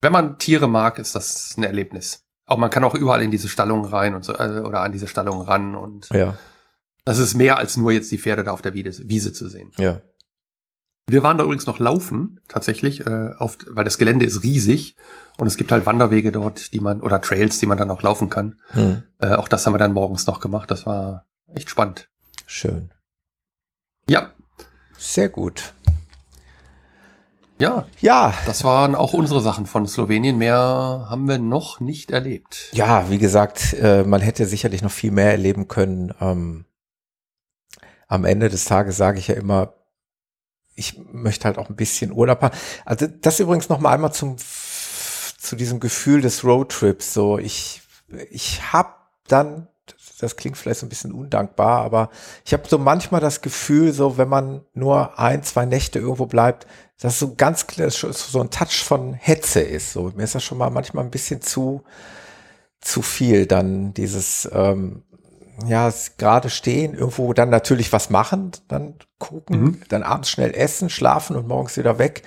wenn 0.00 0.12
man 0.12 0.38
Tiere 0.38 0.68
mag, 0.68 0.98
ist 0.98 1.14
das 1.14 1.54
ein 1.56 1.62
Erlebnis. 1.64 2.24
Auch 2.46 2.58
man 2.58 2.68
kann 2.70 2.84
auch 2.84 2.94
überall 2.94 3.22
in 3.22 3.30
diese 3.30 3.48
Stallungen 3.48 3.86
rein 3.86 4.14
und 4.14 4.24
so, 4.24 4.34
äh, 4.34 4.60
oder 4.60 4.80
an 4.80 4.92
diese 4.92 5.06
Stallungen 5.06 5.46
ran 5.46 5.74
und 5.74 6.08
ja, 6.12 6.36
das 7.06 7.18
ist 7.18 7.34
mehr 7.34 7.56
als 7.58 7.76
nur 7.76 7.92
jetzt 7.92 8.10
die 8.12 8.18
Pferde 8.18 8.44
da 8.44 8.52
auf 8.52 8.60
der 8.62 8.74
Wiese, 8.74 9.08
Wiese 9.08 9.32
zu 9.32 9.48
sehen. 9.48 9.70
ja. 9.78 10.00
Wir 11.06 11.22
waren 11.22 11.36
da 11.36 11.44
übrigens 11.44 11.66
noch 11.66 11.78
laufen, 11.78 12.40
tatsächlich, 12.48 13.06
äh, 13.06 13.30
auf, 13.38 13.58
weil 13.68 13.84
das 13.84 13.98
Gelände 13.98 14.24
ist 14.24 14.42
riesig 14.42 14.96
und 15.36 15.46
es 15.46 15.56
gibt 15.58 15.70
halt 15.70 15.84
Wanderwege 15.84 16.32
dort, 16.32 16.72
die 16.72 16.80
man, 16.80 17.02
oder 17.02 17.20
Trails, 17.20 17.58
die 17.58 17.66
man 17.66 17.76
dann 17.76 17.90
auch 17.90 18.02
laufen 18.02 18.30
kann. 18.30 18.58
Hm, 18.70 19.02
Äh, 19.18 19.34
auch 19.34 19.48
das 19.48 19.66
haben 19.66 19.74
wir 19.74 19.78
dann 19.78 19.92
morgens 19.92 20.26
noch 20.26 20.40
gemacht. 20.40 20.70
Das 20.70 20.86
war 20.86 21.26
echt 21.54 21.68
spannend. 21.70 22.08
schön. 22.46 22.90
Ja, 24.08 24.32
Sehr 24.98 25.28
gut. 25.28 25.74
ja, 27.58 27.86
Ja, 28.00 28.34
das 28.46 28.64
waren 28.64 28.94
auch 28.94 29.12
unsere 29.12 29.40
Sachen 29.42 29.66
von 29.66 29.86
Slowenien. 29.86 30.38
Mehr 30.38 30.56
haben 31.08 31.28
wir 31.28 31.38
noch 31.38 31.80
nicht 31.80 32.10
erlebt. 32.10 32.70
ja, 32.72 33.10
wie 33.10 33.18
gesagt, 33.18 33.74
äh, 33.74 34.04
man 34.04 34.20
hätte 34.22 34.46
sicherlich 34.46 34.80
noch 34.82 34.90
viel 34.90 35.10
mehr 35.10 35.30
erleben 35.32 35.68
können. 35.68 36.14
Ähm, 36.20 36.64
am 38.08 38.24
Ende 38.24 38.48
des 38.48 38.64
Tages 38.64 38.96
sage 38.96 39.18
ich 39.18 39.28
ja 39.28 39.34
immer, 39.34 39.74
ich 40.74 41.00
möchte 41.12 41.44
halt 41.44 41.58
auch 41.58 41.68
ein 41.68 41.76
bisschen 41.76 42.12
Urlaub 42.12 42.42
haben. 42.42 42.56
Also 42.84 43.06
das 43.06 43.40
übrigens 43.40 43.68
noch 43.68 43.80
mal 43.80 43.92
einmal 43.92 44.12
zum 44.12 44.36
zu 45.38 45.56
diesem 45.56 45.78
Gefühl 45.78 46.20
des 46.20 46.44
Roadtrips. 46.44 47.12
So, 47.12 47.38
ich 47.38 47.82
ich 48.30 48.72
habe 48.72 48.94
dann, 49.28 49.68
das 50.18 50.36
klingt 50.36 50.56
vielleicht 50.56 50.80
so 50.80 50.86
ein 50.86 50.88
bisschen 50.88 51.12
undankbar, 51.12 51.82
aber 51.82 52.10
ich 52.44 52.52
habe 52.52 52.68
so 52.68 52.78
manchmal 52.78 53.20
das 53.20 53.40
Gefühl, 53.42 53.92
so 53.92 54.18
wenn 54.18 54.28
man 54.28 54.62
nur 54.72 55.18
ein, 55.18 55.42
zwei 55.42 55.64
Nächte 55.66 55.98
irgendwo 55.98 56.26
bleibt, 56.26 56.66
dass 57.00 57.18
so 57.18 57.34
ganz 57.34 57.66
klar 57.66 57.90
so 57.90 58.40
ein 58.40 58.50
Touch 58.50 58.84
von 58.84 59.14
Hetze 59.14 59.60
ist. 59.60 59.92
So 59.92 60.12
mir 60.14 60.24
ist 60.24 60.34
das 60.34 60.44
schon 60.44 60.58
mal 60.58 60.70
manchmal 60.70 61.04
ein 61.04 61.10
bisschen 61.10 61.42
zu 61.42 61.84
zu 62.80 63.02
viel. 63.02 63.46
Dann 63.46 63.94
dieses 63.94 64.48
ähm, 64.52 65.02
ja, 65.66 65.92
gerade 66.18 66.50
stehen, 66.50 66.94
irgendwo 66.94 67.32
dann 67.32 67.50
natürlich 67.50 67.92
was 67.92 68.10
machen, 68.10 68.52
dann 68.68 68.94
gucken, 69.18 69.60
Mhm. 69.60 69.80
dann 69.88 70.02
abends 70.02 70.30
schnell 70.30 70.52
essen, 70.54 70.90
schlafen 70.90 71.36
und 71.36 71.46
morgens 71.48 71.76
wieder 71.76 71.98
weg. 71.98 72.22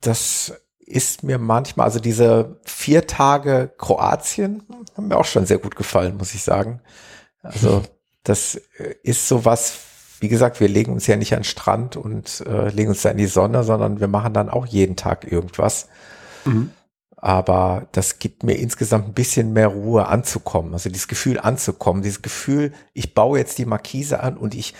Das 0.00 0.52
ist 0.78 1.22
mir 1.22 1.38
manchmal, 1.38 1.86
also 1.86 2.00
diese 2.00 2.60
vier 2.64 3.06
Tage 3.06 3.72
Kroatien 3.78 4.62
haben 4.96 5.08
mir 5.08 5.16
auch 5.16 5.24
schon 5.24 5.46
sehr 5.46 5.58
gut 5.58 5.76
gefallen, 5.76 6.16
muss 6.16 6.34
ich 6.34 6.42
sagen. 6.42 6.80
Also 7.42 7.82
das 8.24 8.56
äh, 8.78 8.94
ist 9.02 9.28
sowas, 9.28 9.74
wie 10.20 10.28
gesagt, 10.28 10.60
wir 10.60 10.68
legen 10.68 10.92
uns 10.92 11.06
ja 11.06 11.16
nicht 11.16 11.32
an 11.32 11.40
den 11.40 11.44
Strand 11.44 11.96
und 11.96 12.44
äh, 12.46 12.68
legen 12.70 12.90
uns 12.90 13.02
da 13.02 13.10
in 13.10 13.16
die 13.18 13.26
Sonne, 13.26 13.64
sondern 13.64 14.00
wir 14.00 14.08
machen 14.08 14.34
dann 14.34 14.48
auch 14.50 14.66
jeden 14.66 14.96
Tag 14.96 15.30
irgendwas 15.30 15.88
Mhm. 16.44 16.72
Aber 17.22 17.86
das 17.92 18.18
gibt 18.18 18.42
mir 18.42 18.54
insgesamt 18.54 19.06
ein 19.06 19.14
bisschen 19.14 19.52
mehr 19.52 19.68
Ruhe 19.68 20.08
anzukommen. 20.08 20.74
Also 20.74 20.90
dieses 20.90 21.06
Gefühl 21.06 21.38
anzukommen, 21.38 22.02
dieses 22.02 22.20
Gefühl, 22.20 22.72
ich 22.94 23.14
baue 23.14 23.38
jetzt 23.38 23.58
die 23.58 23.64
Markise 23.64 24.20
an 24.20 24.36
und 24.36 24.56
ich 24.56 24.74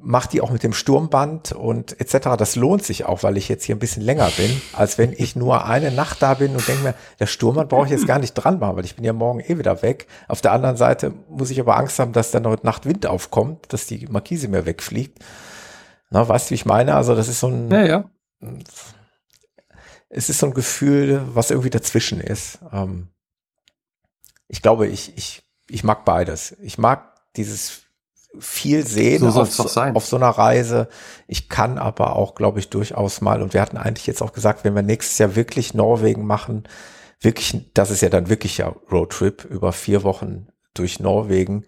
mache 0.00 0.30
die 0.30 0.40
auch 0.40 0.50
mit 0.50 0.62
dem 0.62 0.72
Sturmband 0.72 1.52
und 1.52 2.00
etc. 2.00 2.30
Das 2.38 2.56
lohnt 2.56 2.82
sich 2.82 3.04
auch, 3.04 3.22
weil 3.22 3.36
ich 3.36 3.50
jetzt 3.50 3.64
hier 3.64 3.76
ein 3.76 3.78
bisschen 3.78 4.02
länger 4.02 4.30
bin, 4.38 4.50
als 4.72 4.96
wenn 4.96 5.12
ich 5.12 5.36
nur 5.36 5.66
eine 5.66 5.90
Nacht 5.90 6.22
da 6.22 6.32
bin 6.32 6.56
und 6.56 6.66
denke 6.66 6.82
mir, 6.82 6.94
der 7.20 7.26
Sturmband 7.26 7.68
brauche 7.68 7.84
ich 7.84 7.90
jetzt 7.90 8.06
gar 8.06 8.18
nicht 8.18 8.32
dran 8.32 8.58
machen, 8.58 8.76
weil 8.76 8.86
ich 8.86 8.96
bin 8.96 9.04
ja 9.04 9.12
morgen 9.12 9.40
eh 9.40 9.58
wieder 9.58 9.82
weg. 9.82 10.06
Auf 10.28 10.40
der 10.40 10.52
anderen 10.52 10.78
Seite 10.78 11.12
muss 11.28 11.50
ich 11.50 11.60
aber 11.60 11.76
Angst 11.76 11.98
haben, 11.98 12.14
dass 12.14 12.30
dann 12.30 12.46
heute 12.46 12.64
Nacht 12.64 12.86
Wind 12.86 13.06
aufkommt, 13.06 13.70
dass 13.70 13.86
die 13.86 14.06
Markise 14.06 14.48
mir 14.48 14.64
wegfliegt. 14.64 15.18
Na, 16.08 16.26
weißt 16.26 16.46
du, 16.46 16.50
wie 16.52 16.54
ich 16.54 16.64
meine? 16.64 16.94
Also 16.94 17.14
das 17.14 17.28
ist 17.28 17.40
so 17.40 17.48
ein, 17.48 17.70
Ja, 17.70 17.84
ja. 17.84 18.04
Es 20.14 20.28
ist 20.28 20.38
so 20.38 20.46
ein 20.46 20.54
Gefühl, 20.54 21.22
was 21.32 21.50
irgendwie 21.50 21.70
dazwischen 21.70 22.20
ist. 22.20 22.58
Ähm, 22.70 23.08
ich 24.46 24.60
glaube, 24.60 24.86
ich, 24.86 25.16
ich, 25.16 25.42
ich 25.68 25.84
mag 25.84 26.04
beides. 26.04 26.54
Ich 26.60 26.76
mag 26.76 27.14
dieses 27.36 27.82
viel 28.38 28.86
sehen 28.86 29.20
So 29.20 29.40
auf, 29.40 29.76
auf 29.96 30.06
so 30.06 30.16
einer 30.16 30.28
Reise. 30.28 30.88
Ich 31.26 31.48
kann 31.48 31.78
aber 31.78 32.16
auch, 32.16 32.34
glaube 32.34 32.58
ich, 32.58 32.68
durchaus 32.68 33.20
mal, 33.22 33.42
und 33.42 33.54
wir 33.54 33.62
hatten 33.62 33.78
eigentlich 33.78 34.06
jetzt 34.06 34.22
auch 34.22 34.32
gesagt, 34.32 34.64
wenn 34.64 34.74
wir 34.74 34.82
nächstes 34.82 35.18
Jahr 35.18 35.34
wirklich 35.34 35.74
Norwegen 35.74 36.26
machen, 36.26 36.68
wirklich, 37.20 37.70
das 37.72 37.90
ist 37.90 38.02
ja 38.02 38.10
dann 38.10 38.28
wirklich 38.28 38.58
ja 38.58 38.74
Roadtrip 38.90 39.44
über 39.44 39.72
vier 39.72 40.02
Wochen 40.02 40.48
durch 40.74 41.00
Norwegen, 41.00 41.64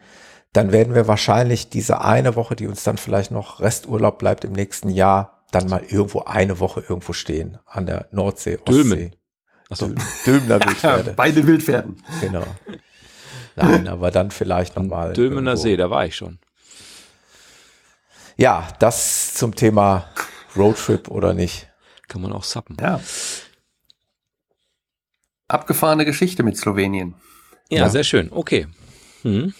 dann 0.52 0.70
werden 0.70 0.94
wir 0.94 1.08
wahrscheinlich 1.08 1.70
diese 1.70 2.02
eine 2.02 2.36
Woche, 2.36 2.56
die 2.56 2.66
uns 2.66 2.84
dann 2.84 2.98
vielleicht 2.98 3.30
noch 3.30 3.60
Resturlaub 3.60 4.18
bleibt 4.18 4.44
im 4.44 4.52
nächsten 4.52 4.90
Jahr, 4.90 5.33
dann 5.54 5.68
mal 5.68 5.82
irgendwo 5.84 6.20
eine 6.22 6.58
Woche 6.60 6.80
irgendwo 6.80 7.12
stehen 7.12 7.58
an 7.66 7.86
der 7.86 8.08
Nordsee, 8.10 8.56
Ostsee. 8.58 8.72
Dülmen. 8.72 9.16
Achso, 9.70 9.90
Dülmener 10.26 10.60
Wildpferde, 10.66 11.14
beide 11.16 11.46
Wildpferden. 11.46 12.02
genau. 12.20 12.44
Nein, 13.56 13.86
aber 13.88 14.10
dann 14.10 14.30
vielleicht 14.30 14.76
nochmal. 14.76 15.12
Dülmener 15.12 15.56
See, 15.56 15.76
da 15.76 15.88
war 15.88 16.04
ich 16.06 16.16
schon. 16.16 16.38
Ja, 18.36 18.66
das 18.80 19.34
zum 19.34 19.54
Thema 19.54 20.08
Roadtrip 20.56 21.08
oder 21.08 21.34
nicht. 21.34 21.68
Kann 22.08 22.20
man 22.20 22.32
auch 22.32 22.42
sappen. 22.44 22.76
Ja. 22.80 23.00
Abgefahrene 25.48 26.04
Geschichte 26.04 26.42
mit 26.42 26.56
Slowenien. 26.56 27.14
Ja, 27.68 27.80
Ja. 27.82 27.88
sehr 27.88 28.04
schön. 28.04 28.32
Okay. 28.32 28.66
Hm. 29.22 29.54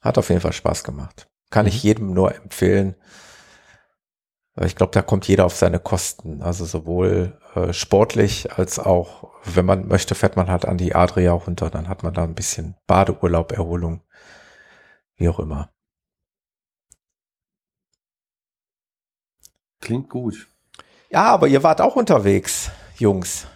Hat 0.00 0.18
auf 0.18 0.28
jeden 0.28 0.40
Fall 0.40 0.52
Spaß 0.52 0.84
gemacht. 0.84 1.28
Kann 1.50 1.66
ich 1.66 1.82
jedem 1.82 2.12
nur 2.12 2.34
empfehlen. 2.34 2.94
Aber 4.58 4.66
Ich 4.66 4.74
glaube, 4.74 4.90
da 4.90 5.02
kommt 5.02 5.28
jeder 5.28 5.46
auf 5.46 5.54
seine 5.54 5.78
Kosten. 5.78 6.42
Also 6.42 6.64
sowohl 6.64 7.38
äh, 7.54 7.72
sportlich 7.72 8.52
als 8.54 8.80
auch, 8.80 9.30
wenn 9.44 9.64
man 9.64 9.86
möchte, 9.86 10.16
fährt 10.16 10.34
man 10.34 10.48
halt 10.48 10.64
an 10.64 10.76
die 10.76 10.96
Adria 10.96 11.30
runter. 11.30 11.70
Dann 11.70 11.88
hat 11.88 12.02
man 12.02 12.12
da 12.12 12.24
ein 12.24 12.34
bisschen 12.34 12.74
Badeurlaub, 12.88 13.52
Erholung, 13.52 14.02
wie 15.14 15.28
auch 15.28 15.38
immer. 15.38 15.70
Klingt 19.80 20.10
gut. 20.10 20.48
Ja, 21.08 21.26
aber 21.26 21.46
ihr 21.46 21.62
wart 21.62 21.80
auch 21.80 21.94
unterwegs, 21.94 22.72
Jungs. 22.96 23.46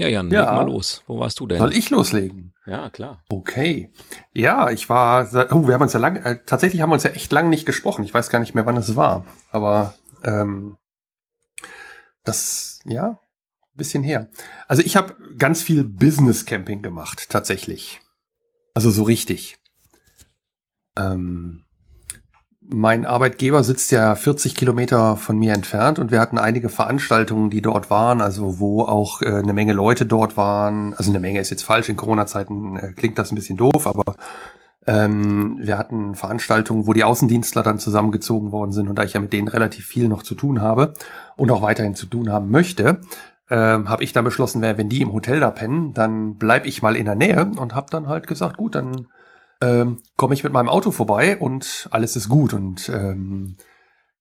Ja, 0.00 0.08
Jan, 0.08 0.30
Ja. 0.30 0.40
leg 0.40 0.50
mal 0.54 0.66
los. 0.66 1.02
Wo 1.06 1.18
warst 1.18 1.40
du 1.40 1.46
denn? 1.46 1.58
Soll 1.58 1.74
ich 1.76 1.90
loslegen? 1.90 2.54
Ja, 2.64 2.88
klar. 2.88 3.22
Okay. 3.28 3.92
Ja, 4.32 4.70
ich 4.70 4.88
war, 4.88 5.28
oh, 5.52 5.66
wir 5.66 5.74
haben 5.74 5.82
uns 5.82 5.92
ja 5.92 6.00
lang, 6.00 6.16
äh, 6.16 6.38
tatsächlich 6.46 6.80
haben 6.80 6.88
wir 6.88 6.94
uns 6.94 7.02
ja 7.02 7.10
echt 7.10 7.30
lang 7.32 7.50
nicht 7.50 7.66
gesprochen. 7.66 8.02
Ich 8.04 8.14
weiß 8.14 8.30
gar 8.30 8.38
nicht 8.38 8.54
mehr, 8.54 8.64
wann 8.64 8.78
es 8.78 8.96
war. 8.96 9.26
Aber 9.50 9.92
ähm, 10.24 10.78
das, 12.24 12.80
ja, 12.86 13.08
ein 13.10 13.76
bisschen 13.76 14.02
her. 14.02 14.28
Also 14.68 14.82
ich 14.82 14.96
habe 14.96 15.16
ganz 15.36 15.60
viel 15.62 15.84
Business 15.84 16.46
Camping 16.46 16.80
gemacht, 16.80 17.26
tatsächlich. 17.28 18.00
Also 18.72 18.90
so 18.90 19.02
richtig. 19.02 19.58
Ähm, 20.96 21.64
mein 22.72 23.04
Arbeitgeber 23.04 23.64
sitzt 23.64 23.90
ja 23.90 24.14
40 24.14 24.54
Kilometer 24.54 25.16
von 25.16 25.38
mir 25.38 25.52
entfernt 25.54 25.98
und 25.98 26.10
wir 26.10 26.20
hatten 26.20 26.38
einige 26.38 26.68
Veranstaltungen, 26.68 27.50
die 27.50 27.62
dort 27.62 27.90
waren, 27.90 28.20
also 28.20 28.58
wo 28.58 28.82
auch 28.82 29.22
äh, 29.22 29.26
eine 29.26 29.52
Menge 29.52 29.72
Leute 29.72 30.06
dort 30.06 30.36
waren. 30.36 30.94
Also 30.94 31.10
eine 31.10 31.20
Menge 31.20 31.40
ist 31.40 31.50
jetzt 31.50 31.64
falsch, 31.64 31.88
in 31.88 31.96
Corona-Zeiten 31.96 32.76
äh, 32.76 32.92
klingt 32.92 33.18
das 33.18 33.32
ein 33.32 33.34
bisschen 33.34 33.56
doof, 33.56 33.86
aber 33.86 34.14
ähm, 34.86 35.58
wir 35.60 35.78
hatten 35.78 36.14
Veranstaltungen, 36.14 36.86
wo 36.86 36.92
die 36.92 37.04
Außendienstler 37.04 37.62
dann 37.62 37.78
zusammengezogen 37.78 38.52
worden 38.52 38.72
sind 38.72 38.88
und 38.88 38.98
da 38.98 39.02
ich 39.02 39.14
ja 39.14 39.20
mit 39.20 39.32
denen 39.32 39.48
relativ 39.48 39.86
viel 39.86 40.08
noch 40.08 40.22
zu 40.22 40.34
tun 40.34 40.60
habe 40.60 40.94
und 41.36 41.50
auch 41.50 41.62
weiterhin 41.62 41.94
zu 41.94 42.06
tun 42.06 42.30
haben 42.30 42.50
möchte, 42.50 43.00
ähm, 43.50 43.88
habe 43.88 44.04
ich 44.04 44.12
dann 44.12 44.24
beschlossen, 44.24 44.62
wenn 44.62 44.88
die 44.88 45.02
im 45.02 45.12
Hotel 45.12 45.40
da 45.40 45.50
pennen, 45.50 45.92
dann 45.92 46.36
bleib 46.36 46.66
ich 46.66 46.82
mal 46.82 46.96
in 46.96 47.04
der 47.06 47.16
Nähe 47.16 47.50
und 47.56 47.74
habe 47.74 47.88
dann 47.90 48.06
halt 48.06 48.26
gesagt, 48.26 48.56
gut, 48.56 48.76
dann 48.76 49.08
ähm, 49.62 49.98
komme 50.16 50.34
ich 50.34 50.44
mit 50.44 50.52
meinem 50.52 50.68
Auto 50.68 50.90
vorbei 50.90 51.36
und 51.36 51.88
alles 51.90 52.16
ist 52.16 52.28
gut. 52.28 52.54
Und 52.54 52.88
ähm, 52.88 53.56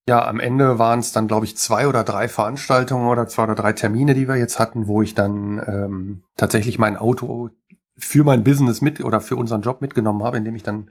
ja, 0.07 0.27
am 0.27 0.39
Ende 0.39 0.79
waren 0.79 0.99
es 0.99 1.11
dann, 1.11 1.27
glaube 1.27 1.45
ich, 1.45 1.57
zwei 1.57 1.87
oder 1.87 2.03
drei 2.03 2.27
Veranstaltungen 2.27 3.07
oder 3.07 3.27
zwei 3.27 3.43
oder 3.43 3.55
drei 3.55 3.73
Termine, 3.73 4.13
die 4.13 4.27
wir 4.27 4.37
jetzt 4.37 4.59
hatten, 4.59 4.87
wo 4.87 5.01
ich 5.01 5.13
dann 5.15 5.61
ähm, 5.67 6.23
tatsächlich 6.35 6.79
mein 6.79 6.97
Auto 6.97 7.49
für 7.97 8.23
mein 8.23 8.43
Business 8.43 8.81
mit 8.81 9.03
oder 9.03 9.21
für 9.21 9.35
unseren 9.35 9.61
Job 9.61 9.81
mitgenommen 9.81 10.23
habe, 10.23 10.37
indem 10.37 10.55
ich 10.55 10.63
dann 10.63 10.89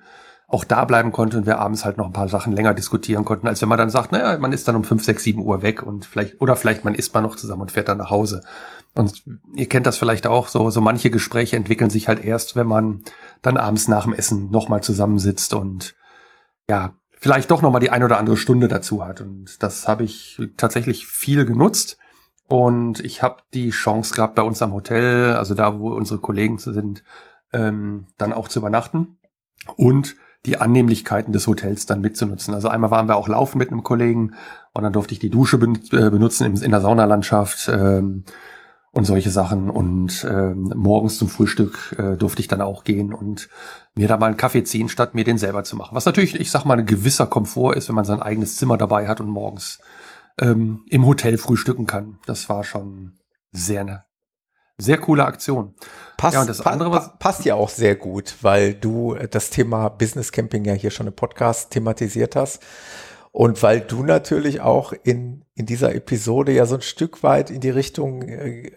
auch 0.50 0.64
da 0.64 0.86
bleiben 0.86 1.12
konnte 1.12 1.36
und 1.36 1.46
wir 1.46 1.58
abends 1.58 1.84
halt 1.84 1.98
noch 1.98 2.06
ein 2.06 2.14
paar 2.14 2.28
Sachen 2.28 2.54
länger 2.54 2.72
diskutieren 2.72 3.26
konnten, 3.26 3.46
als 3.46 3.60
wenn 3.60 3.68
man 3.68 3.76
dann 3.76 3.90
sagt, 3.90 4.12
naja, 4.12 4.38
man 4.38 4.52
ist 4.52 4.66
dann 4.66 4.76
um 4.76 4.84
fünf, 4.84 5.04
sechs, 5.04 5.22
sieben 5.22 5.42
Uhr 5.42 5.60
weg 5.60 5.82
und 5.82 6.06
vielleicht, 6.06 6.40
oder 6.40 6.56
vielleicht 6.56 6.84
man 6.84 6.94
isst 6.94 7.12
mal 7.12 7.20
noch 7.20 7.36
zusammen 7.36 7.62
und 7.62 7.72
fährt 7.72 7.88
dann 7.88 7.98
nach 7.98 8.08
Hause. 8.08 8.42
Und 8.94 9.22
ihr 9.54 9.68
kennt 9.68 9.86
das 9.86 9.98
vielleicht 9.98 10.26
auch, 10.26 10.48
so, 10.48 10.70
so 10.70 10.80
manche 10.80 11.10
Gespräche 11.10 11.56
entwickeln 11.56 11.90
sich 11.90 12.08
halt 12.08 12.24
erst, 12.24 12.56
wenn 12.56 12.66
man 12.66 13.02
dann 13.42 13.58
abends 13.58 13.88
nach 13.88 14.04
dem 14.04 14.14
Essen 14.14 14.50
nochmal 14.50 14.82
zusammensitzt 14.82 15.52
und 15.52 15.94
ja, 16.66 16.94
vielleicht 17.12 17.50
doch 17.50 17.60
nochmal 17.60 17.82
die 17.82 17.90
ein 17.90 18.02
oder 18.02 18.18
andere 18.18 18.38
Stunde 18.38 18.68
dazu 18.68 19.04
hat. 19.04 19.20
Und 19.20 19.62
das 19.62 19.86
habe 19.86 20.04
ich 20.04 20.40
tatsächlich 20.56 21.06
viel 21.06 21.44
genutzt. 21.44 21.98
Und 22.46 23.00
ich 23.00 23.22
habe 23.22 23.42
die 23.52 23.68
Chance 23.68 24.14
gehabt, 24.14 24.34
bei 24.34 24.42
uns 24.42 24.62
am 24.62 24.72
Hotel, 24.72 25.34
also 25.34 25.54
da, 25.54 25.78
wo 25.78 25.92
unsere 25.92 26.20
Kollegen 26.20 26.56
sind, 26.56 27.04
ähm, 27.52 28.06
dann 28.16 28.32
auch 28.32 28.48
zu 28.48 28.60
übernachten 28.60 29.18
und 29.76 30.16
die 30.46 30.58
Annehmlichkeiten 30.58 31.32
des 31.32 31.46
Hotels 31.46 31.86
dann 31.86 32.00
mitzunutzen. 32.00 32.54
Also 32.54 32.68
einmal 32.68 32.90
waren 32.90 33.08
wir 33.08 33.16
auch 33.16 33.28
laufen 33.28 33.58
mit 33.58 33.70
einem 33.70 33.82
Kollegen 33.82 34.34
und 34.72 34.82
dann 34.82 34.92
durfte 34.92 35.12
ich 35.12 35.18
die 35.18 35.30
Dusche 35.30 35.56
äh, 35.56 36.10
benutzen 36.10 36.56
in, 36.56 36.70
der 36.70 36.80
Saunalandschaft 36.80 37.68
ähm, 37.68 38.24
und 38.92 39.04
solche 39.04 39.30
Sachen. 39.30 39.68
Und 39.68 40.26
ähm, 40.30 40.72
morgens 40.76 41.18
zum 41.18 41.28
Frühstück 41.28 41.96
äh, 41.98 42.16
durfte 42.16 42.40
ich 42.40 42.48
dann 42.48 42.60
auch 42.60 42.84
gehen 42.84 43.12
und 43.12 43.48
mir 43.94 44.08
da 44.08 44.16
mal 44.16 44.26
einen 44.26 44.36
Kaffee 44.36 44.64
ziehen, 44.64 44.88
statt 44.88 45.14
mir 45.14 45.24
den 45.24 45.38
selber 45.38 45.64
zu 45.64 45.76
machen. 45.76 45.94
Was 45.94 46.06
natürlich, 46.06 46.38
ich 46.38 46.50
sag 46.50 46.64
mal, 46.64 46.78
ein 46.78 46.86
gewisser 46.86 47.26
Komfort 47.26 47.74
ist, 47.74 47.88
wenn 47.88 47.96
man 47.96 48.04
sein 48.04 48.22
eigenes 48.22 48.56
Zimmer 48.56 48.78
dabei 48.78 49.08
hat 49.08 49.20
und 49.20 49.28
morgens 49.28 49.80
ähm, 50.40 50.84
im 50.88 51.04
Hotel 51.04 51.36
frühstücken 51.36 51.86
kann. 51.86 52.18
Das 52.26 52.48
war 52.48 52.62
schon 52.62 53.18
sehr 53.50 53.80
eine 53.80 54.04
sehr 54.78 54.98
coole 54.98 55.24
Aktion. 55.24 55.74
Passt, 56.18 56.34
Ja, 56.34 56.40
und 56.42 56.48
das 56.50 56.60
andere, 56.60 56.90
pa- 56.90 57.14
passt 57.18 57.44
ja 57.46 57.54
auch 57.54 57.70
sehr 57.70 57.94
gut, 57.96 58.34
weil 58.42 58.74
du 58.74 59.14
äh, 59.14 59.26
das 59.28 59.48
Thema 59.48 59.88
Business 59.88 60.30
Camping 60.32 60.64
ja 60.66 60.74
hier 60.74 60.90
schon 60.90 61.06
im 61.06 61.14
Podcast 61.14 61.70
thematisiert 61.70 62.36
hast. 62.36 62.60
Und 63.32 63.62
weil 63.62 63.80
du 63.80 64.02
natürlich 64.02 64.60
auch 64.60 64.92
in, 65.04 65.44
in 65.54 65.64
dieser 65.64 65.94
Episode 65.94 66.52
ja 66.52 66.66
so 66.66 66.74
ein 66.74 66.82
Stück 66.82 67.22
weit 67.22 67.50
in 67.50 67.60
die 67.60 67.70
Richtung, 67.70 68.22
äh, 68.28 68.72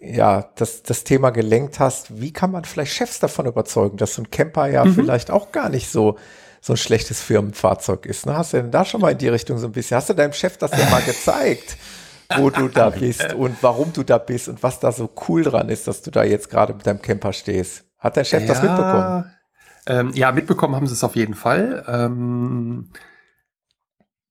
ja, 0.00 0.50
das, 0.56 0.82
das 0.82 1.04
Thema 1.04 1.30
gelenkt 1.30 1.78
hast, 1.80 2.20
wie 2.20 2.32
kann 2.32 2.50
man 2.52 2.64
vielleicht 2.64 2.92
Chefs 2.92 3.18
davon 3.20 3.46
überzeugen, 3.46 3.96
dass 3.96 4.14
so 4.14 4.22
ein 4.22 4.30
Camper 4.30 4.66
ja 4.68 4.84
Mhm. 4.84 4.94
vielleicht 4.94 5.30
auch 5.30 5.52
gar 5.52 5.68
nicht 5.68 5.88
so, 5.90 6.16
so 6.60 6.72
ein 6.74 6.76
schlechtes 6.76 7.20
Firmenfahrzeug 7.20 8.06
ist. 8.06 8.26
Ne? 8.26 8.36
Hast 8.36 8.52
du 8.52 8.58
denn 8.58 8.70
da 8.70 8.84
schon 8.84 9.00
mal 9.00 9.10
in 9.12 9.18
die 9.18 9.28
Richtung 9.28 9.58
so 9.58 9.66
ein 9.66 9.72
bisschen, 9.72 9.96
hast 9.96 10.08
du 10.08 10.14
deinem 10.14 10.32
Chef 10.32 10.56
das 10.56 10.70
ja 10.72 10.88
mal 10.90 11.02
gezeigt? 11.02 11.76
Wo 12.36 12.50
du 12.50 12.68
da 12.68 12.90
bist 12.90 13.34
und 13.34 13.62
warum 13.62 13.92
du 13.92 14.02
da 14.02 14.18
bist 14.18 14.48
und 14.48 14.62
was 14.62 14.80
da 14.80 14.92
so 14.92 15.10
cool 15.28 15.42
dran 15.42 15.68
ist, 15.68 15.88
dass 15.88 16.02
du 16.02 16.10
da 16.10 16.24
jetzt 16.24 16.50
gerade 16.50 16.74
mit 16.74 16.86
deinem 16.86 17.02
Camper 17.02 17.32
stehst. 17.32 17.84
Hat 17.98 18.16
der 18.16 18.24
Chef 18.24 18.46
das 18.46 18.62
mitbekommen? 18.62 19.24
Ähm, 19.86 20.10
ja, 20.14 20.32
mitbekommen 20.32 20.76
haben 20.76 20.86
sie 20.86 20.94
es 20.94 21.04
auf 21.04 21.16
jeden 21.16 21.34
Fall. 21.34 21.84
Ähm, 21.88 22.90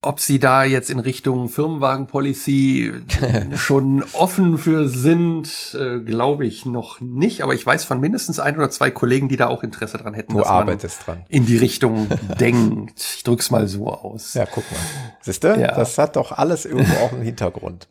ob 0.04 0.18
sie 0.18 0.40
da 0.40 0.64
jetzt 0.64 0.90
in 0.90 0.98
Richtung 0.98 1.48
Firmenwagen-Policy 1.48 2.92
schon 3.56 4.04
offen 4.12 4.58
für 4.58 4.88
sind, 4.88 5.76
äh, 5.78 6.00
glaube 6.00 6.44
ich 6.44 6.66
noch 6.66 7.00
nicht. 7.00 7.42
Aber 7.42 7.54
ich 7.54 7.64
weiß 7.64 7.84
von 7.84 8.00
mindestens 8.00 8.40
ein 8.40 8.56
oder 8.56 8.68
zwei 8.70 8.90
Kollegen, 8.90 9.28
die 9.28 9.36
da 9.36 9.46
auch 9.46 9.62
Interesse 9.62 9.98
dran 9.98 10.14
hätten, 10.14 10.32
Du 10.34 10.44
arbeitest 10.44 11.06
dran. 11.06 11.22
in 11.28 11.46
die 11.46 11.56
Richtung 11.56 12.08
denkt. 12.40 13.00
Ich 13.16 13.22
drück's 13.22 13.50
mal 13.52 13.68
so 13.68 13.88
aus. 13.92 14.34
Ja, 14.34 14.44
guck 14.46 14.64
mal. 14.72 14.78
Siehst 15.20 15.44
du? 15.44 15.48
Ja. 15.58 15.74
Das 15.76 15.96
hat 15.98 16.16
doch 16.16 16.32
alles 16.32 16.64
irgendwo 16.64 16.94
auch 16.96 17.12
einen 17.12 17.22
Hintergrund. 17.22 17.86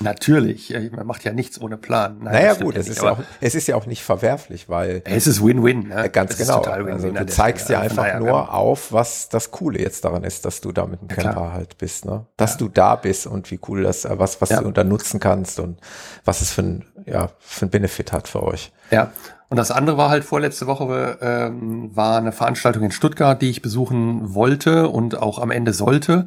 Natürlich, 0.00 0.74
man 0.94 1.06
macht 1.06 1.24
ja 1.24 1.32
nichts 1.32 1.60
ohne 1.60 1.76
Plan. 1.76 2.18
Nein, 2.20 2.32
naja, 2.34 2.54
gut, 2.54 2.74
ja 2.74 2.80
es 2.80 2.88
nicht, 2.88 2.96
ist, 2.98 3.02
ja 3.02 3.10
auch, 3.12 3.18
es 3.40 3.54
ist 3.54 3.66
ja 3.66 3.76
auch 3.76 3.86
nicht 3.86 4.02
verwerflich, 4.02 4.68
weil 4.68 5.02
es 5.04 5.26
ist 5.26 5.44
Win-Win. 5.44 5.88
Ne? 5.88 6.04
äh, 6.04 6.08
ganz 6.08 6.32
Es 6.32 6.38
genau. 6.38 6.58
total 6.58 6.86
Win-Win 6.86 6.92
Also 7.16 7.24
du 7.24 7.26
zeigst 7.26 7.68
ja 7.68 7.78
Stelle. 7.78 7.90
Also 7.90 8.00
einfach 8.00 8.04
daher, 8.04 8.20
nur 8.20 8.28
ja. 8.28 8.48
auf, 8.48 8.92
was 8.92 9.28
das 9.28 9.50
Coole 9.50 9.80
jetzt 9.80 10.04
daran 10.04 10.24
ist, 10.24 10.44
dass 10.44 10.60
du 10.60 10.72
da 10.72 10.86
mit 10.86 11.00
dem 11.00 11.08
Ja, 11.08 11.14
klar. 11.16 11.34
Camper 11.34 11.52
halt 11.52 11.78
bist, 11.78 12.04
ne? 12.04 12.26
Dass 12.36 12.56
du 12.56 12.68
da 12.68 12.96
bist 12.96 13.26
und 13.26 13.50
wie 13.50 13.60
cool 13.68 13.82
das, 13.82 14.04
äh, 14.04 14.18
was, 14.18 14.40
was 14.40 14.50
Ja. 14.50 14.60
du 14.60 14.70
da 14.70 14.84
nutzen 14.84 15.20
kannst 15.20 15.60
und 15.60 15.80
was 16.24 16.42
es 16.42 16.50
für 16.52 16.62
ein, 16.62 16.84
ja, 17.06 17.30
für 17.38 17.66
ein 17.66 17.70
Benefit 17.70 18.12
hat 18.12 18.28
für 18.28 18.42
euch. 18.42 18.72
Ja, 18.90 19.12
und 19.48 19.56
das 19.58 19.70
andere 19.70 19.96
war 19.96 20.10
halt 20.10 20.24
vorletzte 20.24 20.66
Woche, 20.66 21.18
ähm, 21.20 21.94
war 21.94 22.18
eine 22.18 22.32
Veranstaltung 22.32 22.82
in 22.82 22.90
Stuttgart, 22.90 23.40
die 23.40 23.48
ich 23.50 23.62
besuchen 23.62 24.34
wollte 24.34 24.88
und 24.88 25.16
auch 25.22 25.38
am 25.38 25.50
Ende 25.52 25.72
sollte. 25.72 26.26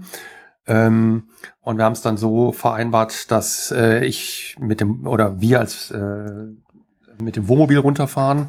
Ähm, 0.70 1.24
und 1.60 1.78
wir 1.78 1.84
haben 1.84 1.94
es 1.94 2.02
dann 2.02 2.16
so 2.16 2.54
vereinbart, 2.54 3.30
dass 3.32 3.72
äh, 3.72 4.06
ich 4.06 4.56
mit 4.60 4.80
dem, 4.80 5.06
oder 5.06 5.42
wir 5.42 5.60
als 5.60 5.92
äh, 5.92 6.46
mit 7.22 7.36
dem 7.36 7.50
Wohnmobil 7.50 7.80
runterfahren. 7.80 8.48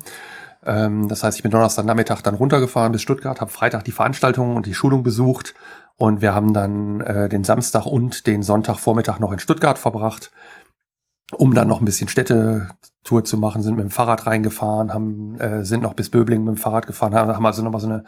Ähm, 0.65 1.09
das 1.09 1.25
heißt, 1.25 1.37
ich 1.39 1.43
bin 1.43 1.51
Donnerstagnachmittag 1.51 2.21
dann 2.23 2.35
runtergefahren 2.35 2.93
bis 2.93 3.03
Stuttgart, 3.03 3.41
habe 3.41 3.51
Freitag 3.51 3.85
die 3.85 3.93
Veranstaltung 3.93 4.55
und 4.55 4.67
die 4.67 4.75
Schulung 4.75 5.03
besucht 5.03 5.55
und 5.97 6.21
wir 6.21 6.35
haben 6.35 6.53
dann 6.53 7.01
äh, 7.01 7.29
den 7.29 7.43
Samstag 7.43 7.87
und 7.87 8.27
den 8.27 8.43
Sonntagvormittag 8.43 9.19
noch 9.19 9.33
in 9.33 9.39
Stuttgart 9.39 9.79
verbracht 9.79 10.31
um 11.33 11.55
dann 11.55 11.69
noch 11.69 11.81
ein 11.81 11.85
bisschen 11.85 12.09
Städtetour 12.09 13.25
zu 13.25 13.39
machen, 13.39 13.63
sind 13.63 13.77
mit 13.77 13.85
dem 13.85 13.91
Fahrrad 13.91 14.27
reingefahren, 14.27 14.93
haben, 14.93 15.39
äh, 15.39 15.65
sind 15.65 15.83
noch 15.83 15.95
bis 15.95 16.11
Böblingen 16.11 16.45
mit 16.45 16.57
dem 16.57 16.61
Fahrrad 16.61 16.87
gefahren, 16.87 17.15
haben, 17.15 17.47
also 17.47 17.63
nochmal 17.63 17.81
so 17.81 17.89
eine, 17.89 18.05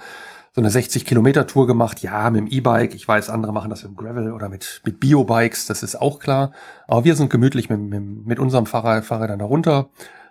so 0.54 0.60
eine 0.60 0.70
60 0.70 1.06
Kilometer 1.06 1.46
Tour 1.46 1.66
gemacht. 1.66 2.02
Ja, 2.02 2.28
mit 2.30 2.40
dem 2.40 2.46
E-Bike. 2.46 2.94
Ich 2.94 3.08
weiß, 3.08 3.30
andere 3.30 3.52
machen 3.52 3.70
das 3.70 3.82
mit 3.82 3.92
dem 3.92 3.96
Gravel 3.96 4.32
oder 4.32 4.48
mit, 4.48 4.82
mit 4.84 5.00
Biobikes, 5.00 5.66
das 5.66 5.82
ist 5.82 5.96
auch 5.96 6.18
klar. 6.18 6.52
Aber 6.86 7.04
wir 7.04 7.16
sind 7.16 7.30
gemütlich 7.30 7.70
mit, 7.70 7.80
mit, 7.80 8.26
mit 8.26 8.38
unserem 8.38 8.66
Fahrrad, 8.66 9.04
Fahrrädern 9.04 9.38
da 9.38 9.46
runter, 9.46 9.88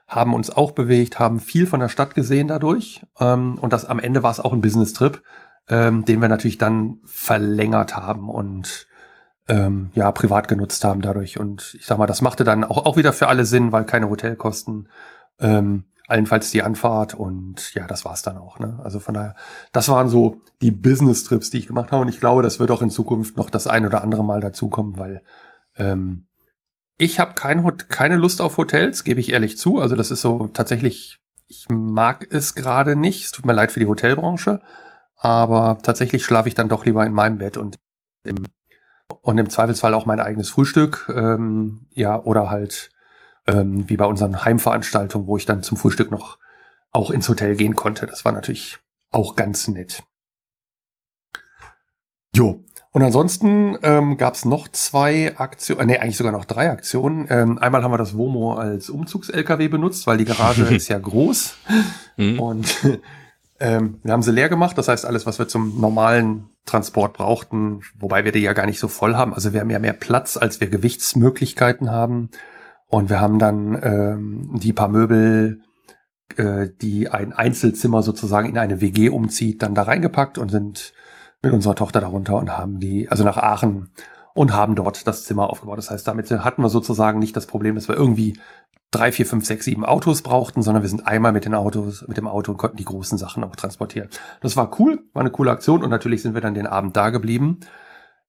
haben 0.08 0.34
uns 0.34 0.50
auch 0.50 0.72
bewegt, 0.72 1.20
haben 1.20 1.40
viel 1.40 1.66
von 1.66 1.80
der 1.80 1.90
Stadt 1.90 2.14
gesehen 2.14 2.48
dadurch. 2.48 3.02
Ähm, 3.20 3.58
und 3.60 3.74
das 3.74 3.86
am 3.86 4.00
Ende 4.00 4.22
war 4.22 4.32
es 4.32 4.40
auch 4.40 4.54
ein 4.54 4.62
Business-Trip, 4.62 5.24
ähm, 5.70 6.06
den 6.06 6.22
wir 6.22 6.30
natürlich 6.30 6.60
dann 6.60 7.00
verlängert 7.06 7.96
haben 7.96 8.30
und 8.30 8.88
ähm, 9.48 9.90
ja, 9.96 10.12
privat 10.12 10.48
genutzt 10.48 10.84
haben 10.84 11.02
dadurch. 11.02 11.40
Und 11.40 11.76
ich 11.80 11.88
sag 11.88 11.98
mal, 11.98 12.06
das 12.06 12.22
machte 12.22 12.44
dann 12.44 12.64
auch, 12.64 12.86
auch 12.86 12.96
wieder 12.96 13.12
für 13.12 13.28
alle 13.28 13.46
Sinn, 13.46 13.72
weil 13.72 13.86
keine 13.86 14.10
Hotelkosten, 14.10 14.88
ähm, 15.40 15.86
allenfalls 16.12 16.52
die 16.52 16.62
Anfahrt 16.62 17.14
und 17.14 17.74
ja, 17.74 17.88
das 17.88 18.04
war's 18.04 18.22
dann 18.22 18.38
auch. 18.38 18.60
Ne? 18.60 18.80
Also 18.84 19.00
von 19.00 19.14
daher, 19.14 19.36
das 19.72 19.88
waren 19.88 20.10
so 20.10 20.42
die 20.62 20.72
Business-Trips, 20.72 21.50
die 21.50 21.60
ich 21.60 21.68
gemacht 21.68 21.92
habe. 21.92 22.02
Und 22.02 22.10
ich 22.10 22.20
glaube, 22.20 22.44
das 22.44 22.60
wird 22.60 22.70
auch 22.70 22.82
in 22.82 22.90
Zukunft 22.90 23.38
noch 23.38 23.50
das 23.50 23.66
ein 23.66 23.86
oder 23.86 24.04
andere 24.04 24.24
Mal 24.24 24.42
dazukommen, 24.42 24.98
weil 24.98 25.24
ähm, 25.78 26.28
ich 26.98 27.20
habe 27.20 27.34
kein, 27.34 27.78
keine 27.88 28.18
Lust 28.18 28.42
auf 28.42 28.58
Hotels, 28.58 29.04
gebe 29.06 29.22
ich 29.22 29.32
ehrlich 29.32 29.58
zu. 29.58 29.80
Also 29.80 29.96
das 29.96 30.12
ist 30.12 30.22
so 30.22 30.48
tatsächlich, 30.48 31.20
ich 31.48 31.68
mag 31.70 32.28
es 32.30 32.56
gerade 32.56 32.98
nicht. 32.98 33.24
Es 33.24 33.32
tut 33.32 33.46
mir 33.46 33.54
leid 33.54 33.72
für 33.72 33.80
die 33.80 33.88
Hotelbranche, 33.88 34.62
aber 35.16 35.78
tatsächlich 35.82 36.26
schlafe 36.26 36.50
ich 36.50 36.56
dann 36.56 36.70
doch 36.70 36.86
lieber 36.86 37.06
in 37.06 37.14
meinem 37.14 37.38
Bett 37.38 37.56
und 37.56 37.80
im, 38.24 38.46
und 39.22 39.38
im 39.38 39.50
Zweifelsfall 39.50 39.94
auch 39.94 40.06
mein 40.06 40.20
eigenes 40.20 40.50
Frühstück, 40.50 41.10
ähm, 41.16 41.88
ja, 41.92 42.22
oder 42.22 42.50
halt 42.50 42.92
ähm, 43.48 43.90
wie 43.90 43.98
bei 43.98 44.06
unseren 44.06 44.44
Heimveranstaltungen, 44.44 45.28
wo 45.28 45.38
ich 45.38 45.46
dann 45.46 45.64
zum 45.64 45.78
Frühstück 45.78 46.12
noch 46.12 46.38
auch 46.92 47.12
ins 47.12 47.30
Hotel 47.30 47.56
gehen 47.56 47.76
konnte. 47.76 48.06
Das 48.06 48.26
war 48.26 48.32
natürlich 48.32 48.80
auch 49.12 49.36
ganz 49.36 49.68
nett. 49.68 50.04
Jo. 52.36 52.64
Und 52.94 53.04
ansonsten 53.04 53.78
ähm, 53.84 54.18
gab 54.18 54.34
es 54.36 54.44
noch 54.44 54.68
zwei 54.68 55.38
Aktionen, 55.38 55.82
äh, 55.82 55.86
nee, 55.86 55.98
eigentlich 55.98 56.18
sogar 56.18 56.34
noch 56.34 56.44
drei 56.44 56.70
Aktionen. 56.70 57.26
Ähm, 57.30 57.58
einmal 57.58 57.84
haben 57.84 57.92
wir 57.92 57.98
das 57.98 58.18
Womo 58.18 58.56
als 58.56 58.90
Umzugs-LKW 58.90 59.70
benutzt, 59.70 60.08
weil 60.08 60.18
die 60.18 60.26
Garage 60.26 60.64
ist 60.76 60.90
ja 60.90 61.00
groß. 61.00 61.56
Mhm. 62.18 62.40
Und 62.40 62.76
ähm, 63.62 64.00
wir 64.04 64.12
haben 64.12 64.24
sie 64.24 64.34
leer 64.34 64.50
gemacht. 64.50 64.78
Das 64.78 64.90
heißt, 64.90 65.06
alles, 65.06 65.26
was 65.26 65.40
wir 65.40 65.48
zum 65.48 65.80
normalen 65.80 66.50
Transport 66.66 67.14
brauchten, 67.14 67.82
wobei 67.98 68.26
wir 68.26 68.34
die 68.34 68.40
ja 68.40 68.52
gar 68.52 68.66
nicht 68.66 68.80
so 68.80 68.90
voll 68.90 69.16
haben. 69.16 69.34
Also 69.34 69.54
wir 69.54 69.62
haben 69.62 69.70
ja 69.70 69.80
mehr 69.80 69.94
Platz, 69.94 70.36
als 70.36 70.60
wir 70.60 70.70
Gewichtsmöglichkeiten 70.70 71.92
haben. 71.92 72.30
Und 72.92 73.10
wir 73.10 73.22
haben 73.22 73.40
dann 73.40 73.80
ähm, 73.82 74.60
die 74.62 74.74
paar 74.74 74.90
Möbel, 74.90 75.62
äh, 76.36 76.68
die 76.82 77.08
ein 77.10 77.32
Einzelzimmer 77.32 78.04
sozusagen 78.04 78.50
in 78.50 78.58
eine 78.58 78.82
WG 78.82 79.10
umzieht, 79.10 79.64
dann 79.64 79.74
da 79.74 79.84
reingepackt 79.84 80.38
und 80.38 80.50
sind 80.52 80.94
mit 81.42 81.54
unserer 81.54 81.76
Tochter 81.76 82.02
darunter 82.02 82.36
und 82.36 82.56
haben 82.56 82.80
die, 82.80 83.10
also 83.10 83.24
nach 83.24 83.38
Aachen 83.38 83.92
und 84.34 84.54
haben 84.54 84.76
dort 84.76 85.08
das 85.08 85.24
Zimmer 85.24 85.50
aufgebaut. 85.50 85.78
Das 85.78 85.90
heißt, 85.90 86.06
damit 86.06 86.30
hatten 86.32 86.62
wir 86.62 86.70
sozusagen 86.70 87.20
nicht 87.20 87.36
das 87.36 87.48
Problem, 87.48 87.76
dass 87.76 87.88
wir 87.88 87.96
irgendwie 87.96 88.38
drei, 88.92 89.14
vier, 89.14 89.26
fünf, 89.26 89.46
sechs, 89.46 89.64
sieben 89.64 89.86
Autos 89.86 90.22
brauchten, 90.22 90.62
sondern 90.62 90.84
wir 90.84 90.90
sind 90.90 91.08
einmal 91.08 91.32
mit 91.32 91.46
den 91.46 91.56
Autos, 91.56 92.06
mit 92.10 92.18
dem 92.18 92.28
Auto 92.28 92.52
und 92.52 92.58
konnten 92.58 92.76
die 92.76 92.84
großen 92.84 93.18
Sachen 93.18 93.46
auch 93.46 93.56
transportieren. 93.56 94.10
Das 94.42 94.58
war 94.58 94.78
cool, 94.80 95.00
war 95.14 95.22
eine 95.22 95.32
coole 95.32 95.52
Aktion 95.52 95.82
und 95.82 95.90
natürlich 95.90 96.22
sind 96.22 96.34
wir 96.34 96.42
dann 96.42 96.56
den 96.56 96.68
Abend 96.68 96.98
da 96.98 97.10
geblieben. 97.10 97.62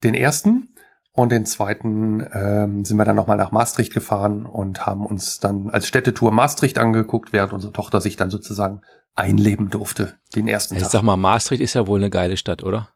Den 0.04 0.14
ersten 0.14 0.68
und 1.14 1.30
den 1.30 1.44
zweiten 1.44 2.26
ähm, 2.32 2.84
sind 2.84 2.96
wir 2.96 3.04
dann 3.04 3.16
nochmal 3.16 3.36
nach 3.36 3.52
Maastricht 3.52 3.92
gefahren 3.92 4.46
und 4.46 4.86
haben 4.86 5.04
uns 5.04 5.40
dann 5.40 5.68
als 5.70 5.86
Städtetour 5.86 6.32
Maastricht 6.32 6.78
angeguckt, 6.78 7.32
während 7.32 7.52
unsere 7.52 7.72
Tochter 7.72 8.00
sich 8.00 8.16
dann 8.16 8.30
sozusagen 8.30 8.80
einleben 9.14 9.68
durfte, 9.68 10.18
den 10.34 10.48
ersten 10.48 10.74
ich 10.74 10.82
Tag. 10.82 10.90
sag 10.90 11.02
mal, 11.02 11.16
Maastricht 11.16 11.62
ist 11.62 11.74
ja 11.74 11.86
wohl 11.86 12.00
eine 12.00 12.08
geile 12.08 12.38
Stadt, 12.38 12.62
oder? 12.62 12.88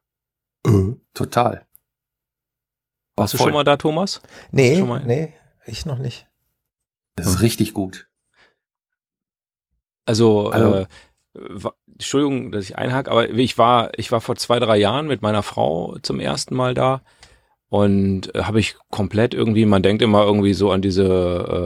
Äh, 0.67 0.95
total. 1.13 1.67
Warst 3.17 3.35
du 3.35 3.39
schon 3.39 3.53
mal 3.53 3.65
da, 3.65 3.77
Thomas? 3.77 4.23
Nee, 4.51 4.83
nee, 5.05 5.35
ich 5.67 5.85
noch 5.85 5.99
nicht. 5.99 6.27
Das 7.17 7.27
ist 7.27 7.43
richtig 7.43 7.75
gut. 7.75 8.09
Also, 10.07 10.49
also 10.51 10.75
äh, 10.75 10.87
Entschuldigung, 11.93 12.53
dass 12.53 12.65
ich 12.65 12.77
einhake, 12.77 13.11
aber 13.11 13.29
ich 13.29 13.59
war, 13.59 13.91
ich 13.99 14.13
war 14.13 14.21
vor 14.21 14.37
zwei, 14.37 14.59
drei 14.59 14.77
Jahren 14.77 15.07
mit 15.07 15.23
meiner 15.23 15.43
Frau 15.43 15.99
zum 16.03 16.21
ersten 16.21 16.55
Mal 16.55 16.75
da 16.75 17.03
und 17.69 18.35
äh, 18.35 18.45
habe 18.45 18.61
ich 18.61 18.77
komplett 18.91 19.35
irgendwie, 19.35 19.67
man 19.67 19.83
denkt 19.83 20.03
immer 20.03 20.25
irgendwie 20.25 20.55
so 20.55 20.71
an 20.71 20.83
diese 20.83 21.05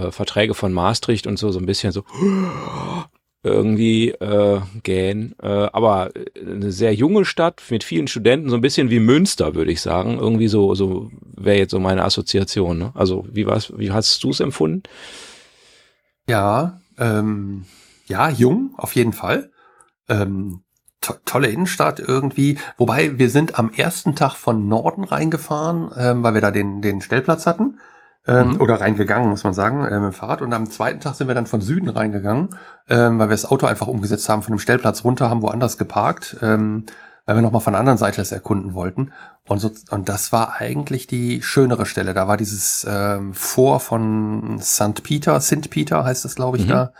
äh, 0.09 0.12
Verträge 0.12 0.55
von 0.55 0.72
Maastricht 0.72 1.27
und 1.27 1.39
so, 1.39 1.51
so 1.51 1.59
ein 1.59 1.66
bisschen 1.66 1.93
so 1.93 2.05
irgendwie 3.43 4.10
äh, 4.10 4.60
gähn. 4.82 5.35
Äh, 5.43 5.47
aber 5.47 6.10
eine 6.39 6.72
sehr 6.72 6.94
junge 6.94 7.24
Stadt 7.24 7.62
mit 7.70 7.85
vielen 7.85 8.09
Studenten, 8.09 8.48
so 8.48 8.55
ein 8.55 8.62
bisschen 8.62 8.90
wie 8.90 9.01
Münster, 9.01 9.55
würde 9.55 9.72
ich 9.72 9.81
sagen. 9.81 10.18
Irgendwie 10.18 10.48
so, 10.48 10.74
so 10.74 11.10
wäre 11.36 11.59
jetzt 11.59 11.70
so 11.70 11.81
meine 11.81 12.05
Assoziation. 12.05 12.78
Ne? 12.78 12.93
Also 12.94 13.27
wie 13.31 13.47
war's, 13.47 13.72
wie 13.77 13.90
hast 13.90 14.22
du 14.24 14.31
es 14.31 14.40
empfunden? 14.40 14.82
Ja, 16.28 16.81
ähm, 16.98 17.64
ja, 18.06 18.28
jung, 18.31 18.74
auf 18.77 18.94
jeden 18.94 19.12
Fall. 19.12 19.51
Ähm, 20.09 20.62
to 21.01 21.14
tolle 21.24 21.48
Innenstadt 21.48 22.01
irgendwie. 22.01 22.59
Wobei 22.77 23.18
wir 23.18 23.31
sind 23.31 23.59
am 23.59 23.70
ersten 23.70 24.14
Tag 24.14 24.35
von 24.35 24.68
Norden 24.68 25.05
reingefahren, 25.05 25.90
ähm, 25.97 26.22
weil 26.22 26.35
wir 26.35 26.40
da 26.40 26.51
den, 26.51 26.82
den 26.82 27.01
Stellplatz 27.01 27.47
hatten. 27.47 27.78
Ähm, 28.27 28.51
mhm. 28.51 28.60
Oder 28.60 28.81
reingegangen, 28.81 29.31
muss 29.31 29.44
man 29.44 29.55
sagen, 29.55 29.85
äh, 29.85 29.98
mit 29.98 30.12
dem 30.12 30.12
Fahrrad. 30.12 30.43
Und 30.43 30.52
am 30.52 30.68
zweiten 30.70 31.01
Tag 31.01 31.14
sind 31.14 31.27
wir 31.27 31.35
dann 31.35 31.47
von 31.47 31.62
Süden 31.62 31.89
reingegangen, 31.89 32.51
ähm, 32.89 33.18
weil 33.18 33.28
wir 33.28 33.35
das 33.35 33.47
Auto 33.47 33.66
einfach 33.66 33.86
umgesetzt 33.86 34.28
haben, 34.28 34.43
von 34.43 34.55
dem 34.55 34.59
Stellplatz 34.59 35.05
runter, 35.05 35.31
haben 35.31 35.40
woanders 35.40 35.78
geparkt, 35.78 36.36
ähm, 36.43 36.85
weil 37.24 37.36
wir 37.36 37.43
nochmal 37.43 37.62
von 37.62 37.72
der 37.72 37.81
anderen 37.81 37.98
Seite 37.98 38.18
das 38.18 38.31
erkunden 38.31 38.74
wollten. 38.74 39.12
Und, 39.48 39.59
so, 39.59 39.70
und 39.90 40.09
das 40.10 40.32
war 40.32 40.60
eigentlich 40.60 41.06
die 41.06 41.43
schönere 41.43 41.86
Stelle. 41.86 42.12
Da 42.12 42.28
war 42.28 42.36
dieses 42.36 42.86
ähm, 42.89 43.32
Vor 43.32 43.81
von 43.81 44.59
St. 44.60 45.02
Peter, 45.02 45.40
St. 45.40 45.70
Peter 45.70 46.05
heißt 46.05 46.24
das, 46.24 46.35
glaube 46.35 46.59
ich, 46.59 46.66
mhm. 46.66 46.70
da. 46.70 46.93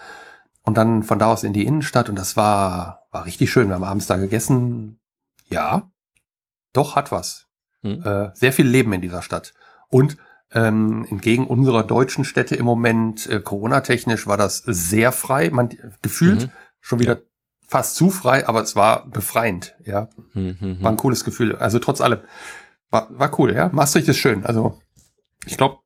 Und 0.63 0.79
dann 0.79 1.03
von 1.03 1.19
da 1.19 1.27
aus 1.27 1.45
in 1.45 1.53
die 1.53 1.67
Innenstadt. 1.67 2.09
Und 2.09 2.19
das 2.19 2.37
war, 2.37 3.00
war 3.11 3.25
richtig 3.25 3.51
schön. 3.51 3.69
Wir 3.69 3.75
haben 3.75 3.85
abends 3.85 4.07
da 4.07 4.17
gegessen. 4.17 5.01
Ja, 5.49 5.91
doch, 6.73 6.97
hat 6.97 7.11
was. 7.11 7.47
Mhm. 7.83 8.03
Äh, 8.05 8.31
sehr 8.35 8.53
viel 8.53 8.67
Leben 8.67 8.93
in 8.93 9.01
dieser 9.01 9.23
Stadt. 9.23 9.53
Und 9.89 10.17
ähm, 10.53 11.07
entgegen 11.09 11.47
unserer 11.47 11.85
deutschen 11.85 12.25
Städte 12.25 12.57
im 12.57 12.65
Moment, 12.65 13.27
äh, 13.29 13.41
Corona-technisch, 13.41 14.27
war 14.27 14.37
das 14.37 14.59
sehr 14.59 15.13
frei. 15.13 15.51
Man 15.51 15.71
gefühlt 16.03 16.43
mhm. 16.43 16.51
schon 16.81 16.99
wieder 16.99 17.17
ja. 17.17 17.23
fast 17.67 17.97
zu 17.97 18.11
frei, 18.11 18.47
aber 18.49 18.63
es 18.63 18.77
war 18.77 19.07
befreiend. 19.09 19.77
Ja, 19.85 20.09
mhm. 20.35 20.79
war 20.81 20.91
ein 20.91 20.97
cooles 20.97 21.25
Gefühl. 21.25 21.57
Also 21.57 21.79
trotz 21.79 22.01
allem 22.01 22.21
war, 22.91 23.09
war 23.11 23.39
cool. 23.39 23.55
Ja, 23.55 23.71
Maastricht 23.73 24.09
ist 24.09 24.19
schön. 24.19 24.45
Also 24.45 24.81
ich 25.47 25.57
glaube, 25.57 25.79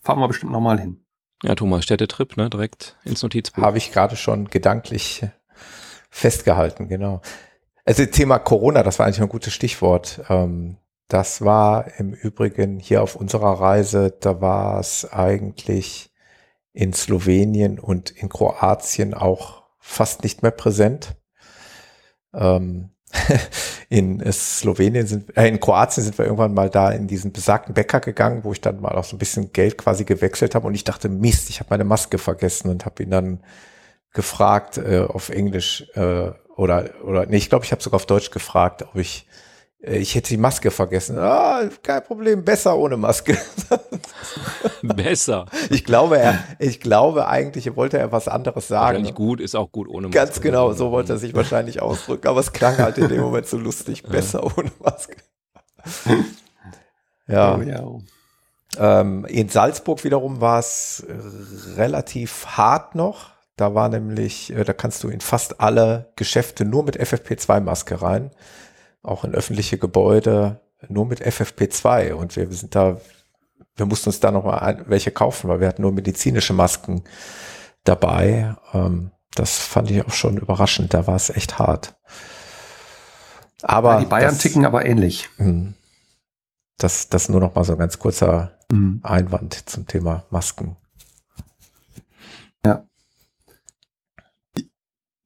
fahren 0.00 0.18
wir 0.18 0.28
bestimmt 0.28 0.52
nochmal 0.52 0.80
hin. 0.80 1.04
Ja, 1.42 1.54
Thomas, 1.54 1.84
Städtetrip, 1.84 2.38
ne, 2.38 2.48
direkt 2.48 2.96
ins 3.04 3.22
Notizbuch. 3.22 3.62
Habe 3.62 3.76
ich 3.76 3.92
gerade 3.92 4.16
schon 4.16 4.48
gedanklich 4.48 5.26
festgehalten, 6.16 6.88
genau. 6.88 7.20
Also 7.84 8.06
Thema 8.06 8.38
Corona, 8.38 8.82
das 8.82 8.98
war 8.98 9.06
eigentlich 9.06 9.20
ein 9.20 9.28
gutes 9.28 9.52
Stichwort. 9.52 10.22
Ähm, 10.30 10.78
das 11.08 11.42
war 11.42 11.98
im 11.98 12.14
Übrigen 12.14 12.80
hier 12.80 13.02
auf 13.02 13.16
unserer 13.16 13.60
Reise, 13.60 14.16
da 14.18 14.40
war 14.40 14.80
es 14.80 15.06
eigentlich 15.12 16.10
in 16.72 16.94
Slowenien 16.94 17.78
und 17.78 18.10
in 18.10 18.30
Kroatien 18.30 19.12
auch 19.12 19.64
fast 19.78 20.22
nicht 20.22 20.42
mehr 20.42 20.50
präsent. 20.52 21.16
Ähm, 22.34 22.90
in 23.90 24.20
Slowenien 24.32 25.06
sind, 25.06 25.36
äh, 25.36 25.46
in 25.48 25.60
Kroatien 25.60 26.02
sind 26.02 26.16
wir 26.16 26.24
irgendwann 26.24 26.54
mal 26.54 26.70
da 26.70 26.90
in 26.90 27.06
diesen 27.06 27.32
besagten 27.32 27.74
Bäcker 27.74 28.00
gegangen, 28.00 28.42
wo 28.42 28.52
ich 28.52 28.60
dann 28.62 28.80
mal 28.80 28.96
auch 28.96 29.04
so 29.04 29.16
ein 29.16 29.18
bisschen 29.18 29.52
Geld 29.52 29.76
quasi 29.76 30.04
gewechselt 30.04 30.54
habe 30.54 30.66
und 30.66 30.74
ich 30.74 30.84
dachte, 30.84 31.10
Mist, 31.10 31.50
ich 31.50 31.60
habe 31.60 31.68
meine 31.70 31.84
Maske 31.84 32.16
vergessen 32.16 32.70
und 32.70 32.86
habe 32.86 33.02
ihn 33.02 33.10
dann 33.10 33.40
gefragt 34.16 34.78
äh, 34.78 35.06
auf 35.06 35.28
Englisch 35.28 35.86
äh, 35.94 36.32
oder 36.56 36.90
oder 37.04 37.26
nee, 37.26 37.36
ich 37.36 37.48
glaube, 37.48 37.64
ich 37.64 37.70
habe 37.70 37.82
sogar 37.82 37.96
auf 37.96 38.06
Deutsch 38.06 38.32
gefragt, 38.32 38.82
ob 38.82 38.96
ich 38.96 39.26
äh, 39.82 39.98
ich 39.98 40.14
hätte 40.14 40.30
die 40.30 40.38
Maske 40.38 40.70
vergessen. 40.70 41.18
Ah, 41.18 41.68
kein 41.82 42.02
Problem, 42.02 42.44
besser 42.44 42.76
ohne 42.76 42.96
Maske. 42.96 43.36
besser. 44.82 45.46
Ich 45.70 45.84
glaube, 45.84 46.18
er, 46.18 46.42
ich 46.58 46.80
glaube 46.80 47.28
eigentlich 47.28 47.76
wollte 47.76 47.98
er 47.98 48.10
was 48.10 48.26
anderes 48.26 48.68
sagen. 48.68 49.02
Nicht 49.02 49.14
gut, 49.14 49.40
ist 49.40 49.54
auch 49.54 49.70
gut 49.70 49.86
ohne 49.88 50.08
Maske. 50.08 50.18
Ganz 50.18 50.40
genau, 50.40 50.72
so 50.72 50.90
wollte 50.90 51.12
er 51.12 51.18
sich 51.18 51.34
wahrscheinlich 51.34 51.82
ausdrücken. 51.82 52.26
Aber 52.26 52.40
es 52.40 52.52
klang 52.52 52.78
halt 52.78 52.98
in 52.98 53.08
dem 53.08 53.20
Moment 53.20 53.46
so 53.46 53.58
lustig, 53.58 54.02
besser 54.02 54.42
ohne 54.44 54.72
Maske. 54.80 55.16
ja. 57.28 57.56
Oh, 57.56 57.60
ja. 57.60 57.84
Ähm, 58.78 59.24
in 59.26 59.48
Salzburg 59.48 60.02
wiederum 60.04 60.40
war 60.40 60.58
es 60.58 61.06
relativ 61.76 62.46
hart 62.46 62.94
noch. 62.94 63.35
Da 63.56 63.74
war 63.74 63.88
nämlich, 63.88 64.52
äh, 64.52 64.64
da 64.64 64.72
kannst 64.72 65.02
du 65.02 65.08
in 65.08 65.20
fast 65.20 65.60
alle 65.60 66.12
Geschäfte 66.16 66.64
nur 66.64 66.84
mit 66.84 67.00
FFP2-Maske 67.00 68.02
rein 68.02 68.30
auch 69.06 69.24
in 69.24 69.34
öffentliche 69.34 69.78
Gebäude 69.78 70.60
nur 70.88 71.06
mit 71.06 71.24
FFP2 71.24 72.12
und 72.12 72.36
wir 72.36 72.50
sind 72.52 72.74
da, 72.74 73.00
wir 73.76 73.86
mussten 73.86 74.10
uns 74.10 74.20
da 74.20 74.30
noch 74.30 74.44
mal 74.44 74.84
welche 74.86 75.10
kaufen, 75.10 75.48
weil 75.48 75.60
wir 75.60 75.68
hatten 75.68 75.82
nur 75.82 75.92
medizinische 75.92 76.52
Masken 76.52 77.02
dabei. 77.84 78.56
Ähm, 78.74 79.12
das 79.34 79.58
fand 79.58 79.90
ich 79.90 80.04
auch 80.04 80.12
schon 80.12 80.36
überraschend, 80.36 80.92
da 80.92 81.06
war 81.06 81.16
es 81.16 81.30
echt 81.30 81.58
hart. 81.58 81.96
Aber 83.62 83.94
ja, 83.94 84.00
die 84.00 84.06
Bayern 84.06 84.34
das, 84.34 84.38
ticken 84.38 84.66
aber 84.66 84.84
ähnlich. 84.84 85.28
Hm. 85.36 85.74
Das, 86.78 87.08
das 87.08 87.28
nur 87.28 87.40
noch 87.40 87.54
mal 87.54 87.64
so 87.64 87.72
ein 87.72 87.78
ganz 87.78 87.98
kurzer 87.98 88.58
mhm. 88.70 89.00
Einwand 89.02 89.68
zum 89.68 89.86
Thema 89.86 90.26
Masken. 90.30 90.76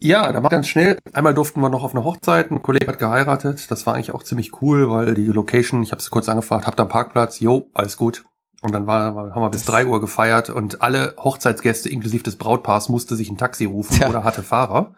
Ja, 0.03 0.33
da 0.33 0.43
war 0.43 0.51
ganz 0.51 0.67
schnell. 0.67 0.99
Einmal 1.13 1.35
durften 1.35 1.61
wir 1.61 1.69
noch 1.69 1.85
auf 1.85 1.95
eine 1.95 2.05
Hochzeit. 2.05 2.51
Ein 2.51 2.63
Kollege 2.63 2.87
hat 2.87 2.99
geheiratet. 2.99 3.71
Das 3.71 3.87
war 3.87 3.95
eigentlich 3.95 4.13
auch 4.13 4.23
ziemlich 4.23 4.63
cool, 4.63 4.91
weil 4.91 5.15
die 5.15 5.27
Location, 5.27 5.83
ich 5.83 5.93
habe 5.93 6.01
es 6.01 6.11
kurz 6.11 6.29
angefragt, 6.29 6.67
habt 6.67 6.81
ihr 6.81 6.85
einen 6.85 6.91
Parkplatz? 6.91 7.41
Jo, 7.41 7.69
alles 7.75 7.97
gut. 7.97 8.25
Und 8.63 8.73
dann 8.73 8.87
war, 8.87 9.15
haben 9.15 9.43
wir 9.43 9.51
bis 9.51 9.65
drei 9.65 9.87
Uhr 9.87 10.01
gefeiert 10.01 10.51
und 10.51 10.83
alle 10.83 11.15
Hochzeitsgäste 11.19 11.89
inklusive 11.89 12.23
des 12.23 12.37
Brautpaars 12.37 12.89
musste 12.89 13.17
sich 13.17 13.31
ein 13.31 13.39
Taxi 13.39 13.65
rufen 13.65 13.99
ja. 14.01 14.09
oder 14.09 14.25
hatte 14.25 14.43
Fahrer. 14.43 14.95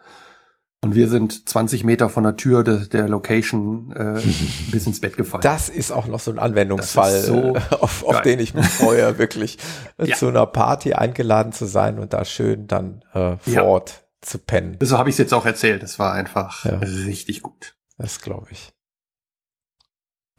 Und 0.83 0.95
wir 0.95 1.07
sind 1.07 1.47
20 1.47 1.85
Meter 1.85 2.09
von 2.09 2.25
der 2.25 2.35
Tür 2.35 2.65
de, 2.65 2.89
der 2.89 3.07
Location 3.07 3.93
äh, 3.95 4.21
bis 4.71 4.85
ins 4.85 4.99
Bett 4.99 5.15
gefallen. 5.15 5.41
Das 5.41 5.69
ist 5.69 5.91
auch 5.91 6.07
noch 6.07 6.19
so 6.19 6.31
ein 6.31 6.39
Anwendungsfall, 6.39 7.21
so 7.21 7.55
äh, 7.55 7.61
auf, 7.79 8.03
auf 8.05 8.21
den 8.21 8.39
ich 8.39 8.53
mich 8.53 8.67
freue, 8.67 9.17
wirklich 9.17 9.57
Ja. 10.03 10.15
zu 10.17 10.27
einer 10.27 10.45
Party 10.45 10.93
eingeladen 10.93 11.53
zu 11.53 11.65
sein 11.65 11.99
und 11.99 12.11
da 12.11 12.25
schön 12.25 12.67
dann 12.67 13.01
äh, 13.13 13.37
vor 13.37 13.53
Ja. 13.53 13.63
Ort 13.63 14.02
zu 14.23 14.39
pennen. 14.39 14.77
So 14.81 14.97
habe 14.97 15.09
ich 15.09 15.13
es 15.13 15.19
jetzt 15.19 15.33
auch 15.33 15.45
erzählt. 15.45 15.83
Das 15.83 15.99
war 15.99 16.13
einfach 16.13 16.65
Ja. 16.65 16.77
richtig 16.77 17.41
gut. 17.41 17.75
Das 17.97 18.21
glaube 18.21 18.47
ich. 18.51 18.73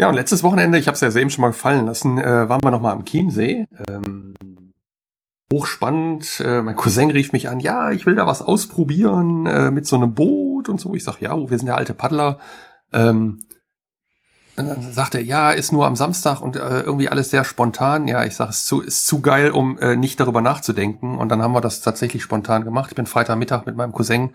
Ja, 0.00 0.08
und 0.08 0.14
letztes 0.16 0.42
Wochenende, 0.42 0.78
ich 0.78 0.88
habe 0.88 0.94
es 0.96 1.00
ja 1.00 1.14
eben 1.14 1.30
schon 1.30 1.42
mal 1.42 1.48
gefallen 1.48 1.86
lassen, 1.86 2.18
äh, 2.18 2.48
waren 2.48 2.62
wir 2.62 2.70
noch 2.72 2.80
mal 2.80 2.92
am 2.92 3.04
Chiemsee. 3.04 3.66
Ähm, 3.88 4.34
hochspannend. 5.52 6.40
Äh, 6.44 6.62
mein 6.62 6.74
Cousin 6.76 7.10
rief 7.10 7.32
mich 7.32 7.48
an, 7.48 7.60
ja, 7.60 7.92
ich 7.92 8.04
will 8.06 8.16
da 8.16 8.26
was 8.26 8.42
ausprobieren 8.42 9.46
äh, 9.46 9.70
mit 9.70 9.86
so 9.86 9.96
einem 9.96 10.14
Boot 10.14 10.68
und 10.68 10.80
so. 10.80 10.94
Ich 10.94 11.04
sag, 11.04 11.20
ja, 11.20 11.36
wir 11.48 11.58
sind 11.58 11.68
ja 11.68 11.76
alte 11.76 11.94
Paddler. 11.94 12.38
Ähm, 12.92 13.44
und 14.56 14.68
dann 14.68 14.92
sagt 14.92 15.16
er, 15.16 15.22
ja, 15.22 15.50
ist 15.50 15.72
nur 15.72 15.84
am 15.86 15.96
Samstag 15.96 16.40
und 16.40 16.54
äh, 16.54 16.80
irgendwie 16.80 17.08
alles 17.08 17.30
sehr 17.30 17.44
spontan. 17.44 18.06
Ja, 18.06 18.24
ich 18.24 18.36
sag, 18.36 18.50
ist 18.50 18.66
zu, 18.66 18.80
ist 18.80 19.06
zu 19.06 19.20
geil, 19.20 19.50
um 19.50 19.78
äh, 19.78 19.96
nicht 19.96 20.20
darüber 20.20 20.40
nachzudenken. 20.40 21.18
Und 21.18 21.28
dann 21.30 21.42
haben 21.42 21.52
wir 21.52 21.60
das 21.60 21.80
tatsächlich 21.80 22.22
spontan 22.22 22.62
gemacht. 22.62 22.90
Ich 22.90 22.94
bin 22.94 23.06
Freitagmittag 23.06 23.66
mit 23.66 23.74
meinem 23.74 23.92
Cousin 23.92 24.30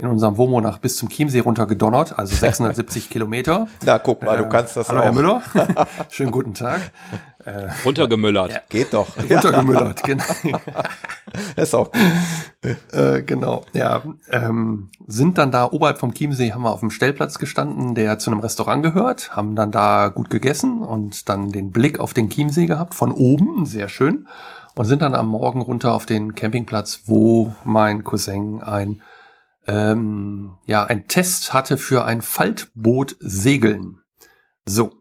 in 0.00 0.08
unserem 0.08 0.36
Womo 0.36 0.60
nach 0.60 0.78
bis 0.78 0.96
zum 0.96 1.08
Chiemsee 1.08 1.40
runtergedonnert, 1.40 2.18
also 2.18 2.34
670 2.40 3.10
Kilometer. 3.10 3.68
Na, 3.84 3.98
guck 3.98 4.22
mal, 4.22 4.36
du 4.38 4.44
Äh, 4.44 4.48
kannst 4.48 4.76
das 4.76 4.88
Hallo, 4.88 5.00
auch. 5.00 5.04
Herr 5.04 5.12
Müller. 5.12 5.42
Schönen 6.10 6.30
guten 6.30 6.54
Tag. 6.54 6.80
Runtergemüllert. 7.86 8.50
Ja. 8.52 8.60
Geht 8.68 8.92
doch. 8.92 9.06
Runtergemüllert, 9.30 10.02
genau. 10.02 10.24
Ist 11.56 11.74
auch 11.74 11.90
gut. 11.90 12.76
äh, 12.92 13.22
genau. 13.22 13.64
Ja, 13.72 14.02
ähm, 14.30 14.90
sind 15.06 15.38
dann 15.38 15.50
da 15.50 15.64
oberhalb 15.70 15.98
vom 15.98 16.12
Chiemsee, 16.12 16.52
haben 16.52 16.62
wir 16.62 16.70
auf 16.70 16.80
dem 16.80 16.90
Stellplatz 16.90 17.38
gestanden, 17.38 17.94
der 17.94 18.18
zu 18.18 18.30
einem 18.30 18.40
Restaurant 18.40 18.82
gehört, 18.82 19.34
haben 19.34 19.56
dann 19.56 19.70
da 19.70 20.08
gut 20.08 20.28
gegessen 20.28 20.82
und 20.82 21.28
dann 21.30 21.50
den 21.50 21.70
Blick 21.70 21.98
auf 21.98 22.12
den 22.12 22.28
Chiemsee 22.28 22.66
gehabt, 22.66 22.94
von 22.94 23.10
oben, 23.10 23.64
sehr 23.64 23.88
schön. 23.88 24.26
Und 24.76 24.84
sind 24.84 25.00
dann 25.02 25.14
am 25.14 25.28
Morgen 25.28 25.62
runter 25.62 25.94
auf 25.94 26.04
den 26.06 26.34
Campingplatz, 26.34 27.02
wo 27.06 27.54
mein 27.64 28.04
Cousin 28.04 28.62
ein 28.62 29.00
ähm, 29.66 30.52
ja, 30.66 30.84
ein 30.84 31.08
Test 31.08 31.52
hatte 31.52 31.78
für 31.78 32.04
ein 32.04 32.22
Faltboot 32.22 33.16
segeln. 33.20 34.00
So. 34.66 34.92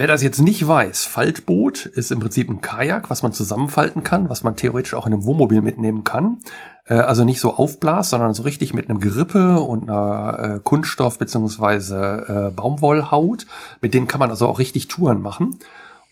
Wer 0.00 0.06
das 0.06 0.22
jetzt 0.22 0.40
nicht 0.40 0.66
weiß, 0.66 1.06
Faltboot 1.06 1.84
ist 1.84 2.12
im 2.12 2.20
Prinzip 2.20 2.48
ein 2.48 2.60
Kajak, 2.60 3.10
was 3.10 3.24
man 3.24 3.32
zusammenfalten 3.32 4.04
kann, 4.04 4.28
was 4.28 4.44
man 4.44 4.54
theoretisch 4.54 4.94
auch 4.94 5.08
in 5.08 5.12
einem 5.12 5.24
Wohnmobil 5.24 5.60
mitnehmen 5.60 6.04
kann. 6.04 6.38
Äh, 6.84 6.94
also 6.94 7.24
nicht 7.24 7.40
so 7.40 7.54
Aufblas, 7.54 8.10
sondern 8.10 8.32
so 8.32 8.44
richtig 8.44 8.74
mit 8.74 8.88
einem 8.88 9.00
Gerippe 9.00 9.58
und 9.58 9.90
einer 9.90 10.38
äh, 10.38 10.60
Kunststoff- 10.60 11.18
beziehungsweise 11.18 12.50
äh, 12.50 12.54
Baumwollhaut. 12.54 13.46
Mit 13.80 13.92
denen 13.92 14.06
kann 14.06 14.20
man 14.20 14.30
also 14.30 14.46
auch 14.46 14.60
richtig 14.60 14.86
Touren 14.86 15.20
machen. 15.20 15.58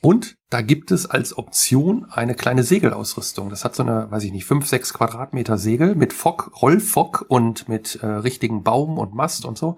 Und 0.01 0.36
da 0.51 0.60
gibt 0.60 0.90
es 0.90 1.06
als 1.06 1.36
Option 1.36 2.06
eine 2.10 2.35
kleine 2.35 2.62
Segelausrüstung. 2.62 3.48
Das 3.48 3.64
hat 3.64 3.74
so 3.74 3.82
eine, 3.82 4.10
weiß 4.10 4.24
ich 4.24 4.32
nicht, 4.32 4.44
fünf, 4.44 4.66
sechs 4.66 4.93
Quadratmeter 4.93 5.59
Segel 5.59 5.94
mit 5.94 6.12
Fock, 6.12 6.52
Rollfock 6.60 7.24
und 7.28 7.68
mit 7.68 7.97
äh, 8.02 8.06
richtigen 8.06 8.62
Baum 8.62 8.98
und 8.98 9.14
Mast 9.14 9.44
und 9.44 9.59
so. 9.59 9.77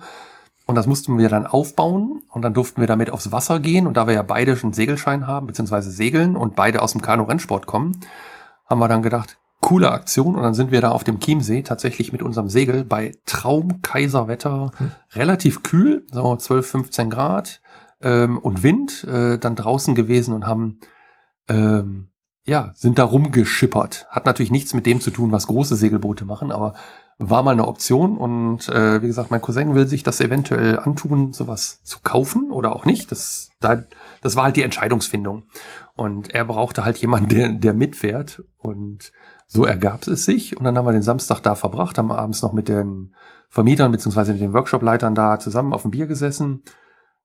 Und 0.66 0.74
das 0.74 0.86
mussten 0.86 1.16
wir 1.16 1.30
dann 1.30 1.46
aufbauen 1.46 2.22
und 2.30 2.42
dann 2.42 2.52
durften 2.52 2.82
wir 2.82 2.86
damit 2.86 3.10
aufs 3.10 3.32
Wasser 3.32 3.58
gehen. 3.58 3.86
Und 3.86 3.96
da 3.96 4.06
wir 4.06 4.12
ja 4.12 4.22
beide 4.22 4.54
schon 4.56 4.74
Segelschein 4.74 5.26
haben, 5.26 5.46
beziehungsweise 5.46 5.90
segeln 5.90 6.36
und 6.36 6.56
beide 6.56 6.82
aus 6.82 6.92
dem 6.92 7.00
Kanu-Rennsport 7.00 7.64
kommen, 7.66 7.98
haben 8.66 8.78
wir 8.78 8.88
dann 8.88 9.02
gedacht, 9.02 9.38
coole 9.62 9.90
Aktion. 9.90 10.34
Und 10.34 10.42
dann 10.42 10.52
sind 10.52 10.70
wir 10.70 10.82
da 10.82 10.90
auf 10.90 11.04
dem 11.04 11.20
Chiemsee 11.20 11.62
tatsächlich 11.62 12.12
mit 12.12 12.22
unserem 12.22 12.50
Segel 12.50 12.84
bei 12.84 13.12
Traum-Kaiserwetter 13.24 14.72
relativ 15.12 15.62
kühl, 15.62 16.04
so 16.12 16.36
12, 16.36 16.70
15 16.70 17.08
Grad 17.08 17.62
ähm, 18.02 18.38
und 18.38 18.62
Wind, 18.62 19.04
äh, 19.04 19.38
dann 19.38 19.56
draußen 19.56 19.94
gewesen 19.94 20.34
und 20.34 20.46
haben 20.46 20.80
ähm, 21.48 22.08
ja, 22.48 22.72
sind 22.74 22.98
da 22.98 23.04
rumgeschippert. 23.04 24.06
Hat 24.08 24.24
natürlich 24.24 24.50
nichts 24.50 24.72
mit 24.72 24.86
dem 24.86 25.02
zu 25.02 25.10
tun, 25.10 25.32
was 25.32 25.46
große 25.46 25.76
Segelboote 25.76 26.24
machen, 26.24 26.50
aber 26.50 26.74
war 27.18 27.42
mal 27.42 27.50
eine 27.50 27.66
Option 27.66 28.16
und 28.16 28.68
äh, 28.68 29.02
wie 29.02 29.06
gesagt, 29.06 29.30
mein 29.30 29.42
Cousin 29.42 29.74
will 29.74 29.86
sich 29.86 30.02
das 30.02 30.20
eventuell 30.20 30.78
antun, 30.78 31.32
sowas 31.32 31.82
zu 31.82 31.98
kaufen 32.02 32.50
oder 32.50 32.74
auch 32.74 32.84
nicht. 32.84 33.10
Das, 33.10 33.50
da, 33.60 33.82
das 34.22 34.36
war 34.36 34.44
halt 34.44 34.56
die 34.56 34.62
Entscheidungsfindung. 34.62 35.42
Und 35.94 36.32
er 36.32 36.44
brauchte 36.44 36.84
halt 36.84 36.96
jemanden, 36.98 37.28
der, 37.28 37.48
der 37.50 37.74
mitfährt. 37.74 38.44
Und 38.56 39.12
so 39.46 39.66
ergab 39.66 40.06
es 40.06 40.24
sich. 40.24 40.56
Und 40.56 40.64
dann 40.64 40.78
haben 40.78 40.86
wir 40.86 40.92
den 40.92 41.02
Samstag 41.02 41.40
da 41.40 41.56
verbracht, 41.56 41.98
haben 41.98 42.12
abends 42.12 42.40
noch 42.40 42.52
mit 42.52 42.68
den 42.68 43.14
Vermietern 43.48 43.90
beziehungsweise 43.90 44.32
mit 44.32 44.40
den 44.40 44.52
Workshopleitern 44.52 45.14
da 45.16 45.40
zusammen 45.40 45.72
auf 45.72 45.82
dem 45.82 45.90
Bier 45.90 46.06
gesessen 46.06 46.62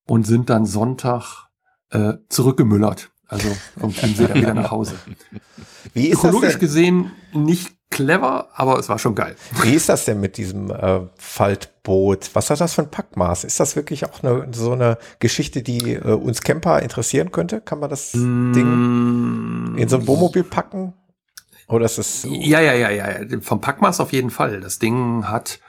und 0.08 0.26
sind 0.26 0.50
dann 0.50 0.66
Sonntag 0.66 1.48
äh, 1.92 2.14
zurückgemüllert. 2.30 3.12
Also 3.28 3.50
vom 3.80 3.92
Chiemsee 3.92 4.28
dann 4.28 4.38
wieder 4.38 4.54
nach 4.54 4.72
Hause. 4.72 4.96
Wie 5.94 6.08
ist, 6.08 6.24
das 6.24 6.30
Ökologisch 6.32 6.60
gesehen 6.60 7.12
nicht 7.34 7.74
clever, 7.90 8.50
aber 8.56 8.80
es 8.80 8.90
war 8.90 8.98
schon 8.98 9.14
geil. 9.16 9.36
wie 9.62 9.74
ist 9.76 9.88
das 9.88 10.06
denn 10.06 10.20
mit 10.20 10.38
diesem 10.38 10.72
äh, 10.72 11.02
Faltboot? 11.18 12.32
Was 12.34 12.50
hat 12.50 12.60
das 12.60 12.74
für 12.74 12.82
ein 12.82 12.90
Packmaß? 12.90 13.44
Ist 13.44 13.60
das 13.60 13.76
wirklich 13.76 14.06
auch 14.06 14.24
eine, 14.24 14.48
so 14.52 14.72
eine 14.72 14.98
Geschichte, 15.20 15.62
die 15.62 15.94
äh, 15.94 16.14
uns 16.14 16.42
Camper 16.42 16.82
interessieren 16.82 17.32
könnte? 17.32 17.62
Kann 17.62 17.80
man 17.80 17.92
das 17.92 18.12
Ding 18.14 19.76
in 19.78 19.88
so 19.88 19.98
ein 19.98 20.08
Wohnmobil 20.08 20.44
packen? 20.44 20.94
Oder 21.68 21.86
ist 21.86 21.98
es 21.98 22.28
Ja, 22.28 22.60
ja, 22.60 22.74
ja, 22.74 22.90
ja. 22.90 23.22
ja. 23.22 23.40
Vom 23.42 23.62
Packmaß 23.62 24.00
auf 24.00 24.12
jeden 24.12 24.32
Fall. 24.32 24.60
Das 24.60 24.80
Ding 24.80 25.28
hat, 25.30 25.60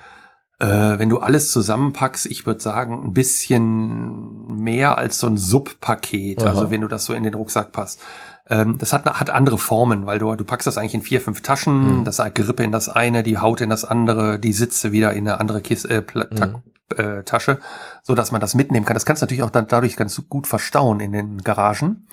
äh, 0.61 0.99
wenn 0.99 1.09
du 1.09 1.19
alles 1.19 1.51
zusammenpackst, 1.53 2.27
ich 2.27 2.47
würde 2.47 2.61
sagen, 2.61 3.03
ein 3.05 3.13
bisschen 3.13 4.47
mehr 4.63 4.99
als 4.99 5.19
so 5.19 5.27
ein 5.27 5.37
Subpaket. 5.37 6.43
Aha. 6.43 6.51
Also 6.51 6.71
wenn 6.71 6.81
du 6.81 6.89
das 6.89 7.05
so 7.05 7.13
in 7.15 7.23
den 7.25 7.35
Rucksack 7.35 7.73
passt. 7.73 8.01
Ähm, 8.49 8.77
das 8.79 8.93
hat, 8.93 9.07
hat 9.07 9.31
andere 9.31 9.57
Formen, 9.59 10.05
weil 10.07 10.19
du, 10.19 10.35
du 10.37 10.45
packst 10.45 10.67
das 10.67 10.77
eigentlich 10.79 10.95
in 10.95 11.03
vier, 11.03 11.21
fünf 11.21 11.41
Taschen, 11.43 12.01
Mhm. 12.01 12.05
das 12.05 12.19
Gerippe 12.35 12.63
in 12.63 12.73
das 12.73 12.89
eine, 12.91 13.23
die 13.23 13.39
Haut 13.39 13.61
in 13.63 13.71
das 13.71 13.85
andere, 13.85 14.39
die 14.39 14.53
Sitze 14.53 14.93
wieder 14.93 15.13
in 15.15 15.27
eine 15.27 15.41
andere 15.41 15.63
Kiste, 15.63 15.89
äh, 15.89 16.03
Ta- 16.03 16.63
äh, 16.97 17.23
Tasche, 17.25 17.59
so 18.03 18.15
dass 18.15 18.33
man 18.33 18.43
das 18.43 18.55
mitnehmen 18.55 18.85
kann. 18.85 18.95
Das 18.95 19.07
kannst 19.07 19.23
du 19.23 19.25
natürlich 19.25 19.43
auch 19.43 19.51
dann 19.51 19.67
dadurch 19.67 19.97
ganz 19.97 20.21
gut 20.29 20.47
verstauen 20.47 21.01
in 21.01 21.13
den 21.13 21.39
Garagen. 21.39 22.07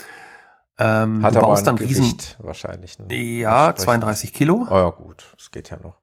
Ähm, 0.79 1.21
hat 1.21 1.35
du 1.35 1.39
aber 1.39 1.49
baust 1.49 1.63
ein 1.67 1.75
dann 1.75 1.85
riesen, 1.85 2.03
Gewicht 2.05 2.37
wahrscheinlich. 2.41 2.97
Ne? 2.97 3.13
ja, 3.13 3.65
Entsprechend. 3.71 3.79
32 4.03 4.33
Kilo. 4.33 4.67
Oh 4.69 4.73
ja, 4.73 4.89
gut, 4.89 5.25
das 5.37 5.51
geht 5.51 5.69
ja 5.69 5.77
noch. 5.83 6.00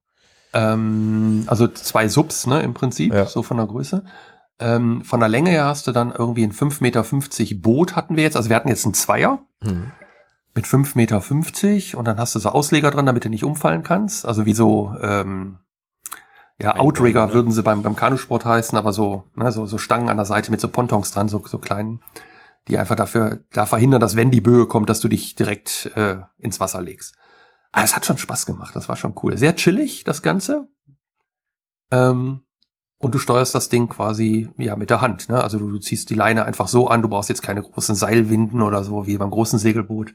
Ähm, 0.53 1.45
also 1.47 1.69
zwei 1.69 2.09
Subs, 2.09 2.47
ne, 2.47 2.63
im 2.63 2.75
Prinzip, 2.75 3.13
Ja. 3.13 3.27
so 3.27 3.43
von 3.43 3.57
der 3.59 3.67
Größe. 3.67 4.05
Ähm, 4.61 5.05
von 5.05 5.21
der 5.21 5.29
Länge 5.29 5.51
her 5.51 5.67
hast 5.67 5.87
du 5.87 5.93
dann 5.93 6.13
irgendwie 6.13 6.43
ein 6.45 6.53
5,50 6.53 6.81
Meter 6.83 7.05
Boot 7.61 7.95
hatten 7.97 8.17
wir 8.17 8.25
jetzt. 8.25 8.37
Also 8.37 8.49
wir 8.49 8.57
hatten 8.57 8.69
jetzt 8.69 8.85
einen 8.85 8.95
Zweier 8.95 9.41
Hm. 9.63 9.93
mit 10.55 10.67
5,50 10.67 10.97
Meter 10.97 11.99
und 11.99 12.05
dann 12.07 12.19
hast 12.19 12.35
du 12.35 12.39
so 12.41 12.49
Ausleger 12.49 12.91
dran, 12.91 13.07
damit 13.07 13.25
du 13.25 13.29
nicht 13.29 13.45
umfallen 13.45 13.83
kannst. 13.83 14.27
Also 14.27 14.47
wie 14.47 14.55
so, 14.55 14.95
ähm, 15.01 15.59
ja, 16.61 16.73
Ein 16.73 16.81
Outrigger 16.81 17.27
ne? 17.29 17.35
würden 17.35 17.53
sie 17.53 17.63
beim, 17.63 17.83
beim 17.83 17.95
Kanusport 17.95 18.45
heißen, 18.45 18.77
aber 18.77 18.93
so, 18.93 19.25
ne, 19.37 19.53
so, 19.53 19.67
so 19.67 19.79
Stangen 19.79 20.09
an 20.09 20.17
der 20.17 20.27
Seite 20.27 20.51
mit 20.51 20.61
so 20.61 20.67
Pontons 20.69 21.13
dran, 21.13 21.29
so, 21.29 21.41
so 21.47 21.59
kleinen, 21.59 22.01
die 22.67 22.79
einfach 22.79 22.97
dafür, 22.97 23.45
da 23.53 23.65
verhindern, 23.65 24.01
dass 24.01 24.17
wenn 24.17 24.33
die 24.33 24.41
Böe 24.41 24.67
kommt, 24.67 24.91
dass 24.91 24.99
du 24.99 25.07
dich 25.07 25.37
direkt 25.37 25.93
äh, 25.95 26.17
ins 26.39 26.59
Wasser 26.59 26.83
legst. 26.83 27.15
Aber 27.73 27.85
es 27.85 27.95
hat 27.95 28.07
schon 28.07 28.19
Spaß 28.19 28.47
gemacht, 28.47 28.75
das 28.75 28.89
war 28.89 28.97
schon 28.97 29.15
cool. 29.23 29.37
Sehr 29.37 29.55
chillig, 29.57 30.05
das 30.05 30.23
Ganze. 30.23 30.69
Ähm, 31.91 32.41
und 32.99 33.15
du 33.15 33.19
steuerst 33.19 33.55
das 33.55 33.69
Ding 33.69 33.89
quasi 33.89 34.51
ja 34.57 34.75
mit 34.75 34.91
der 34.91 35.01
Hand. 35.01 35.29
Ne? 35.29 35.43
Also 35.43 35.59
du, 35.59 35.71
du 35.71 35.79
ziehst 35.79 36.11
die 36.11 36.15
Leine 36.15 36.45
einfach 36.45 36.67
so 36.69 36.89
an, 36.89 37.03
du 37.03 37.09
brauchst 37.09 37.29
jetzt 37.29 37.43
keine 37.43 37.63
großen 37.63 37.95
Seilwinden 37.95 38.61
oder 38.63 38.83
so 38.83 39.07
wie 39.07 39.17
beim 39.19 39.31
großen 39.31 39.59
Segelboot, 39.59 40.15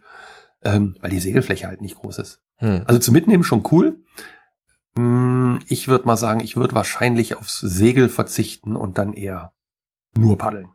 ähm, 0.64 0.98
weil 1.00 1.12
die 1.12 1.20
Segelfläche 1.20 1.68
halt 1.68 1.82
nicht 1.82 1.96
groß 1.96 2.18
ist. 2.20 2.42
Hm. 2.58 2.84
Also 2.86 3.00
zum 3.00 3.14
Mitnehmen 3.14 3.44
schon 3.44 3.64
cool. 3.72 4.04
Hm, 4.98 5.60
Ich 5.68 5.88
würde 5.88 6.06
mal 6.06 6.18
sagen, 6.18 6.42
ich 6.42 6.58
würde 6.58 6.76
wahrscheinlich 6.76 7.36
aufs 7.38 7.60
Segel 7.60 8.10
verzichten 8.10 8.76
und 8.76 8.98
dann 8.98 9.14
eher 9.14 9.54
nur 10.18 10.38
paddeln. 10.38 10.70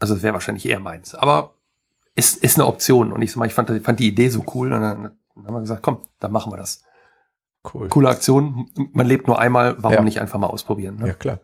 Also 0.00 0.14
es 0.14 0.22
wäre 0.22 0.34
wahrscheinlich 0.34 0.66
eher 0.66 0.80
meins. 0.80 1.14
Aber 1.14 1.54
ist, 2.14 2.42
ist 2.42 2.58
eine 2.58 2.66
Option. 2.66 3.12
Und 3.12 3.22
ich 3.22 3.30
sag 3.32 3.38
mal, 3.38 3.46
ich 3.46 3.54
fand, 3.54 3.70
fand 3.84 3.98
die 4.00 4.08
Idee 4.08 4.28
so 4.28 4.44
cool. 4.54 4.72
Und 4.72 4.80
dann, 4.80 5.02
dann 5.34 5.46
haben 5.46 5.54
wir 5.54 5.60
gesagt, 5.60 5.82
komm, 5.82 5.98
dann 6.18 6.32
machen 6.32 6.52
wir 6.52 6.56
das. 6.56 6.82
Cool. 7.74 7.88
Coole 7.88 8.08
Aktion. 8.08 8.70
Man 8.92 9.06
lebt 9.06 9.26
nur 9.26 9.38
einmal, 9.38 9.76
warum 9.78 9.94
Ja. 9.96 10.02
nicht 10.02 10.20
einfach 10.20 10.38
mal 10.38 10.46
ausprobieren? 10.48 10.96
Ne? 10.96 11.08
Ja, 11.08 11.14
klar. 11.14 11.40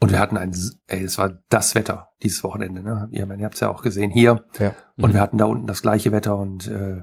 Und 0.00 0.10
wir 0.10 0.18
hatten 0.18 0.36
ein, 0.36 0.52
ey, 0.88 1.04
es 1.04 1.16
war 1.16 1.38
das 1.48 1.74
Wetter 1.76 2.08
dieses 2.22 2.42
Wochenende. 2.42 2.82
Ne? 2.82 3.08
Ihr, 3.12 3.26
ihr 3.30 3.44
habt 3.44 3.54
es 3.54 3.60
ja 3.60 3.68
auch 3.70 3.82
gesehen 3.82 4.10
hier. 4.10 4.44
Ja. 4.58 4.74
Und 4.96 5.10
Mhm. 5.10 5.14
wir 5.14 5.20
hatten 5.20 5.38
da 5.38 5.44
unten 5.44 5.66
das 5.66 5.80
gleiche 5.82 6.10
Wetter 6.12 6.36
und 6.36 6.66
äh, 6.66 7.02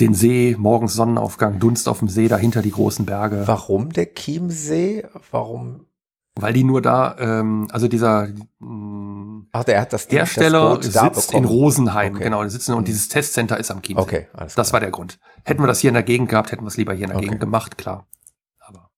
den 0.00 0.14
See, 0.14 0.56
morgens 0.58 0.94
Sonnenaufgang, 0.94 1.58
Dunst 1.58 1.88
auf 1.88 1.98
dem 2.00 2.08
See, 2.08 2.28
dahinter 2.28 2.62
die 2.62 2.70
großen 2.70 3.04
Berge. 3.06 3.42
Warum 3.46 3.92
der 3.92 4.12
Chiemsee? 4.14 5.06
Warum? 5.30 5.86
Weil 6.34 6.52
die 6.54 6.64
nur 6.64 6.82
da, 6.82 7.16
ähm, 7.18 7.68
also 7.70 7.86
dieser, 7.88 8.28
ähm, 9.46 9.50
Ach, 9.52 9.64
der 9.64 9.80
hat 9.80 9.92
das 9.92 10.08
Hersteller 10.08 10.76
das 10.78 10.92
da 10.92 11.12
sitzt 11.14 11.32
in. 11.32 11.44
Rosenheim, 11.44 12.14
Okay. 12.14 12.24
genau, 12.24 12.46
sitzen 12.48 12.74
und 12.74 12.86
dieses 12.88 13.08
Testcenter 13.08 13.58
ist 13.58 13.70
am 13.70 13.82
Chiemsee. 13.82 14.00
Okay, 14.02 14.28
alles 14.32 14.54
Das 14.54 14.68
klar. 14.68 14.72
war 14.74 14.80
der 14.80 14.90
Grund. 14.90 15.18
Hätten 15.44 15.62
wir 15.62 15.66
das 15.66 15.80
hier 15.80 15.88
in 15.88 15.94
der 15.94 16.02
Gegend 16.02 16.28
gehabt, 16.28 16.52
hätten 16.52 16.62
wir 16.64 16.68
es 16.68 16.76
lieber 16.76 16.92
hier 16.94 17.04
in 17.04 17.08
der 17.10 17.16
Okay. 17.16 17.26
Gegend 17.26 17.40
gemacht, 17.40 17.78
klar. 17.78 18.06
Aber 18.60 18.90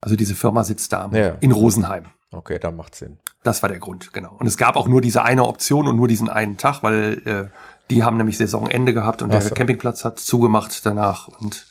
also 0.00 0.16
diese 0.16 0.34
Firma 0.34 0.64
sitzt 0.64 0.92
da 0.92 1.08
Ja. 1.12 1.36
in 1.40 1.52
Rosenheim. 1.52 2.04
Okay, 2.32 2.58
dann 2.60 2.76
macht 2.76 2.94
Sinn. 2.94 3.18
Das 3.42 3.62
war 3.62 3.68
der 3.68 3.78
Grund, 3.80 4.12
genau. 4.12 4.36
Und 4.38 4.46
es 4.46 4.56
gab 4.56 4.76
auch 4.76 4.86
nur 4.86 5.00
diese 5.00 5.22
eine 5.24 5.44
Option 5.46 5.88
und 5.88 5.96
nur 5.96 6.06
diesen 6.08 6.28
einen 6.28 6.56
Tag, 6.58 6.82
weil 6.82 7.22
äh, 7.26 7.48
die 7.90 8.04
haben 8.04 8.16
nämlich 8.18 8.38
Saisonende 8.38 8.94
gehabt 8.94 9.22
und 9.22 9.30
Ach 9.30 9.38
der 9.40 9.42
so. 9.48 9.54
Campingplatz 9.54 10.04
hat 10.04 10.18
zugemacht 10.20 10.84
danach 10.86 11.26
und 11.28 11.66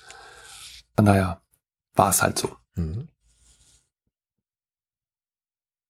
daher 0.98 1.42
war 1.96 2.10
es 2.10 2.22
halt 2.22 2.38
so. 2.38 2.50
Mhm. 2.76 3.08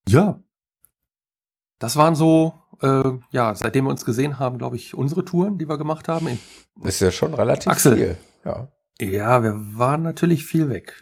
Ja. 0.08 0.40
Das 1.80 1.96
waren 1.96 2.16
so, 2.16 2.54
äh, 2.82 3.04
ja, 3.32 3.56
seitdem 3.56 3.86
wir 3.86 3.92
uns 3.92 4.06
gesehen 4.06 4.38
haben, 4.40 4.58
glaube 4.58 4.76
ich, 4.76 4.94
unsere 4.94 5.24
Touren, 5.26 5.58
die 5.58 5.68
wir 5.68 5.78
gemacht 5.78 6.08
haben. 6.08 6.40
Ist 6.84 7.00
ja 7.02 7.12
schon 7.12 7.34
relativ 7.34 7.68
Axel. 7.72 7.96
viel. 7.96 8.18
Ja. 8.46 8.68
Ja, 9.02 9.44
wir 9.44 9.56
waren 9.78 10.04
natürlich 10.04 10.46
viel 10.46 10.70
weg. 10.70 11.02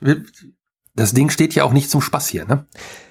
Das 0.96 1.14
Ding 1.14 1.30
steht 1.32 1.56
ja 1.56 1.64
auch 1.64 1.74
nicht 1.74 1.90
zum 1.90 2.02
Spaß 2.02 2.28
hier, 2.28 2.46
ne? 2.46 2.66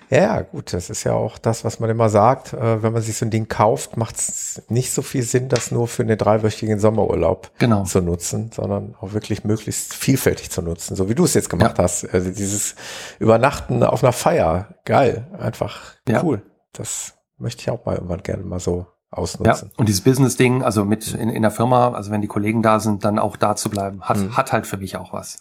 Ja, 0.08 0.18
ja, 0.18 0.42
gut, 0.42 0.72
das 0.72 0.88
ist 0.88 1.02
ja 1.02 1.14
auch 1.14 1.36
das, 1.36 1.64
was 1.64 1.80
man 1.80 1.90
immer 1.90 2.08
sagt. 2.08 2.52
Äh, 2.52 2.80
wenn 2.84 2.92
man 2.92 3.02
sich 3.02 3.16
so 3.16 3.26
ein 3.26 3.30
Ding 3.30 3.48
kauft, 3.48 3.96
macht 3.96 4.14
es 4.16 4.62
nicht 4.68 4.92
so 4.92 5.02
viel 5.02 5.24
Sinn, 5.24 5.48
das 5.48 5.72
nur 5.72 5.88
für 5.88 6.04
einen 6.04 6.16
dreiwöchigen 6.16 6.78
Sommerurlaub 6.78 7.50
Genau. 7.58 7.82
zu 7.82 8.00
nutzen, 8.00 8.52
sondern 8.54 8.94
auch 9.00 9.12
wirklich 9.14 9.42
möglichst 9.42 9.94
vielfältig 9.94 10.50
zu 10.52 10.62
nutzen, 10.62 10.94
so 10.94 11.08
wie 11.08 11.16
du 11.16 11.24
es 11.24 11.34
jetzt 11.34 11.50
gemacht 11.50 11.78
Ja. 11.78 11.82
hast. 11.84 12.04
Also 12.14 12.30
dieses 12.30 12.76
Übernachten 13.18 13.82
auf 13.82 14.04
einer 14.04 14.12
Feier, 14.12 14.76
geil, 14.84 15.26
einfach 15.40 15.94
Ja. 16.08 16.22
cool. 16.22 16.42
Das 16.72 17.14
möchte 17.38 17.62
ich 17.62 17.70
auch 17.70 17.84
mal 17.84 17.94
irgendwann 17.96 18.22
gerne 18.22 18.42
mal 18.44 18.60
so 18.60 18.86
Ja, 19.12 19.18
ausnutzen. 19.18 19.70
und 19.76 19.88
dieses 19.88 20.00
Business-Ding, 20.02 20.62
also 20.62 20.84
mit 20.84 21.12
in, 21.14 21.28
in 21.30 21.42
der 21.42 21.50
Firma, 21.50 21.92
also 21.92 22.10
wenn 22.10 22.20
die 22.22 22.26
Kollegen 22.28 22.62
da 22.62 22.80
sind, 22.80 23.04
dann 23.04 23.18
auch 23.18 23.36
da 23.36 23.56
zu 23.56 23.70
bleiben, 23.70 24.02
hat, 24.02 24.16
Mhm. 24.18 24.36
hat 24.36 24.52
halt 24.52 24.66
für 24.66 24.76
mich 24.78 24.96
auch 24.96 25.12
was. 25.12 25.38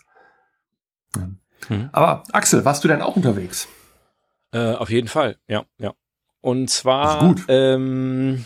Ja. 1.16 1.30
Mhm. 1.70 1.90
Aber 1.92 2.24
Axel, 2.32 2.64
warst 2.66 2.84
du 2.84 2.88
denn 2.88 3.02
auch 3.02 3.16
unterwegs? 3.16 3.68
Äh, 4.52 4.74
auf 4.76 4.90
jeden 4.90 5.08
Fall, 5.08 5.38
ja, 5.48 5.64
ja. 5.80 5.94
Und 6.42 6.70
zwar. 6.70 7.36
Ähm, 7.48 8.46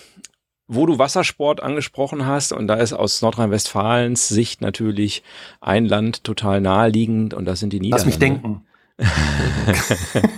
wo 0.71 0.85
du 0.85 0.99
Wassersport 0.99 1.61
angesprochen 1.63 2.27
hast, 2.27 2.53
und 2.53 2.67
da 2.67 2.75
ist 2.75 2.93
aus 2.93 3.23
Nordrhein-Westfalens 3.23 4.27
Sicht 4.27 4.61
natürlich 4.61 5.23
ein 5.61 5.85
Land 5.85 6.23
total 6.23 6.61
naheliegend, 6.61 7.33
und 7.33 7.45
das 7.45 7.59
sind 7.59 7.73
die 7.73 7.79
Lass 7.79 8.05
Niederlande. 8.05 8.05
mich 8.05 8.19
denken. 8.19 8.65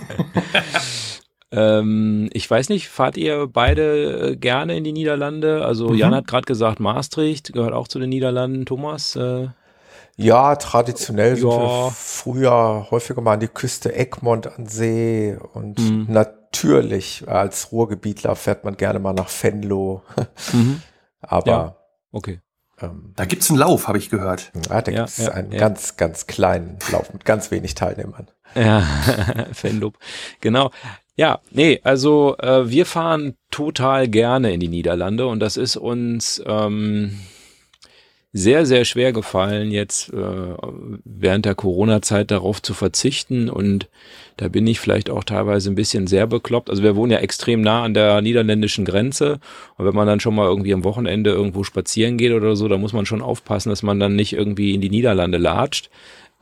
Ähm, 1.52 2.30
ich 2.32 2.50
weiß 2.50 2.70
nicht, 2.70 2.88
fahrt 2.88 3.16
ihr 3.18 3.46
beide 3.46 4.30
äh, 4.32 4.36
gerne 4.36 4.76
in 4.76 4.84
die 4.84 4.92
Niederlande? 4.92 5.64
Also 5.64 5.90
Mhm. 5.90 5.94
Jan 5.96 6.14
hat 6.14 6.26
gerade 6.26 6.46
gesagt, 6.46 6.80
Maastricht 6.80 7.52
gehört 7.52 7.74
auch 7.74 7.88
zu 7.88 7.98
den 7.98 8.08
Niederlanden. 8.08 8.64
Thomas? 8.66 9.16
Äh, 9.16 9.48
Ja, 10.16 10.56
traditionell 10.56 11.36
sind 11.36 11.50
Ja. 11.50 11.58
wir 11.58 11.90
früher 11.94 12.86
häufiger 12.90 13.20
mal 13.22 13.34
an 13.34 13.40
die 13.40 13.48
Küste 13.48 13.94
Egmont 13.94 14.46
an 14.46 14.66
See 14.66 15.36
und 15.54 15.78
Mhm. 15.78 16.06
natürlich 16.08 17.24
als 17.28 17.72
Ruhrgebietler 17.72 18.36
fährt 18.36 18.64
man 18.64 18.76
gerne 18.76 18.98
mal 18.98 19.12
nach 19.14 19.30
Venlo. 19.30 20.02
Aber 21.20 21.50
Ja. 21.50 21.76
okay. 22.12 22.40
ähm, 22.80 23.12
Da 23.16 23.24
gibt's 23.24 23.48
einen 23.50 23.58
Lauf, 23.58 23.88
habe 23.88 23.98
ich 23.98 24.10
gehört. 24.10 24.52
ja, 24.68 24.80
da 24.82 24.90
Ja, 24.92 24.98
gibt 25.04 25.08
es 25.08 25.18
ja, 25.18 25.32
einen 25.32 25.52
ja. 25.52 25.58
ganz, 25.58 25.96
ganz 25.96 26.26
kleinen 26.26 26.78
Lauf 26.90 27.12
mit 27.12 27.24
ganz 27.24 27.50
wenig 27.50 27.74
Teilnehmern. 27.74 28.28
Ja, 28.54 28.80
Fanlob. 29.54 29.98
Genau. 30.42 30.70
Ja, 31.16 31.40
nee, 31.50 31.78
also 31.84 32.36
äh, 32.38 32.70
wir 32.70 32.86
fahren 32.86 33.34
total 33.50 34.08
gerne 34.08 34.52
in 34.52 34.60
die 34.60 34.68
Niederlande 34.68 35.26
und 35.26 35.40
das 35.40 35.58
ist 35.58 35.76
uns 35.76 36.42
ähm, 36.46 37.18
sehr, 38.32 38.64
sehr 38.64 38.86
schwer 38.86 39.12
gefallen, 39.12 39.70
jetzt 39.70 40.10
äh, 40.10 40.56
während 41.04 41.44
der 41.44 41.54
Corona-Zeit 41.54 42.30
darauf 42.30 42.62
zu 42.62 42.72
verzichten 42.72 43.50
und 43.50 43.90
da 44.38 44.48
bin 44.48 44.66
ich 44.66 44.80
vielleicht 44.80 45.10
auch 45.10 45.22
teilweise 45.22 45.70
ein 45.70 45.74
bisschen 45.74 46.06
sehr 46.06 46.26
bekloppt. 46.26 46.70
Also 46.70 46.82
wir 46.82 46.96
wohnen 46.96 47.12
ja 47.12 47.18
extrem 47.18 47.60
nah 47.60 47.82
an 47.84 47.92
der 47.92 48.22
niederländischen 48.22 48.86
Grenze 48.86 49.38
und 49.76 49.84
wenn 49.84 49.94
man 49.94 50.06
dann 50.06 50.18
schon 50.20 50.34
mal 50.34 50.46
irgendwie 50.46 50.72
am 50.72 50.82
Wochenende 50.82 51.30
irgendwo 51.30 51.62
spazieren 51.62 52.16
geht 52.16 52.32
oder 52.32 52.56
so, 52.56 52.68
da 52.68 52.78
muss 52.78 52.94
man 52.94 53.04
schon 53.04 53.20
aufpassen, 53.20 53.68
dass 53.68 53.82
man 53.82 54.00
dann 54.00 54.16
nicht 54.16 54.32
irgendwie 54.32 54.72
in 54.74 54.80
die 54.80 54.90
Niederlande 54.90 55.36
latscht. 55.36 55.90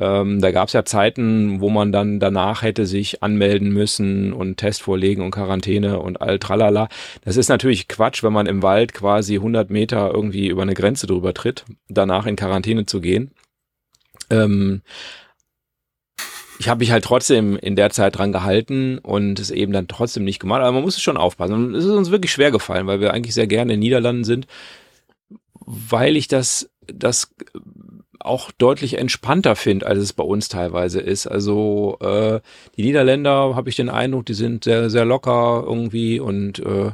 Ähm, 0.00 0.40
da 0.40 0.50
gab 0.50 0.68
es 0.68 0.72
ja 0.72 0.84
Zeiten, 0.86 1.60
wo 1.60 1.68
man 1.68 1.92
dann 1.92 2.20
danach 2.20 2.62
hätte 2.62 2.86
sich 2.86 3.22
anmelden 3.22 3.70
müssen 3.70 4.32
und 4.32 4.56
Test 4.56 4.82
vorlegen 4.82 5.22
und 5.22 5.30
Quarantäne 5.30 6.00
und 6.00 6.22
all 6.22 6.38
tralala. 6.38 6.88
Das 7.22 7.36
ist 7.36 7.50
natürlich 7.50 7.86
Quatsch, 7.86 8.22
wenn 8.22 8.32
man 8.32 8.46
im 8.46 8.62
Wald 8.62 8.94
quasi 8.94 9.34
100 9.34 9.68
Meter 9.68 10.10
irgendwie 10.12 10.48
über 10.48 10.62
eine 10.62 10.74
Grenze 10.74 11.06
drüber 11.06 11.34
tritt, 11.34 11.66
danach 11.88 12.24
in 12.24 12.36
Quarantäne 12.36 12.86
zu 12.86 13.02
gehen. 13.02 13.30
Ähm, 14.30 14.80
ich 16.58 16.68
habe 16.68 16.80
mich 16.80 16.92
halt 16.92 17.04
trotzdem 17.04 17.56
in 17.58 17.76
der 17.76 17.90
Zeit 17.90 18.16
dran 18.16 18.32
gehalten 18.32 18.98
und 18.98 19.38
es 19.38 19.50
eben 19.50 19.72
dann 19.72 19.88
trotzdem 19.88 20.24
nicht 20.24 20.40
gemacht. 20.40 20.62
Aber 20.62 20.72
man 20.72 20.82
muss 20.82 20.96
es 20.96 21.02
schon 21.02 21.16
aufpassen. 21.18 21.74
Es 21.74 21.84
ist 21.84 21.90
uns 21.90 22.10
wirklich 22.10 22.32
schwer 22.32 22.50
gefallen, 22.50 22.86
weil 22.86 23.00
wir 23.00 23.12
eigentlich 23.12 23.34
sehr 23.34 23.46
gerne 23.46 23.74
in 23.74 23.80
den 23.80 23.84
Niederlanden 23.84 24.24
sind, 24.24 24.46
weil 25.66 26.16
ich 26.16 26.28
das, 26.28 26.70
das 26.86 27.34
auch 28.20 28.50
deutlich 28.52 28.98
entspannter 28.98 29.56
finde, 29.56 29.86
als 29.86 29.98
es 29.98 30.12
bei 30.12 30.24
uns 30.24 30.48
teilweise 30.48 31.00
ist. 31.00 31.26
Also 31.26 31.98
äh, 32.00 32.40
die 32.76 32.82
Niederländer 32.82 33.54
habe 33.56 33.68
ich 33.68 33.76
den 33.76 33.88
Eindruck, 33.88 34.26
die 34.26 34.34
sind 34.34 34.64
sehr, 34.64 34.90
sehr 34.90 35.04
locker 35.04 35.64
irgendwie 35.66 36.20
und 36.20 36.58
äh, 36.60 36.92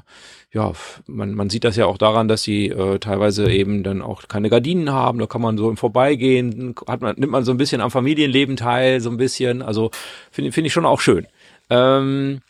ja, 0.53 0.73
man, 1.07 1.35
man 1.35 1.51
sieht 1.51 1.65
das 1.65 1.77
ja 1.77 1.85
auch 1.85 1.99
daran, 1.99 2.29
dass 2.29 2.43
sie 2.43 2.69
äh, 2.69 2.99
teilweise 2.99 3.51
eben 3.51 3.83
dann 3.83 4.01
auch 4.01 4.27
keine 4.27 4.49
Gardinen 4.49 4.91
haben. 4.91 5.19
Da 5.19 5.27
kann 5.27 5.43
man 5.43 5.59
so 5.59 5.69
im 5.69 5.77
Vorbeigehen, 5.77 6.75
hat 6.87 7.03
man, 7.03 7.15
nimmt 7.19 7.33
man 7.33 7.45
so 7.45 7.51
ein 7.51 7.59
bisschen 7.59 7.83
am 7.83 7.91
Familienleben 7.91 8.57
teil, 8.57 9.01
so 9.01 9.11
ein 9.11 9.19
bisschen. 9.19 9.61
Also 9.61 9.91
finde 10.31 10.53
finde 10.53 10.69
ich 10.69 10.73
schon 10.73 10.87
auch 10.87 11.01
schön. 11.01 11.27
Ähm, 11.69 12.41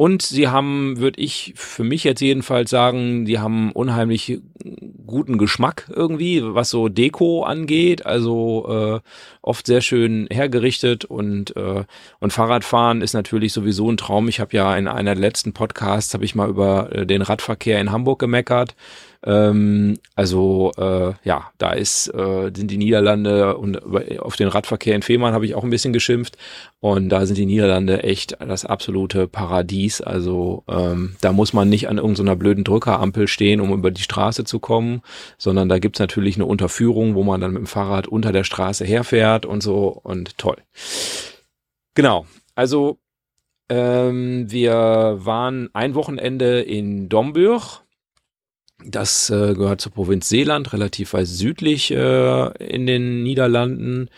und 0.00 0.22
sie 0.22 0.48
haben, 0.48 0.96
würde 0.96 1.20
ich 1.20 1.52
für 1.56 1.84
mich 1.84 2.04
jetzt 2.04 2.22
jedenfalls 2.22 2.70
sagen, 2.70 3.26
die 3.26 3.38
haben 3.38 3.70
unheimlich 3.70 4.40
guten 5.06 5.36
Geschmack 5.36 5.90
irgendwie, 5.94 6.42
was 6.42 6.70
so 6.70 6.88
Deko 6.88 7.42
angeht. 7.42 8.06
Also 8.06 9.02
äh, 9.02 9.06
oft 9.42 9.66
sehr 9.66 9.82
schön 9.82 10.26
hergerichtet 10.30 11.04
und 11.04 11.54
äh, 11.54 11.84
und 12.18 12.32
Fahrradfahren 12.32 13.02
ist 13.02 13.12
natürlich 13.12 13.52
sowieso 13.52 13.92
ein 13.92 13.98
Traum. 13.98 14.28
Ich 14.28 14.40
habe 14.40 14.56
ja 14.56 14.74
in 14.74 14.88
einer 14.88 15.14
der 15.14 15.20
letzten 15.20 15.52
Podcasts 15.52 16.14
habe 16.14 16.24
ich 16.24 16.34
mal 16.34 16.48
über 16.48 16.90
äh, 16.92 17.04
den 17.04 17.20
Radverkehr 17.20 17.78
in 17.78 17.92
Hamburg 17.92 18.20
gemeckert. 18.20 18.76
Ähm, 19.24 19.98
also 20.14 20.72
äh, 20.78 21.12
ja, 21.24 21.50
da 21.58 21.72
ist 21.72 22.08
äh, 22.08 22.50
sind 22.54 22.70
die 22.70 22.78
Niederlande 22.78 23.56
und 23.56 23.82
auf 24.18 24.36
den 24.36 24.48
Radverkehr 24.48 24.94
in 24.94 25.02
Fehmarn 25.02 25.34
habe 25.34 25.44
ich 25.44 25.54
auch 25.54 25.62
ein 25.62 25.70
bisschen 25.70 25.92
geschimpft 25.92 26.38
und 26.80 27.10
da 27.10 27.26
sind 27.26 27.36
die 27.36 27.44
Niederlande 27.44 28.02
echt 28.02 28.38
das 28.40 28.64
absolute 28.64 29.28
Paradies. 29.28 30.00
Also 30.00 30.64
ähm, 30.68 31.16
da 31.20 31.32
muss 31.32 31.52
man 31.52 31.68
nicht 31.68 31.88
an 31.88 31.98
irgendeiner 31.98 32.36
blöden 32.36 32.64
Drückerampel 32.64 33.28
stehen, 33.28 33.60
um 33.60 33.72
über 33.72 33.90
die 33.90 34.02
Straße 34.02 34.44
zu 34.44 34.58
kommen, 34.58 35.02
sondern 35.36 35.68
da 35.68 35.78
gibt's 35.78 36.00
natürlich 36.00 36.36
eine 36.36 36.46
Unterführung, 36.46 37.14
wo 37.14 37.22
man 37.22 37.42
dann 37.42 37.52
mit 37.52 37.60
dem 37.60 37.66
Fahrrad 37.66 38.08
unter 38.08 38.32
der 38.32 38.44
Straße 38.44 38.86
herfährt 38.86 39.44
und 39.44 39.62
so 39.62 39.88
und 39.88 40.38
toll. 40.38 40.56
Genau, 41.94 42.24
also 42.54 42.98
ähm, 43.70 44.50
wir 44.50 45.18
waren 45.20 45.70
ein 45.74 45.94
Wochenende 45.94 46.60
in 46.60 47.08
Domburg. 47.08 47.79
Das 48.84 49.30
äh, 49.30 49.54
gehört 49.54 49.80
zur 49.80 49.92
Provinz 49.92 50.28
Seeland, 50.28 50.72
relativ 50.72 51.12
weit 51.12 51.26
südlich 51.26 51.90
äh, 51.90 52.46
in 52.64 52.86
den 52.86 53.22
Niederlanden 53.22 54.08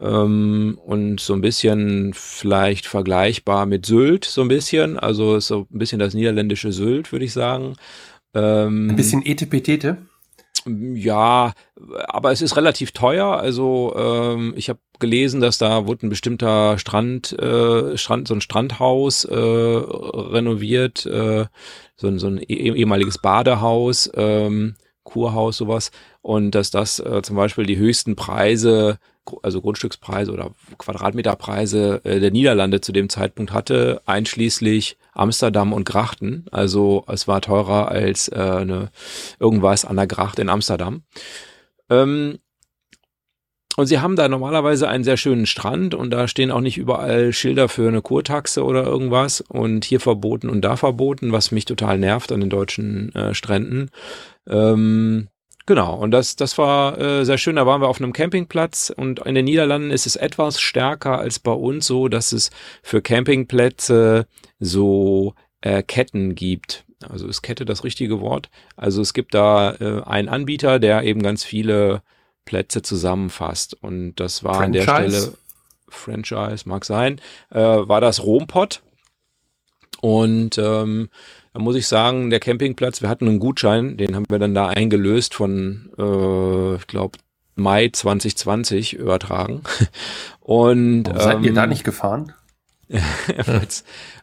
ähm, 0.00 0.78
und 0.84 1.20
so 1.20 1.34
ein 1.34 1.40
bisschen 1.40 2.12
vielleicht 2.14 2.86
vergleichbar 2.86 3.66
mit 3.66 3.86
Sylt, 3.86 4.24
so 4.24 4.42
ein 4.42 4.48
bisschen. 4.48 4.98
Also 4.98 5.36
ist 5.36 5.48
so 5.48 5.66
ein 5.70 5.78
bisschen 5.78 5.98
das 5.98 6.14
niederländische 6.14 6.72
Sylt, 6.72 7.12
würde 7.12 7.24
ich 7.24 7.32
sagen. 7.32 7.76
Ähm, 8.34 8.90
Ein 8.90 8.96
bisschen 8.96 9.24
Etepetete. 9.24 9.98
ja, 10.66 11.52
aber 12.08 12.32
es 12.32 12.42
ist 12.42 12.56
relativ 12.56 12.92
teuer. 12.92 13.38
Also 13.38 13.94
ähm, 13.96 14.54
ich 14.56 14.68
habe 14.68 14.80
gelesen, 14.98 15.40
dass 15.40 15.58
da 15.58 15.86
wurde 15.86 16.06
ein 16.06 16.10
bestimmter 16.10 16.78
Strand, 16.78 17.32
äh, 17.38 17.96
Strand, 17.96 18.28
so 18.28 18.34
ein 18.34 18.40
Strandhaus 18.40 19.24
äh, 19.24 19.34
renoviert, 19.34 21.06
äh, 21.06 21.46
so, 21.96 22.08
ein- 22.08 22.18
so 22.18 22.26
ein 22.28 22.38
eh- 22.38 22.72
ehemaliges 22.74 23.18
Badehaus, 23.18 24.10
ähm, 24.14 24.76
Kurhaus, 25.04 25.56
sowas. 25.56 25.90
Und 26.20 26.50
dass 26.52 26.70
das 26.70 26.98
äh, 26.98 27.22
zum 27.22 27.36
Beispiel 27.36 27.64
die 27.64 27.76
höchsten 27.76 28.16
Preise, 28.16 28.98
also 29.42 29.60
Grundstückspreise 29.60 30.32
oder 30.32 30.50
Quadratmeterpreise 30.78 32.00
äh, 32.04 32.18
der 32.20 32.30
Niederlande 32.32 32.80
zu 32.80 32.92
dem 32.92 33.08
Zeitpunkt 33.08 33.52
hatte, 33.52 34.02
einschließlich 34.06 34.96
Amsterdam 35.12 35.72
und 35.72 35.84
Grachten. 35.84 36.46
Also 36.50 37.04
es 37.08 37.28
war 37.28 37.40
teurer 37.40 37.88
als 37.88 38.28
äh, 38.28 38.34
eine, 38.34 38.90
irgendwas 39.38 39.84
an 39.84 39.96
der 39.96 40.06
Gracht 40.08 40.38
in 40.40 40.48
Amsterdam. 40.48 41.02
Ähm, 41.88 42.38
und 43.76 43.86
sie 43.86 43.98
haben 43.98 44.16
da 44.16 44.28
normalerweise 44.28 44.88
einen 44.88 45.04
sehr 45.04 45.16
schönen 45.16 45.46
Strand 45.46 45.94
und 45.94 46.10
da 46.10 46.28
stehen 46.28 46.50
auch 46.50 46.60
nicht 46.60 46.78
überall 46.78 47.32
Schilder 47.32 47.68
für 47.68 47.86
eine 47.86 48.02
Kurtaxe 48.02 48.64
oder 48.64 48.84
irgendwas 48.84 49.42
und 49.42 49.84
hier 49.84 50.00
verboten 50.00 50.48
und 50.48 50.62
da 50.62 50.76
verboten, 50.76 51.32
was 51.32 51.52
mich 51.52 51.66
total 51.66 51.98
nervt 51.98 52.32
an 52.32 52.40
den 52.40 52.50
deutschen 52.50 53.14
äh, 53.14 53.34
Stränden. 53.34 53.90
Ähm, 54.48 55.28
genau, 55.66 55.94
und 55.96 56.10
das, 56.10 56.36
das 56.36 56.56
war 56.56 56.98
äh, 56.98 57.24
sehr 57.24 57.38
schön. 57.38 57.56
Da 57.56 57.66
waren 57.66 57.82
wir 57.82 57.88
auf 57.88 58.00
einem 58.00 58.14
Campingplatz 58.14 58.92
und 58.96 59.20
in 59.20 59.34
den 59.34 59.44
Niederlanden 59.44 59.90
ist 59.90 60.06
es 60.06 60.16
etwas 60.16 60.60
stärker 60.60 61.18
als 61.18 61.38
bei 61.38 61.52
uns 61.52 61.86
so, 61.86 62.08
dass 62.08 62.32
es 62.32 62.50
für 62.82 63.02
Campingplätze 63.02 64.26
so 64.58 65.34
äh, 65.60 65.82
Ketten 65.82 66.34
gibt. 66.34 66.84
Also 67.06 67.28
ist 67.28 67.42
Kette 67.42 67.66
das 67.66 67.84
richtige 67.84 68.20
Wort? 68.20 68.48
Also 68.74 69.02
es 69.02 69.12
gibt 69.12 69.34
da 69.34 69.74
äh, 69.74 70.02
einen 70.04 70.30
Anbieter, 70.30 70.78
der 70.78 71.02
eben 71.02 71.22
ganz 71.22 71.44
viele 71.44 72.02
Plätze 72.46 72.80
zusammenfasst. 72.80 73.74
Und 73.74 74.14
das 74.16 74.42
war 74.42 74.54
Franchise? 74.54 74.90
an 74.90 75.10
der 75.10 75.10
Stelle 75.18 75.32
Franchise, 75.88 76.68
mag 76.68 76.84
sein, 76.86 77.20
äh, 77.50 77.60
war 77.60 78.00
das 78.00 78.24
Rompot. 78.24 78.82
Und 80.00 80.58
ähm, 80.58 81.10
da 81.52 81.60
muss 81.60 81.76
ich 81.76 81.86
sagen, 81.86 82.30
der 82.30 82.40
Campingplatz, 82.40 83.02
wir 83.02 83.08
hatten 83.08 83.28
einen 83.28 83.38
Gutschein, 83.38 83.96
den 83.96 84.14
haben 84.14 84.26
wir 84.28 84.38
dann 84.38 84.54
da 84.54 84.68
eingelöst 84.68 85.34
von, 85.34 85.90
äh, 85.98 86.76
ich 86.76 86.86
glaube, 86.86 87.18
Mai 87.54 87.88
2020 87.88 88.94
übertragen. 88.94 89.62
Und 90.40 91.06
Warum 91.06 91.20
seid 91.20 91.36
ähm, 91.36 91.44
ihr 91.44 91.54
da 91.54 91.64
ähm, 91.64 91.70
nicht 91.70 91.84
gefahren? 91.84 92.32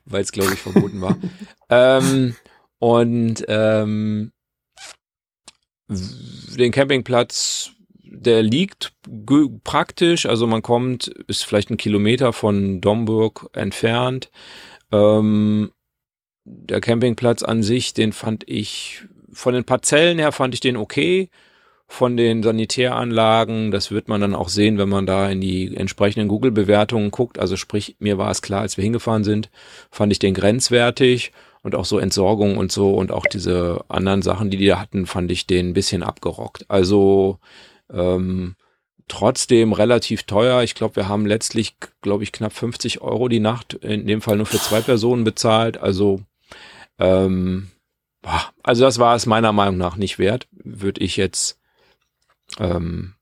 Weil 0.05 0.21
es, 0.21 0.31
glaube 0.31 0.53
ich, 0.53 0.59
verboten 0.59 1.01
war. 1.01 1.17
ähm, 1.69 2.35
und 2.79 3.43
ähm, 3.47 4.31
den 5.87 6.71
Campingplatz 6.71 7.72
der 8.13 8.43
liegt 8.43 8.93
praktisch, 9.63 10.25
also 10.25 10.45
man 10.45 10.61
kommt, 10.61 11.07
ist 11.27 11.43
vielleicht 11.43 11.71
ein 11.71 11.77
Kilometer 11.77 12.31
von 12.31 12.79
Domburg 12.79 13.49
entfernt. 13.53 14.29
Ähm, 14.91 15.71
der 16.45 16.79
Campingplatz 16.79 17.41
an 17.41 17.63
sich, 17.63 17.93
den 17.93 18.13
fand 18.13 18.47
ich, 18.47 19.03
von 19.31 19.53
den 19.53 19.63
Parzellen 19.63 20.19
her 20.19 20.31
fand 20.31 20.53
ich 20.53 20.59
den 20.59 20.77
okay. 20.77 21.29
Von 21.87 22.15
den 22.15 22.43
Sanitäranlagen, 22.43 23.71
das 23.71 23.91
wird 23.91 24.07
man 24.07 24.21
dann 24.21 24.35
auch 24.35 24.49
sehen, 24.49 24.77
wenn 24.77 24.89
man 24.89 25.05
da 25.05 25.29
in 25.29 25.41
die 25.41 25.75
entsprechenden 25.75 26.27
Google-Bewertungen 26.27 27.11
guckt. 27.11 27.39
Also 27.39 27.55
sprich, 27.55 27.97
mir 27.99 28.17
war 28.17 28.31
es 28.31 28.41
klar, 28.41 28.61
als 28.61 28.77
wir 28.77 28.83
hingefahren 28.83 29.23
sind, 29.23 29.49
fand 29.91 30.11
ich 30.11 30.19
den 30.19 30.33
grenzwertig 30.33 31.33
und 31.61 31.75
auch 31.75 31.85
so 31.85 31.99
Entsorgung 31.99 32.57
und 32.57 32.71
so 32.71 32.93
und 32.93 33.11
auch 33.11 33.25
diese 33.25 33.83
anderen 33.89 34.21
Sachen, 34.21 34.49
die 34.49 34.57
die 34.57 34.67
da 34.67 34.79
hatten, 34.79 35.05
fand 35.05 35.31
ich 35.31 35.45
den 35.45 35.69
ein 35.69 35.73
bisschen 35.73 36.03
abgerockt. 36.03 36.65
Also 36.67 37.39
ähm, 37.93 38.55
trotzdem 39.07 39.73
relativ 39.73 40.23
teuer. 40.23 40.63
Ich 40.63 40.75
glaube, 40.75 40.95
wir 40.95 41.07
haben 41.07 41.25
letztlich, 41.25 41.75
glaube 42.01 42.23
ich, 42.23 42.31
knapp 42.31 42.53
50 42.53 43.01
Euro 43.01 43.27
die 43.27 43.39
Nacht, 43.39 43.73
in 43.73 44.07
dem 44.07 44.21
Fall 44.21 44.37
nur 44.37 44.45
für 44.45 44.59
zwei 44.59 44.81
Personen 44.81 45.23
bezahlt. 45.23 45.77
Also, 45.77 46.21
ähm, 46.99 47.71
also 48.63 48.83
das 48.83 48.99
war 48.99 49.15
es 49.15 49.25
meiner 49.25 49.51
Meinung 49.51 49.77
nach 49.77 49.97
nicht 49.97 50.19
wert. 50.19 50.47
Würde 50.51 51.01
ich 51.01 51.17
jetzt, 51.17 51.59
ähm, 52.59 53.15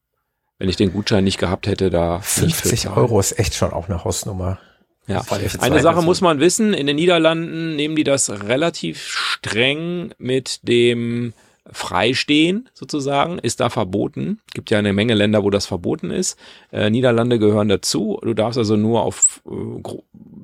wenn 0.59 0.69
ich 0.69 0.75
den 0.75 0.93
Gutschein 0.93 1.23
nicht 1.23 1.39
gehabt 1.39 1.67
hätte, 1.67 1.89
da 1.89 2.19
50 2.19 2.89
Euro 2.89 3.19
ist 3.19 3.39
echt 3.39 3.55
schon 3.55 3.73
auch 3.73 3.89
eine 3.89 4.03
Hausnummer. 4.03 4.59
Ja, 5.07 5.23
eine 5.59 5.81
Sache 5.81 6.03
muss 6.03 6.21
man 6.21 6.39
wissen, 6.39 6.73
in 6.73 6.85
den 6.85 6.95
Niederlanden 6.95 7.75
nehmen 7.75 7.95
die 7.95 8.03
das 8.03 8.29
relativ 8.29 9.03
streng 9.07 10.13
mit 10.19 10.59
dem 10.67 11.33
freistehen, 11.69 12.69
sozusagen, 12.73 13.37
ist 13.39 13.59
da 13.59 13.69
verboten. 13.69 14.39
Gibt 14.53 14.71
ja 14.71 14.79
eine 14.79 14.93
Menge 14.93 15.13
Länder, 15.13 15.43
wo 15.43 15.49
das 15.49 15.65
verboten 15.65 16.09
ist. 16.09 16.37
Äh, 16.71 16.89
Niederlande 16.89 17.37
gehören 17.39 17.69
dazu. 17.69 18.19
Du 18.23 18.33
darfst 18.33 18.57
also 18.57 18.75
nur 18.75 19.03
auf 19.03 19.41
äh, 19.45 19.81
gr 19.81 19.99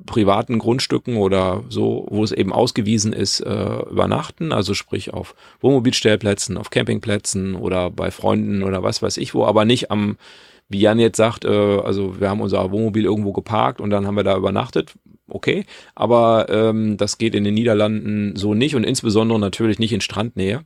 privaten 0.06 0.58
Grundstücken 0.58 1.18
oder 1.18 1.64
so, 1.68 2.06
wo 2.08 2.24
es 2.24 2.32
eben 2.32 2.50
ausgewiesen 2.50 3.12
ist, 3.12 3.40
äh, 3.40 3.80
übernachten. 3.90 4.52
Also 4.52 4.72
sprich 4.72 5.12
auf 5.12 5.34
Wohnmobilstellplätzen, 5.60 6.56
auf 6.56 6.70
Campingplätzen 6.70 7.54
oder 7.54 7.90
bei 7.90 8.10
Freunden 8.10 8.62
oder 8.62 8.82
was 8.82 9.02
weiß 9.02 9.18
ich 9.18 9.34
wo, 9.34 9.44
aber 9.44 9.66
nicht 9.66 9.90
am 9.90 10.16
wie 10.70 10.80
Jan 10.80 10.98
jetzt 10.98 11.16
sagt, 11.16 11.44
äh, 11.44 11.48
also 11.48 12.20
wir 12.20 12.28
haben 12.28 12.40
unser 12.40 12.70
Wohnmobil 12.70 13.04
irgendwo 13.04 13.32
geparkt 13.32 13.80
und 13.80 13.90
dann 13.90 14.06
haben 14.06 14.16
wir 14.16 14.24
da 14.24 14.36
übernachtet, 14.36 14.94
okay, 15.28 15.64
aber 15.94 16.46
ähm, 16.50 16.96
das 16.96 17.18
geht 17.18 17.34
in 17.34 17.44
den 17.44 17.54
Niederlanden 17.54 18.36
so 18.36 18.54
nicht 18.54 18.74
und 18.74 18.84
insbesondere 18.84 19.38
natürlich 19.38 19.78
nicht 19.78 19.92
in 19.92 20.00
Strandnähe. 20.00 20.64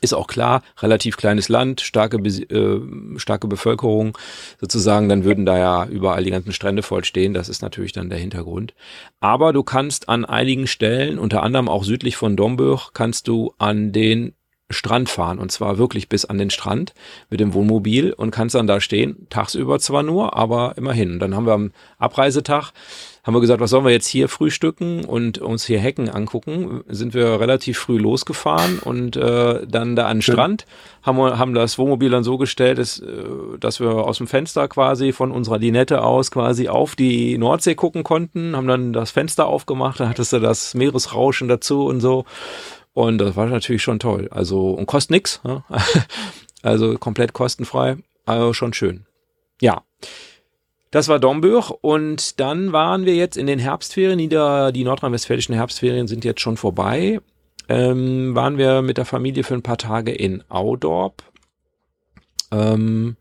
Ist 0.00 0.12
auch 0.12 0.26
klar, 0.26 0.62
relativ 0.80 1.16
kleines 1.16 1.48
Land, 1.48 1.80
starke, 1.80 2.18
äh, 2.18 3.18
starke 3.18 3.46
Bevölkerung 3.46 4.18
sozusagen, 4.60 5.08
dann 5.08 5.24
würden 5.24 5.46
da 5.46 5.56
ja 5.56 5.86
überall 5.86 6.24
die 6.24 6.30
ganzen 6.30 6.52
Strände 6.52 6.82
voll 6.82 7.04
stehen. 7.04 7.32
Das 7.32 7.48
ist 7.48 7.62
natürlich 7.62 7.92
dann 7.92 8.10
der 8.10 8.18
Hintergrund. 8.18 8.74
Aber 9.20 9.52
du 9.52 9.62
kannst 9.62 10.08
an 10.08 10.24
einigen 10.24 10.66
Stellen, 10.66 11.18
unter 11.18 11.42
anderem 11.42 11.68
auch 11.68 11.84
südlich 11.84 12.16
von 12.16 12.36
Domburg, 12.36 12.90
kannst 12.92 13.28
du 13.28 13.54
an 13.58 13.92
den 13.92 14.34
Strand 14.70 15.08
fahren 15.08 15.38
und 15.38 15.52
zwar 15.52 15.78
wirklich 15.78 16.08
bis 16.08 16.24
an 16.24 16.38
den 16.38 16.50
Strand 16.50 16.94
mit 17.30 17.40
dem 17.40 17.54
Wohnmobil 17.54 18.12
und 18.12 18.30
kannst 18.30 18.54
dann 18.54 18.66
da 18.66 18.80
stehen, 18.80 19.26
tagsüber 19.30 19.78
zwar 19.78 20.02
nur, 20.02 20.36
aber 20.36 20.74
immerhin. 20.76 21.12
Und 21.12 21.18
dann 21.20 21.34
haben 21.34 21.46
wir 21.46 21.52
am 21.52 21.72
Abreisetag 21.98 22.72
haben 23.24 23.34
wir 23.34 23.40
gesagt, 23.40 23.60
was 23.60 23.70
sollen 23.70 23.86
wir 23.86 23.90
jetzt 23.90 24.06
hier 24.06 24.28
frühstücken 24.28 25.04
und 25.04 25.38
uns 25.38 25.64
hier 25.64 25.80
Hecken 25.80 26.10
angucken? 26.10 26.84
Sind 26.88 27.14
wir 27.14 27.40
relativ 27.40 27.78
früh 27.78 27.98
losgefahren 27.98 28.78
und 28.78 29.16
äh, 29.16 29.66
dann 29.66 29.96
da 29.96 30.06
an 30.06 30.18
den 30.18 30.22
Strand, 30.22 30.66
haben 31.02 31.16
wir 31.16 31.38
haben 31.38 31.54
das 31.54 31.78
Wohnmobil 31.78 32.10
dann 32.10 32.22
so 32.22 32.36
gestellt, 32.36 32.78
dass, 32.78 33.00
äh, 33.00 33.24
dass 33.58 33.80
wir 33.80 33.90
aus 33.90 34.18
dem 34.18 34.26
Fenster 34.26 34.68
quasi 34.68 35.12
von 35.12 35.32
unserer 35.32 35.58
Linette 35.58 36.02
aus 36.02 36.30
quasi 36.30 36.68
auf 36.68 36.96
die 36.96 37.38
Nordsee 37.38 37.74
gucken 37.74 38.04
konnten, 38.04 38.54
haben 38.54 38.68
dann 38.68 38.92
das 38.92 39.10
Fenster 39.10 39.46
aufgemacht, 39.46 40.00
dann 40.00 40.10
hattest 40.10 40.34
du 40.34 40.38
das 40.38 40.74
Meeresrauschen 40.74 41.48
dazu 41.48 41.86
und 41.86 42.00
so. 42.00 42.26
Und 42.92 43.18
das 43.18 43.34
war 43.34 43.46
natürlich 43.46 43.82
schon 43.82 43.98
toll. 43.98 44.28
Also, 44.30 44.70
und 44.70 44.86
kostet 44.86 45.10
nix. 45.10 45.40
Ne? 45.44 45.64
Also 46.64 46.96
komplett 46.96 47.34
kostenfrei. 47.34 47.98
Also 48.24 48.54
schon 48.54 48.72
schön. 48.72 49.04
Ja. 49.60 49.82
Das 50.94 51.08
war 51.08 51.18
Domburg 51.18 51.72
und 51.80 52.38
dann 52.38 52.70
waren 52.70 53.04
wir 53.04 53.16
jetzt 53.16 53.36
in 53.36 53.48
den 53.48 53.58
Herbstferien, 53.58 54.16
nieder, 54.16 54.70
die 54.70 54.84
nordrhein-westfälischen 54.84 55.52
Herbstferien 55.52 56.06
sind 56.06 56.24
jetzt 56.24 56.40
schon 56.40 56.56
vorbei. 56.56 57.18
Ähm, 57.68 58.36
waren 58.36 58.58
wir 58.58 58.80
mit 58.80 58.96
der 58.96 59.04
Familie 59.04 59.42
für 59.42 59.54
ein 59.54 59.62
paar 59.62 59.76
Tage 59.76 60.12
in 60.12 60.44
Audorp. 60.48 61.24
Ähm, 62.52 63.16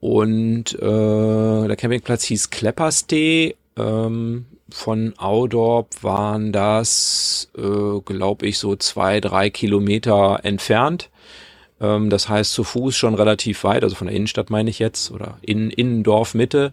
und 0.00 0.74
äh, 0.74 1.66
der 1.66 1.76
Campingplatz 1.76 2.24
hieß 2.24 2.50
Klepperstee. 2.50 3.56
Ähm, 3.78 4.44
von 4.68 5.14
Audorp 5.16 6.02
waren 6.02 6.52
das, 6.52 7.50
äh, 7.56 8.00
glaube 8.04 8.46
ich, 8.46 8.58
so 8.58 8.76
zwei, 8.76 9.22
drei 9.22 9.48
Kilometer 9.48 10.40
entfernt. 10.42 11.08
Ähm, 11.80 12.10
das 12.10 12.28
heißt 12.28 12.52
zu 12.52 12.64
Fuß 12.64 12.96
schon 12.96 13.14
relativ 13.14 13.64
weit, 13.64 13.82
also 13.82 13.96
von 13.96 14.06
der 14.06 14.16
Innenstadt 14.16 14.50
meine 14.50 14.70
ich 14.70 14.78
jetzt, 14.78 15.10
oder 15.10 15.38
in 15.42 15.70
Innendorf 15.70 16.34
Mitte. 16.34 16.72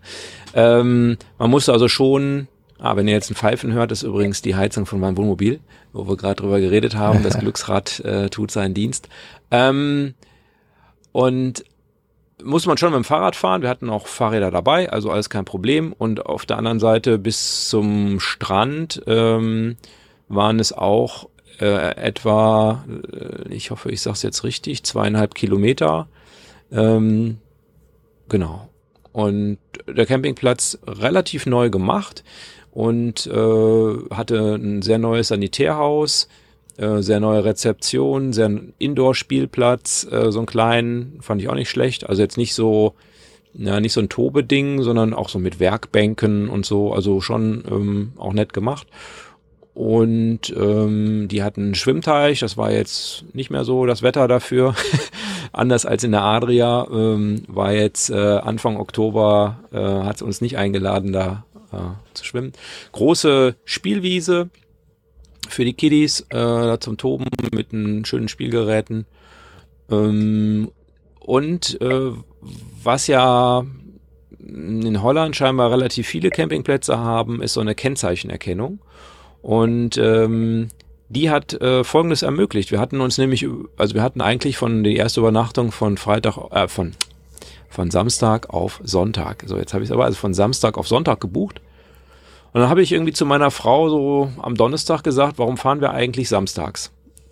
Ähm, 0.54 1.18
man 1.38 1.50
musste 1.50 1.72
also 1.72 1.88
schon, 1.88 2.48
ah, 2.80 2.96
wenn 2.96 3.08
ihr 3.08 3.14
jetzt 3.14 3.32
ein 3.32 3.36
Pfeifen 3.36 3.74
hört, 3.74 3.92
ist 3.92 4.04
übrigens 4.04 4.42
die 4.42 4.56
Heizung 4.56 4.86
von 4.86 5.00
meinem 5.00 5.18
Wohnmobil, 5.18 5.60
wo 5.94 6.08
wir 6.08 6.18
gerade 6.18 6.36
drüber 6.36 6.60
geredet 6.60 6.96
haben. 6.96 7.24
Das 7.24 7.38
Glücksrad 7.40 8.02
äh, 8.02 8.30
tut 8.30 8.52
seinen 8.52 8.74
Dienst. 8.74 9.10
Ähm, 9.52 10.14
und 11.12 11.64
muss 12.44 12.66
man 12.66 12.78
schon 12.78 12.92
mit 12.92 12.98
dem 12.98 13.04
Fahrrad 13.04 13.36
fahren. 13.36 13.62
Wir 13.62 13.70
hatten 13.70 13.90
auch 13.90 14.08
Fahrräder 14.08 14.52
dabei, 14.52 14.92
also 14.92 15.10
alles 15.10 15.30
kein 15.30 15.46
Problem. 15.46 15.94
Und 15.94 16.26
auf 16.26 16.46
der 16.46 16.58
anderen 16.58 16.80
Seite 16.80 17.18
bis 17.18 17.68
zum 17.68 18.20
Strand 18.20 19.02
ähm, 19.08 19.78
waren 20.28 20.60
es 20.60 20.74
auch 20.74 21.30
äh, 21.60 21.96
etwa, 21.96 22.86
äh, 23.14 23.54
ich 23.54 23.72
hoffe, 23.72 23.92
ich 23.92 24.02
sage 24.02 24.16
es 24.16 24.24
jetzt 24.24 24.44
richtig, 24.44 24.84
zweieinhalb 24.84 25.36
Kilometer. 25.36 26.08
Ähm, 26.72 27.38
genau. 28.30 28.70
Und 29.12 29.58
der 29.88 30.06
Campingplatz 30.06 30.78
relativ 30.86 31.46
neu 31.46 31.70
gemacht 31.70 32.24
und 32.72 33.26
äh, 33.26 34.14
hatte 34.14 34.56
ein 34.56 34.84
sehr 34.84 35.00
neues 35.00 35.30
Sanitärhaus, 35.30 36.28
äh, 36.78 37.02
sehr 37.02 37.20
neue 37.20 37.44
Rezeption, 37.44 38.34
sehr 38.34 38.52
Indoor-Spielplatz, 38.78 40.08
äh, 40.12 40.32
so 40.32 40.40
einen 40.40 40.46
kleinen, 40.46 41.18
fand 41.22 41.42
ich 41.42 41.50
auch 41.50 41.56
nicht 41.56 41.72
schlecht. 41.72 42.08
Also 42.08 42.22
jetzt 42.22 42.38
nicht 42.38 42.54
so, 42.54 42.94
ja, 43.56 43.80
nicht 43.80 43.94
so 43.94 44.02
ein 44.02 44.10
Tobeding, 44.10 44.84
sondern 44.84 45.16
auch 45.16 45.30
so 45.30 45.40
mit 45.40 45.60
Werkbänken 45.60 46.50
und 46.50 46.68
so, 46.68 46.94
also 46.94 47.20
schon 47.20 47.64
ähm, 47.68 48.14
auch 48.18 48.34
nett 48.34 48.54
gemacht. 48.54 48.86
Und 49.78 50.52
ähm, 50.58 51.28
die 51.28 51.44
hatten 51.44 51.62
einen 51.62 51.76
Schwimmteich, 51.76 52.40
das 52.40 52.58
war 52.58 52.72
jetzt 52.72 53.26
nicht 53.34 53.52
mehr 53.52 53.64
so 53.64 53.86
das 53.86 54.02
Wetter 54.02 54.28
dafür. 54.28 54.74
Anders 55.54 55.86
als 55.86 56.04
in 56.04 56.14
der 56.14 56.24
Adria 56.24 56.88
ähm, 56.92 57.44
war 57.48 57.74
jetzt 57.74 58.10
äh, 58.10 58.16
Anfang 58.16 58.78
Oktober, 58.78 59.60
äh, 59.72 59.78
hat 59.78 60.24
uns 60.24 60.42
nicht 60.42 60.58
eingeladen, 60.58 61.14
da 61.14 61.46
äh, 61.72 61.78
zu 62.16 62.26
schwimmen. 62.26 62.54
Große 62.92 63.54
Spielwiese 63.66 64.50
für 65.48 65.64
die 65.64 65.74
Kiddies 65.74 66.26
äh, 66.32 66.80
zum 66.80 66.98
Toben 66.98 67.26
mit 67.54 67.72
den 67.72 68.04
schönen 68.04 68.30
Spielgeräten. 68.30 69.06
Ähm, 69.92 70.72
und 71.20 71.80
äh, 71.82 72.14
was 72.82 73.06
ja 73.06 73.64
in 74.40 75.04
Holland 75.04 75.36
scheinbar 75.36 75.70
relativ 75.70 76.08
viele 76.08 76.32
Campingplätze 76.32 76.98
haben, 76.98 77.44
ist 77.44 77.54
so 77.54 77.62
eine 77.62 77.76
Kennzeichenerkennung. 77.76 78.80
Und 79.48 79.98
ähm, 79.98 80.68
die 81.08 81.30
hat 81.30 81.54
äh, 81.54 81.86
Folgendes 81.86 82.22
ermöglicht. 82.22 82.70
Wir 82.70 82.82
hatten 82.82 83.00
uns 83.00 83.18
nämlich, 83.18 83.48
also 83.78 83.96
wir 83.96 84.04
hatten 84.04 84.20
eigentlich 84.20 84.58
von 84.58 84.84
die 84.84 84.98
erste 84.98 85.22
Übernachtung 85.22 85.72
von 85.72 85.96
Freitag, 85.96 86.38
äh, 86.52 86.68
von 86.68 86.96
von 87.70 87.90
Samstag 87.90 88.50
auf 88.50 88.82
Sonntag. 88.84 89.46
So, 89.48 89.58
jetzt 89.58 89.74
habe 89.74 89.86
ich 89.86 89.90
es 89.90 89.94
aber 89.94 90.04
also 90.04 90.18
von 90.18 90.34
Samstag 90.34 90.78
auf 90.78 90.90
Sonntag 90.90 91.22
gebucht. 91.22 91.62
Und 92.52 92.60
dann 92.60 92.70
habe 92.70 92.82
ich 92.82 92.92
irgendwie 92.92 93.14
zu 93.14 93.26
meiner 93.26 93.50
Frau 93.50 93.88
so 93.88 94.32
am 94.42 94.56
Donnerstag 94.56 95.02
gesagt, 95.06 95.38
warum 95.38 95.56
fahren 95.56 95.80
wir 95.80 95.92
eigentlich 95.92 96.28
samstags? 96.28 96.92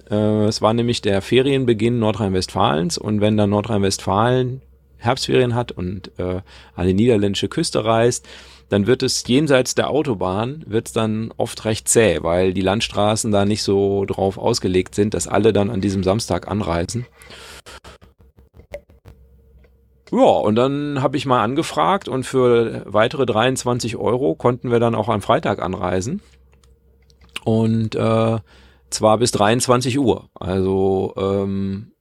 Äh, 0.10 0.46
es 0.46 0.62
war 0.62 0.74
nämlich 0.74 1.02
der 1.02 1.22
Ferienbeginn 1.22 2.00
Nordrhein-Westfalens 2.00 2.98
und 2.98 3.20
wenn 3.20 3.36
dann 3.36 3.50
Nordrhein-Westfalen 3.50 4.62
Herbstferien 5.00 5.54
hat 5.54 5.74
und 5.74 6.18
äh, 6.18 6.40
an 6.76 6.88
die 6.88 6.94
niederländische 6.94 7.50
Küste 7.50 7.84
reist, 7.84 8.26
dann 8.70 8.88
wird 8.88 9.04
es 9.04 9.26
jenseits 9.28 9.76
der 9.76 9.90
Autobahn, 9.90 10.64
wird 10.68 10.88
es 10.88 10.94
dann 10.94 11.32
oft 11.38 11.66
recht 11.66 11.88
zäh, 11.88 12.20
weil 12.22 12.54
die 12.54 12.62
Landstraßen 12.62 13.32
da 13.32 13.46
nicht 13.46 13.64
so 13.64 14.06
drauf 14.06 14.38
ausgelegt 14.38 14.96
sind, 14.96 15.14
dass 15.14 15.28
alle 15.28 15.54
dann 15.54 15.70
an 15.70 15.82
diesem 15.82 16.04
Samstag 16.04 16.48
anreisen. 16.48 17.06
Ja, 20.12 20.20
und 20.20 20.56
dann 20.56 21.02
habe 21.02 21.18
ich 21.18 21.26
mal 21.26 21.44
angefragt 21.44 22.08
und 22.08 22.26
für 22.26 22.84
weitere 22.86 23.26
23 23.26 23.98
Euro 23.98 24.36
konnten 24.36 24.72
wir 24.72 24.80
dann 24.80 24.96
auch 24.96 25.10
am 25.10 25.22
Freitag 25.22 25.62
anreisen. 25.62 26.22
Und 27.44 27.96
äh, 27.96 28.38
zwar 28.90 29.18
bis 29.18 29.32
23 29.32 30.00
Uhr. 30.00 30.30
Also 30.34 31.14
ähm, 31.18 31.92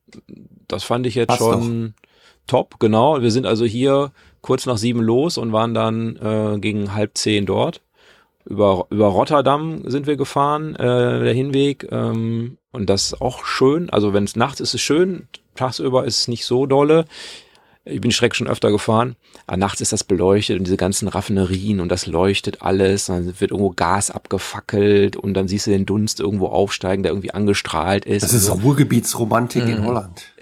das 0.68 0.84
fand 0.84 1.06
ich 1.06 1.14
jetzt 1.14 1.28
Passt 1.28 1.40
schon 1.40 1.94
doch. 1.96 2.03
Top, 2.46 2.78
genau. 2.78 3.22
Wir 3.22 3.30
sind 3.30 3.46
also 3.46 3.64
hier 3.64 4.12
kurz 4.40 4.66
nach 4.66 4.76
sieben 4.76 5.00
los 5.00 5.38
und 5.38 5.52
waren 5.52 5.74
dann 5.74 6.16
äh, 6.16 6.58
gegen 6.58 6.94
halb 6.94 7.16
zehn 7.16 7.46
dort. 7.46 7.80
Über, 8.44 8.86
über 8.90 9.06
Rotterdam 9.06 9.82
sind 9.86 10.06
wir 10.06 10.16
gefahren, 10.16 10.74
äh, 10.76 11.24
der 11.24 11.32
Hinweg. 11.32 11.88
Ähm, 11.90 12.58
und 12.72 12.90
das 12.90 13.04
ist 13.04 13.20
auch 13.22 13.44
schön. 13.44 13.88
Also 13.88 14.12
wenn 14.12 14.24
es 14.24 14.36
nachts 14.36 14.60
ist, 14.60 14.70
ist 14.70 14.74
es 14.74 14.80
schön. 14.82 15.28
Tagsüber 15.54 16.04
ist 16.04 16.20
es 16.20 16.28
nicht 16.28 16.44
so 16.44 16.66
dolle. 16.66 17.06
Ich 17.86 18.00
bin 18.00 18.10
Schreck 18.10 18.34
schon 18.34 18.48
öfter 18.48 18.70
gefahren. 18.70 19.16
Aber 19.46 19.56
nachts 19.56 19.80
ist 19.80 19.92
das 19.92 20.04
beleuchtet 20.04 20.58
und 20.58 20.64
diese 20.64 20.76
ganzen 20.76 21.08
Raffinerien 21.08 21.80
und 21.80 21.90
das 21.90 22.06
leuchtet 22.06 22.62
alles. 22.62 23.08
Und 23.08 23.16
dann 23.16 23.40
wird 23.40 23.50
irgendwo 23.50 23.70
Gas 23.70 24.10
abgefackelt 24.10 25.16
und 25.16 25.34
dann 25.34 25.48
siehst 25.48 25.66
du 25.66 25.70
den 25.70 25.86
Dunst 25.86 26.20
irgendwo 26.20 26.46
aufsteigen, 26.46 27.02
der 27.02 27.12
irgendwie 27.12 27.32
angestrahlt 27.32 28.06
ist. 28.06 28.22
Das 28.22 28.32
ist 28.32 28.46
so. 28.46 28.54
Ruhrgebietsromantik 28.54 29.64
mhm. 29.64 29.70
in 29.70 29.84
Holland. 29.84 30.33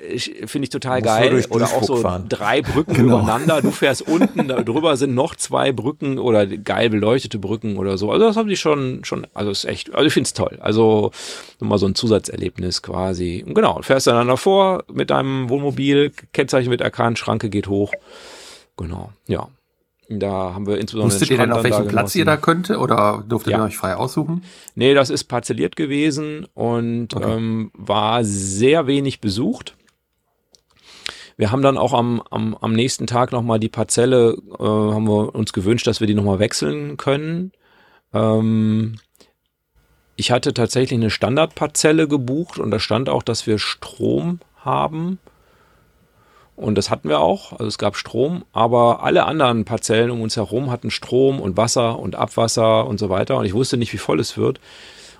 Finde 0.46 0.64
ich 0.64 0.70
total 0.70 1.00
geil. 1.00 1.44
Oder 1.50 1.66
auch 1.66 1.82
so 1.84 1.96
fahren. 1.96 2.26
drei 2.28 2.60
Brücken 2.60 2.94
genau. 2.94 3.20
übereinander. 3.20 3.62
Du 3.62 3.70
fährst 3.70 4.02
unten, 4.02 4.48
drüber 4.48 4.96
sind 4.96 5.14
noch 5.14 5.36
zwei 5.36 5.70
Brücken 5.70 6.18
oder 6.18 6.46
geil 6.46 6.90
beleuchtete 6.90 7.38
Brücken 7.38 7.76
oder 7.76 7.96
so. 7.96 8.10
Also 8.10 8.26
das 8.26 8.36
haben 8.36 8.48
die 8.48 8.56
schon, 8.56 9.04
schon, 9.04 9.26
also 9.32 9.50
ist 9.50 9.64
echt, 9.64 9.94
also 9.94 10.06
ich 10.06 10.12
finde 10.12 10.26
es 10.26 10.34
toll. 10.34 10.58
Also 10.60 11.12
nochmal 11.60 11.78
so 11.78 11.86
ein 11.86 11.94
Zusatzerlebnis 11.94 12.82
quasi. 12.82 13.44
Und 13.46 13.54
genau, 13.54 13.80
fährst 13.82 14.06
dann 14.08 14.26
davor 14.26 14.84
mit 14.92 15.10
deinem 15.10 15.48
Wohnmobil, 15.48 16.12
Kennzeichen 16.32 16.70
wird 16.70 16.80
erkannt, 16.80 17.18
Schranke 17.18 17.48
geht 17.48 17.68
hoch. 17.68 17.92
Genau, 18.76 19.12
ja. 19.26 19.48
Da 20.08 20.54
haben 20.54 20.66
wir 20.66 20.78
insbesondere. 20.78 21.14
Wusstet 21.14 21.30
ihr 21.30 21.38
denn, 21.38 21.52
auf 21.52 21.62
welchem 21.62 21.86
Platz 21.86 22.14
ihr 22.14 22.24
da 22.24 22.36
könnte 22.36 22.78
oder 22.78 23.24
durftet 23.26 23.52
ja. 23.52 23.58
ihr 23.58 23.64
euch 23.64 23.76
frei 23.76 23.96
aussuchen? 23.96 24.42
Nee, 24.74 24.94
das 24.94 25.10
ist 25.10 25.24
parzelliert 25.24 25.76
gewesen 25.76 26.46
und 26.54 27.14
okay. 27.14 27.36
ähm, 27.36 27.70
war 27.74 28.24
sehr 28.24 28.86
wenig 28.86 29.20
besucht. 29.20 29.76
Wir 31.36 31.50
haben 31.50 31.62
dann 31.62 31.78
auch 31.78 31.92
am, 31.92 32.22
am, 32.30 32.56
am 32.60 32.72
nächsten 32.72 33.06
Tag 33.06 33.32
nochmal 33.32 33.58
die 33.58 33.68
Parzelle, 33.68 34.36
äh, 34.58 34.62
haben 34.62 35.08
wir 35.08 35.34
uns 35.34 35.52
gewünscht, 35.52 35.86
dass 35.86 36.00
wir 36.00 36.06
die 36.06 36.14
nochmal 36.14 36.38
wechseln 36.38 36.96
können. 36.96 37.52
Ähm, 38.12 38.96
ich 40.16 40.30
hatte 40.30 40.54
tatsächlich 40.54 40.98
eine 40.98 41.10
Standardparzelle 41.10 42.06
gebucht 42.06 42.58
und 42.58 42.70
da 42.70 42.78
stand 42.78 43.08
auch, 43.08 43.22
dass 43.22 43.46
wir 43.46 43.58
Strom 43.58 44.40
haben. 44.56 45.18
Und 46.54 46.76
das 46.76 46.90
hatten 46.90 47.08
wir 47.08 47.20
auch. 47.20 47.52
Also 47.52 47.66
es 47.66 47.78
gab 47.78 47.96
Strom, 47.96 48.44
aber 48.52 49.02
alle 49.02 49.24
anderen 49.24 49.64
Parzellen 49.64 50.10
um 50.10 50.20
uns 50.20 50.36
herum 50.36 50.70
hatten 50.70 50.90
Strom 50.90 51.40
und 51.40 51.56
Wasser 51.56 51.98
und 51.98 52.14
Abwasser 52.14 52.86
und 52.86 52.98
so 52.98 53.08
weiter. 53.08 53.38
Und 53.38 53.46
ich 53.46 53.54
wusste 53.54 53.78
nicht, 53.78 53.92
wie 53.92 53.98
voll 53.98 54.20
es 54.20 54.36
wird. 54.36 54.60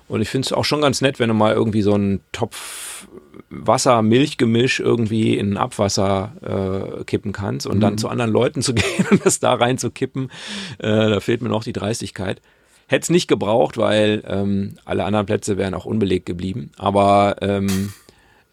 Und 0.07 0.21
ich 0.21 0.29
finde 0.29 0.45
es 0.45 0.53
auch 0.53 0.65
schon 0.65 0.81
ganz 0.81 1.01
nett, 1.01 1.19
wenn 1.19 1.29
du 1.29 1.33
mal 1.33 1.53
irgendwie 1.53 1.81
so 1.81 1.93
einen 1.93 2.21
Topf 2.31 3.07
Wasser-Milch-Gemisch 3.49 4.79
irgendwie 4.79 5.37
in 5.37 5.57
Abwasser 5.57 6.99
äh, 6.99 7.03
kippen 7.03 7.31
kannst 7.31 7.67
und 7.67 7.77
mhm. 7.77 7.81
dann 7.81 7.97
zu 7.97 8.09
anderen 8.09 8.31
Leuten 8.31 8.61
zu 8.61 8.73
gehen 8.75 9.05
und 9.09 9.25
das 9.25 9.39
da 9.39 9.53
rein 9.53 9.77
zu 9.77 9.91
kippen. 9.91 10.29
Äh, 10.79 11.09
da 11.09 11.19
fehlt 11.19 11.41
mir 11.41 11.49
noch 11.49 11.63
die 11.63 11.73
Dreistigkeit. 11.73 12.41
Hätte 12.87 13.03
es 13.03 13.09
nicht 13.09 13.27
gebraucht, 13.27 13.77
weil 13.77 14.23
ähm, 14.27 14.75
alle 14.85 15.05
anderen 15.05 15.25
Plätze 15.25 15.57
wären 15.57 15.73
auch 15.73 15.85
unbelegt 15.85 16.25
geblieben. 16.25 16.71
Aber 16.77 17.37
ähm, 17.41 17.93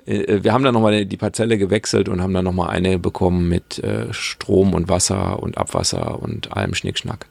äh, 0.07 0.43
wir 0.43 0.53
haben 0.53 0.65
dann 0.65 0.75
nochmal 0.75 1.05
die 1.05 1.17
Parzelle 1.17 1.59
gewechselt 1.59 2.09
und 2.09 2.23
haben 2.23 2.35
dann 2.35 2.45
nochmal 2.45 2.71
eine 2.71 2.99
bekommen 2.99 3.49
mit 3.49 3.79
äh, 3.81 4.13
Strom 4.13 4.73
und 4.75 4.89
Wasser 4.89 5.43
und 5.43 5.59
Abwasser 5.59 6.23
und 6.23 6.57
allem 6.57 6.75
Schnickschnack. 6.75 7.27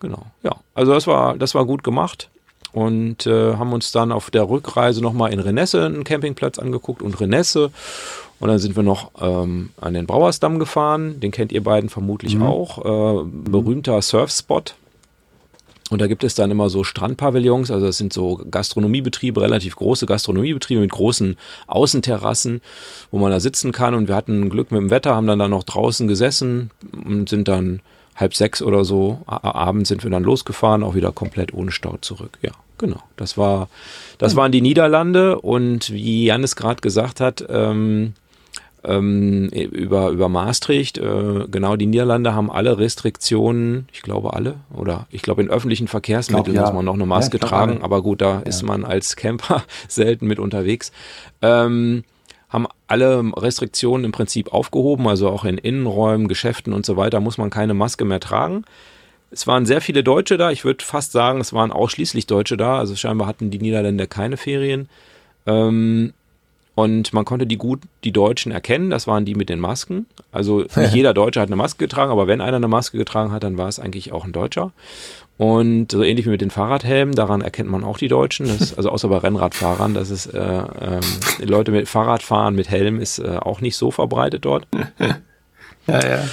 Genau, 0.00 0.26
ja. 0.42 0.56
Also 0.74 0.92
das 0.92 1.06
war, 1.06 1.36
das 1.36 1.54
war 1.54 1.64
gut 1.64 1.84
gemacht 1.84 2.31
und 2.72 3.26
äh, 3.26 3.54
haben 3.54 3.72
uns 3.72 3.92
dann 3.92 4.12
auf 4.12 4.30
der 4.30 4.48
Rückreise 4.48 5.02
nochmal 5.02 5.32
in 5.32 5.40
Renesse 5.40 5.84
einen 5.84 6.04
Campingplatz 6.04 6.58
angeguckt 6.58 7.02
und 7.02 7.20
Renesse. 7.20 7.70
Und 8.40 8.48
dann 8.48 8.58
sind 8.58 8.74
wir 8.74 8.82
noch 8.82 9.12
ähm, 9.20 9.70
an 9.80 9.94
den 9.94 10.06
Brauersdamm 10.06 10.58
gefahren, 10.58 11.20
den 11.20 11.30
kennt 11.30 11.52
ihr 11.52 11.62
beiden 11.62 11.88
vermutlich 11.88 12.34
mhm. 12.34 12.42
auch. 12.42 13.22
Äh, 13.22 13.24
berühmter 13.24 14.02
Surfspot 14.02 14.74
und 15.92 16.00
da 16.00 16.06
gibt 16.06 16.24
es 16.24 16.34
dann 16.34 16.50
immer 16.50 16.70
so 16.70 16.84
Strandpavillons, 16.84 17.70
also 17.70 17.84
das 17.84 17.98
sind 17.98 18.14
so 18.14 18.40
Gastronomiebetriebe, 18.50 19.42
relativ 19.42 19.76
große 19.76 20.06
Gastronomiebetriebe 20.06 20.80
mit 20.80 20.90
großen 20.90 21.36
Außenterrassen, 21.66 22.62
wo 23.10 23.18
man 23.18 23.30
da 23.30 23.40
sitzen 23.40 23.72
kann. 23.72 23.94
Und 23.94 24.08
wir 24.08 24.16
hatten 24.16 24.48
Glück 24.48 24.70
mit 24.70 24.80
dem 24.80 24.88
Wetter, 24.88 25.14
haben 25.14 25.26
dann 25.26 25.38
da 25.38 25.48
noch 25.48 25.64
draußen 25.64 26.08
gesessen 26.08 26.70
und 27.04 27.28
sind 27.28 27.46
dann 27.46 27.80
halb 28.16 28.34
sechs 28.34 28.62
oder 28.62 28.84
so 28.84 29.22
abends 29.26 29.88
sind 29.88 30.04
wir 30.04 30.10
dann 30.10 30.22
losgefahren, 30.22 30.82
auch 30.82 30.94
wieder 30.94 31.12
komplett 31.12 31.54
ohne 31.54 31.72
Stau 31.72 31.96
zurück. 32.00 32.38
Ja, 32.42 32.52
genau. 32.78 33.00
Das 33.16 33.38
war, 33.38 33.68
das 34.18 34.36
waren 34.36 34.52
die 34.52 34.60
Niederlande 34.60 35.40
und 35.40 35.90
wie 35.90 36.26
Janis 36.26 36.56
gerade 36.56 36.80
gesagt 36.80 37.20
hat, 37.20 37.44
ähm, 37.48 38.14
ähm, 38.84 39.48
über, 39.48 40.10
über 40.10 40.28
Maastricht. 40.28 40.98
Äh, 40.98 41.46
genau, 41.50 41.76
die 41.76 41.86
Niederlande 41.86 42.34
haben 42.34 42.50
alle 42.50 42.78
Restriktionen, 42.78 43.88
ich 43.92 44.02
glaube 44.02 44.34
alle, 44.34 44.56
oder 44.74 45.06
ich 45.10 45.22
glaube 45.22 45.42
in 45.42 45.50
öffentlichen 45.50 45.88
Verkehrsmitteln 45.88 46.54
glaub, 46.54 46.56
ja. 46.56 46.62
muss 46.62 46.74
man 46.74 46.84
noch 46.84 46.94
eine 46.94 47.06
Maske 47.06 47.38
ja, 47.38 47.46
tragen, 47.46 47.74
alle. 47.74 47.84
aber 47.84 48.02
gut, 48.02 48.20
da 48.20 48.34
ja. 48.34 48.40
ist 48.40 48.62
man 48.62 48.84
als 48.84 49.16
Camper 49.16 49.62
selten 49.88 50.26
mit 50.26 50.38
unterwegs. 50.38 50.92
Ähm, 51.40 52.04
alle 52.92 53.32
Restriktionen 53.34 54.04
im 54.04 54.12
Prinzip 54.12 54.52
aufgehoben, 54.52 55.08
also 55.08 55.30
auch 55.30 55.46
in 55.46 55.56
Innenräumen, 55.56 56.28
Geschäften 56.28 56.74
und 56.74 56.84
so 56.84 56.98
weiter 56.98 57.20
muss 57.20 57.38
man 57.38 57.48
keine 57.48 57.72
Maske 57.72 58.04
mehr 58.04 58.20
tragen. 58.20 58.64
Es 59.30 59.46
waren 59.46 59.64
sehr 59.64 59.80
viele 59.80 60.04
Deutsche 60.04 60.36
da, 60.36 60.50
ich 60.50 60.66
würde 60.66 60.84
fast 60.84 61.12
sagen, 61.12 61.40
es 61.40 61.54
waren 61.54 61.72
ausschließlich 61.72 62.26
Deutsche 62.26 62.58
da, 62.58 62.76
also 62.76 62.94
scheinbar 62.94 63.26
hatten 63.26 63.50
die 63.50 63.60
Niederländer 63.60 64.06
keine 64.06 64.36
Ferien. 64.36 64.90
Ähm, 65.46 66.12
und 66.74 67.14
man 67.14 67.24
konnte 67.24 67.46
die 67.46 67.56
gut, 67.56 67.80
die 68.04 68.12
Deutschen 68.12 68.52
erkennen, 68.52 68.90
das 68.90 69.06
waren 69.06 69.24
die 69.24 69.34
mit 69.34 69.48
den 69.48 69.58
Masken. 69.58 70.04
Also 70.30 70.66
nicht 70.76 70.76
jeder 70.94 71.14
Deutsche 71.14 71.40
hat 71.40 71.48
eine 71.48 71.56
Maske 71.56 71.78
getragen, 71.78 72.12
aber 72.12 72.26
wenn 72.26 72.42
einer 72.42 72.58
eine 72.58 72.68
Maske 72.68 72.98
getragen 72.98 73.32
hat, 73.32 73.42
dann 73.42 73.56
war 73.56 73.68
es 73.68 73.78
eigentlich 73.80 74.12
auch 74.12 74.26
ein 74.26 74.32
Deutscher. 74.32 74.70
Und 75.38 75.90
so 75.90 76.02
ähnlich 76.02 76.26
wie 76.26 76.30
mit 76.30 76.40
den 76.40 76.50
Fahrradhelmen, 76.50 77.14
daran 77.14 77.40
erkennt 77.40 77.70
man 77.70 77.84
auch 77.84 77.98
die 77.98 78.08
Deutschen. 78.08 78.46
Das, 78.46 78.76
also 78.76 78.90
außer 78.90 79.08
bei 79.08 79.18
Rennradfahrern, 79.18 79.94
dass 79.94 80.10
es 80.10 80.26
äh, 80.26 80.38
ähm, 80.38 81.00
Leute 81.40 81.72
mit 81.72 81.88
Fahrradfahren 81.88 82.54
mit 82.54 82.70
Helm 82.70 83.00
ist 83.00 83.18
äh, 83.18 83.38
auch 83.38 83.60
nicht 83.60 83.76
so 83.76 83.90
verbreitet 83.90 84.44
dort. 84.44 84.66
ja, 85.86 86.06
ja. 86.06 86.24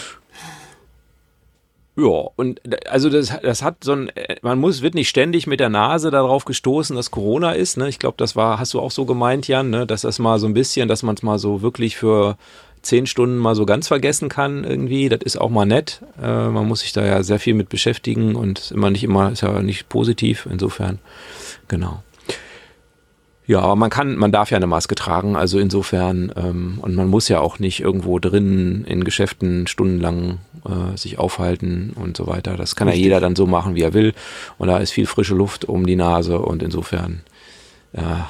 Ja, 2.00 2.30
und 2.38 2.62
also 2.88 3.10
das, 3.10 3.38
das 3.42 3.62
hat 3.62 3.84
so 3.84 3.92
ein, 3.92 4.12
man 4.42 4.58
muss, 4.58 4.82
wird 4.82 4.96
nicht 4.96 5.10
ständig 5.10 5.48
mit 5.48 5.60
der 5.60 5.68
Nase 5.68 6.12
darauf 6.12 6.46
gestoßen, 6.46 6.96
dass 6.96 7.12
Corona 7.12 7.52
ist. 7.52 7.78
Ne? 7.78 7.90
Ich 7.90 8.00
glaube, 8.00 8.16
das 8.18 8.38
war, 8.38 8.58
hast 8.58 8.74
du 8.74 8.80
auch 8.80 8.92
so 8.92 9.06
gemeint, 9.06 9.50
Jan, 9.50 9.70
ne? 9.70 9.86
dass 9.86 10.02
das 10.02 10.18
mal 10.18 10.40
so 10.40 10.48
ein 10.48 10.54
bisschen, 10.54 10.88
dass 10.88 11.04
man 11.04 11.16
es 11.16 11.24
mal 11.24 11.40
so 11.40 11.62
wirklich 11.62 11.98
für 11.98 12.38
zehn 12.82 13.06
Stunden 13.06 13.38
mal 13.38 13.56
so 13.56 13.66
ganz 13.66 13.88
vergessen 13.88 14.30
kann 14.30 14.64
irgendwie. 14.64 15.10
Das 15.10 15.22
ist 15.24 15.40
auch 15.40 15.50
mal 15.50 15.66
nett. 15.66 16.02
Äh, 16.22 16.50
man 16.50 16.68
muss 16.68 16.82
sich 16.82 16.94
da 16.94 17.06
ja 17.06 17.24
sehr 17.24 17.40
viel 17.40 17.54
mit 17.54 17.70
beschäftigen 17.70 18.36
und 18.36 18.72
immer 18.72 18.90
nicht 18.90 19.04
immer, 19.04 19.32
ist 19.32 19.42
ja 19.42 19.62
nicht 19.62 19.90
positiv. 19.90 20.48
Insofern, 20.50 21.00
genau. 21.68 22.04
Ja, 23.50 23.62
aber 23.62 23.76
man 23.76 23.90
kann, 23.90 24.16
man 24.16 24.32
darf 24.32 24.52
ja 24.52 24.58
eine 24.58 24.68
Maske 24.68 24.94
tragen, 24.94 25.36
also 25.36 25.58
insofern, 25.58 26.32
ähm, 26.36 26.78
und 26.84 26.94
man 26.94 27.08
muss 27.08 27.30
ja 27.30 27.40
auch 27.40 27.58
nicht 27.58 27.80
irgendwo 27.80 28.20
drinnen 28.20 28.86
in 28.86 29.04
Geschäften 29.04 29.66
stundenlang 29.66 30.38
äh, 30.66 30.96
sich 30.96 31.18
aufhalten 31.18 31.94
und 31.96 32.16
so 32.16 32.28
weiter. 32.28 32.58
Das 32.58 32.76
kann 32.76 32.88
Richtig. 32.88 33.02
ja 33.02 33.06
jeder 33.06 33.20
dann 33.20 33.36
so 33.36 33.48
machen, 33.48 33.74
wie 33.74 33.82
er 33.82 33.96
will. 33.96 34.14
Und 34.60 34.68
da 34.68 34.78
ist 34.78 34.92
viel 34.92 35.08
frische 35.08 35.34
Luft 35.34 35.66
um 35.66 35.88
die 35.88 35.96
Nase 35.96 36.38
und 36.38 36.62
insofern 36.62 37.22
ja, 37.94 38.30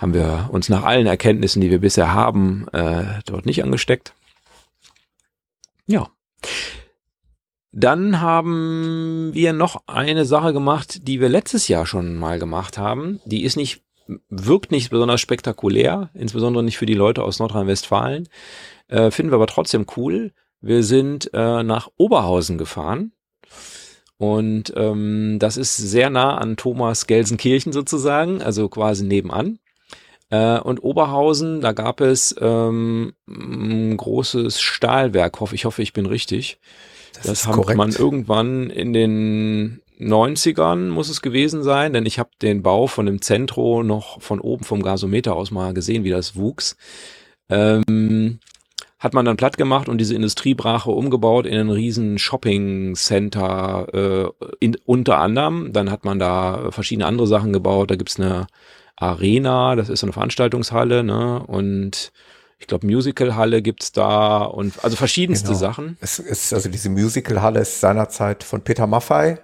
haben 0.00 0.14
wir 0.14 0.48
uns 0.50 0.70
nach 0.70 0.82
allen 0.82 1.06
Erkenntnissen, 1.06 1.60
die 1.60 1.70
wir 1.70 1.78
bisher 1.78 2.14
haben, 2.14 2.66
äh, 2.72 3.20
dort 3.26 3.44
nicht 3.44 3.62
angesteckt. 3.62 4.14
Ja. 5.86 6.08
Dann 7.70 8.20
haben 8.20 9.30
wir 9.34 9.52
noch 9.52 9.82
eine 9.86 10.24
Sache 10.24 10.54
gemacht, 10.54 11.06
die 11.06 11.20
wir 11.20 11.28
letztes 11.28 11.68
Jahr 11.68 11.84
schon 11.84 12.16
mal 12.16 12.38
gemacht 12.38 12.78
haben. 12.78 13.20
Die 13.26 13.44
ist 13.44 13.56
nicht, 13.56 13.82
wirkt 14.30 14.72
nicht 14.72 14.90
besonders 14.90 15.20
spektakulär, 15.20 16.08
insbesondere 16.14 16.64
nicht 16.64 16.78
für 16.78 16.86
die 16.86 16.94
Leute 16.94 17.22
aus 17.22 17.38
Nordrhein-Westfalen. 17.38 18.26
Äh, 18.88 19.10
finden 19.10 19.30
wir 19.30 19.36
aber 19.36 19.46
trotzdem 19.46 19.84
cool. 19.96 20.32
Wir 20.62 20.82
sind 20.82 21.30
äh, 21.34 21.62
nach 21.62 21.90
Oberhausen 21.98 22.56
gefahren. 22.56 23.12
Und 24.16 24.72
ähm, 24.76 25.38
das 25.38 25.58
ist 25.58 25.76
sehr 25.76 26.08
nah 26.10 26.38
an 26.38 26.56
Thomas 26.56 27.06
Gelsenkirchen 27.06 27.72
sozusagen, 27.72 28.42
also 28.42 28.68
quasi 28.68 29.04
nebenan. 29.04 29.58
Äh, 30.30 30.60
und 30.60 30.82
Oberhausen, 30.82 31.60
da 31.60 31.72
gab 31.72 32.00
es 32.00 32.34
ähm, 32.40 33.12
ein 33.28 33.96
großes 33.96 34.60
Stahlwerk, 34.60 35.40
hoffe 35.40 35.54
ich, 35.54 35.64
hoffe 35.64 35.82
ich 35.82 35.92
bin 35.92 36.06
richtig. 36.06 36.58
Das, 37.14 37.26
das 37.26 37.46
hat 37.46 37.56
korrekt. 37.56 37.76
man 37.76 37.90
irgendwann 37.90 38.70
in 38.70 38.92
den 38.92 39.82
90ern 40.00 40.88
muss 40.88 41.10
es 41.10 41.20
gewesen 41.20 41.62
sein, 41.62 41.92
denn 41.92 42.06
ich 42.06 42.18
habe 42.18 42.30
den 42.40 42.62
Bau 42.62 42.86
von 42.86 43.06
dem 43.06 43.20
Zentro 43.20 43.82
noch 43.82 44.20
von 44.22 44.40
oben 44.40 44.64
vom 44.64 44.82
Gasometer 44.82 45.36
aus 45.36 45.50
mal 45.50 45.74
gesehen, 45.74 46.04
wie 46.04 46.10
das 46.10 46.36
wuchs. 46.36 46.76
Ähm, 47.50 48.38
hat 48.98 49.14
man 49.14 49.24
dann 49.24 49.36
platt 49.36 49.56
gemacht 49.56 49.88
und 49.88 49.98
diese 49.98 50.14
Industriebrache 50.14 50.90
umgebaut 50.90 51.46
in 51.46 51.56
ein 51.58 51.70
riesen 51.70 52.18
Shopping 52.18 52.94
Center 52.94 53.88
äh, 53.92 54.46
in, 54.60 54.76
unter 54.84 55.18
anderem. 55.18 55.72
Dann 55.72 55.90
hat 55.90 56.04
man 56.04 56.18
da 56.18 56.70
verschiedene 56.70 57.06
andere 57.06 57.26
Sachen 57.26 57.52
gebaut. 57.52 57.90
Da 57.90 57.96
gibt's 57.96 58.20
eine 58.20 58.46
Arena, 59.00 59.74
das 59.76 59.88
ist 59.88 60.00
so 60.00 60.06
eine 60.06 60.12
Veranstaltungshalle, 60.12 61.02
ne? 61.02 61.42
Und 61.46 62.12
ich 62.58 62.66
glaube, 62.66 62.86
Musicalhalle 62.86 63.62
gibt's 63.62 63.92
da 63.92 64.42
und 64.42 64.84
also 64.84 64.94
verschiedenste 64.96 65.48
genau. 65.48 65.58
Sachen. 65.58 65.96
Es 66.00 66.18
ist 66.18 66.52
also 66.52 66.68
diese 66.68 66.90
Musicalhalle 66.90 67.60
ist 67.60 67.80
seinerzeit 67.80 68.44
von 68.44 68.60
Peter 68.60 68.86
Maffei 68.86 69.40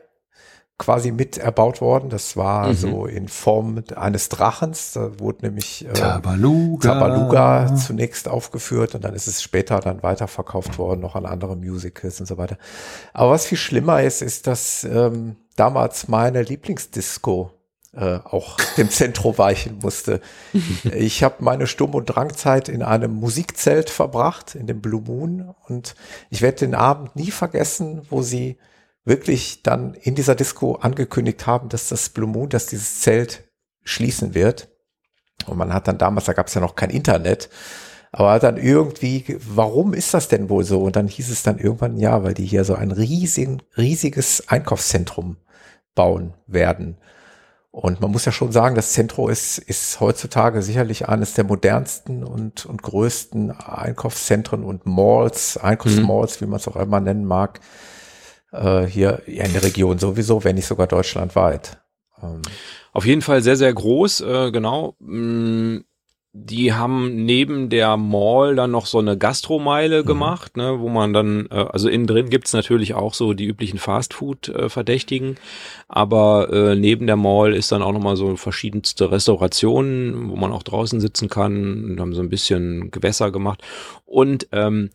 quasi 0.79 1.11
mit 1.11 1.39
erbaut 1.39 1.81
worden. 1.81 2.11
Das 2.11 2.37
war 2.37 2.69
mhm. 2.69 2.75
so 2.75 3.07
in 3.07 3.29
Form 3.29 3.83
eines 3.95 4.29
Drachens. 4.29 4.93
Da 4.93 5.19
wurde 5.19 5.47
nämlich 5.47 5.87
äh, 5.87 5.93
Tabaluga. 5.95 6.93
Tabaluga 6.93 7.75
zunächst 7.77 8.29
aufgeführt 8.29 8.95
und 8.95 9.05
dann 9.05 9.15
ist 9.15 9.27
es 9.27 9.43
später 9.43 9.81
dann 9.81 10.03
weiterverkauft 10.03 10.77
worden, 10.77 11.01
noch 11.01 11.17
an 11.17 11.25
andere 11.25 11.57
Musicals 11.57 12.21
und 12.21 12.27
so 12.27 12.37
weiter. 12.37 12.59
Aber 13.15 13.31
was 13.31 13.47
viel 13.47 13.57
schlimmer 13.57 14.03
ist, 14.03 14.21
ist, 14.21 14.47
dass 14.47 14.85
ähm, 14.85 15.37
damals 15.57 16.09
meine 16.09 16.43
Lieblingsdisco 16.43 17.56
äh, 17.97 18.21
auch 18.25 18.59
dem 18.77 18.91
Zentro 18.91 19.39
weichen 19.39 19.79
musste. 19.79 20.21
Ich 20.85 21.23
habe 21.23 21.37
meine 21.41 21.67
Sturm- 21.67 21.95
und 21.95 22.07
Drangzeit 22.07 22.69
in 22.69 22.83
einem 22.83 23.13
Musikzelt 23.13 23.91
verbracht, 23.91 24.55
in 24.55 24.67
dem 24.67 24.81
Blue 24.81 25.01
Moon. 25.01 25.55
Und 25.67 25.95
ich 26.31 26.43
werde 26.43 26.59
den 26.59 26.75
Abend 26.75 27.17
nie 27.17 27.31
vergessen, 27.31 28.03
wo 28.11 28.23
sie 28.23 28.59
wirklich 29.05 29.63
dann 29.63 29.95
in 29.95 30.15
dieser 30.15 30.35
Disco 30.35 30.75
angekündigt 30.75 31.47
haben, 31.47 31.69
dass 31.69 31.89
das 31.89 32.11
Blue 32.11 32.29
Moon, 32.29 32.49
dass 32.49 32.67
dieses 32.67 33.01
Zelt 33.01 33.45
schließen 33.83 34.35
wird. 34.35 34.69
Und 35.47 35.57
man 35.57 35.73
hat 35.73 35.89
dann 35.89 35.99
damals, 35.99 36.27
da 36.27 36.33
gab 36.33 36.49
es 36.49 36.55
ja 36.55 36.61
noch 36.61 36.77
kein 36.77 36.91
Internet, 36.91 37.49
aber 38.13 38.39
dann 38.39 38.57
irgendwie, 38.57 39.37
warum 39.41 39.93
ist 39.95 40.15
das 40.15 40.29
denn 40.29 40.49
wohl 40.49 40.65
so? 40.65 40.81
Und 40.81 40.97
dann 40.97 41.09
hieß 41.09 41.31
es 41.31 41.43
dann 41.43 41.59
irgendwann, 41.59 41.99
ja, 41.99 42.23
weil 42.25 42.35
die 42.35 42.47
hier 42.47 42.65
so 42.65 42.75
ein 42.75 42.91
riesig, 42.91 43.59
riesiges 43.77 44.49
Einkaufszentrum 44.49 45.37
bauen 45.95 46.35
werden. 46.47 46.99
Und 47.77 48.01
man 48.01 48.11
muss 48.11 48.25
ja 48.25 48.33
schon 48.33 48.53
sagen, 48.53 48.75
das 48.75 48.93
Zentro 48.93 49.29
ist, 49.29 49.59
ist 49.59 50.01
heutzutage 50.01 50.63
sicherlich 50.63 51.11
eines 51.11 51.35
der 51.35 51.45
modernsten 51.45 52.25
und, 52.25 52.65
und 52.65 52.83
größten 52.83 53.51
Einkaufszentren 53.51 54.65
und 54.65 54.87
Malls, 54.87 55.59
Einkaufsmalls, 55.59 56.41
mhm. 56.41 56.47
wie 56.47 56.49
man 56.49 56.57
es 56.57 56.67
auch 56.69 56.77
immer 56.77 57.01
nennen 57.01 57.27
mag, 57.27 57.61
äh, 58.51 58.85
hier 58.85 59.25
in 59.27 59.53
der 59.53 59.63
Region 59.63 59.99
sowieso, 59.99 60.43
wenn 60.43 60.55
nicht 60.55 60.65
sogar 60.65 60.87
deutschlandweit. 60.87 61.79
Ähm. 62.23 62.41
Auf 62.95 63.05
jeden 63.05 63.21
Fall 63.21 63.43
sehr, 63.43 63.57
sehr 63.57 63.75
groß, 63.75 64.23
äh, 64.23 64.53
genau. 64.53 64.97
Die 66.39 66.75
haben 66.75 67.25
neben 67.25 67.71
der 67.71 67.97
Mall 67.97 68.57
dann 68.57 68.71
noch 68.71 68.85
so 68.85 68.99
eine 68.99 69.17
Gastromeile 69.17 70.03
mhm. 70.03 70.07
gemacht, 70.07 70.57
ne, 70.59 70.81
wo 70.81 70.91
man 70.91 71.15
dann, 71.15 71.49
äh, 71.51 71.55
also 71.55 71.89
innen 71.89 72.07
drin 72.07 72.29
gibt's 72.29 72.53
natürlich 72.53 72.93
auch 72.93 73.15
so 73.15 73.33
die 73.33 73.47
üblichen 73.47 73.79
Fastfood-Verdächtigen, 73.79 75.37
aber 75.89 76.53
äh, 76.53 76.77
neben 76.77 77.07
der 77.07 77.17
Mall 77.17 77.55
ist 77.55 77.73
dann 77.73 77.83
auch 77.83 77.93
nochmal 77.93 78.17
so 78.17 78.37
verschiedenste 78.37 79.11
Restaurationen, 79.11 80.29
wo 80.29 80.37
man 80.37 80.53
auch 80.53 80.63
draußen 80.63 81.01
sitzen 81.01 81.31
kann, 81.31 81.85
und 81.85 82.01
haben 82.01 82.13
so 82.13 82.21
ein 82.21 82.29
bisschen 82.29 82.91
Gewässer 82.91 83.31
gemacht 83.31 83.63
und 84.05 84.49
ähm, 84.53 84.91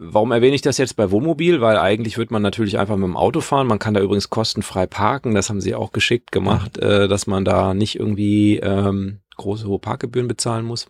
Warum 0.00 0.30
erwähne 0.30 0.54
ich 0.54 0.62
das 0.62 0.78
jetzt 0.78 0.94
bei 0.94 1.10
Wohnmobil? 1.10 1.60
Weil 1.60 1.76
eigentlich 1.76 2.18
wird 2.18 2.30
man 2.30 2.40
natürlich 2.40 2.78
einfach 2.78 2.94
mit 2.94 3.08
dem 3.08 3.16
Auto 3.16 3.40
fahren. 3.40 3.66
Man 3.66 3.80
kann 3.80 3.94
da 3.94 4.00
übrigens 4.00 4.30
kostenfrei 4.30 4.86
parken. 4.86 5.34
Das 5.34 5.50
haben 5.50 5.60
sie 5.60 5.74
auch 5.74 5.90
geschickt 5.90 6.30
gemacht, 6.30 6.78
äh, 6.78 7.08
dass 7.08 7.26
man 7.26 7.44
da 7.44 7.74
nicht 7.74 7.98
irgendwie 7.98 8.58
ähm, 8.58 9.18
große 9.38 9.66
hohe 9.66 9.78
Parkgebühren 9.78 10.28
bezahlen 10.28 10.66
muss. 10.66 10.86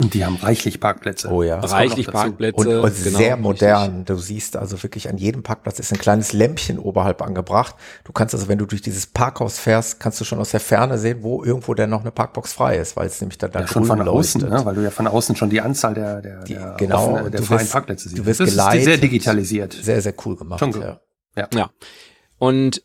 Und 0.00 0.12
die 0.12 0.24
haben 0.24 0.34
reichlich 0.34 0.80
Parkplätze. 0.80 1.28
Oh 1.30 1.44
ja. 1.44 1.60
Das 1.60 1.70
reichlich 1.70 2.08
Parkplätze. 2.08 2.82
Und, 2.82 2.84
und 2.84 3.04
genau, 3.04 3.16
sehr 3.16 3.36
modern. 3.36 3.98
Richtig. 3.98 4.06
Du 4.06 4.16
siehst 4.16 4.56
also 4.56 4.82
wirklich 4.82 5.08
an 5.08 5.18
jedem 5.18 5.44
Parkplatz 5.44 5.78
ist 5.78 5.92
ein 5.92 5.98
kleines 5.98 6.32
Lämpchen 6.32 6.80
oberhalb 6.80 7.22
angebracht. 7.22 7.76
Du 8.02 8.10
kannst 8.10 8.34
also, 8.34 8.48
wenn 8.48 8.58
du 8.58 8.66
durch 8.66 8.82
dieses 8.82 9.06
Parkhaus 9.06 9.60
fährst, 9.60 10.00
kannst 10.00 10.20
du 10.20 10.24
schon 10.24 10.40
aus 10.40 10.50
der 10.50 10.58
Ferne 10.58 10.98
sehen, 10.98 11.22
wo 11.22 11.44
irgendwo 11.44 11.74
denn 11.74 11.90
noch 11.90 12.00
eine 12.00 12.10
Parkbox 12.10 12.52
frei 12.52 12.78
ist, 12.78 12.96
weil 12.96 13.06
es 13.06 13.20
nämlich 13.20 13.38
da, 13.38 13.46
da 13.46 13.60
ja, 13.60 13.66
schon 13.68 13.84
von 13.84 14.02
außen, 14.02 14.48
ne? 14.48 14.64
weil 14.64 14.74
du 14.74 14.82
ja 14.82 14.90
von 14.90 15.06
außen 15.06 15.36
schon 15.36 15.48
die 15.48 15.60
Anzahl 15.60 15.94
der, 15.94 16.20
der, 16.20 16.42
die, 16.42 16.54
der, 16.54 16.74
genau, 16.76 17.12
offene, 17.12 17.30
der 17.30 17.42
freien 17.42 17.60
wirst, 17.60 17.72
Parkplätze 17.72 18.08
siehst. 18.08 18.18
Du 18.18 18.26
wirst 18.26 18.40
das 18.40 18.50
geleitet. 18.50 18.80
Ist 18.80 18.84
sehr 18.86 18.98
digitalisiert. 18.98 19.72
Sehr, 19.74 20.02
sehr 20.02 20.14
cool 20.26 20.34
gemacht. 20.34 20.58
Schon 20.58 20.72
ja. 20.72 21.00
ja. 21.36 21.48
ja. 21.54 21.70
Und 22.38 22.82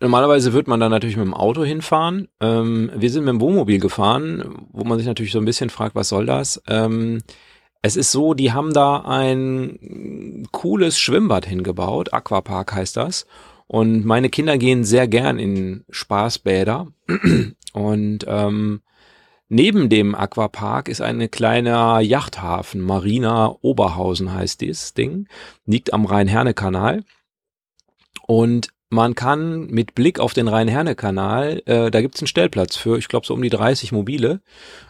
Normalerweise 0.00 0.54
wird 0.54 0.66
man 0.66 0.80
dann 0.80 0.90
natürlich 0.90 1.18
mit 1.18 1.26
dem 1.26 1.34
Auto 1.34 1.62
hinfahren. 1.62 2.28
Ähm, 2.40 2.90
wir 2.94 3.10
sind 3.10 3.24
mit 3.24 3.32
dem 3.34 3.40
Wohnmobil 3.40 3.78
gefahren, 3.78 4.66
wo 4.72 4.84
man 4.84 4.98
sich 4.98 5.06
natürlich 5.06 5.32
so 5.32 5.38
ein 5.38 5.44
bisschen 5.44 5.68
fragt, 5.68 5.94
was 5.94 6.08
soll 6.08 6.24
das? 6.24 6.62
Ähm, 6.68 7.20
es 7.82 7.96
ist 7.96 8.10
so, 8.10 8.32
die 8.32 8.52
haben 8.52 8.72
da 8.72 9.02
ein 9.06 10.46
cooles 10.52 10.98
Schwimmbad 10.98 11.46
hingebaut. 11.46 12.14
Aquapark 12.14 12.72
heißt 12.72 12.96
das. 12.96 13.26
Und 13.66 14.04
meine 14.04 14.30
Kinder 14.30 14.58
gehen 14.58 14.84
sehr 14.84 15.06
gern 15.06 15.38
in 15.38 15.84
Spaßbäder. 15.90 16.88
Und 17.72 18.24
ähm, 18.26 18.80
neben 19.48 19.88
dem 19.90 20.14
Aquapark 20.14 20.88
ist 20.88 21.02
ein 21.02 21.30
kleiner 21.30 22.00
Yachthafen. 22.00 22.80
Marina 22.80 23.54
Oberhausen 23.60 24.32
heißt 24.32 24.62
dieses 24.62 24.94
Ding. 24.94 25.28
Liegt 25.66 25.92
am 25.92 26.06
Rhein-Herne-Kanal. 26.06 27.04
Und 28.26 28.68
man 28.90 29.14
kann 29.14 29.68
mit 29.68 29.94
Blick 29.94 30.18
auf 30.18 30.34
den 30.34 30.48
Rhein-Herne-Kanal, 30.48 31.62
äh, 31.64 31.90
da 31.90 32.00
gibt's 32.00 32.20
einen 32.20 32.26
Stellplatz 32.26 32.76
für, 32.76 32.98
ich 32.98 33.08
glaube, 33.08 33.26
so 33.26 33.34
um 33.34 33.42
die 33.42 33.48
30 33.48 33.92
Mobile 33.92 34.40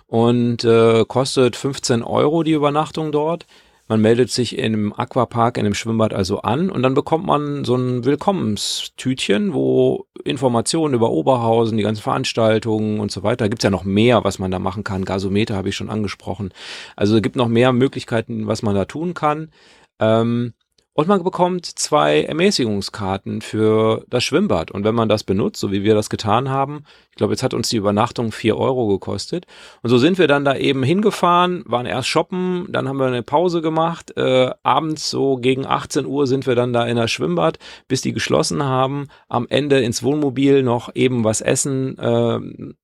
und 0.06 0.64
äh, 0.64 1.04
kostet 1.06 1.54
15 1.54 2.02
Euro 2.02 2.42
die 2.42 2.52
Übernachtung 2.52 3.12
dort. 3.12 3.46
Man 3.88 4.00
meldet 4.00 4.30
sich 4.30 4.56
einem 4.56 4.92
Aquapark, 4.92 5.58
in 5.58 5.66
einem 5.66 5.74
Schwimmbad 5.74 6.14
also 6.14 6.42
an 6.42 6.70
und 6.70 6.82
dann 6.82 6.94
bekommt 6.94 7.26
man 7.26 7.64
so 7.64 7.74
ein 7.74 8.04
Willkommenstütchen, 8.04 9.52
wo 9.52 10.06
Informationen 10.24 10.94
über 10.94 11.10
Oberhausen, 11.10 11.76
die 11.76 11.82
ganzen 11.82 12.02
Veranstaltungen 12.02 13.00
und 13.00 13.10
so 13.10 13.22
weiter, 13.22 13.44
da 13.44 13.48
gibt's 13.48 13.64
ja 13.64 13.70
noch 13.70 13.84
mehr, 13.84 14.24
was 14.24 14.38
man 14.38 14.50
da 14.50 14.58
machen 14.60 14.84
kann. 14.84 15.04
Gasometer 15.04 15.56
habe 15.56 15.68
ich 15.68 15.76
schon 15.76 15.90
angesprochen. 15.90 16.54
Also 16.96 17.16
es 17.16 17.22
gibt 17.22 17.36
noch 17.36 17.48
mehr 17.48 17.72
Möglichkeiten, 17.72 18.46
was 18.46 18.62
man 18.62 18.74
da 18.74 18.86
tun 18.86 19.12
kann. 19.12 19.50
Ähm, 19.98 20.54
und 21.00 21.08
man 21.08 21.24
bekommt 21.24 21.64
zwei 21.64 22.24
Ermäßigungskarten 22.24 23.40
für 23.40 24.04
das 24.10 24.22
Schwimmbad. 24.22 24.70
Und 24.70 24.84
wenn 24.84 24.94
man 24.94 25.08
das 25.08 25.24
benutzt, 25.24 25.58
so 25.58 25.72
wie 25.72 25.82
wir 25.82 25.94
das 25.94 26.10
getan 26.10 26.50
haben, 26.50 26.84
ich 27.08 27.16
glaube, 27.16 27.32
jetzt 27.32 27.42
hat 27.42 27.54
uns 27.54 27.70
die 27.70 27.78
Übernachtung 27.78 28.32
vier 28.32 28.58
Euro 28.58 28.86
gekostet. 28.86 29.46
Und 29.80 29.88
so 29.88 29.96
sind 29.96 30.18
wir 30.18 30.28
dann 30.28 30.44
da 30.44 30.54
eben 30.54 30.82
hingefahren, 30.82 31.62
waren 31.64 31.86
erst 31.86 32.08
shoppen, 32.08 32.66
dann 32.68 32.86
haben 32.86 32.98
wir 32.98 33.06
eine 33.06 33.22
Pause 33.22 33.62
gemacht. 33.62 34.14
Äh, 34.18 34.50
abends 34.62 35.08
so 35.08 35.36
gegen 35.36 35.64
18 35.64 36.04
Uhr 36.04 36.26
sind 36.26 36.46
wir 36.46 36.54
dann 36.54 36.74
da 36.74 36.84
in 36.84 36.98
das 36.98 37.10
Schwimmbad, 37.10 37.58
bis 37.88 38.02
die 38.02 38.12
geschlossen 38.12 38.62
haben. 38.62 39.08
Am 39.30 39.46
Ende 39.48 39.80
ins 39.80 40.02
Wohnmobil 40.02 40.62
noch 40.62 40.94
eben 40.94 41.24
was 41.24 41.40
essen, 41.40 41.96
äh, 41.96 42.40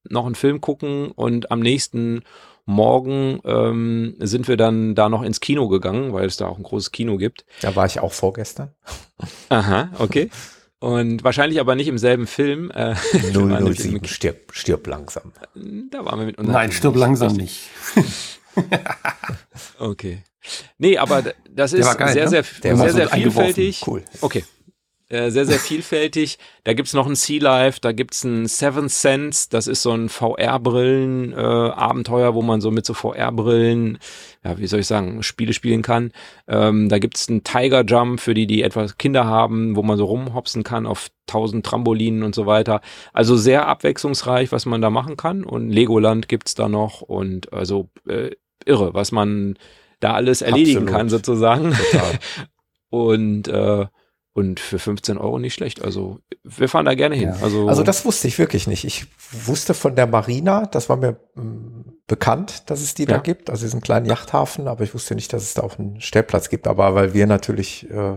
noch 0.09 0.25
einen 0.25 0.37
Film 0.37 0.63
gucken 0.63 1.11
und 1.11 1.51
am 1.51 1.61
nächsten 1.61 2.23
Morgen 2.67 3.41
ähm, 3.45 4.17
sind 4.19 4.49
wir 4.49 4.57
dann 4.57 4.97
da 4.97 5.09
noch 5.09 5.23
ins 5.23 5.41
Kino 5.41 5.69
gegangen, 5.69 6.13
weil 6.13 6.27
es 6.27 6.37
da 6.37 6.49
auch 6.49 6.59
ein 6.59 6.65
großes 6.65 6.91
Kino 6.91 7.17
gibt. 7.17 7.45
Da 7.61 7.77
war 7.77 7.87
ich 7.87 8.01
auch 8.01 8.13
vorgestern. 8.13 8.75
Aha, 9.49 9.91
okay. 9.99 10.31
Und 10.81 11.25
wahrscheinlich 11.25 11.61
aber 11.61 11.77
nicht 11.77 11.87
im 11.87 11.97
selben 11.97 12.27
Film. 12.27 12.71
Äh, 12.73 12.95
007, 13.33 14.05
stirb, 14.07 14.53
stirb 14.53 14.87
langsam. 14.89 15.33
Da 15.91 16.05
waren 16.05 16.19
wir 16.19 16.27
mit 16.27 16.43
Nein, 16.43 16.73
stirb 16.73 16.97
langsam 16.97 17.35
nicht. 17.35 17.71
okay. 19.79 20.25
Nee, 20.79 20.99
aber 20.99 21.23
das 21.49 21.73
ist 21.73 21.97
geil, 21.99 22.13
sehr, 22.13 22.25
ne? 22.25 22.31
sehr, 22.31 22.45
sehr, 22.45 22.77
sehr, 22.77 22.93
sehr 22.93 23.09
vielfältig. 23.09 23.83
Cool. 23.87 24.05
Okay. 24.21 24.45
Äh, 25.09 25.31
sehr, 25.31 25.47
sehr 25.47 25.61
vielfältig. 25.61 26.37
Da 26.65 26.73
gibt's 26.73 26.93
noch 26.93 27.07
ein 27.07 27.15
Sea 27.15 27.41
Life, 27.41 27.79
da 27.81 27.93
gibt's 27.93 28.25
ein 28.25 28.47
Seven 28.47 28.89
Sense, 28.89 29.47
das 29.49 29.69
ist 29.69 29.83
so 29.83 29.93
ein 29.93 30.09
VR-Brillen-Abenteuer, 30.09 32.31
äh, 32.31 32.35
wo 32.35 32.43
man 32.43 32.61
so 32.61 32.73
mit 32.73 32.85
so 32.85 32.93
VR-Brillen, 32.93 33.99
ja, 34.45 34.59
wie 34.59 34.67
soll 34.67 34.81
ich 34.81 34.89
sagen, 34.89 35.23
Spiele 35.23 35.53
spielen 35.53 35.83
kann. 35.83 36.11
Ähm, 36.49 36.89
da 36.89 36.99
gibt's 36.99 37.29
ein 37.29 37.45
Tiger 37.45 37.85
Jump 37.85 38.19
für 38.19 38.35
die, 38.35 38.49
die 38.49 38.63
etwas 38.63 38.99
Kinder 38.99 39.27
haben, 39.27 39.77
wo 39.77 39.85
man 39.85 39.97
so 39.97 40.07
rumhopsen 40.07 40.65
kann 40.65 40.87
auf 40.87 41.07
tausend 41.29 41.65
Trampolinen 41.65 42.25
und 42.25 42.35
so 42.35 42.47
weiter. 42.47 42.81
Also 43.13 43.37
sehr 43.37 43.69
abwechslungsreich, 43.69 44.51
was 44.51 44.67
man 44.67 44.83
da 44.83 44.91
machen 44.91 45.17
kann. 45.17 45.45
Und 45.45 45.71
Legoland 45.71 46.27
gibt's 46.27 46.57
da 46.57 46.69
noch 46.69 47.01
und 47.01 47.53
also 47.53 47.91
äh, 48.09 48.31
irre, 48.65 48.93
was 48.95 49.13
man 49.13 49.57
da 50.01 50.15
alles 50.15 50.43
erledigen 50.43 50.89
Absolut. 50.89 50.99
kann 50.99 51.09
sozusagen. 51.09 51.77
Und 52.89 53.49
äh, 53.49 53.87
und 54.37 54.61
für 54.61 54.79
15 54.79 55.17
Euro 55.17 55.39
nicht 55.39 55.55
schlecht. 55.55 55.83
Also 55.83 56.19
wir 56.45 56.69
fahren 56.69 56.85
da 56.85 56.95
gerne 56.95 57.17
hin. 57.17 57.31
Ja. 57.31 57.43
Also, 57.43 57.69
also 57.69 57.83
das 57.83 58.05
wusste 58.05 58.29
ich 58.29 58.39
wirklich 58.39 58.67
nicht. 58.67 58.85
Ich 58.85 59.07
wusste 59.47 59.73
von 59.73 59.97
der 59.97 60.07
Marina, 60.07 60.67
das 60.67 60.91
war 60.91 60.99
mir 60.99 61.17
mm, 61.37 62.03
bekannt, 62.07 62.69
dass 62.69 62.83
es 62.83 62.93
die 62.93 63.05
ja. 63.05 63.13
da 63.15 63.19
gibt, 63.19 63.49
also 63.49 63.65
diesen 63.65 63.81
kleinen 63.81 64.05
Yachthafen, 64.05 64.69
aber 64.69 64.85
ich 64.85 64.93
wusste 64.93 65.15
nicht, 65.15 65.33
dass 65.33 65.43
es 65.43 65.55
da 65.55 65.63
auch 65.63 65.79
einen 65.79 66.03
Stellplatz 66.03 66.51
gibt. 66.51 66.67
Aber 66.67 66.95
weil 66.95 67.15
wir 67.15 67.27
natürlich, 67.27 67.91
äh, 67.91 68.17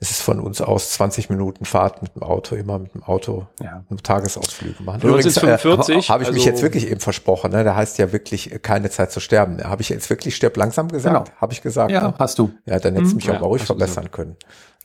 es 0.00 0.10
ist 0.10 0.22
von 0.22 0.40
uns 0.40 0.60
aus 0.60 0.90
20 0.94 1.30
Minuten 1.30 1.64
Fahrt 1.64 2.02
mit 2.02 2.16
dem 2.16 2.24
Auto, 2.24 2.56
immer 2.56 2.80
mit 2.80 2.94
dem 2.94 3.04
Auto 3.04 3.46
ja. 3.62 3.84
Tagesausflüge 4.02 4.82
machen. 4.82 5.02
Übrigens, 5.02 5.26
ist 5.26 5.38
45, 5.38 6.08
äh, 6.08 6.12
habe 6.12 6.24
ich 6.24 6.28
also 6.30 6.36
mich 6.36 6.46
jetzt 6.46 6.62
wirklich 6.62 6.90
eben 6.90 7.00
versprochen, 7.00 7.52
ne? 7.52 7.62
Der 7.62 7.76
heißt 7.76 7.98
ja 7.98 8.10
wirklich 8.10 8.52
äh, 8.52 8.58
keine 8.58 8.90
Zeit 8.90 9.12
zu 9.12 9.20
sterben. 9.20 9.62
Habe 9.62 9.82
ich 9.82 9.88
jetzt 9.88 10.10
wirklich 10.10 10.34
stirb 10.34 10.56
langsam 10.56 10.88
gesagt? 10.88 11.26
Genau. 11.26 11.40
Habe 11.40 11.52
ich 11.52 11.62
gesagt. 11.62 11.92
Ja, 11.92 12.08
ne? 12.08 12.14
hast 12.18 12.40
du. 12.40 12.50
Ja, 12.66 12.80
dann 12.80 12.94
hättest 12.94 13.12
du 13.12 13.20
hm? 13.20 13.26
mich 13.26 13.30
auch 13.30 13.40
mal 13.40 13.46
ruhig 13.46 13.62
verbessern 13.62 14.10
können. 14.10 14.36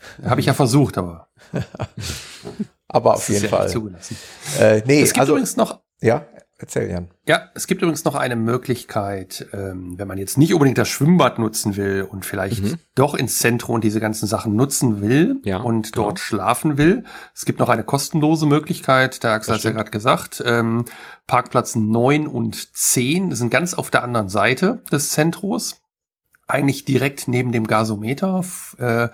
Habe 0.25 0.41
ich 0.41 0.47
ja 0.47 0.53
versucht, 0.53 0.97
aber. 0.97 1.27
aber 2.87 3.15
auf 3.15 3.29
jeden 3.29 3.49
Fall. 3.49 3.69
Zugelassen. 3.69 4.17
Äh, 4.59 4.81
nee, 4.85 5.01
es 5.01 5.09
gibt 5.09 5.21
also, 5.21 5.33
übrigens 5.33 5.55
noch. 5.57 5.81
Ja, 6.01 6.25
erzähl 6.63 6.89
Jan. 6.89 7.09
Ja, 7.27 7.49
es 7.55 7.67
gibt 7.67 7.81
übrigens 7.81 8.05
noch 8.05 8.15
eine 8.15 8.35
Möglichkeit, 8.35 9.47
ähm, 9.53 9.97
wenn 9.97 10.07
man 10.07 10.17
jetzt 10.17 10.37
nicht 10.37 10.53
unbedingt 10.53 10.77
das 10.77 10.87
Schwimmbad 10.87 11.39
nutzen 11.39 11.75
will 11.75 12.07
und 12.09 12.25
vielleicht 12.25 12.63
mhm. 12.63 12.75
doch 12.95 13.15
ins 13.15 13.39
Zentrum 13.39 13.75
und 13.75 13.83
diese 13.83 13.99
ganzen 13.99 14.27
Sachen 14.27 14.55
nutzen 14.55 15.01
will 15.01 15.37
ja, 15.43 15.57
und 15.57 15.95
dort 15.97 16.15
genau. 16.15 16.17
schlafen 16.17 16.77
will. 16.77 17.03
Es 17.35 17.45
gibt 17.45 17.59
noch 17.59 17.69
eine 17.69 17.83
kostenlose 17.83 18.45
Möglichkeit, 18.45 19.23
der 19.23 19.31
Axel 19.31 19.55
hat 19.55 19.63
ja 19.63 19.71
gerade 19.71 19.91
gesagt. 19.91 20.41
Ähm, 20.45 20.85
Parkplatz 21.27 21.75
9 21.75 22.27
und 22.27 22.75
10 22.75 23.35
sind 23.35 23.49
ganz 23.49 23.73
auf 23.73 23.89
der 23.89 24.03
anderen 24.03 24.29
Seite 24.29 24.81
des 24.91 25.11
Zentros. 25.11 25.81
Eigentlich 26.47 26.85
direkt 26.85 27.27
neben 27.27 27.51
dem 27.51 27.67
Gasometer. 27.67 28.43
Äh, 28.77 29.09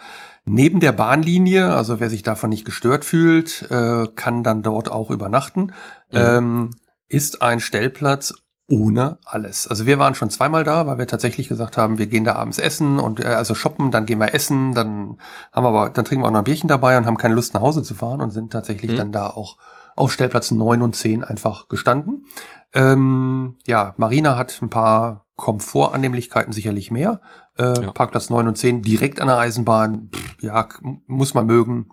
neben 0.49 0.79
der 0.79 0.91
Bahnlinie, 0.91 1.73
also 1.73 1.99
wer 1.99 2.09
sich 2.09 2.23
davon 2.23 2.49
nicht 2.49 2.65
gestört 2.65 3.05
fühlt, 3.05 3.69
äh, 3.69 4.07
kann 4.15 4.43
dann 4.43 4.63
dort 4.63 4.91
auch 4.91 5.11
übernachten, 5.11 5.73
mhm. 6.11 6.17
ähm, 6.17 6.69
ist 7.07 7.41
ein 7.41 7.59
Stellplatz 7.59 8.33
ohne 8.67 9.17
alles. 9.25 9.67
Also 9.67 9.85
wir 9.85 9.97
waren 9.99 10.15
schon 10.15 10.29
zweimal 10.29 10.63
da, 10.63 10.85
weil 10.85 10.97
wir 10.97 11.07
tatsächlich 11.07 11.47
gesagt 11.47 11.77
haben, 11.77 11.97
wir 11.97 12.07
gehen 12.07 12.23
da 12.23 12.35
abends 12.35 12.59
essen 12.59 12.99
und 12.99 13.19
äh, 13.19 13.27
also 13.27 13.55
shoppen, 13.55 13.91
dann 13.91 14.05
gehen 14.05 14.19
wir 14.19 14.33
essen, 14.33 14.73
dann 14.73 15.17
haben 15.51 15.63
wir 15.63 15.69
aber, 15.69 15.89
dann 15.89 16.05
trinken 16.05 16.23
wir 16.23 16.27
auch 16.27 16.31
noch 16.31 16.39
ein 16.39 16.45
Bierchen 16.45 16.67
dabei 16.67 16.97
und 16.97 17.05
haben 17.05 17.17
keine 17.17 17.35
Lust 17.35 17.53
nach 17.53 17.61
Hause 17.61 17.83
zu 17.83 17.95
fahren 17.95 18.21
und 18.21 18.31
sind 18.31 18.51
tatsächlich 18.51 18.91
mhm. 18.91 18.97
dann 18.97 19.11
da 19.11 19.27
auch 19.27 19.57
auf 19.95 20.11
Stellplatz 20.11 20.51
9 20.51 20.81
und 20.81 20.95
10 20.95 21.23
einfach 21.23 21.67
gestanden. 21.67 22.25
Ähm, 22.73 23.57
ja, 23.65 23.93
Marina 23.97 24.37
hat 24.37 24.61
ein 24.61 24.69
paar 24.69 25.25
Komfortannehmlichkeiten 25.35 26.53
sicherlich 26.53 26.91
mehr. 26.91 27.21
Äh, 27.59 27.81
ja. 27.81 27.91
Parkplatz 27.91 28.29
9 28.29 28.47
und 28.47 28.57
10 28.57 28.81
direkt 28.81 29.19
an 29.19 29.27
der 29.27 29.37
Eisenbahn, 29.37 30.09
pff, 30.13 30.41
ja, 30.41 30.67
muss 31.07 31.33
man 31.33 31.45
mögen. 31.45 31.89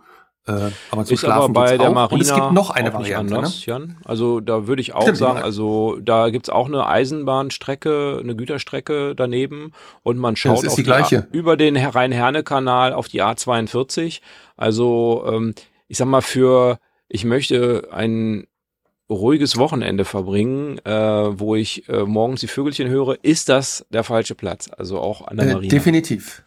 Äh, 0.47 0.71
aber 0.93 1.05
zu 1.05 1.15
ist 1.15 1.21
schlafen 1.21 1.43
aber 1.43 1.53
bei 1.53 1.77
der 1.77 1.91
auch. 1.91 1.95
Marina 1.95 2.15
und 2.15 2.21
es 2.21 2.33
gibt 2.33 2.53
noch 2.53 2.71
eine 2.71 2.95
Variante. 2.95 3.35
Anders, 3.35 3.67
ne? 3.67 3.73
Jan. 3.73 3.97
Also 4.05 4.39
da 4.39 4.69
würde 4.69 4.81
ich 4.81 4.95
auch 4.95 5.03
Stimmt, 5.03 5.19
sagen, 5.19 5.43
also 5.43 5.99
da 6.01 6.31
gibt's 6.31 6.49
auch 6.49 6.67
eine 6.67 6.87
Eisenbahnstrecke, 6.87 8.21
eine 8.23 8.37
Güterstrecke 8.37 9.17
daneben 9.17 9.73
und 10.05 10.19
man 10.19 10.37
schaut 10.37 10.59
das 10.59 10.65
ist 10.65 10.79
die 10.79 10.85
gleiche. 10.85 11.27
über 11.33 11.57
den 11.57 11.77
Rhein-Herne-Kanal 11.77 12.93
auf 12.93 13.09
die 13.09 13.25
A42. 13.25 14.21
Also 14.57 15.25
ähm, 15.29 15.55
ich 15.89 15.99
sag 15.99 16.07
mal, 16.07 16.23
für 16.23 16.79
ich 17.09 17.25
möchte 17.25 17.89
einen 17.91 18.47
ruhiges 19.09 19.57
Wochenende 19.57 20.05
verbringen, 20.05 20.79
äh, 20.85 20.91
wo 20.93 21.55
ich 21.55 21.89
äh, 21.89 22.05
morgens 22.05 22.41
die 22.41 22.49
Vögelchen 22.49 22.89
höre, 22.89 23.17
ist 23.23 23.49
das 23.49 23.87
der 23.91 24.05
falsche 24.05 24.35
Platz. 24.35 24.69
Also 24.77 24.99
auch 24.99 25.27
an 25.27 25.37
der 25.37 25.47
äh, 25.47 25.53
Marina. 25.55 25.71
Definitiv. 25.71 26.43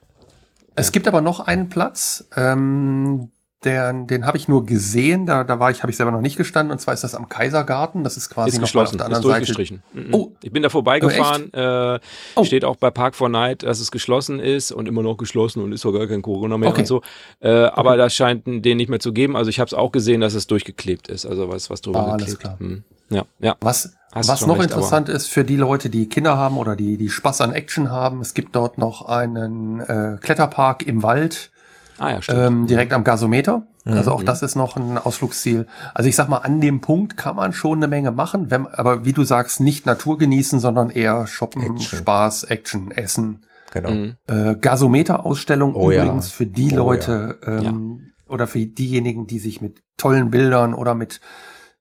Es 0.75 0.91
gibt 0.91 1.07
aber 1.07 1.21
noch 1.21 1.41
einen 1.41 1.69
Platz, 1.69 2.27
ähm, 2.35 3.31
der, 3.63 3.91
den 3.91 4.25
habe 4.25 4.37
ich 4.37 4.47
nur 4.47 4.65
gesehen, 4.65 5.25
da, 5.25 5.43
da 5.43 5.59
war 5.59 5.69
ich, 5.69 5.83
habe 5.83 5.91
ich 5.91 5.97
selber 5.97 6.11
noch 6.11 6.21
nicht 6.21 6.37
gestanden, 6.37 6.71
und 6.71 6.79
zwar 6.79 6.93
ist 6.93 7.03
das 7.03 7.13
am 7.13 7.27
Kaisergarten. 7.27 8.05
Das 8.05 8.15
ist 8.15 8.29
quasi 8.29 8.51
ist 8.51 8.73
noch 8.73 8.81
auf 8.81 8.91
der 8.91 9.05
anderen 9.05 9.21
ist 9.21 9.23
durchgestrichen. 9.23 9.83
Seite. 9.93 10.07
Mhm. 10.07 10.13
Oh. 10.13 10.31
Ich 10.41 10.51
bin 10.53 10.63
da 10.63 10.69
vorbeigefahren, 10.69 11.51
äh, 11.53 11.99
oh. 12.35 12.43
steht 12.45 12.63
auch 12.63 12.77
bei 12.77 12.89
Park 12.89 13.15
for 13.15 13.27
Night, 13.27 13.63
dass 13.63 13.81
es 13.81 13.91
geschlossen 13.91 14.39
ist 14.39 14.71
und 14.71 14.87
immer 14.87 15.03
noch 15.03 15.17
geschlossen 15.17 15.61
und 15.61 15.73
ist 15.73 15.81
sogar 15.81 16.07
kein 16.07 16.21
Corona 16.21 16.57
mehr 16.57 16.69
okay. 16.69 16.81
und 16.81 16.85
so. 16.85 17.01
Äh, 17.41 17.49
aber 17.49 17.91
okay. 17.91 17.97
das 17.97 18.15
scheint 18.15 18.47
den 18.47 18.77
nicht 18.77 18.89
mehr 18.89 19.01
zu 19.01 19.11
geben. 19.11 19.35
Also 19.35 19.49
ich 19.49 19.59
habe 19.59 19.67
es 19.67 19.73
auch 19.73 19.91
gesehen, 19.91 20.21
dass 20.21 20.35
es 20.35 20.47
durchgeklebt 20.47 21.09
ist. 21.09 21.25
Also 21.25 21.49
was, 21.49 21.69
was 21.69 21.81
drüber 21.81 21.99
ah, 21.99 22.15
geklebt. 22.15 22.29
Alles 22.29 22.39
klar. 22.39 22.59
Hm. 22.59 22.83
Ja, 23.09 23.25
ja. 23.39 23.55
Was, 23.59 23.95
was 24.13 24.45
noch 24.45 24.59
recht, 24.59 24.69
interessant 24.69 25.09
ist 25.09 25.27
für 25.27 25.43
die 25.43 25.57
Leute, 25.57 25.89
die 25.89 26.07
Kinder 26.07 26.37
haben 26.37 26.57
oder 26.57 26.75
die, 26.75 26.95
die 26.95 27.09
Spaß 27.09 27.41
an 27.41 27.51
Action 27.51 27.91
haben, 27.91 28.21
es 28.21 28.33
gibt 28.33 28.55
dort 28.55 28.77
noch 28.77 29.07
einen 29.07 29.81
äh, 29.81 30.17
Kletterpark 30.21 30.85
im 30.87 31.03
Wald 31.03 31.51
Ah, 31.99 32.11
ja, 32.11 32.21
stimmt. 32.21 32.39
Ähm, 32.39 32.67
direkt 32.67 32.93
am 32.93 33.03
Gasometer. 33.03 33.67
Also 33.85 34.11
auch 34.11 34.21
mhm. 34.21 34.25
das 34.25 34.41
ist 34.41 34.55
noch 34.55 34.75
ein 34.75 34.97
Ausflugsziel. 34.97 35.65
Also 35.93 36.09
ich 36.09 36.15
sag 36.15 36.29
mal, 36.29 36.37
an 36.37 36.61
dem 36.61 36.81
Punkt 36.81 37.17
kann 37.17 37.35
man 37.35 37.53
schon 37.53 37.79
eine 37.79 37.87
Menge 37.87 38.11
machen, 38.11 38.51
wenn, 38.51 38.67
aber 38.67 39.05
wie 39.05 39.13
du 39.13 39.23
sagst, 39.23 39.61
nicht 39.61 39.85
Natur 39.85 40.17
genießen, 40.17 40.59
sondern 40.59 40.89
eher 40.89 41.27
shoppen, 41.27 41.61
Action. 41.61 41.99
Spaß, 41.99 42.43
Action, 42.45 42.91
Essen. 42.91 43.45
Genau. 43.71 43.91
Mhm. 43.91 44.15
Äh, 44.27 44.55
Gasometer-Ausstellung 44.55 45.75
oh, 45.75 45.91
übrigens 45.91 46.29
ja. 46.29 46.35
für 46.35 46.45
die 46.45 46.71
oh, 46.73 46.77
Leute 46.77 47.39
ja. 47.45 47.59
Ähm, 47.59 48.01
ja. 48.01 48.33
oder 48.33 48.47
für 48.47 48.59
diejenigen, 48.59 49.27
die 49.27 49.39
sich 49.39 49.61
mit 49.61 49.81
tollen 49.97 50.31
Bildern 50.31 50.73
oder 50.73 50.95
mit 50.95 51.19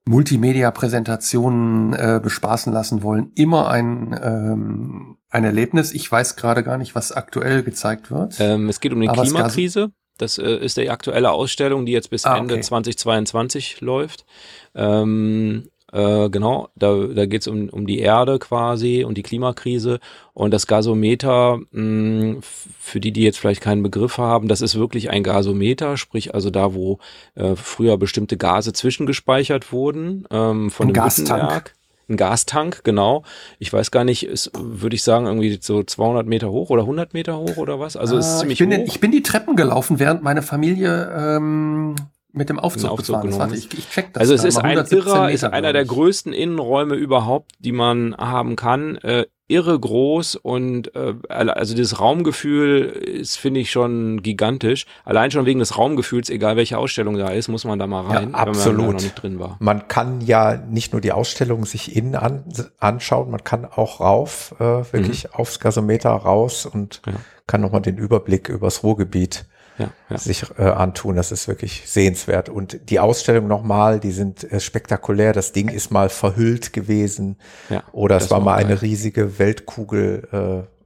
Multimedia-Präsentationen 0.07 1.93
äh, 1.93 2.21
bespaßen 2.23 2.73
lassen 2.73 3.03
wollen, 3.03 3.33
immer 3.35 3.69
ein, 3.71 4.19
ähm, 4.23 5.17
ein 5.29 5.45
Erlebnis. 5.45 5.93
Ich 5.93 6.11
weiß 6.11 6.37
gerade 6.37 6.63
gar 6.63 6.79
nicht, 6.79 6.95
was 6.95 7.13
aktuell 7.13 7.63
gezeigt 7.63 8.11
wird. 8.11 8.37
Ähm, 8.41 8.69
es 8.69 8.81
geht 8.81 8.93
um 8.93 9.01
die 9.01 9.09
Klimakrise. 9.09 9.93
Das 10.19 10.39
äh, 10.39 10.57
ist 10.57 10.77
die 10.77 10.91
aktuelle 10.91 11.31
Ausstellung, 11.31 11.87
die 11.87 11.93
jetzt 11.93 12.11
bis 12.11 12.25
ah, 12.25 12.37
Ende 12.37 12.61
2022 12.61 13.81
läuft. 13.81 14.27
Ähm, 14.75 15.71
äh, 15.91 16.29
genau, 16.29 16.69
da, 16.77 16.95
da 17.07 17.25
geht 17.25 17.43
es 17.43 17.49
um, 17.49 17.71
um 17.71 17.87
die 17.87 18.01
Erde 18.01 18.39
quasi 18.39 19.05
und 19.05 19.17
die 19.17 19.23
Klimakrise. 19.23 20.01
Und 20.35 20.53
das 20.53 20.67
Gasometer, 20.67 21.59
mh, 21.71 21.73
hm, 21.73 22.41
für 22.79 23.01
die, 23.01 23.13
die 23.13 23.23
jetzt 23.23 23.39
vielleicht 23.39 23.63
keinen 23.63 23.83
Begriff 23.83 24.19
haben, 24.19 24.49
das 24.49 24.61
ist 24.61 24.75
wirklich 24.75 25.11
ein 25.11 25.23
Gasometer, 25.23 25.97
sprich 25.97 26.35
also 26.35 26.51
da, 26.51 26.75
wo 26.75 26.99
äh, 27.37 27.57
früher 27.57 27.97
bestimmte 27.97 28.37
Gase 28.37 28.73
zwischengespeichert 28.73 29.73
wurden 29.73 30.27
ähm, 30.31 30.71
von 30.71 30.89
Ein 30.89 30.93
dem 30.93 31.03
Gastank 31.03 31.75
ein 32.09 32.17
Gastank, 32.17 32.83
genau. 32.85 33.25
Ich 33.59 33.73
weiß 33.73 33.91
gar 33.91 34.05
nicht, 34.05 34.25
ist, 34.25 34.51
würde 34.57 34.97
ich 34.97 35.03
sagen, 35.03 35.27
irgendwie 35.27 35.59
so 35.61 35.83
200 35.83 36.27
Meter 36.27 36.51
hoch 36.51 36.71
oder 36.71 36.83
100 36.83 37.15
Meter 37.15 37.39
hoch 37.39 37.57
oder 37.57 37.79
was? 37.81 37.97
Also 37.97 38.17
äh, 38.17 38.21
ist 38.21 38.41
ziemlich 38.41 38.61
ich 38.61 38.69
bin, 38.69 38.81
hoch. 38.81 38.87
ich 38.87 39.01
bin 39.01 39.11
die 39.11 39.23
Treppen 39.23 39.57
gelaufen, 39.57 39.99
während 39.99 40.23
meine 40.23 40.43
Familie 40.43 41.13
ähm, 41.17 41.95
mit 42.33 42.49
dem 42.49 42.59
Aufzug, 42.59 42.91
Aufzug 42.91 43.23
gefahren 43.23 43.53
ist. 43.53 43.73
Ich, 43.73 43.79
ich 43.79 43.91
check 43.91 44.13
das 44.13 44.21
also 44.23 44.35
es 44.35 44.45
ist 44.45 44.59
ein 44.59 44.77
irrer, 44.91 45.31
ist 45.31 45.45
einer 45.45 45.73
der 45.73 45.85
größten 45.85 46.33
Innenräume 46.33 46.95
überhaupt, 46.95 47.53
die 47.59 47.73
man 47.73 48.17
haben 48.17 48.57
kann. 48.57 48.97
Äh, 48.97 49.27
irre 49.49 49.79
groß 49.79 50.37
und 50.37 50.95
äh, 50.95 51.15
also 51.29 51.75
dieses 51.75 51.99
Raumgefühl 51.99 52.85
ist, 52.85 53.37
finde 53.37 53.61
ich, 53.61 53.71
schon 53.71 54.23
gigantisch. 54.23 54.87
Allein 55.05 55.31
schon 55.31 55.47
wegen 55.47 55.59
des 55.59 55.79
Raumgefühls, 55.79 56.29
egal 56.29 56.57
welche 56.57 56.77
Ausstellung 56.77 57.17
da 57.17 57.29
ist, 57.29 57.49
muss 57.49 57.65
man 57.65 57.79
da 57.79 57.87
mal 57.87 58.03
rein, 58.07 58.31
ja, 58.33 58.37
absolut. 58.37 58.79
wenn 58.79 58.85
man 58.85 58.95
noch 58.97 59.03
nicht 59.03 59.23
drin 59.23 59.41
war. 59.41 59.57
Man 59.59 59.89
kann 59.89 60.21
ja 60.21 60.57
nicht 60.57 60.93
nur 60.93 61.01
die 61.01 61.13
Ausstellung 61.13 61.65
sich 61.65 61.97
innen 61.97 62.15
an, 62.15 62.45
anschauen, 62.79 63.31
man 63.31 63.43
kann 63.43 63.65
auch 63.65 64.01
rauf, 64.01 64.55
äh, 64.61 64.93
wirklich 64.93 65.25
mhm. 65.25 65.31
aufs 65.33 65.61
Gasometer 65.61 66.11
raus 66.11 66.67
und 66.67 67.01
ja. 67.07 67.15
kann 67.47 67.63
nochmal 67.63 67.81
den 67.83 67.97
Überblick 67.97 68.51
übers 68.51 68.83
Ruhrgebiet 68.83 69.47
ja, 69.79 69.91
ja. 70.11 70.19
sich 70.19 70.45
äh, 70.59 70.63
antun. 70.63 71.17
Das 71.17 71.33
ist 71.33 71.49
wirklich 71.49 71.85
sehenswert. 71.87 72.49
Und 72.49 72.91
die 72.91 73.01
Ausstellung 73.01 73.47
nochmal, 73.47 74.01
die 74.01 74.13
sind 74.13 74.51
äh, 74.51 74.61
spektakulär. 74.61 75.33
Das 75.33 75.53
Ding 75.53 75.69
ist 75.69 75.91
mal 75.91 76.09
verhüllt 76.09 76.73
gewesen. 76.73 77.37
Ja, 77.71 77.83
Oder 77.93 78.17
es 78.17 78.31
war 78.31 78.41
mal 78.41 78.57
geil. 78.57 78.67
eine 78.67 78.83
riesige 78.83 79.39
Weltkugel. 79.39 80.29
Äh, 80.33 80.79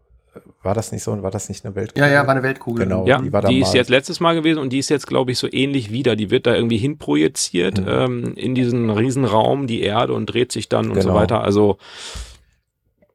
war 0.63 0.75
das 0.75 0.93
nicht 0.93 1.03
so? 1.03 1.21
War 1.23 1.31
das 1.31 1.49
nicht 1.49 1.65
eine 1.65 1.75
Weltkugel? 1.75 2.05
Ja, 2.05 2.13
ja, 2.13 2.27
war 2.27 2.35
eine 2.35 2.43
Weltkugel. 2.43 2.85
Genau. 2.85 3.07
Ja, 3.07 3.21
die, 3.21 3.33
war 3.33 3.43
die 3.43 3.61
ist 3.61 3.75
jetzt 3.75 3.91
letztes 3.91 4.21
Mal 4.21 4.35
gewesen 4.35 4.59
und 4.59 4.71
die 4.71 4.79
ist 4.79 4.91
jetzt, 4.91 5.07
glaube 5.07 5.33
ich, 5.33 5.39
so 5.39 5.49
ähnlich 5.51 5.91
wieder. 5.91 6.15
Die 6.15 6.31
wird 6.31 6.47
da 6.47 6.55
irgendwie 6.55 6.79
hinprojiziert 6.79 7.81
mhm. 7.81 7.89
ähm, 7.89 8.35
in 8.37 8.55
diesen 8.55 8.89
Riesenraum, 8.91 9.67
die 9.67 9.83
Erde 9.83 10.13
und 10.13 10.27
dreht 10.27 10.53
sich 10.53 10.69
dann 10.69 10.91
und 10.91 11.03
so 11.03 11.09
genau. 11.09 11.15
weiter. 11.21 11.43
Also 11.43 11.79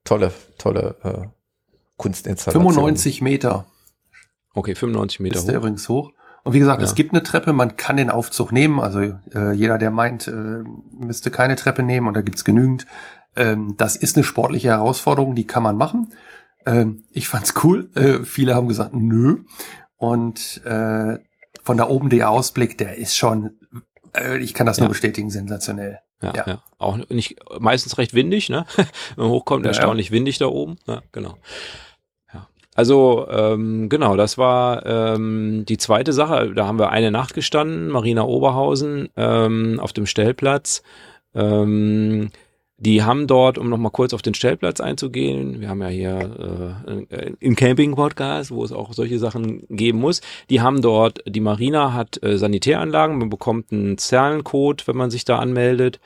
tolle, 0.03 0.31
tolle 0.57 0.95
äh, 1.03 1.27
Kunstinstallation. 1.97 2.63
95 2.63 3.21
Meter. 3.21 3.65
Okay, 4.57 4.73
95 4.73 5.19
Meter 5.19 5.35
ist 5.35 5.43
hoch. 5.43 5.47
der 5.47 5.57
übrigens 5.57 5.87
hoch. 5.87 6.11
Und 6.43 6.53
wie 6.53 6.59
gesagt, 6.59 6.81
ja. 6.81 6.87
es 6.87 6.95
gibt 6.95 7.13
eine 7.13 7.21
Treppe, 7.21 7.53
man 7.53 7.77
kann 7.77 7.95
den 7.95 8.09
Aufzug 8.09 8.51
nehmen. 8.51 8.79
Also 8.79 9.01
äh, 9.01 9.51
jeder, 9.53 9.77
der 9.77 9.91
meint, 9.91 10.27
äh, 10.27 10.63
müsste 10.97 11.29
keine 11.29 11.55
Treppe 11.55 11.83
nehmen 11.83 12.07
und 12.07 12.15
da 12.15 12.21
gibt's 12.21 12.43
genügend. 12.43 12.87
Ähm, 13.35 13.75
das 13.77 13.95
ist 13.95 14.17
eine 14.17 14.23
sportliche 14.23 14.69
Herausforderung, 14.69 15.35
die 15.35 15.45
kann 15.45 15.61
man 15.61 15.77
machen. 15.77 16.11
Ähm, 16.65 17.03
ich 17.11 17.27
fand's 17.27 17.53
cool. 17.63 17.91
Äh, 17.93 18.23
viele 18.23 18.55
haben 18.55 18.67
gesagt, 18.67 18.95
nö. 18.95 19.43
Und 19.95 20.61
äh, 20.65 21.19
von 21.61 21.77
da 21.77 21.87
oben 21.87 22.09
der 22.09 22.31
Ausblick, 22.31 22.79
der 22.79 22.97
ist 22.97 23.15
schon, 23.15 23.59
äh, 24.15 24.39
ich 24.39 24.55
kann 24.55 24.65
das 24.65 24.77
ja. 24.77 24.85
nur 24.85 24.89
bestätigen, 24.89 25.29
sensationell. 25.29 25.99
Ja, 26.23 26.33
ja, 26.35 26.43
ja. 26.47 26.63
Auch 26.79 26.97
nicht, 27.09 27.35
meistens 27.59 27.99
recht 27.99 28.15
windig, 28.15 28.49
ne? 28.49 28.65
Wenn 28.75 29.25
man 29.25 29.29
hochkommt, 29.29 29.65
ja, 29.65 29.69
erstaunlich 29.69 30.09
windig 30.09 30.39
da 30.39 30.47
oben. 30.47 30.77
Ja, 30.87 31.03
genau. 31.11 31.37
Also, 32.77 33.25
ähm, 33.31 33.89
genau, 33.89 34.15
das 34.15 34.37
war 34.37 34.85
ähm, 34.85 35.65
die 35.67 35.77
zweite 35.77 36.13
Sache. 36.13 36.53
Da 36.53 36.67
haben 36.67 36.77
wir 36.77 36.91
eine 36.91 37.09
Nacht 37.09 37.33
gestanden, 37.33 37.87
Marina 37.89 38.21
Oberhausen, 38.21 39.09
ähm, 39.17 39.79
auf 39.79 39.93
dem 39.93 40.05
Stellplatz. 40.05 40.83
Ähm, 41.33 42.29
die 42.77 43.01
haben 43.01 43.25
dort, 43.25 43.57
um 43.57 43.71
nochmal 43.71 43.91
kurz 43.91 44.13
auf 44.13 44.21
den 44.21 44.35
Stellplatz 44.35 44.79
einzugehen, 44.79 45.59
wir 45.59 45.69
haben 45.69 45.81
ja 45.81 45.87
hier 45.87 46.85
äh, 47.09 47.33
einen 47.43 47.55
Camping-Podcast, 47.55 48.51
wo 48.51 48.63
es 48.63 48.71
auch 48.71 48.93
solche 48.93 49.17
Sachen 49.17 49.65
geben 49.71 49.97
muss. 49.97 50.21
Die 50.51 50.61
haben 50.61 50.83
dort, 50.83 51.23
die 51.25 51.39
Marina 51.39 51.93
hat 51.93 52.21
äh, 52.21 52.37
Sanitäranlagen, 52.37 53.17
man 53.17 53.29
bekommt 53.29 53.71
einen 53.71 53.97
Zahlencode, 53.97 54.87
wenn 54.87 54.97
man 54.97 55.09
sich 55.09 55.25
da 55.25 55.39
anmeldet 55.39 55.99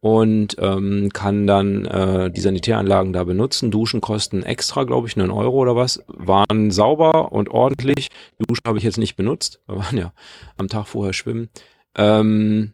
und 0.00 0.56
ähm, 0.58 1.10
kann 1.12 1.46
dann 1.46 1.84
äh, 1.84 2.30
die 2.30 2.40
Sanitäranlagen 2.40 3.12
da 3.12 3.24
benutzen. 3.24 3.70
Duschen 3.70 4.00
kosten 4.00 4.42
extra, 4.42 4.84
glaube 4.84 5.08
ich, 5.08 5.16
einen 5.16 5.30
Euro 5.30 5.56
oder 5.56 5.74
was. 5.74 6.04
Waren 6.06 6.70
sauber 6.70 7.32
und 7.32 7.48
ordentlich. 7.48 8.08
Die 8.38 8.46
Dusche 8.46 8.62
habe 8.66 8.78
ich 8.78 8.84
jetzt 8.84 8.98
nicht 8.98 9.16
benutzt. 9.16 9.60
Wir 9.66 9.76
waren 9.76 9.96
ja 9.98 10.12
am 10.56 10.68
Tag 10.68 10.86
vorher 10.86 11.12
schwimmen. 11.12 11.48
Ähm, 11.96 12.72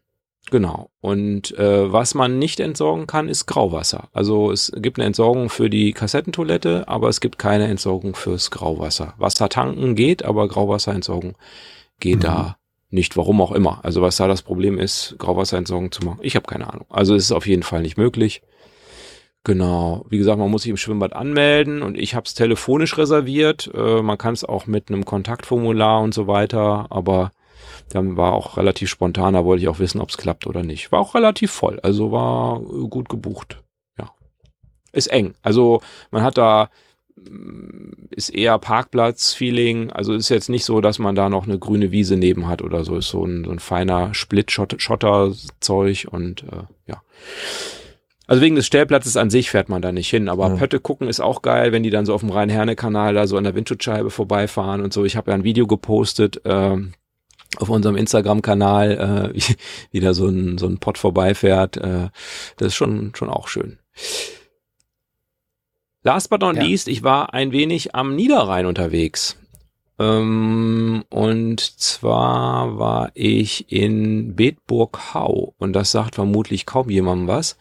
Genau. 0.51 0.91
Und 1.01 1.57
äh, 1.57 1.93
was 1.93 2.15
man 2.15 2.39
nicht 2.39 2.59
entsorgen 2.59 3.07
kann, 3.07 3.29
ist 3.29 3.47
Grauwasser. 3.47 4.09
Also 4.13 4.51
es 4.51 4.73
gibt 4.75 4.99
eine 4.99 5.07
Entsorgung 5.07 5.49
für 5.49 5.71
die 5.71 5.93
Kassettentoilette, 5.93 6.89
aber 6.89 7.09
es 7.09 7.21
gibt 7.21 7.39
keine 7.39 7.69
Entsorgung 7.69 8.15
fürs 8.17 8.51
Grauwasser. 8.51 9.15
Wassertanken 9.19 9.95
geht, 9.95 10.25
aber 10.25 10.49
Grauwasserentsorgung 10.49 11.37
geht 12.01 12.17
mhm. 12.17 12.23
da 12.23 12.57
nicht. 12.93 13.17
Warum 13.17 13.41
auch 13.41 13.53
immer. 13.53 13.81
Also 13.85 14.03
was 14.03 14.17
da 14.17 14.29
das 14.29 14.43
Problem 14.43 14.79
ist, 14.79 15.17
Grauwasserentsorgung 15.19 15.93
zu 15.93 16.05
machen, 16.05 16.21
ich 16.23 16.37
habe 16.37 16.47
keine 16.47 16.73
Ahnung. 16.73 16.87
Also 16.91 17.15
es 17.15 17.25
ist 17.25 17.33
auf 17.33 17.47
jeden 17.47 17.63
Fall 17.63 17.83
nicht 17.83 17.97
möglich. 17.97 18.43
Genau. 19.45 20.05
Wie 20.09 20.19
gesagt, 20.19 20.39
man 20.39 20.51
muss 20.51 20.63
sich 20.63 20.71
im 20.71 20.77
Schwimmbad 20.77 21.15
anmelden 21.15 21.83
und 21.83 21.99
ich 21.99 22.15
habe 22.15 22.27
es 22.27 22.35
telefonisch 22.35 22.97
reserviert. 22.97 23.71
Äh, 23.75 24.03
man 24.03 24.19
kann 24.19 24.35
es 24.35 24.45
auch 24.45 24.67
mit 24.67 24.89
einem 24.89 25.05
Kontaktformular 25.05 26.01
und 26.01 26.15
so 26.15 26.29
weiter, 26.29 26.87
aber 26.91 27.33
dann 27.89 28.17
war 28.17 28.33
auch 28.33 28.57
relativ 28.57 28.89
spontan, 28.89 29.35
da 29.35 29.45
wollte 29.45 29.63
ich 29.63 29.69
auch 29.69 29.79
wissen, 29.79 30.01
ob 30.01 30.11
es 30.11 30.17
klappt 30.17 30.47
oder 30.47 30.63
nicht. 30.63 30.93
War 30.93 31.01
auch 31.01 31.15
relativ 31.15 31.51
voll, 31.51 31.81
also 31.81 32.13
war 32.13 32.61
gut 32.61 33.09
gebucht. 33.09 33.63
Ja. 33.99 34.11
Ist 34.93 35.09
eng. 35.09 35.35
Also 35.43 35.83
man 36.11 36.23
hat 36.23 36.39
da 36.39 36.71
ist 38.11 38.31
eher 38.31 38.59
Parkplatz-Feeling. 38.59 39.91
Also 39.91 40.15
ist 40.15 40.29
jetzt 40.29 40.49
nicht 40.49 40.65
so, 40.65 40.81
dass 40.81 40.99
man 40.99 41.15
da 41.15 41.29
noch 41.29 41.45
eine 41.47 41.59
grüne 41.59 41.91
Wiese 41.91 42.17
neben 42.17 42.49
hat 42.49 42.63
oder 42.63 42.85
so. 42.85 42.97
Ist 42.97 43.09
so 43.09 43.25
ein, 43.25 43.45
so 43.45 43.51
ein 43.51 43.59
feiner 43.59 44.15
Split-Schotter-Zeug 44.15 46.09
und 46.11 46.43
äh, 46.45 46.65
ja. 46.87 47.03
Also 48.27 48.41
wegen 48.41 48.55
des 48.55 48.67
Stellplatzes 48.67 49.17
an 49.17 49.31
sich 49.31 49.51
fährt 49.51 49.69
man 49.69 49.83
da 49.83 49.93
nicht 49.93 50.09
hin, 50.09 50.29
aber 50.29 50.49
ja. 50.49 50.57
Pötte 50.57 50.81
gucken 50.81 51.09
ist 51.09 51.21
auch 51.21 51.43
geil, 51.43 51.73
wenn 51.73 51.83
die 51.83 51.91
dann 51.91 52.07
so 52.07 52.15
auf 52.15 52.21
dem 52.21 52.31
Rhein-Herne-Kanal 52.31 53.15
da 53.15 53.27
so 53.27 53.37
an 53.37 53.45
der 53.45 53.55
Windschutzscheibe 53.55 54.11
vorbeifahren 54.11 54.81
und 54.81 54.93
so. 54.93 55.05
Ich 55.05 55.17
habe 55.17 55.31
ja 55.31 55.35
ein 55.35 55.45
Video 55.45 55.67
gepostet, 55.67 56.41
ähm, 56.45 56.93
auf 57.59 57.69
unserem 57.69 57.97
Instagram-Kanal 57.97 59.33
äh, 59.35 59.41
wieder 59.91 60.15
so 60.15 60.27
ein, 60.27 60.59
so 60.59 60.67
ein 60.67 60.79
Pod 60.79 60.99
vorbeifährt. 60.99 61.77
Äh, 61.77 62.09
das 62.57 62.69
ist 62.69 62.75
schon, 62.75 63.13
schon 63.15 63.29
auch 63.29 63.49
schön. 63.49 63.79
Last 66.03 66.31
but 66.31 66.41
not 66.41 66.57
ja. 66.57 66.63
least, 66.63 66.89
ich 66.89 67.03
war 67.03 67.33
ein 67.33 67.53
wenig 67.53 67.95
am 67.95 68.17
Niederrhein 68.17 68.67
unterwegs. 68.67 69.37
Ähm, 69.99 71.05
und 71.11 71.61
zwar 71.61 72.79
war 72.79 73.11
ich 73.15 73.71
in 73.71 74.35
Bedburg-Hau 74.35 75.55
und 75.59 75.73
das 75.75 75.93
sagt 75.93 76.17
vermutlich 76.17 76.67
kaum 76.67 76.91
jemandem 76.91 77.29
was. 77.29 77.57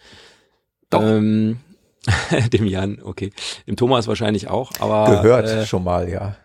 Doch. 0.89 1.03
Ähm, 1.03 1.59
dem 2.51 2.65
Jan, 2.65 2.99
okay. 3.03 3.31
Dem 3.68 3.76
Thomas 3.76 4.07
wahrscheinlich 4.07 4.49
auch, 4.49 4.72
aber. 4.80 5.22
Gehört 5.22 5.47
äh, 5.47 5.65
schon 5.65 5.84
mal, 5.84 6.09
ja. 6.09 6.35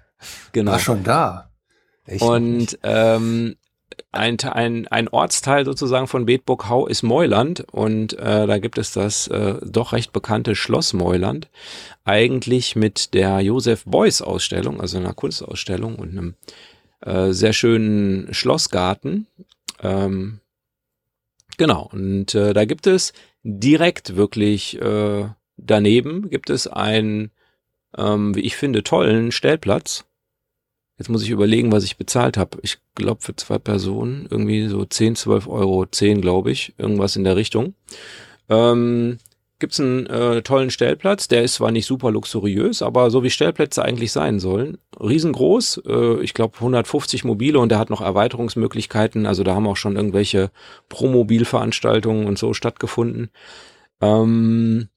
Genau. 0.53 0.73
War 0.73 0.79
schon 0.79 1.03
da. 1.03 1.51
Echt 2.05 2.23
und 2.23 2.79
ähm, 2.83 3.57
ein, 4.13 4.39
ein, 4.41 4.89
ein 4.89 5.09
Ortsteil 5.09 5.65
sozusagen 5.65 6.07
von 6.07 6.27
Bedburg-Hau 6.27 6.87
ist 6.87 7.03
Meuland 7.03 7.65
und 7.73 8.19
äh, 8.19 8.47
da 8.47 8.59
gibt 8.59 8.79
es 8.79 8.93
das 8.93 9.29
äh, 9.29 9.57
doch 9.63 9.93
recht 9.93 10.13
bekannte 10.13 10.55
Schloss 10.55 10.93
Meuland. 10.93 11.49
Eigentlich 12.05 12.77
mit 12.77 13.15
der 13.15 13.41
Josef 13.41 13.85
Beuys 13.85 14.23
Ausstellung, 14.23 14.81
also 14.81 14.99
einer 14.99 15.15
Kunstausstellung 15.15 15.97
und 15.97 16.11
einem 16.11 16.35
äh, 17.01 17.33
sehr 17.33 17.53
schönen 17.53 18.33
Schlossgarten. 18.33 19.27
Ähm, 19.83 20.41
genau, 21.57 21.89
und 21.93 22.35
äh, 22.35 22.53
da 22.53 22.65
gibt 22.65 22.87
es 22.87 23.13
direkt 23.43 24.17
wirklich 24.17 24.81
äh, 24.81 25.29
daneben 25.57 26.31
gibt 26.31 26.51
es 26.51 26.67
einen, 26.67 27.31
ähm, 27.97 28.35
wie 28.35 28.41
ich 28.41 28.57
finde, 28.57 28.83
tollen 28.83 29.33
Stellplatz 29.33 30.05
Jetzt 30.99 31.09
muss 31.09 31.23
ich 31.23 31.31
überlegen, 31.31 31.73
was 31.73 31.85
ich 31.85 31.99
bezahlt 31.99 32.37
habe. 32.37 32.59
Ich 32.63 32.79
glaube 32.95 33.21
für 33.21 33.37
zwei 33.37 33.59
Personen 33.59 34.27
irgendwie 34.31 34.67
so 34.69 34.85
10, 34.85 35.17
12 35.17 35.49
Euro, 35.49 35.85
10 35.87 36.21
glaube 36.23 36.51
ich, 36.51 36.75
irgendwas 36.79 37.17
in 37.17 37.25
der 37.25 37.37
Richtung. 37.37 37.75
Ähm, 38.49 39.19
Gibt 39.59 39.81
einen 39.81 40.05
äh, 40.07 40.43
tollen 40.43 40.71
Stellplatz, 40.71 41.29
der 41.29 41.43
ist 41.43 41.55
zwar 41.55 41.71
nicht 41.71 41.87
super 41.87 42.11
luxuriös, 42.11 42.83
aber 42.83 43.11
so 43.11 43.23
wie 43.23 43.31
Stellplätze 43.31 43.83
eigentlich 43.83 44.13
sein 44.13 44.39
sollen. 44.39 44.77
Riesengroß, 45.01 45.81
äh, 45.87 46.21
ich 46.21 46.35
glaube 46.35 46.57
150 46.57 47.25
mobile 47.25 47.59
und 47.59 47.71
der 47.71 47.79
hat 47.79 47.89
noch 47.89 48.03
Erweiterungsmöglichkeiten. 48.03 49.25
Also 49.25 49.45
da 49.45 49.55
haben 49.55 49.67
auch 49.67 49.79
schon 49.79 49.97
irgendwelche 49.97 50.51
Pro-Mobil-Veranstaltungen 50.91 52.27
und 52.27 52.39
so 52.39 52.53
stattgefunden. 52.53 53.31
Ähm, 54.03 54.91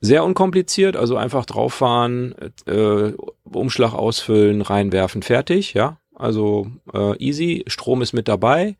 sehr 0.00 0.24
unkompliziert, 0.24 0.96
also 0.96 1.16
einfach 1.16 1.46
drauffahren, 1.46 2.34
äh, 2.66 3.12
Umschlag 3.44 3.94
ausfüllen, 3.94 4.62
reinwerfen, 4.62 5.22
fertig, 5.22 5.74
ja. 5.74 5.98
Also 6.14 6.66
äh, 6.92 7.16
easy, 7.18 7.64
Strom 7.66 8.02
ist 8.02 8.12
mit 8.12 8.28
dabei. 8.28 8.76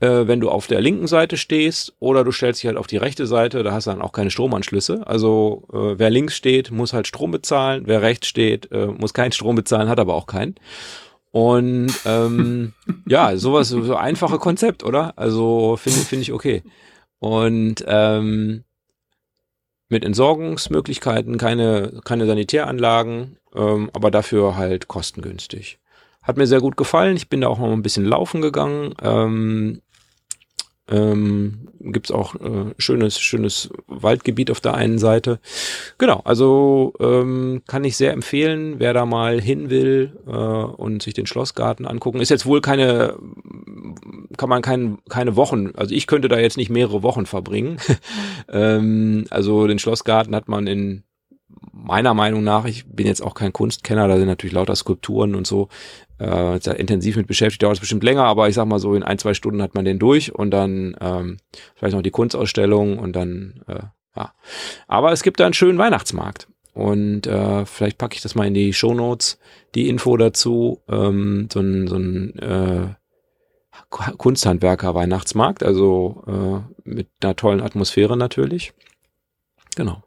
Äh, 0.00 0.28
wenn 0.28 0.40
du 0.40 0.48
auf 0.48 0.66
der 0.66 0.80
linken 0.80 1.06
Seite 1.06 1.36
stehst 1.36 1.94
oder 1.98 2.22
du 2.22 2.30
stellst 2.30 2.62
dich 2.62 2.68
halt 2.68 2.76
auf 2.76 2.86
die 2.86 2.98
rechte 2.98 3.26
Seite, 3.26 3.62
da 3.62 3.72
hast 3.72 3.86
du 3.86 3.90
dann 3.90 4.02
auch 4.02 4.12
keine 4.12 4.30
Stromanschlüsse. 4.30 5.06
Also 5.06 5.66
äh, 5.72 5.98
wer 5.98 6.10
links 6.10 6.36
steht, 6.36 6.70
muss 6.70 6.92
halt 6.92 7.06
Strom 7.06 7.30
bezahlen, 7.30 7.82
wer 7.86 8.02
rechts 8.02 8.28
steht, 8.28 8.70
äh, 8.70 8.86
muss 8.86 9.14
keinen 9.14 9.32
Strom 9.32 9.56
bezahlen, 9.56 9.88
hat 9.88 9.98
aber 9.98 10.14
auch 10.14 10.26
keinen. 10.26 10.54
Und 11.32 11.92
ähm, 12.04 12.74
ja, 13.06 13.36
sowas, 13.36 13.68
so 13.70 13.96
einfache 13.96 14.38
Konzept, 14.38 14.84
oder? 14.84 15.14
Also 15.16 15.76
finde 15.76 16.00
finde 16.00 16.22
ich 16.22 16.32
okay. 16.32 16.62
Und 17.18 17.84
ähm, 17.88 18.64
mit 19.88 20.04
Entsorgungsmöglichkeiten, 20.04 21.38
keine, 21.38 22.00
keine 22.04 22.26
Sanitäranlagen, 22.26 23.38
ähm, 23.54 23.90
aber 23.92 24.10
dafür 24.10 24.56
halt 24.56 24.88
kostengünstig. 24.88 25.78
Hat 26.22 26.36
mir 26.36 26.46
sehr 26.46 26.60
gut 26.60 26.76
gefallen. 26.76 27.16
Ich 27.16 27.28
bin 27.28 27.40
da 27.40 27.48
auch 27.48 27.58
noch 27.58 27.72
ein 27.72 27.82
bisschen 27.82 28.04
laufen 28.04 28.42
gegangen. 28.42 28.94
Ähm, 29.02 29.80
ähm, 30.88 31.68
Gibt 31.80 32.12
auch 32.12 32.34
äh, 32.34 32.74
schönes, 32.76 33.20
schönes 33.20 33.70
Waldgebiet 33.86 34.50
auf 34.50 34.60
der 34.60 34.74
einen 34.74 34.98
Seite. 34.98 35.38
Genau, 35.96 36.20
also 36.24 36.92
ähm, 36.98 37.62
kann 37.68 37.84
ich 37.84 37.96
sehr 37.96 38.12
empfehlen, 38.12 38.76
wer 38.78 38.94
da 38.94 39.06
mal 39.06 39.40
hin 39.40 39.70
will 39.70 40.18
äh, 40.26 40.30
und 40.30 41.02
sich 41.02 41.14
den 41.14 41.26
Schlossgarten 41.26 41.86
angucken. 41.86 42.20
Ist 42.20 42.30
jetzt 42.30 42.46
wohl 42.46 42.60
keine, 42.60 43.16
kann 44.36 44.48
man 44.48 44.60
kein, 44.60 44.98
keine 45.08 45.36
Wochen, 45.36 45.70
also 45.76 45.94
ich 45.94 46.08
könnte 46.08 46.28
da 46.28 46.38
jetzt 46.38 46.56
nicht 46.56 46.70
mehrere 46.70 47.04
Wochen 47.04 47.26
verbringen. 47.26 47.78
ähm, 48.52 49.24
also 49.30 49.68
den 49.68 49.78
Schlossgarten 49.78 50.34
hat 50.34 50.48
man 50.48 50.66
in 50.66 51.04
meiner 51.82 52.14
Meinung 52.14 52.42
nach, 52.44 52.64
ich 52.64 52.86
bin 52.86 53.06
jetzt 53.06 53.22
auch 53.22 53.34
kein 53.34 53.52
Kunstkenner, 53.52 54.08
da 54.08 54.16
sind 54.16 54.26
natürlich 54.26 54.54
lauter 54.54 54.76
Skulpturen 54.76 55.34
und 55.34 55.46
so, 55.46 55.68
äh, 56.20 56.56
intensiv 56.78 57.16
mit 57.16 57.26
beschäftigt, 57.26 57.62
dauert 57.62 57.74
es 57.74 57.80
bestimmt 57.80 58.02
länger, 58.02 58.24
aber 58.24 58.48
ich 58.48 58.54
sag 58.54 58.66
mal 58.66 58.78
so, 58.78 58.94
in 58.94 59.02
ein, 59.02 59.18
zwei 59.18 59.34
Stunden 59.34 59.62
hat 59.62 59.74
man 59.74 59.84
den 59.84 59.98
durch 59.98 60.34
und 60.34 60.50
dann 60.50 60.96
ähm, 61.00 61.38
vielleicht 61.76 61.94
noch 61.94 62.02
die 62.02 62.10
Kunstausstellung 62.10 62.98
und 62.98 63.14
dann, 63.14 63.62
äh, 63.68 63.82
ja. 64.16 64.32
Aber 64.86 65.12
es 65.12 65.22
gibt 65.22 65.40
da 65.40 65.44
einen 65.44 65.54
schönen 65.54 65.78
Weihnachtsmarkt. 65.78 66.48
Und 66.74 67.26
äh, 67.26 67.66
vielleicht 67.66 67.98
packe 67.98 68.14
ich 68.14 68.20
das 68.20 68.36
mal 68.36 68.46
in 68.46 68.54
die 68.54 68.72
Show 68.72 68.94
Notes, 68.94 69.40
die 69.74 69.88
Info 69.88 70.16
dazu. 70.16 70.80
Ähm, 70.88 71.48
so 71.52 71.58
ein, 71.58 71.88
so 71.88 71.96
ein 71.96 72.38
äh, 72.38 72.94
Kunsthandwerker-Weihnachtsmarkt, 73.90 75.64
also 75.64 76.22
äh, 76.28 76.88
mit 76.88 77.08
einer 77.20 77.34
tollen 77.34 77.60
Atmosphäre 77.60 78.16
natürlich. 78.16 78.74
Genau. 79.76 80.04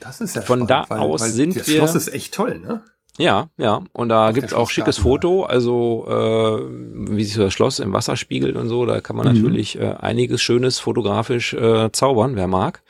Das 0.00 0.20
ist 0.20 0.34
ja 0.36 0.42
Von 0.42 0.66
spannend, 0.66 0.70
da 0.70 0.84
weil, 0.88 0.98
aus 1.00 1.20
weil 1.20 1.30
sind 1.30 1.56
das 1.56 1.68
wir. 1.68 1.76
Schloss 1.76 1.94
ist 1.94 2.12
echt 2.12 2.34
toll, 2.34 2.58
ne? 2.58 2.82
Ja, 3.18 3.48
ja. 3.58 3.82
Und 3.92 4.08
da 4.08 4.32
gibt's 4.32 4.54
auch 4.54 4.70
schickes 4.70 4.96
Foto, 4.98 5.42
also 5.44 6.06
äh, 6.08 7.14
wie 7.16 7.24
sich 7.24 7.34
so 7.34 7.42
das 7.42 7.52
Schloss 7.52 7.78
im 7.78 7.92
Wasser 7.92 8.16
spiegelt 8.16 8.56
und 8.56 8.68
so. 8.68 8.86
Da 8.86 9.00
kann 9.00 9.16
man 9.16 9.26
Mhm. 9.28 9.34
natürlich 9.42 9.78
äh, 9.78 9.94
einiges 10.00 10.40
Schönes 10.40 10.78
fotografisch 10.78 11.52
äh, 11.52 11.90
zaubern, 11.92 12.36
wer 12.36 12.46
mag. 12.46 12.82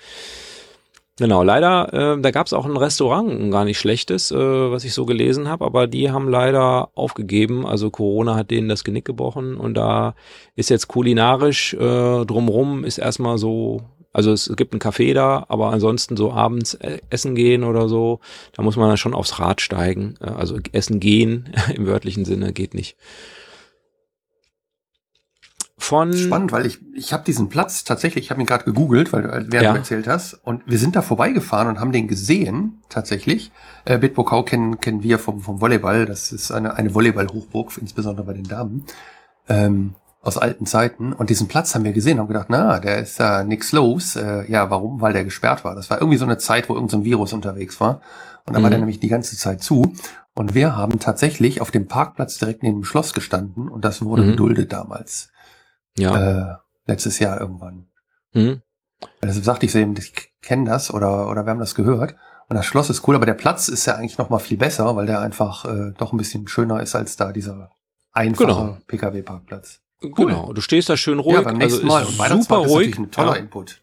Genau, 1.19 1.43
leider, 1.43 2.15
äh, 2.16 2.20
da 2.20 2.31
gab's 2.31 2.55
auch 2.55 2.65
ein 2.65 2.77
Restaurant, 2.78 3.28
ein 3.31 3.51
gar 3.51 3.65
nicht 3.66 3.78
schlechtes, 3.78 4.31
äh, 4.31 4.37
was 4.37 4.85
ich 4.85 4.95
so 4.95 5.05
gelesen 5.05 5.49
habe, 5.49 5.66
aber 5.66 5.87
die 5.87 6.11
haben 6.11 6.28
leider 6.31 6.89
aufgegeben. 6.95 7.66
Also 7.66 7.91
Corona 7.91 8.37
hat 8.37 8.51
denen 8.51 8.70
das 8.70 8.85
Genick 8.85 9.05
gebrochen 9.05 9.57
und 9.57 9.74
da 9.74 10.15
ist 10.57 10.70
jetzt 10.70 10.89
kulinarisch 10.89 11.74
äh, 11.74 12.24
drumrum 12.24 12.85
ist 12.85 12.97
erstmal 12.97 13.37
so, 13.37 13.82
also 14.12 14.32
es 14.32 14.53
gibt 14.57 14.74
ein 14.74 14.81
Café 14.81 15.15
da, 15.15 15.47
aber 15.49 15.70
ansonsten 15.70 16.16
so 16.16 16.32
abends 16.32 16.74
äh, 16.74 16.99
essen 17.11 17.35
gehen 17.35 17.62
oder 17.65 17.89
so, 17.89 18.20
da 18.53 18.62
muss 18.62 18.77
man 18.77 18.89
dann 18.89 18.97
schon 18.97 19.15
aufs 19.15 19.39
Rad 19.39 19.61
steigen. 19.61 20.15
Äh, 20.20 20.31
Also 20.31 20.59
essen 20.73 20.99
gehen 21.01 21.53
im 21.74 21.87
wörtlichen 21.87 22.24
Sinne 22.24 22.53
geht 22.53 22.74
nicht. 22.74 22.97
Von 25.82 26.12
Spannend, 26.12 26.53
weil 26.53 26.66
ich, 26.66 26.78
ich 26.95 27.15
habe 27.15 27.24
diesen 27.24 27.49
Platz 27.49 27.85
tatsächlich, 27.85 28.24
ich 28.27 28.31
habe 28.31 28.39
ihn 28.41 28.47
gerade 28.47 28.65
gegoogelt, 28.65 29.15
weil 29.15 29.23
du, 29.23 29.28
während 29.31 29.53
Ja. 29.55 29.73
du 29.73 29.78
erzählt 29.78 30.07
hast, 30.09 30.35
und 30.35 30.62
wir 30.66 30.78
sind 30.78 30.95
da 30.95 31.01
vorbeigefahren 31.01 31.69
und 31.69 31.81
haben 31.81 31.91
den 31.91 32.07
gesehen, 32.07 32.82
tatsächlich. 32.91 33.51
Äh, 33.87 33.99
Bitburgau 33.99 34.43
kennen, 34.43 34.78
kennen 34.81 35.03
wir 35.03 35.19
vom, 35.19 35.41
vom 35.41 35.62
Volleyball, 35.62 36.05
das 36.05 36.32
ist 36.32 36.51
eine, 36.53 36.74
eine 36.74 36.95
Volleyball-Hochburg, 36.95 37.78
insbesondere 37.81 38.27
bei 38.27 38.35
den 38.35 38.45
Damen, 38.45 38.85
ähm, 39.49 39.95
aus 40.23 40.37
alten 40.39 40.67
Zeiten. 40.67 41.13
Und 41.13 41.31
diesen 41.31 41.49
Platz 41.49 41.75
haben 41.75 41.85
wir 41.85 41.93
gesehen 41.93 42.15
und 42.19 42.21
haben 42.25 42.29
gedacht, 42.29 42.47
na, 42.51 42.79
der 42.81 42.99
ist 42.99 43.19
da 43.21 43.43
nix 43.45 43.73
los. 43.73 44.17
Äh, 44.17 44.51
ja, 44.51 44.71
warum? 44.71 45.01
Weil 45.01 45.13
der 45.13 45.25
gesperrt 45.25 45.65
war. 45.65 45.75
Das 45.75 45.89
war 45.91 45.99
irgendwie 45.99 46.19
so 46.19 46.25
eine 46.25 46.39
Zeit, 46.39 46.69
wo 46.69 46.75
irgendein 46.75 47.01
so 47.01 47.05
Virus 47.05 47.33
unterwegs 47.33 47.81
war. 47.81 48.01
Und 48.47 48.55
da 48.55 48.63
war 48.63 48.69
Mhm. 48.69 48.71
der 48.71 48.79
nämlich 48.81 49.01
die 49.01 49.09
ganze 49.09 49.37
Zeit 49.37 49.63
zu. 49.63 49.95
Und 50.35 50.55
wir 50.55 50.77
haben 50.77 50.99
tatsächlich 50.99 51.61
auf 51.61 51.71
dem 51.71 51.89
Parkplatz 51.89 52.39
direkt 52.39 52.63
neben 52.63 52.81
dem 52.81 52.85
Schloss 52.85 53.15
gestanden 53.15 53.69
und 53.69 53.85
das 53.85 54.03
wurde 54.05 54.23
Mhm. 54.23 54.31
geduldet 54.33 54.73
damals 54.73 55.31
ja. 55.99 56.53
äh, 56.53 56.57
letztes 56.87 57.19
Jahr 57.19 57.41
irgendwann. 57.41 57.87
Hm. 58.33 58.63
Deshalb 59.23 59.45
sagte 59.45 59.67
ich 59.67 59.73
so 59.73 59.79
eben, 59.79 59.95
ich 59.97 60.33
kenne 60.43 60.69
das 60.71 60.93
oder, 60.93 61.29
oder 61.29 61.45
wir 61.47 61.51
haben 61.51 61.59
das 61.59 61.75
gehört. 61.75 62.15
Und 62.49 62.57
das 62.57 62.67
Schloss 62.67 62.91
ist 62.91 63.07
cool, 63.09 63.15
aber 63.17 63.27
der 63.27 63.35
Platz 63.35 63.69
ist 63.69 63.87
ja 63.87 63.95
eigentlich 63.97 64.19
noch 64.19 64.29
mal 64.31 64.39
viel 64.39 64.57
besser, 64.59 64.95
weil 64.97 65.07
der 65.07 65.21
einfach 65.21 65.65
äh, 65.65 65.93
doch 65.99 66.13
ein 66.13 66.17
bisschen 66.19 66.49
schöner 66.49 66.81
ist 66.81 66.95
als 66.95 67.17
da 67.17 67.33
dieser 67.33 67.71
einfache 68.13 68.47
Genau. 68.47 68.77
Pkw-Parkplatz. 68.87 69.81
Genau, 70.01 70.52
du 70.52 70.60
stehst 70.60 70.89
da 70.89 70.97
schön 70.97 71.18
ruhig. 71.18 71.35
Ja, 71.36 71.43
beim 71.43 71.59
nächsten 71.59 71.90
also 71.90 72.10
Mal. 72.16 72.27
ist 72.27 72.32
Und 72.32 72.43
super 72.44 72.64
ist 72.64 72.70
ruhig. 72.70 72.86
natürlich 72.90 72.98
ein 72.98 73.10
toller 73.10 73.32
ja, 73.35 73.40
Input. 73.40 73.82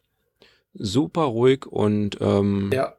super 0.73 1.23
ruhig 1.23 1.65
und 1.68 2.18
ähm, 2.22 2.72
Ja. 2.73 2.94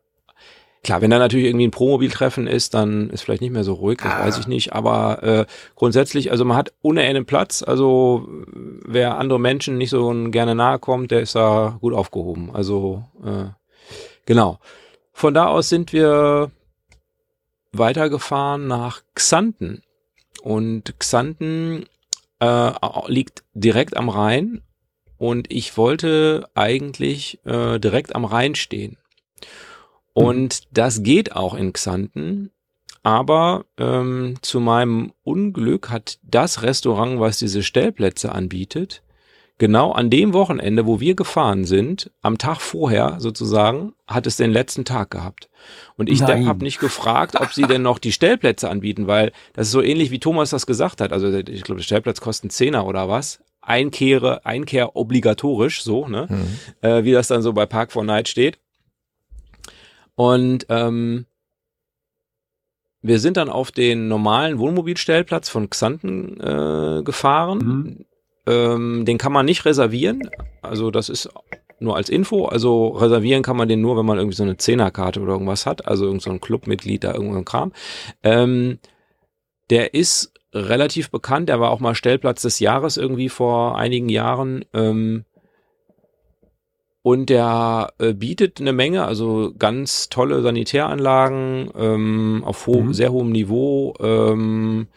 Klar, 0.84 1.00
wenn 1.02 1.10
da 1.10 1.18
natürlich 1.18 1.46
irgendwie 1.46 1.66
ein 1.66 1.72
Promobiltreffen 1.72 2.46
ist, 2.46 2.72
dann 2.72 3.10
ist 3.10 3.22
vielleicht 3.22 3.42
nicht 3.42 3.50
mehr 3.50 3.64
so 3.64 3.74
ruhig, 3.74 3.98
das 4.00 4.12
Ah. 4.12 4.20
weiß 4.20 4.38
ich 4.38 4.46
nicht. 4.46 4.72
Aber 4.72 5.22
äh, 5.24 5.46
grundsätzlich, 5.74 6.30
also 6.30 6.44
man 6.44 6.56
hat 6.56 6.72
unendlichen 6.82 7.26
Platz. 7.26 7.64
Also 7.64 8.26
wer 8.86 9.18
andere 9.18 9.40
Menschen 9.40 9.76
nicht 9.76 9.90
so 9.90 10.08
gerne 10.30 10.54
nahe 10.54 10.78
kommt, 10.78 11.10
der 11.10 11.20
ist 11.20 11.34
da 11.34 11.76
gut 11.80 11.92
aufgehoben. 11.94 12.50
Also 12.54 13.04
äh, 13.24 13.46
genau. 14.24 14.60
Von 15.12 15.34
da 15.34 15.48
aus 15.48 15.68
sind 15.68 15.92
wir 15.92 16.52
weitergefahren 17.72 18.66
nach 18.68 19.02
Xanten. 19.14 19.82
Und 20.42 20.94
Xanten 21.00 21.86
äh, 22.40 22.73
liegt 23.06 23.44
direkt 23.55 23.97
am 23.97 24.09
Rhein. 24.09 24.62
Und 25.16 25.52
ich 25.52 25.77
wollte 25.77 26.48
eigentlich 26.55 27.40
äh, 27.44 27.78
direkt 27.81 28.15
am 28.15 28.24
Rhein 28.24 28.55
stehen. 28.55 28.97
Und 30.12 30.62
das 30.70 31.02
geht 31.02 31.35
auch 31.35 31.55
in 31.55 31.73
Xanten. 31.73 32.51
Aber 33.02 33.65
ähm, 33.78 34.36
zu 34.43 34.60
meinem 34.60 35.12
Unglück 35.23 35.90
hat 35.90 36.19
das 36.23 36.62
Restaurant, 36.62 37.20
was 37.20 37.39
diese 37.39 37.62
Stellplätze 37.62 38.32
anbietet, 38.32 39.02
genau 39.59 39.93
an 39.93 40.09
dem 40.09 40.32
Wochenende, 40.32 40.86
wo 40.86 41.01
wir 41.01 41.14
gefahren 41.14 41.64
sind, 41.64 42.10
am 42.22 42.39
Tag 42.39 42.60
vorher 42.60 43.16
sozusagen, 43.18 43.93
hat 44.06 44.26
es 44.26 44.36
den 44.36 44.52
letzten 44.52 44.85
Tag 44.85 45.10
gehabt. 45.10 45.51
Und 45.97 46.09
ich 46.09 46.22
habe 46.22 46.64
nicht 46.64 46.78
gefragt, 46.78 47.35
ob 47.40 47.52
sie 47.52 47.66
denn 47.66 47.82
noch 47.82 47.98
die 47.98 48.12
Stellplätze 48.12 48.70
anbieten, 48.70 49.06
weil 49.06 49.32
das 49.52 49.66
ist 49.66 49.72
so 49.72 49.82
ähnlich 49.82 50.10
wie 50.10 50.20
Thomas 50.20 50.51
das 50.51 50.66
gesagt 50.66 51.01
hat. 51.01 51.12
Also 51.12 51.32
ich 51.32 51.62
glaube, 51.62 51.80
der 51.80 51.85
Stellplatz 51.85 52.20
kostet 52.20 52.52
Zehner 52.52 52.86
oder 52.86 53.09
was. 53.09 53.40
Einkehre, 53.60 54.47
Einkehr 54.47 54.97
obligatorisch, 54.97 55.82
so, 55.82 56.09
ne? 56.09 56.26
Mhm. 56.30 56.89
äh, 56.89 57.05
wie 57.05 57.12
das 57.12 57.28
dann 57.28 57.43
so 57.43 57.52
bei 57.52 57.66
Park 57.66 57.93
for 57.93 58.02
Night 58.02 58.28
steht. 58.28 58.59
Und 60.14 60.66
ähm, 60.70 61.26
wir 63.02 63.18
sind 63.20 63.36
dann 63.36 63.51
auf 63.51 63.70
den 63.70 64.09
normalen 64.09 64.59
Wohnmobilstellplatz 64.59 65.48
von 65.48 65.68
Xanten 65.68 66.40
äh, 66.40 67.02
gefahren. 67.02 67.59
Mhm. 67.59 68.05
Ähm, 68.48 69.04
den 69.04 69.18
kann 69.18 69.32
man 69.32 69.46
nicht 69.46 69.64
reservieren. 69.64 70.30
Also 70.62 70.90
das 70.90 71.08
ist 71.08 71.28
nur 71.80 71.96
als 71.96 72.08
Info. 72.08 72.46
Also 72.46 72.88
reservieren 72.88 73.42
kann 73.42 73.56
man 73.56 73.68
den 73.68 73.80
nur, 73.80 73.96
wenn 73.96 74.06
man 74.06 74.18
irgendwie 74.18 74.36
so 74.36 74.42
eine 74.42 74.56
Zehnerkarte 74.56 75.20
oder 75.20 75.32
irgendwas 75.32 75.66
hat. 75.66 75.86
Also 75.86 76.06
irgend 76.06 76.22
so 76.22 76.30
ein 76.30 76.40
Clubmitglied 76.40 77.04
da 77.04 77.14
irgendwo 77.14 77.36
ein 77.36 77.44
Kram. 77.44 77.72
Ähm, 78.22 78.78
der 79.70 79.94
ist 79.94 80.32
relativ 80.54 81.10
bekannt. 81.10 81.48
Der 81.48 81.60
war 81.60 81.70
auch 81.70 81.80
mal 81.80 81.94
Stellplatz 81.94 82.42
des 82.42 82.58
Jahres 82.58 82.96
irgendwie 82.96 83.28
vor 83.28 83.76
einigen 83.76 84.08
Jahren. 84.08 84.64
Ähm, 84.72 85.24
und 87.02 87.30
der 87.30 87.92
äh, 87.98 88.12
bietet 88.12 88.60
eine 88.60 88.72
Menge, 88.72 89.04
also 89.04 89.52
ganz 89.58 90.08
tolle 90.08 90.42
Sanitäranlagen 90.42 91.70
ähm, 91.76 92.42
auf 92.44 92.66
ho 92.66 92.82
Mhm. 92.82 92.92
sehr 92.92 93.12
hohem 93.12 93.30
Niveau. 93.30 93.94
Ähm, 94.00 94.88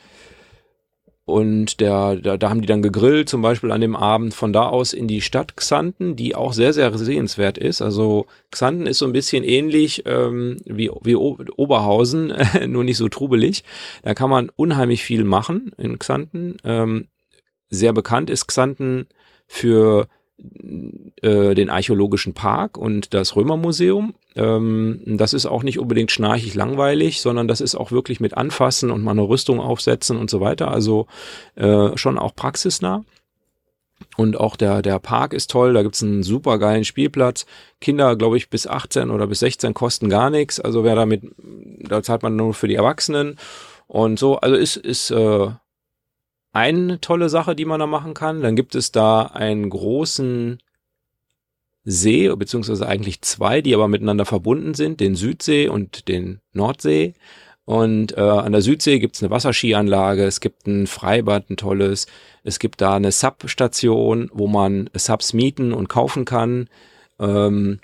und 1.26 1.80
der, 1.80 2.15
da, 2.15 2.38
da 2.38 2.49
haben 2.49 2.61
die 2.61 2.68
dann 2.68 2.81
gegrillt, 2.81 3.30
zum 3.30 3.41
Beispiel 3.41 3.72
an 3.72 3.81
dem 3.81 3.95
Abend 3.95 4.34
von 4.34 4.52
da 4.52 4.68
aus 4.68 4.91
in 4.91 5.07
die 5.07 5.22
Stadt 5.22 5.56
Xanten, 5.56 6.15
die 6.15 6.35
auch 6.35 6.53
sehr, 6.53 6.73
sehr 6.73 6.98
sehenswert 6.98 7.57
ist. 7.57 7.81
Also 7.81 8.26
Xanten 8.49 8.88
ist 8.88 8.98
so 8.98 9.06
ein 9.06 9.14
bisschen 9.14 9.43
ähnlich 9.43 10.03
ähm, 10.06 10.57
wie, 10.65 10.89
wie 11.03 11.15
Oberhausen, 11.15 12.34
nur 12.68 12.84
nicht 12.84 12.98
so 12.98 13.07
trubelig. 13.07 13.64
Da 14.03 14.14
kann 14.14 14.30
man 14.30 14.49
unheimlich 14.49 15.03
viel 15.03 15.23
machen 15.23 15.72
in 15.77 15.99
Xanten. 15.99 16.57
Ähm, 16.64 17.07
sehr 17.69 17.93
bekannt 17.93 18.30
ist 18.30 18.48
Xanten 18.48 19.07
für 19.48 20.07
äh, 21.22 21.54
den 21.54 21.70
archäologischen 21.70 22.34
Park 22.34 22.78
und 22.78 23.14
das 23.14 23.36
Römermuseum. 23.36 24.16
Ähm, 24.36 25.02
das 25.06 25.34
ist 25.34 25.46
auch 25.46 25.64
nicht 25.64 25.80
unbedingt 25.80 26.12
schnarchig 26.12 26.56
langweilig, 26.56 27.22
sondern 27.22 27.48
das 27.48 27.62
ist 27.62 27.76
auch 27.76 27.92
wirklich 27.92 28.20
mit 28.20 28.36
Anfassen 28.36 28.92
und 28.92 29.04
mal 29.04 29.12
eine 29.12 29.22
Rüstung 29.22 29.60
aufsetzen 29.60 30.18
und 30.18 30.30
so 30.30 30.42
weiter. 30.42 30.72
Also 30.72 31.08
äh, 31.56 31.96
schon 31.98 32.18
auch 32.18 32.36
praxisnah. 32.36 33.04
Und 34.18 34.40
auch 34.40 34.56
der, 34.56 34.82
der 34.82 35.00
Park 35.00 35.34
ist 35.34 35.52
toll, 35.52 35.74
da 35.74 35.84
gibt's 35.84 36.04
einen 36.04 36.24
super 36.24 36.58
geilen 36.58 36.86
Spielplatz. 36.86 37.46
Kinder, 37.80 38.16
glaube 38.16 38.38
ich, 38.38 38.50
bis 38.50 38.68
18 38.68 39.10
oder 39.10 39.28
bis 39.28 39.40
16 39.40 39.74
kosten 39.74 40.10
gar 40.10 40.30
nichts. 40.30 40.60
Also 40.60 40.84
wer 40.84 40.96
damit, 40.96 41.24
da 41.80 42.02
zahlt 42.04 42.24
man 42.24 42.36
nur 42.36 42.54
für 42.54 42.68
die 42.68 42.76
Erwachsenen. 42.76 43.38
Und 43.88 44.20
so, 44.20 44.38
also 44.38 44.56
ist, 44.56 44.78
ist 44.78 45.12
äh, 45.12 45.50
eine 46.53 46.99
tolle 46.99 47.30
Sache, 47.30 47.56
die 47.56 47.65
man 47.65 47.80
da 47.80 47.88
machen 47.88 48.14
kann. 48.14 48.41
Dann 48.41 48.56
gibt 48.56 48.76
es 48.76 48.91
da 48.91 49.23
einen 49.23 49.69
großen 49.69 50.60
See, 51.84 52.30
beziehungsweise 52.36 52.88
eigentlich 52.88 53.22
zwei, 53.22 53.61
die 53.61 53.73
aber 53.73 53.88
miteinander 53.88 54.26
verbunden 54.26 54.73
sind, 54.73 54.99
den 54.99 55.15
Südsee 55.15 55.68
und 55.68 56.07
den 56.07 56.40
Nordsee. 56.53 57.15
Und 57.65 58.18
äh, 58.18 58.22
an 58.22 58.52
der 58.52 58.61
Südsee 58.61 58.99
gibt's 58.99 59.23
eine 59.23 59.32
Wasserskianlage, 59.32 60.26
es 60.26 60.41
gibt 60.41 60.68
ein 60.68 60.88
Freibad, 60.88 61.49
ein 61.49 61.57
tolles, 61.57 62.07
es 62.44 62.60
gibt 62.60 62.82
da 62.82 62.95
eine 62.95 63.11
Sub-Station, 63.11 64.30
wo 64.34 64.48
man 64.48 64.90
Subs 64.94 65.34
mieten 65.34 65.72
und 65.72 65.88
kaufen 65.88 66.26
kann. 66.26 66.69
Ähm, 67.19 67.80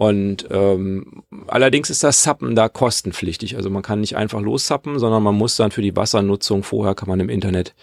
und 0.00 0.48
ähm, 0.50 1.24
allerdings 1.46 1.90
ist 1.90 2.02
das 2.02 2.22
Sappen 2.22 2.54
da 2.54 2.70
kostenpflichtig. 2.70 3.56
Also 3.56 3.68
man 3.68 3.82
kann 3.82 4.00
nicht 4.00 4.16
einfach 4.16 4.40
lossappen, 4.40 4.98
sondern 4.98 5.22
man 5.22 5.34
muss 5.34 5.56
dann 5.56 5.72
für 5.72 5.82
die 5.82 5.94
Wassernutzung 5.94 6.62
vorher 6.62 6.94
kann 6.94 7.10
man 7.10 7.20
im 7.20 7.28
Internet 7.28 7.74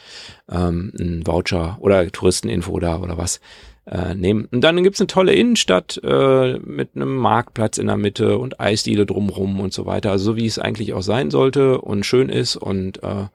ähm, 0.49 0.91
einen 0.99 1.27
Voucher 1.27 1.77
oder 1.79 2.11
Touristeninfo 2.11 2.79
da 2.79 2.97
oder 2.97 3.19
was 3.19 3.39
äh, 3.85 4.15
nehmen. 4.15 4.45
Und 4.51 4.61
dann 4.61 4.81
gibt's 4.81 4.99
eine 4.99 5.05
tolle 5.05 5.35
Innenstadt 5.35 6.01
äh, 6.03 6.57
mit 6.57 6.95
einem 6.95 7.17
Marktplatz 7.17 7.77
in 7.77 7.85
der 7.85 7.97
Mitte 7.97 8.39
und 8.39 8.59
Eisdiele 8.59 9.05
drumrum 9.05 9.59
und 9.59 9.71
so 9.71 9.85
weiter. 9.85 10.09
Also 10.09 10.31
so 10.31 10.35
wie 10.37 10.47
es 10.47 10.57
eigentlich 10.57 10.93
auch 10.95 11.03
sein 11.03 11.29
sollte 11.29 11.79
und 11.79 12.03
schön 12.03 12.29
ist. 12.29 12.55
Und 12.55 13.03
äh, 13.03 13.27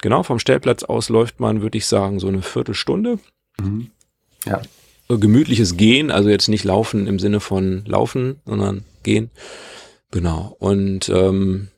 genau 0.00 0.22
vom 0.22 0.38
Stellplatz 0.38 0.84
aus 0.84 1.08
läuft 1.08 1.40
man, 1.40 1.62
würde 1.62 1.78
ich 1.78 1.86
sagen, 1.86 2.20
so 2.20 2.28
eine 2.28 2.42
Viertelstunde 2.42 3.18
Mhm. 3.60 3.90
Ja. 4.46 4.62
Äh, 5.10 5.18
gemütliches 5.18 5.76
Gehen, 5.76 6.10
also 6.10 6.28
jetzt 6.28 6.48
nicht 6.48 6.64
laufen 6.64 7.06
im 7.06 7.18
Sinne 7.18 7.40
von 7.40 7.84
laufen, 7.84 8.40
sondern 8.46 8.84
gehen. 9.02 9.30
Genau. 10.10 10.56
Und 10.58 11.08
ähm, 11.08 11.68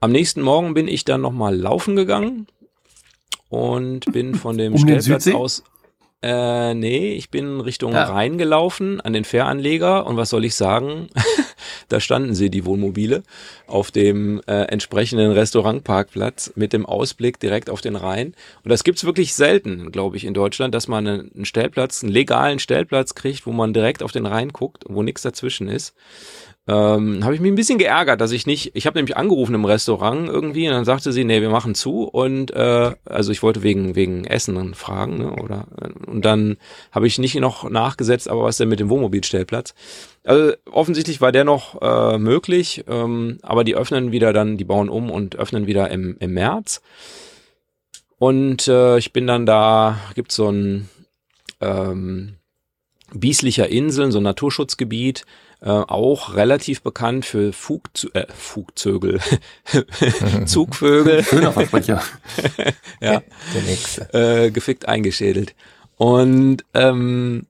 am 0.00 0.12
nächsten 0.12 0.42
Morgen 0.42 0.74
bin 0.74 0.86
ich 0.88 1.04
dann 1.04 1.20
nochmal 1.20 1.56
laufen 1.56 1.96
gegangen 1.96 2.46
und 3.48 4.12
bin 4.12 4.34
von 4.34 4.58
dem 4.58 4.74
Um 4.74 4.78
Stellplatz 4.78 5.28
aus. 5.28 5.62
Äh, 6.24 6.72
nee, 6.72 7.12
ich 7.12 7.28
bin 7.28 7.60
Richtung 7.60 7.92
Ja. 7.92 8.04
Rhein 8.04 8.38
gelaufen 8.38 8.98
an 9.02 9.12
den 9.12 9.24
Fähranleger 9.24 10.06
und 10.06 10.16
was 10.16 10.30
soll 10.30 10.46
ich 10.46 10.54
sagen? 10.54 11.08
da 11.90 12.00
standen 12.00 12.34
sie, 12.34 12.48
die 12.48 12.64
Wohnmobile, 12.64 13.22
auf 13.66 13.90
dem 13.90 14.40
äh, 14.46 14.62
entsprechenden 14.62 15.32
Restaurantparkplatz 15.32 16.52
mit 16.54 16.72
dem 16.72 16.86
Ausblick 16.86 17.38
direkt 17.40 17.68
auf 17.68 17.82
den 17.82 17.94
Rhein. 17.94 18.28
Und 18.62 18.70
das 18.70 18.84
gibt's 18.84 19.04
wirklich 19.04 19.34
selten, 19.34 19.92
glaube 19.92 20.16
ich, 20.16 20.24
in 20.24 20.32
Deutschland, 20.32 20.74
dass 20.74 20.88
man 20.88 21.06
einen 21.06 21.44
Stellplatz, 21.44 22.02
einen 22.02 22.12
legalen 22.12 22.58
Stellplatz 22.58 23.14
kriegt, 23.14 23.46
wo 23.46 23.52
man 23.52 23.74
direkt 23.74 24.02
auf 24.02 24.12
den 24.12 24.24
Rhein 24.24 24.48
guckt 24.48 24.84
und 24.86 24.94
wo 24.94 25.02
nichts 25.02 25.20
dazwischen 25.20 25.68
ist. 25.68 25.94
Ähm, 26.66 27.22
habe 27.24 27.34
ich 27.34 27.42
mich 27.42 27.52
ein 27.52 27.56
bisschen 27.56 27.76
geärgert, 27.76 28.22
dass 28.22 28.32
ich 28.32 28.46
nicht, 28.46 28.70
ich 28.74 28.86
habe 28.86 28.96
nämlich 28.96 29.18
angerufen 29.18 29.54
im 29.54 29.66
Restaurant 29.66 30.30
irgendwie 30.30 30.66
und 30.66 30.72
dann 30.72 30.86
sagte 30.86 31.12
sie, 31.12 31.22
nee, 31.24 31.42
wir 31.42 31.50
machen 31.50 31.74
zu 31.74 32.04
und 32.04 32.52
äh, 32.52 32.92
also 33.04 33.32
ich 33.32 33.42
wollte 33.42 33.62
wegen 33.62 33.94
wegen 33.96 34.24
Essen 34.24 34.54
dann 34.54 34.72
fragen 34.72 35.18
ne, 35.18 35.30
oder 35.30 35.66
und 36.06 36.24
dann 36.24 36.56
habe 36.90 37.06
ich 37.06 37.18
nicht 37.18 37.34
noch 37.34 37.68
nachgesetzt, 37.68 38.30
aber 38.30 38.44
was 38.44 38.56
denn 38.56 38.70
mit 38.70 38.80
dem 38.80 38.88
Wohnmobilstellplatz? 38.88 39.74
Also 40.24 40.54
offensichtlich 40.70 41.20
war 41.20 41.32
der 41.32 41.44
noch 41.44 41.82
äh, 41.82 42.16
möglich, 42.16 42.84
ähm, 42.88 43.36
aber 43.42 43.62
die 43.64 43.76
öffnen 43.76 44.10
wieder 44.10 44.32
dann, 44.32 44.56
die 44.56 44.64
bauen 44.64 44.88
um 44.88 45.10
und 45.10 45.36
öffnen 45.36 45.66
wieder 45.66 45.90
im, 45.90 46.16
im 46.18 46.32
März 46.32 46.80
und 48.16 48.68
äh, 48.68 48.96
ich 48.96 49.12
bin 49.12 49.26
dann 49.26 49.44
da, 49.44 49.98
gibt's 50.14 50.36
so 50.36 50.48
ein 50.48 50.88
ähm, 51.60 52.36
Bieslicher 53.12 53.68
Inseln, 53.68 54.12
so 54.12 54.18
ein 54.18 54.24
Naturschutzgebiet, 54.24 55.26
äh, 55.64 55.70
auch 55.70 56.34
relativ 56.34 56.82
bekannt 56.82 57.24
für 57.24 57.52
Fugzö 57.54 58.08
äh, 58.12 58.26
Fugzögel, 58.32 59.18
Zugvögel, 60.46 61.24
Schöner 61.24 61.52
Versprecher. 61.52 62.02
ja, 63.00 63.22
Der 63.54 63.62
nächste. 63.66 64.12
äh, 64.12 64.50
gefickt 64.50 64.86
eingeschädelt. 64.86 65.54
Und 65.96 66.64
ähm, 66.74 67.46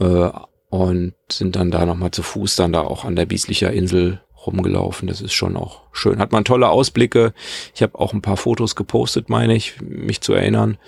äh, 0.00 0.30
und 0.70 1.14
sind 1.30 1.56
dann 1.56 1.70
da 1.70 1.84
nochmal 1.84 2.10
zu 2.10 2.22
Fuß 2.22 2.56
dann 2.56 2.72
da 2.72 2.82
auch 2.82 3.04
an 3.04 3.16
der 3.16 3.26
Bieslicher 3.26 3.72
Insel 3.72 4.20
rumgelaufen. 4.46 5.08
Das 5.08 5.20
ist 5.20 5.32
schon 5.32 5.56
auch 5.56 5.82
schön. 5.92 6.18
Hat 6.18 6.32
man 6.32 6.44
tolle 6.44 6.68
Ausblicke. 6.68 7.34
Ich 7.74 7.82
habe 7.82 7.98
auch 7.98 8.12
ein 8.12 8.22
paar 8.22 8.36
Fotos 8.36 8.76
gepostet, 8.76 9.28
meine 9.28 9.54
ich, 9.54 9.80
mich 9.80 10.20
zu 10.20 10.32
erinnern. 10.32 10.78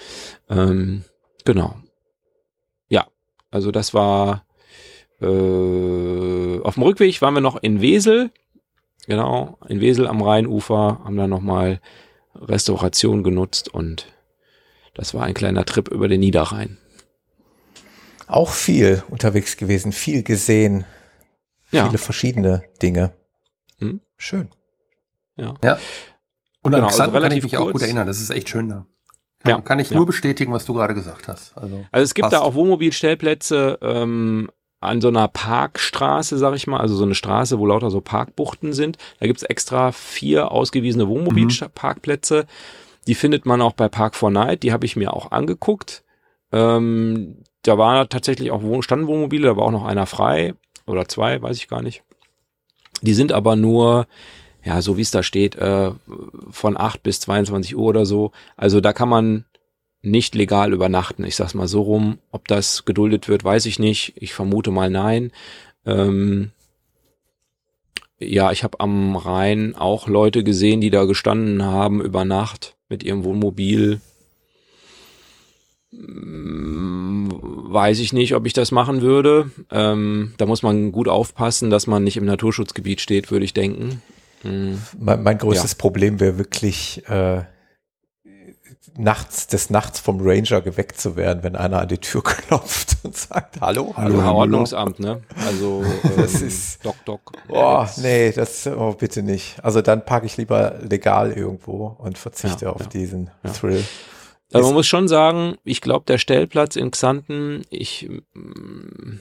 Ähm, 0.49 1.05
genau. 1.45 1.77
Ja, 2.89 3.07
also 3.51 3.71
das 3.71 3.95
war 3.95 4.45
äh, 5.23 6.61
auf 6.63 6.75
dem 6.75 6.83
Rückweg 6.83 7.21
waren 7.23 7.35
wir 7.35 7.41
noch 7.41 7.57
in 7.63 7.81
Wesel. 7.81 8.31
Genau, 9.07 9.59
in 9.69 9.81
Wesel 9.81 10.07
am 10.07 10.23
Rheinufer 10.23 11.01
haben 11.05 11.17
dann 11.17 11.31
nochmal 11.31 11.81
Restauration 12.35 13.23
genutzt 13.23 13.69
und 13.73 14.07
das 14.95 15.13
war 15.15 15.25
ein 15.25 15.35
kleiner 15.35 15.65
Trip 15.65 15.89
über 15.89 16.07
den 16.09 16.21
Niederrhein. 16.21 16.79
Auch 18.27 18.51
viel 18.51 19.03
unterwegs 19.11 19.57
gewesen, 19.57 19.93
viel 19.93 20.23
gesehen, 20.23 20.85
Ja, 21.71 21.87
viele 21.87 21.99
verschiedene 21.99 22.63
Dinge. 22.81 23.13
Hm. 23.79 24.01
Schön. 24.17 24.49
ja. 25.37 25.55
Ja. 25.65 25.79
Und 26.65 26.71
Genau, 26.73 26.79
an 26.79 26.85
also 26.85 26.97
Xanten 26.97 27.13
kann 27.15 27.23
relativ 27.25 27.39
ich 27.39 27.53
mich 27.53 27.57
auch 27.59 27.65
kurz. 27.65 27.73
gut 27.73 27.83
erinnern. 27.83 28.07
Das 28.07 28.21
ist 28.21 28.31
echt 28.31 28.49
schön 28.49 28.69
da. 28.69 28.87
Kann, 29.41 29.51
Ja, 29.51 29.61
kann 29.61 29.81
ich 29.81 29.91
ja. 29.91 29.97
nur 29.97 30.07
bestätigen, 30.07 30.53
was 30.53 30.65
du 30.65 30.75
gerade 30.75 30.95
gesagt 30.95 31.27
hast. 31.27 31.57
Also, 31.59 31.85
Also 31.91 32.05
es 32.05 32.15
gibt 32.15 32.23
passt. 32.31 32.35
da 32.35 32.41
auch 32.41 32.55
Wohnmobilstellplätze 32.55 33.79
ähm, 33.83 34.49
an 34.83 35.01
so 35.01 35.09
einer 35.09 35.29
Parkstraße, 35.29 36.39
sag 36.39 36.55
ich 36.55 36.67
mal, 36.67 36.81
also 36.81 36.95
so 36.95 37.05
eine 37.05 37.15
Straße, 37.15 37.59
wo 37.59 37.67
lauter 37.67 37.91
so 37.91 38.01
Parkbuchten 38.01 38.73
sind. 38.73 38.99
Da 39.21 39.27
gibt's 39.27 39.43
extra 39.43 39.93
vier 39.93 40.51
ausgewiesene 40.51 41.09
Wohnmobilparkplätze. 41.09 42.47
Die 43.07 43.15
findet 43.15 43.47
man 43.47 43.61
auch 43.61 43.73
bei 43.73 43.89
Park 43.89 44.15
4 44.15 44.31
Night. 44.31 44.63
Die 44.63 44.73
habe 44.73 44.87
ich 44.87 44.97
mir 44.97 45.13
auch 45.13 45.33
angeguckt. 45.33 46.05
Ähm, 46.53 47.39
da 47.63 47.79
war 47.79 48.09
tatsächlich 48.09 48.51
auch 48.51 48.63
Wohn 48.63 48.83
standen 48.83 49.07
Wohnmobile, 49.07 49.47
da 49.47 49.57
war 49.57 49.65
auch 49.65 49.71
noch 49.71 49.85
einer 49.85 50.07
frei 50.07 50.55
oder 50.87 51.09
zwei, 51.09 51.41
weiß 51.41 51.57
ich 51.57 51.69
gar 51.69 51.83
nicht. 51.83 52.03
Die 53.01 53.15
sind 53.15 53.33
aber 53.33 53.57
nur, 53.57 54.07
ja, 54.65 54.83
so 54.83 54.97
wie 54.97 55.03
es 55.03 55.11
da 55.11 55.23
steht, 55.23 55.57
äh, 55.57 55.93
von 56.51 56.77
8 56.77 57.03
bis 57.03 57.21
22 57.21 57.77
Uhr 57.77 57.85
oder 57.85 58.07
so. 58.07 58.33
Also 58.57 58.81
da 58.81 58.93
kann 58.93 59.09
man 59.09 59.45
nicht 60.03 60.35
legal 60.35 60.73
übernachten. 60.73 61.25
Ich 61.25 61.37
sag's 61.37 61.55
mal 61.55 61.69
so 61.69 61.83
rum. 61.83 62.19
Ob 62.31 62.49
das 62.49 62.85
geduldet 62.85 63.29
wird, 63.29 63.45
weiß 63.45 63.67
ich 63.67 63.79
nicht. 63.79 64.15
Ich 64.17 64.35
vermute 64.35 64.71
mal 64.71 64.91
nein. 64.91 65.31
Ähm, 65.87 66.51
ja, 68.19 68.53
ich 68.53 68.63
habe 68.65 68.81
am 68.81 69.17
Rhein 69.17 69.75
auch 69.75 70.09
Leute 70.09 70.45
gesehen, 70.45 70.81
die 70.81 70.91
da 70.91 71.05
gestanden 71.05 71.63
haben 71.65 72.01
über 72.03 72.25
Nacht 72.25 72.77
mit 72.89 73.03
ihrem 73.03 73.25
Wohnmobil. 73.25 74.01
Mm, 75.93 77.31
Weiß 77.73 78.01
ich 78.01 78.13
nicht, 78.13 78.35
ob 78.35 78.47
ich 78.47 78.53
das 78.53 78.71
machen 78.71 79.01
würde. 79.03 79.51
Ähm, 79.71 80.35
da 80.37 80.47
muss 80.47 80.63
man 80.63 80.93
gut 80.93 81.09
aufpassen, 81.09 81.71
dass 81.71 81.87
man 81.87 82.05
nicht 82.05 82.17
im 82.17 82.27
Naturschutzgebiet 82.27 83.01
steht, 83.01 83.31
würde 83.31 83.45
ich 83.45 83.55
denken. 83.55 84.03
Mm, 84.43 84.75
Mein, 84.99 85.23
mein 85.23 85.39
größtes 85.39 85.75
Problem 85.77 86.21
wäre 86.21 86.39
wirklich, 86.39 87.03
äh, 87.09 87.43
nachts, 88.97 89.47
des 89.47 89.71
Nachts 89.71 90.01
vom 90.01 90.21
Ranger 90.21 90.61
geweckt 90.61 91.01
zu 91.01 91.17
werden, 91.17 91.43
wenn 91.43 91.57
einer 91.57 91.81
an 91.81 91.89
die 91.89 91.99
Tür 91.99 92.23
klopft 92.25 92.97
und 93.03 93.17
sagt, 93.17 93.61
hallo, 93.61 93.95
hallo. 93.97 94.19
Also 94.21 94.33
Ordnungsamt, 94.33 95.01
ne? 95.01 95.23
Also 95.47 95.85
Das 96.17 96.41
ähm, 96.41 96.49
ist- 96.49 96.85
Doc 96.85 96.97
Doc. 97.05 97.33
Oh, 97.49 97.87
nee, 97.99 98.33
das, 98.33 98.67
oh, 98.67 98.93
bitte 98.93 99.23
nicht. 99.23 99.57
Also 99.65 99.83
dann 99.83 100.05
parke 100.05 100.27
ich 100.27 100.37
lieber 100.37 100.79
legal 100.81 101.33
irgendwo 101.33 101.97
und 101.99 102.19
verzichte 102.19 102.67
Ja, 102.67 102.73
auf 102.73 102.81
ja, 102.83 102.87
diesen 102.89 103.31
ja. 103.45 103.51
Thrill. 103.51 103.85
Also 104.53 104.69
man 104.69 104.75
muss 104.75 104.87
schon 104.87 105.09
sagen, 105.09 105.57
ich 105.65 105.81
glaube, 105.81 106.05
der 106.07 106.19
Stellplatz 106.19 106.77
in 106.77 106.91
Xanten, 106.91 107.63
ich, 107.71 108.11
mm, 108.35 109.19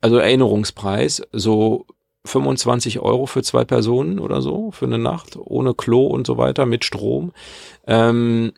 also 0.00 0.18
Erinnerungspreis, 0.18 1.22
so 1.32 1.86
25 2.28 3.00
Euro 3.00 3.26
für 3.26 3.42
zwei 3.42 3.64
Personen 3.64 4.18
oder 4.18 4.40
so 4.42 4.70
für 4.70 4.86
eine 4.86 4.98
Nacht, 4.98 5.36
ohne 5.36 5.74
Klo 5.74 6.06
und 6.06 6.26
so 6.26 6.38
weiter, 6.38 6.66
mit 6.66 6.84
Strom. 6.84 7.32
Ähm, 7.86 8.52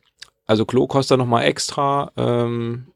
also 0.46 0.64
Klo 0.64 0.86
kostet 0.86 1.18
nochmal 1.18 1.44
extra. 1.44 2.10
Ähm, 2.16 2.88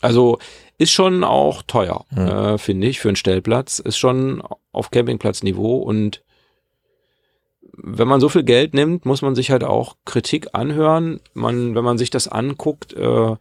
also 0.00 0.38
ist 0.78 0.92
schon 0.92 1.24
auch 1.24 1.62
teuer, 1.62 2.04
Hm. 2.10 2.26
äh, 2.26 2.58
finde 2.58 2.86
ich, 2.86 3.00
für 3.00 3.08
einen 3.08 3.16
Stellplatz. 3.16 3.78
Ist 3.78 3.98
schon 3.98 4.42
auf 4.72 4.90
Campingplatzniveau 4.90 5.76
und 5.78 6.22
wenn 7.80 8.08
man 8.08 8.20
so 8.20 8.28
viel 8.28 8.42
Geld 8.44 8.74
nimmt, 8.74 9.06
muss 9.06 9.22
man 9.22 9.34
sich 9.34 9.50
halt 9.50 9.62
auch 9.62 9.96
Kritik 10.04 10.48
anhören. 10.52 11.20
Man, 11.34 11.74
wenn 11.74 11.84
man 11.84 11.98
sich 11.98 12.10
das 12.10 12.26
anguckt, 12.26 12.92
äh, 12.94 13.36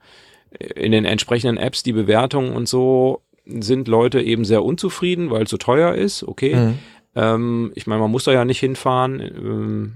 in 0.75 0.91
den 0.91 1.05
entsprechenden 1.05 1.57
Apps, 1.57 1.83
die 1.83 1.93
Bewertungen 1.93 2.53
und 2.53 2.67
so, 2.69 3.21
sind 3.47 3.87
Leute 3.87 4.21
eben 4.21 4.45
sehr 4.45 4.63
unzufrieden, 4.63 5.29
weil 5.29 5.43
es 5.43 5.49
so 5.49 5.57
teuer 5.57 5.95
ist. 5.95 6.23
Okay. 6.23 6.55
Mhm. 6.55 6.79
Ähm, 7.15 7.71
ich 7.75 7.87
meine, 7.87 8.01
man 8.01 8.11
muss 8.11 8.25
da 8.25 8.31
ja 8.31 8.45
nicht 8.45 8.59
hinfahren. 8.59 9.19
Ähm, 9.19 9.93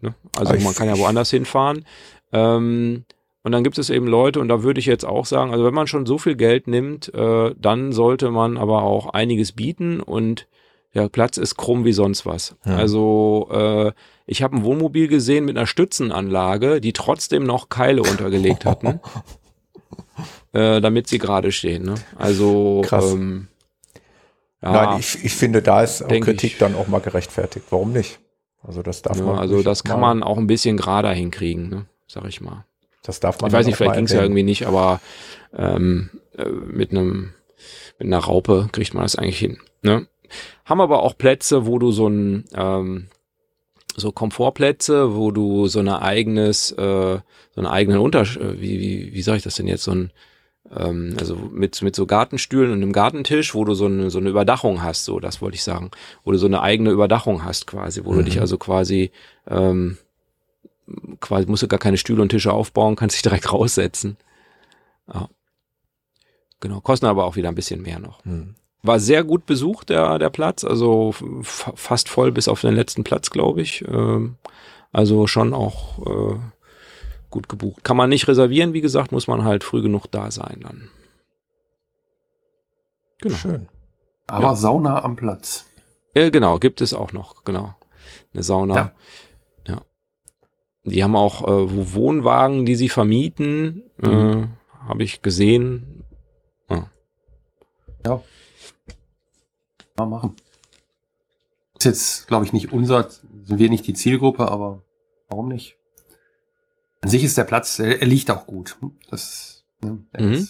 ne? 0.00 0.14
Also 0.36 0.54
man 0.54 0.74
kann 0.74 0.88
ja 0.88 0.98
woanders 0.98 1.30
hinfahren. 1.30 1.84
Ähm, 2.32 3.04
und 3.44 3.52
dann 3.52 3.64
gibt 3.64 3.78
es 3.78 3.90
eben 3.90 4.06
Leute, 4.06 4.40
und 4.40 4.48
da 4.48 4.62
würde 4.62 4.78
ich 4.78 4.86
jetzt 4.86 5.04
auch 5.04 5.26
sagen, 5.26 5.50
also 5.50 5.64
wenn 5.64 5.74
man 5.74 5.88
schon 5.88 6.06
so 6.06 6.18
viel 6.18 6.36
Geld 6.36 6.68
nimmt, 6.68 7.12
äh, 7.12 7.54
dann 7.58 7.92
sollte 7.92 8.30
man 8.30 8.56
aber 8.56 8.82
auch 8.82 9.08
einiges 9.08 9.52
bieten 9.52 10.00
und 10.00 10.46
ja, 10.94 11.08
Platz 11.08 11.38
ist 11.38 11.56
krumm 11.56 11.84
wie 11.84 11.92
sonst 11.92 12.26
was. 12.26 12.54
Ja. 12.66 12.76
Also 12.76 13.48
äh, 13.50 13.92
ich 14.26 14.42
habe 14.42 14.56
ein 14.56 14.64
Wohnmobil 14.64 15.08
gesehen 15.08 15.44
mit 15.44 15.56
einer 15.56 15.66
Stützenanlage, 15.66 16.80
die 16.80 16.92
trotzdem 16.92 17.44
noch 17.44 17.68
Keile 17.68 18.02
untergelegt 18.02 18.64
hatten, 18.64 19.00
äh, 20.52 20.80
damit 20.80 21.08
sie 21.08 21.18
gerade 21.18 21.52
stehen. 21.52 21.84
Ne? 21.84 21.94
Also 22.16 22.82
Krass. 22.84 23.12
ähm, 23.12 23.48
ja, 24.62 24.72
Nein, 24.72 25.00
ich, 25.00 25.24
ich 25.24 25.34
finde, 25.34 25.60
da 25.60 25.82
ist 25.82 26.06
Kritik 26.08 26.42
ich. 26.52 26.58
dann 26.58 26.74
auch 26.76 26.86
mal 26.86 27.00
gerechtfertigt. 27.00 27.66
Warum 27.70 27.92
nicht? 27.92 28.20
Also 28.62 28.82
das 28.82 29.02
darf 29.02 29.18
Ja, 29.18 29.24
man. 29.24 29.38
also 29.38 29.62
das 29.62 29.82
kann 29.82 29.98
man 30.00 30.22
auch 30.22 30.38
ein 30.38 30.46
bisschen 30.46 30.76
gerader 30.76 31.12
hinkriegen, 31.12 31.68
ne? 31.68 31.86
sag 32.06 32.26
ich 32.28 32.40
mal. 32.40 32.64
Das 33.02 33.18
darf 33.18 33.40
man 33.40 33.48
Ich 33.48 33.54
weiß 33.54 33.66
nicht, 33.66 33.76
vielleicht 33.76 33.96
ging 33.96 34.04
es 34.04 34.12
ja 34.12 34.22
irgendwie 34.22 34.44
nicht, 34.44 34.66
aber 34.66 35.00
ähm, 35.56 36.10
äh, 36.38 36.48
mit 36.48 36.92
einem 36.92 37.32
mit 37.98 38.06
einer 38.06 38.18
Raupe 38.18 38.68
kriegt 38.70 38.94
man 38.94 39.02
das 39.02 39.16
eigentlich 39.16 39.38
hin. 39.38 39.58
Ne? 39.82 40.06
Haben 40.64 40.80
aber 40.80 41.02
auch 41.02 41.18
Plätze, 41.18 41.66
wo 41.66 41.78
du 41.78 41.90
so 41.90 42.08
ein 42.08 42.44
ähm, 42.54 43.08
so 43.96 44.12
Komfortplätze, 44.12 45.14
wo 45.16 45.30
du 45.32 45.66
so 45.66 45.80
eine 45.80 46.00
eigenes, 46.00 46.70
äh, 46.72 46.76
so 47.18 47.20
einen 47.56 47.66
eigenen 47.66 47.98
Untersch, 47.98 48.36
äh, 48.36 48.60
wie, 48.60 48.80
wie, 48.80 49.12
wie 49.12 49.22
sage 49.22 49.38
ich 49.38 49.42
das 49.42 49.56
denn 49.56 49.66
jetzt, 49.68 49.84
so 49.84 49.90
ein 49.92 50.12
ähm, 50.74 51.16
also 51.18 51.36
mit, 51.36 51.80
mit 51.82 51.94
so 51.94 52.06
Gartenstühlen 52.06 52.72
und 52.72 52.82
einem 52.82 52.92
Gartentisch, 52.92 53.54
wo 53.54 53.64
du 53.64 53.74
so 53.74 53.86
eine, 53.86 54.10
so 54.10 54.18
eine 54.18 54.30
Überdachung 54.30 54.82
hast, 54.82 55.04
so, 55.04 55.20
das 55.20 55.42
wollte 55.42 55.56
ich 55.56 55.64
sagen, 55.64 55.90
wo 56.24 56.32
du 56.32 56.38
so 56.38 56.46
eine 56.46 56.62
eigene 56.62 56.90
Überdachung 56.90 57.44
hast 57.44 57.66
quasi, 57.66 58.04
wo 58.04 58.12
mhm. 58.12 58.16
du 58.18 58.24
dich 58.24 58.40
also 58.40 58.58
quasi, 58.58 59.10
ähm, 59.46 59.98
quasi 61.20 61.46
musst 61.46 61.62
du 61.62 61.68
gar 61.68 61.80
keine 61.80 61.98
Stühle 61.98 62.22
und 62.22 62.30
Tische 62.30 62.52
aufbauen, 62.52 62.96
kannst 62.96 63.16
dich 63.16 63.22
direkt 63.22 63.52
raussetzen. 63.52 64.16
Ja. 65.12 65.28
Genau, 66.60 66.80
kosten 66.80 67.06
aber 67.06 67.24
auch 67.24 67.36
wieder 67.36 67.48
ein 67.48 67.56
bisschen 67.56 67.82
mehr 67.82 67.98
noch. 67.98 68.24
Mhm. 68.24 68.54
War 68.84 68.98
sehr 68.98 69.24
gut 69.24 69.46
besucht, 69.46 69.90
der, 69.90 70.18
der 70.18 70.30
Platz, 70.30 70.64
also 70.64 71.14
fast 71.42 72.08
voll 72.08 72.32
bis 72.32 72.48
auf 72.48 72.60
den 72.60 72.74
letzten 72.74 73.04
Platz, 73.04 73.30
glaube 73.30 73.62
ich. 73.62 73.84
Ähm, 73.86 74.36
also 74.92 75.26
schon 75.26 75.54
auch 75.54 75.98
äh, 76.06 76.38
gut 77.32 77.48
gebucht. 77.48 77.82
Kann 77.82 77.96
man 77.96 78.08
nicht 78.08 78.28
reservieren, 78.28 78.72
wie 78.72 78.80
gesagt, 78.80 79.10
muss 79.10 79.26
man 79.26 79.42
halt 79.42 79.64
früh 79.64 79.82
genug 79.82 80.06
da 80.06 80.30
sein 80.30 80.60
dann. 80.62 80.90
Genau. 83.20 83.36
Schön. 83.36 83.68
Aber 84.28 84.48
ja. 84.48 84.54
Sauna 84.54 85.02
am 85.02 85.16
Platz. 85.16 85.66
Ja, 86.14 86.30
genau, 86.30 86.58
gibt 86.58 86.80
es 86.80 86.94
auch 86.94 87.12
noch, 87.12 87.44
genau. 87.44 87.74
Eine 88.32 88.42
Sauna. 88.42 88.74
Ja. 88.74 88.92
ja. 89.66 89.82
Die 90.84 91.02
haben 91.02 91.16
auch 91.16 91.42
äh, 91.42 91.94
Wohnwagen, 91.94 92.64
die 92.64 92.76
sie 92.76 92.88
vermieten. 92.88 93.82
Äh, 94.02 94.08
mhm. 94.08 94.42
Äh, 94.42 94.88
Habe 94.88 95.02
ich 95.02 95.22
gesehen. 95.22 96.04
Ja. 96.68 96.90
ja. 98.06 98.22
Mal 99.96 100.06
machen. 100.06 100.36
Ist 101.78 101.84
jetzt, 101.84 102.28
glaube 102.28 102.44
ich, 102.44 102.52
nicht 102.52 102.72
unser, 102.72 103.08
sind 103.10 103.58
wir 103.58 103.68
nicht 103.68 103.86
die 103.86 103.94
Zielgruppe, 103.94 104.50
aber 104.50 104.82
warum 105.28 105.48
nicht? 105.48 105.76
An 107.02 107.10
sich 107.10 107.24
ist 107.24 107.36
der 107.36 107.44
Platz, 107.44 107.78
er, 107.78 108.04
liegt 108.06 108.30
auch 108.30 108.46
gut. 108.46 108.76
Das, 109.10 109.64
ne, 109.82 109.98
mhm. 110.18 110.48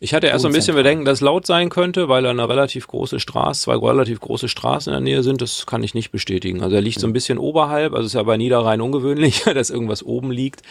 Ich 0.00 0.14
hatte 0.14 0.28
erst 0.28 0.42
so 0.42 0.48
ein 0.48 0.54
bisschen 0.54 0.76
Bedenken, 0.76 1.04
dass 1.04 1.18
es 1.18 1.22
laut 1.22 1.44
sein 1.44 1.70
könnte, 1.70 2.08
weil 2.08 2.24
er 2.24 2.30
eine 2.30 2.48
relativ 2.48 2.86
große 2.86 3.18
Straße, 3.18 3.62
zwei 3.62 3.74
relativ 3.74 4.20
große 4.20 4.48
Straßen 4.48 4.92
in 4.92 5.04
der 5.04 5.12
Nähe 5.12 5.22
sind. 5.24 5.42
Das 5.42 5.66
kann 5.66 5.82
ich 5.82 5.92
nicht 5.92 6.12
bestätigen. 6.12 6.62
Also 6.62 6.76
er 6.76 6.82
liegt 6.82 7.00
so 7.00 7.08
ein 7.08 7.12
bisschen 7.12 7.36
oberhalb. 7.36 7.94
Also 7.94 8.06
ist 8.06 8.12
ja 8.12 8.22
bei 8.22 8.36
Niederrhein 8.36 8.80
ungewöhnlich, 8.80 9.42
dass 9.54 9.70
irgendwas 9.70 10.04
oben 10.04 10.30
liegt. 10.30 10.62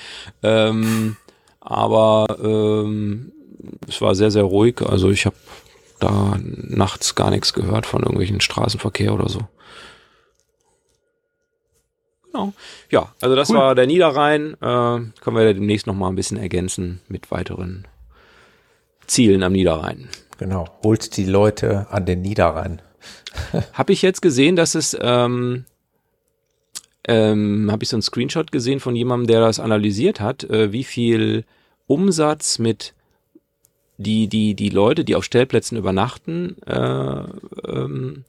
Ähm, 0.44 1.18
aber 1.60 2.38
ähm, 2.42 3.34
es 3.86 4.00
war 4.00 4.16
sehr, 4.16 4.32
sehr 4.32 4.44
ruhig. 4.44 4.82
Also 4.82 5.10
ich 5.10 5.26
habe 5.26 5.36
da 6.00 6.40
nachts 6.40 7.16
gar 7.16 7.30
nichts 7.30 7.54
gehört 7.54 7.86
von 7.86 8.04
irgendwelchen 8.04 8.40
Straßenverkehr 8.40 9.14
oder 9.14 9.28
so. 9.28 9.42
Genau. 12.32 12.54
Ja, 12.90 13.14
also 13.22 13.36
das 13.36 13.50
cool. 13.50 13.58
war 13.58 13.76
der 13.76 13.88
Niederrhein. 13.88 14.54
Äh, 14.54 14.58
können 14.60 15.36
wir 15.36 15.54
demnächst 15.54 15.88
noch 15.88 15.96
mal 15.96 16.10
ein 16.10 16.16
bisschen 16.16 16.38
ergänzen 16.38 17.02
mit 17.08 17.32
weiteren 17.32 17.88
Zielen 19.08 19.44
am 19.44 19.54
Niederrhein. 19.54 20.10
Genau, 20.38 20.66
holt 20.84 21.18
die 21.18 21.26
Leute 21.26 21.88
an 21.90 22.06
den 22.06 22.22
Niederrhein. 22.22 22.82
habe 23.74 23.94
ich 23.94 24.02
jetzt 24.02 24.22
gesehen, 24.22 24.56
dass 24.56 24.76
es, 24.76 24.98
ähm, 25.00 25.66
ähm, 27.08 27.70
habe 27.72 27.84
ich 27.84 27.90
so 27.90 27.96
einen 27.96 28.02
Screenshot 28.02 28.52
gesehen 28.52 28.80
von 28.80 28.96
jemandem, 28.96 29.28
der 29.28 29.42
das 29.42 29.60
analysiert 29.60 30.20
hat, 30.20 30.44
äh, 30.44 30.72
wie 30.72 30.84
viel 30.84 31.46
Umsatz 31.88 32.60
mit 32.60 32.94
die, 33.98 34.28
die, 34.28 34.54
die 34.54 34.70
Leute, 34.70 35.04
die 35.04 35.16
auf 35.16 35.24
Stellplätzen 35.24 35.78
übernachten, 35.78 36.62
äh, 36.64 37.24
ähm, 37.68 38.26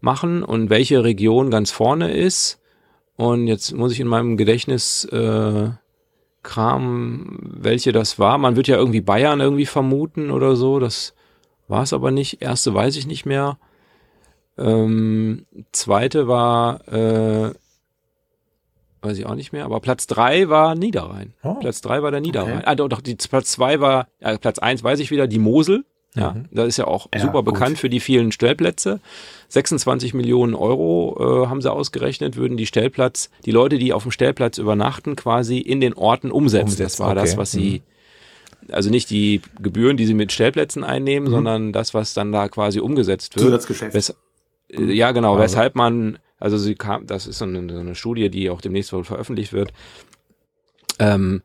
machen 0.00 0.42
und 0.42 0.68
welche 0.68 1.04
Region 1.04 1.50
ganz 1.50 1.70
vorne 1.70 2.12
ist 2.12 2.60
und 3.16 3.46
jetzt 3.46 3.72
muss 3.72 3.92
ich 3.92 4.00
in 4.00 4.08
meinem 4.08 4.36
Gedächtnis 4.36 5.04
äh, 5.06 5.70
Kram, 6.42 7.38
welche 7.40 7.92
das 7.92 8.18
war. 8.18 8.38
Man 8.38 8.56
wird 8.56 8.68
ja 8.68 8.76
irgendwie 8.76 9.00
Bayern 9.00 9.40
irgendwie 9.40 9.66
vermuten 9.66 10.30
oder 10.30 10.54
so. 10.54 10.78
Das 10.78 11.14
war 11.66 11.82
es 11.82 11.92
aber 11.92 12.10
nicht. 12.10 12.40
Erste 12.40 12.72
weiß 12.72 12.96
ich 12.96 13.06
nicht 13.06 13.26
mehr. 13.26 13.58
Ähm, 14.58 15.46
zweite 15.72 16.28
war, 16.28 16.86
äh, 16.88 17.52
weiß 19.02 19.18
ich 19.18 19.26
auch 19.26 19.34
nicht 19.34 19.52
mehr, 19.52 19.64
aber 19.64 19.80
Platz 19.80 20.06
drei 20.06 20.48
war 20.48 20.74
Niederrhein. 20.74 21.34
Oh. 21.42 21.54
Platz 21.54 21.80
drei 21.80 22.02
war 22.02 22.10
der 22.10 22.20
Niederrhein. 22.20 22.58
Okay. 22.58 22.66
Ah, 22.66 22.74
doch, 22.74 22.88
doch, 22.88 23.00
die, 23.00 23.16
Platz 23.16 23.50
zwei 23.50 23.80
war, 23.80 24.08
äh, 24.20 24.38
Platz 24.38 24.58
eins 24.58 24.82
weiß 24.82 25.00
ich 25.00 25.10
wieder, 25.10 25.26
die 25.26 25.38
Mosel. 25.38 25.84
Ja, 26.16 26.32
mhm. 26.32 26.46
das 26.50 26.68
ist 26.68 26.76
ja 26.78 26.86
auch 26.86 27.08
ja, 27.14 27.20
super 27.20 27.42
gut. 27.42 27.52
bekannt 27.52 27.78
für 27.78 27.90
die 27.90 28.00
vielen 28.00 28.32
Stellplätze. 28.32 29.00
26 29.48 30.14
Millionen 30.14 30.54
Euro 30.54 31.44
äh, 31.44 31.46
haben 31.46 31.60
sie 31.60 31.70
ausgerechnet, 31.70 32.36
würden 32.36 32.56
die 32.56 32.66
Stellplatz, 32.66 33.30
die 33.44 33.50
Leute, 33.50 33.78
die 33.78 33.92
auf 33.92 34.02
dem 34.02 34.12
Stellplatz 34.12 34.58
übernachten, 34.58 35.14
quasi 35.14 35.58
in 35.58 35.80
den 35.80 35.92
Orten 35.92 36.30
umsetzen. 36.32 36.64
Umsetzt, 36.64 36.80
das 36.80 37.00
war 37.00 37.10
okay. 37.10 37.20
das, 37.20 37.36
was 37.36 37.50
sie, 37.52 37.82
mhm. 38.62 38.74
also 38.74 38.90
nicht 38.90 39.10
die 39.10 39.42
Gebühren, 39.60 39.96
die 39.98 40.06
sie 40.06 40.14
mit 40.14 40.32
Stellplätzen 40.32 40.84
einnehmen, 40.84 41.28
mhm. 41.28 41.32
sondern 41.32 41.72
das, 41.72 41.92
was 41.92 42.14
dann 42.14 42.32
da 42.32 42.48
quasi 42.48 42.80
umgesetzt 42.80 43.36
wird. 43.36 43.44
Zusatzgeschäft. 43.44 43.94
Wes 43.94 44.14
äh, 44.70 44.82
ja, 44.92 45.12
genau, 45.12 45.32
also. 45.32 45.44
weshalb 45.44 45.76
man, 45.76 46.18
also 46.40 46.56
sie 46.56 46.74
kam, 46.74 47.06
das 47.06 47.26
ist 47.26 47.38
so 47.38 47.44
eine, 47.44 47.72
so 47.72 47.78
eine 47.78 47.94
Studie, 47.94 48.30
die 48.30 48.48
auch 48.48 48.62
demnächst 48.62 48.92
wohl 48.92 49.04
veröffentlicht 49.04 49.52
wird. 49.52 49.72
Ähm, 50.98 51.42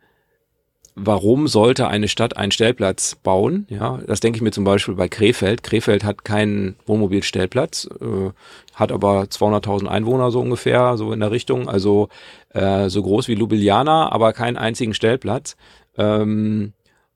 warum 0.95 1.47
sollte 1.47 1.87
eine 1.87 2.07
Stadt 2.07 2.37
einen 2.37 2.51
Stellplatz 2.51 3.15
bauen? 3.15 3.65
Ja, 3.69 3.99
das 4.05 4.19
denke 4.19 4.37
ich 4.37 4.41
mir 4.41 4.51
zum 4.51 4.63
Beispiel 4.63 4.95
bei 4.95 5.07
Krefeld. 5.07 5.63
Krefeld 5.63 6.03
hat 6.03 6.23
keinen 6.23 6.75
Wohnmobilstellplatz, 6.85 7.89
äh, 7.99 8.31
hat 8.73 8.91
aber 8.91 9.23
200.000 9.23 9.87
Einwohner 9.87 10.31
so 10.31 10.39
ungefähr, 10.41 10.97
so 10.97 11.11
in 11.13 11.19
der 11.19 11.31
Richtung, 11.31 11.69
also 11.69 12.09
äh, 12.49 12.89
so 12.89 13.01
groß 13.01 13.27
wie 13.27 13.35
Ljubljana, 13.35 14.11
aber 14.11 14.33
keinen 14.33 14.57
einzigen 14.57 14.93
Stellplatz. 14.93 15.55
Ähm, 15.97 16.73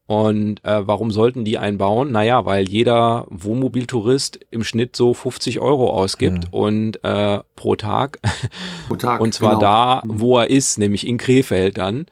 und 0.07 0.63
äh, 0.63 0.87
warum 0.87 1.09
sollten 1.09 1.45
die 1.45 1.57
einbauen? 1.57 2.11
Naja, 2.11 2.45
weil 2.45 2.69
jeder 2.69 3.25
Wohnmobiltourist 3.29 4.39
im 4.51 4.63
Schnitt 4.63 4.95
so 4.95 5.15
50 5.15 5.59
Euro 5.59 5.89
ausgibt 5.89 6.51
mhm. 6.51 6.59
und 6.59 7.03
äh, 7.03 7.39
pro 7.55 7.75
Tag. 7.75 8.19
Pro 8.87 8.95
Tag. 8.97 9.19
und 9.19 9.33
zwar 9.33 9.55
genau. 9.55 9.61
da, 9.61 10.03
wo 10.05 10.37
er 10.37 10.49
ist, 10.49 10.77
nämlich 10.77 11.07
in 11.07 11.17
Krefeld 11.17 11.79
dann. 11.79 12.05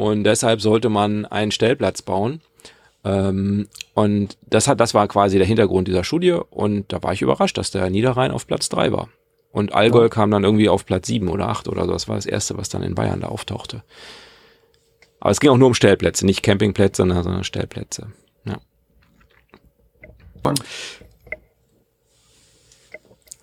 Und 0.00 0.24
deshalb 0.24 0.62
sollte 0.62 0.88
man 0.88 1.26
einen 1.26 1.50
Stellplatz 1.50 2.00
bauen. 2.00 2.40
Ähm, 3.04 3.68
und 3.92 4.38
das 4.48 4.66
hat, 4.66 4.80
das 4.80 4.94
war 4.94 5.06
quasi 5.08 5.36
der 5.36 5.46
Hintergrund 5.46 5.88
dieser 5.88 6.04
Studie. 6.04 6.38
Und 6.48 6.90
da 6.90 7.02
war 7.02 7.12
ich 7.12 7.20
überrascht, 7.20 7.58
dass 7.58 7.70
der 7.70 7.90
Niederrhein 7.90 8.30
auf 8.30 8.46
Platz 8.46 8.70
drei 8.70 8.92
war. 8.92 9.10
Und 9.52 9.74
Allgäu 9.74 10.04
ja. 10.04 10.08
kam 10.08 10.30
dann 10.30 10.42
irgendwie 10.42 10.70
auf 10.70 10.86
Platz 10.86 11.06
sieben 11.06 11.28
oder 11.28 11.48
acht 11.48 11.68
oder 11.68 11.84
so. 11.84 11.92
Das 11.92 12.08
war 12.08 12.16
das 12.16 12.24
erste, 12.24 12.56
was 12.56 12.70
dann 12.70 12.82
in 12.82 12.94
Bayern 12.94 13.20
da 13.20 13.28
auftauchte. 13.28 13.82
Aber 15.20 15.32
es 15.32 15.40
ging 15.40 15.50
auch 15.50 15.58
nur 15.58 15.66
um 15.66 15.74
Stellplätze, 15.74 16.24
nicht 16.24 16.42
Campingplätze, 16.42 17.02
sondern 17.02 17.44
Stellplätze. 17.44 18.06
Ja. 18.46 18.56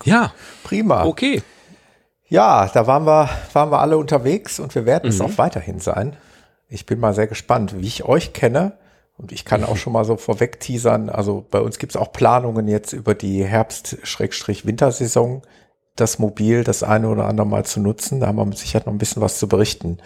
Ja. 0.02 0.32
Prima. 0.64 1.04
Okay. 1.04 1.40
Ja, 2.26 2.68
da 2.74 2.88
waren 2.88 3.06
wir, 3.06 3.30
waren 3.52 3.70
wir 3.70 3.78
alle 3.78 3.96
unterwegs 3.96 4.58
und 4.58 4.74
wir 4.74 4.86
werden 4.86 5.04
mhm. 5.04 5.10
es 5.10 5.20
auch 5.20 5.38
weiterhin 5.38 5.78
sein. 5.78 6.16
Ich 6.68 6.86
bin 6.86 7.00
mal 7.00 7.14
sehr 7.14 7.26
gespannt, 7.26 7.78
wie 7.78 7.86
ich 7.86 8.04
euch 8.04 8.32
kenne. 8.32 8.78
Und 9.16 9.32
ich 9.32 9.44
kann 9.44 9.64
auch 9.64 9.76
schon 9.80 9.92
mal 9.92 10.04
so 10.04 10.16
vorweg 10.16 10.60
teasern. 10.60 11.08
Also 11.10 11.44
bei 11.50 11.60
uns 11.60 11.78
gibt 11.78 11.92
es 11.92 11.96
auch 11.96 12.12
Planungen 12.12 12.68
jetzt 12.68 12.92
über 12.92 13.14
die 13.14 13.44
Herbst-Wintersaison, 13.44 15.42
das 15.96 16.18
Mobil 16.18 16.64
das 16.64 16.82
eine 16.82 17.08
oder 17.08 17.26
andere 17.26 17.46
Mal 17.46 17.64
zu 17.64 17.80
nutzen. 17.80 18.20
Da 18.20 18.28
haben 18.28 18.36
wir 18.36 18.44
mit 18.44 18.58
Sicherheit 18.58 18.86
noch 18.86 18.92
ein 18.92 18.98
bisschen 18.98 19.22
was 19.22 19.38
zu 19.38 19.48
berichten 19.48 19.98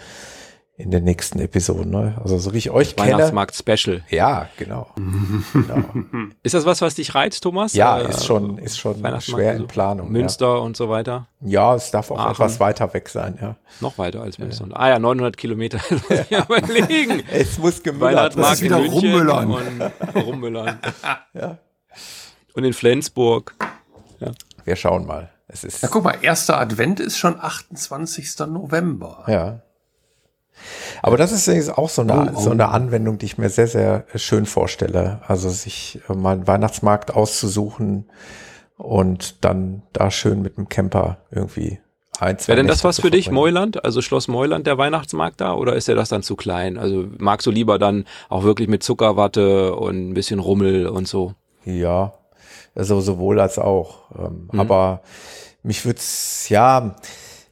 in 0.82 0.90
den 0.90 1.04
nächsten 1.04 1.38
Episoden. 1.38 1.90
Ne? 1.90 2.16
Also 2.22 2.38
so 2.38 2.52
wie 2.52 2.58
ich 2.58 2.70
euch 2.70 2.96
kenne. 2.96 3.12
Weihnachtsmarkt 3.12 3.54
Special. 3.54 4.02
Ja, 4.10 4.48
genau. 4.58 4.88
genau. 5.52 5.84
Ist 6.42 6.54
das 6.54 6.66
was, 6.66 6.82
was 6.82 6.96
dich 6.96 7.14
reizt, 7.14 7.44
Thomas? 7.44 7.72
Ja, 7.72 8.00
äh, 8.00 8.10
ist 8.10 8.26
schon, 8.26 8.58
ist 8.58 8.78
schon 8.78 8.96
schwer 9.20 9.54
in 9.54 9.68
Planung. 9.68 10.10
Münster 10.10 10.46
ja. 10.46 10.56
und 10.56 10.76
so 10.76 10.88
weiter. 10.88 11.28
Ja, 11.40 11.76
es 11.76 11.92
darf 11.92 12.10
auch 12.10 12.18
Aachen. 12.18 12.32
etwas 12.32 12.58
weiter 12.58 12.92
weg 12.92 13.08
sein. 13.08 13.38
Ja. 13.40 13.56
Noch 13.80 13.96
weiter 13.96 14.22
als 14.22 14.38
Münster. 14.38 14.66
Ja. 14.68 14.76
Ah 14.76 14.88
ja, 14.88 14.98
900 14.98 15.36
Kilometer. 15.36 15.78
muss 15.90 16.02
ich 16.10 16.30
überlegen. 16.30 17.22
es 17.32 17.58
muss 17.58 17.82
gemüllert 17.82 18.36
Das 18.36 18.54
ist 18.54 18.62
wieder 18.62 18.76
rummüllern. 18.76 19.92
rummüllern. 20.16 20.78
ja. 21.32 21.58
Und 22.54 22.64
in 22.64 22.72
Flensburg. 22.72 23.54
Ja. 24.18 24.32
Wir 24.64 24.76
schauen 24.76 25.06
mal. 25.06 25.30
Es 25.46 25.64
ist 25.64 25.82
ja, 25.82 25.88
guck 25.88 26.02
mal, 26.02 26.16
erster 26.22 26.58
Advent 26.58 26.98
ist 26.98 27.18
schon 27.18 27.38
28. 27.38 28.38
November. 28.48 29.24
Ja. 29.28 29.60
Aber 31.02 31.16
das 31.16 31.32
ist 31.32 31.70
auch 31.70 31.88
so 31.88 32.02
eine, 32.02 32.32
oh, 32.32 32.36
oh. 32.36 32.40
so 32.40 32.50
eine 32.50 32.68
Anwendung, 32.68 33.18
die 33.18 33.26
ich 33.26 33.38
mir 33.38 33.48
sehr, 33.48 33.68
sehr 33.68 34.04
schön 34.14 34.46
vorstelle. 34.46 35.20
Also 35.26 35.50
sich 35.50 36.00
äh, 36.08 36.14
mal 36.14 36.32
einen 36.32 36.46
Weihnachtsmarkt 36.46 37.14
auszusuchen 37.14 38.06
und 38.76 39.44
dann 39.44 39.82
da 39.92 40.10
schön 40.10 40.42
mit 40.42 40.56
dem 40.56 40.68
Camper 40.68 41.18
irgendwie 41.30 41.80
ein, 42.22 42.36
Wäre 42.46 42.56
denn 42.56 42.68
das 42.68 42.84
was 42.84 43.00
für 43.00 43.10
dich, 43.10 43.30
Moiland? 43.30 43.84
Also 43.84 44.00
Schloss 44.00 44.28
Moiland, 44.28 44.66
der 44.66 44.78
Weihnachtsmarkt 44.78 45.40
da? 45.40 45.54
Oder 45.54 45.74
ist 45.74 45.88
der 45.88 45.96
das 45.96 46.08
dann 46.08 46.22
zu 46.22 46.36
klein? 46.36 46.78
Also 46.78 47.06
magst 47.18 47.46
du 47.46 47.50
lieber 47.50 47.78
dann 47.78 48.04
auch 48.28 48.44
wirklich 48.44 48.68
mit 48.68 48.82
Zuckerwatte 48.82 49.74
und 49.74 50.10
ein 50.10 50.14
bisschen 50.14 50.38
Rummel 50.38 50.86
und 50.86 51.08
so? 51.08 51.34
Ja, 51.64 52.12
also 52.74 53.00
sowohl 53.00 53.40
als 53.40 53.58
auch. 53.58 54.10
Ähm, 54.16 54.48
mhm. 54.52 54.60
Aber 54.60 55.02
mich 55.62 55.84
würde 55.84 55.98
es, 55.98 56.48
ja, 56.48 56.94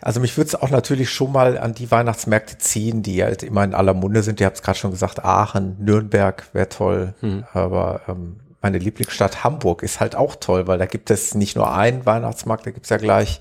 Also 0.02 0.20
mich 0.20 0.36
würde 0.36 0.48
es 0.48 0.54
auch 0.54 0.70
natürlich 0.70 1.10
schon 1.10 1.32
mal 1.32 1.58
an 1.58 1.74
die 1.74 1.90
Weihnachtsmärkte 1.90 2.58
ziehen, 2.58 3.02
die 3.02 3.22
halt 3.22 3.42
immer 3.42 3.64
in 3.64 3.74
aller 3.74 3.94
Munde 3.94 4.22
sind. 4.22 4.40
Ihr 4.40 4.46
habt 4.46 4.56
es 4.56 4.62
gerade 4.62 4.78
schon 4.78 4.90
gesagt, 4.90 5.24
Aachen, 5.24 5.76
Nürnberg 5.78 6.44
wäre 6.52 6.68
toll. 6.68 7.14
Mhm. 7.20 7.44
Aber 7.52 8.00
ähm, 8.08 8.40
meine 8.62 8.78
Lieblingsstadt 8.78 9.44
Hamburg 9.44 9.82
ist 9.82 10.00
halt 10.00 10.16
auch 10.16 10.36
toll, 10.36 10.66
weil 10.66 10.78
da 10.78 10.86
gibt 10.86 11.10
es 11.10 11.34
nicht 11.34 11.56
nur 11.56 11.74
einen 11.74 12.06
Weihnachtsmarkt, 12.06 12.66
da 12.66 12.70
gibt 12.70 12.86
es 12.86 12.90
ja 12.90 12.96
gleich, 12.96 13.40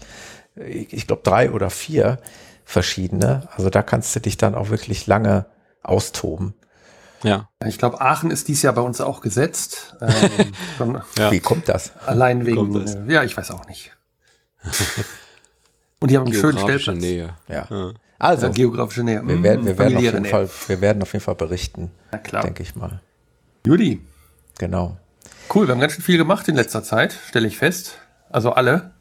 ich, 0.56 0.94
ich 0.94 1.08
glaube, 1.08 1.22
drei 1.24 1.52
oder 1.52 1.70
vier 1.70 2.20
verschiedene. 2.66 3.48
Also 3.56 3.70
da 3.70 3.82
kannst 3.82 4.16
du 4.16 4.20
dich 4.20 4.38
dann 4.38 4.56
auch 4.56 4.70
wirklich 4.70 5.08
lange 5.08 5.46
austoben. 5.84 6.54
Ja. 7.24 7.50
Ich 7.66 7.78
glaube, 7.78 8.00
Aachen 8.00 8.32
ist 8.32 8.48
dies 8.48 8.62
Jahr 8.62 8.74
bei 8.74 8.82
uns 8.82 9.02
auch 9.02 9.22
gesetzt. 9.22 9.96
Ähm, 10.80 11.02
Ja. 11.18 11.32
Wie 11.32 11.42
kommt 11.42 11.68
das? 11.68 11.92
allein 12.06 12.46
wegen. 12.46 12.74
das? 12.74 12.98
Ja, 13.08 13.24
ich 13.24 13.36
weiß 13.36 13.52
auch 13.52 13.66
nicht. 13.68 13.92
Und 16.00 16.12
die 16.12 16.18
haben 16.18 16.26
einen 16.26 16.34
schönen 16.34 16.56
Geografische 16.56 16.80
Stellplatz. 16.96 17.04
Nähe. 17.04 17.34
Ja. 17.48 17.68
Ja. 17.70 17.92
Also, 18.18 18.48
Ja, 18.48 18.52
geografische 18.54 19.04
Nähe. 19.04 19.22
wir 19.26 19.44
werden, 19.44 19.66
wir, 19.66 19.78
werden 19.78 19.98
auf 19.98 20.04
jeden 20.04 20.22
Nähe. 20.24 20.32
Fall, 20.32 20.50
wir 20.68 20.82
werden 20.82 21.02
auf 21.02 21.14
jeden 21.14 21.24
Fall 21.24 21.36
berichten, 21.36 21.92
Na 22.12 22.18
klar. 22.18 22.44
denke 22.44 22.64
ich 22.64 22.76
mal. 22.76 23.02
Judy, 23.66 24.02
Genau. 24.58 24.98
cool, 25.54 25.68
wir 25.68 25.74
haben 25.74 25.80
ganz 25.82 25.94
schön 25.94 26.04
viel 26.04 26.18
gemacht 26.18 26.48
in 26.48 26.56
letzter 26.56 26.84
Zeit, 26.84 27.18
stelle 27.28 27.48
ich 27.48 27.58
fest. 27.58 27.98
Also 28.30 28.52
alle. 28.52 28.92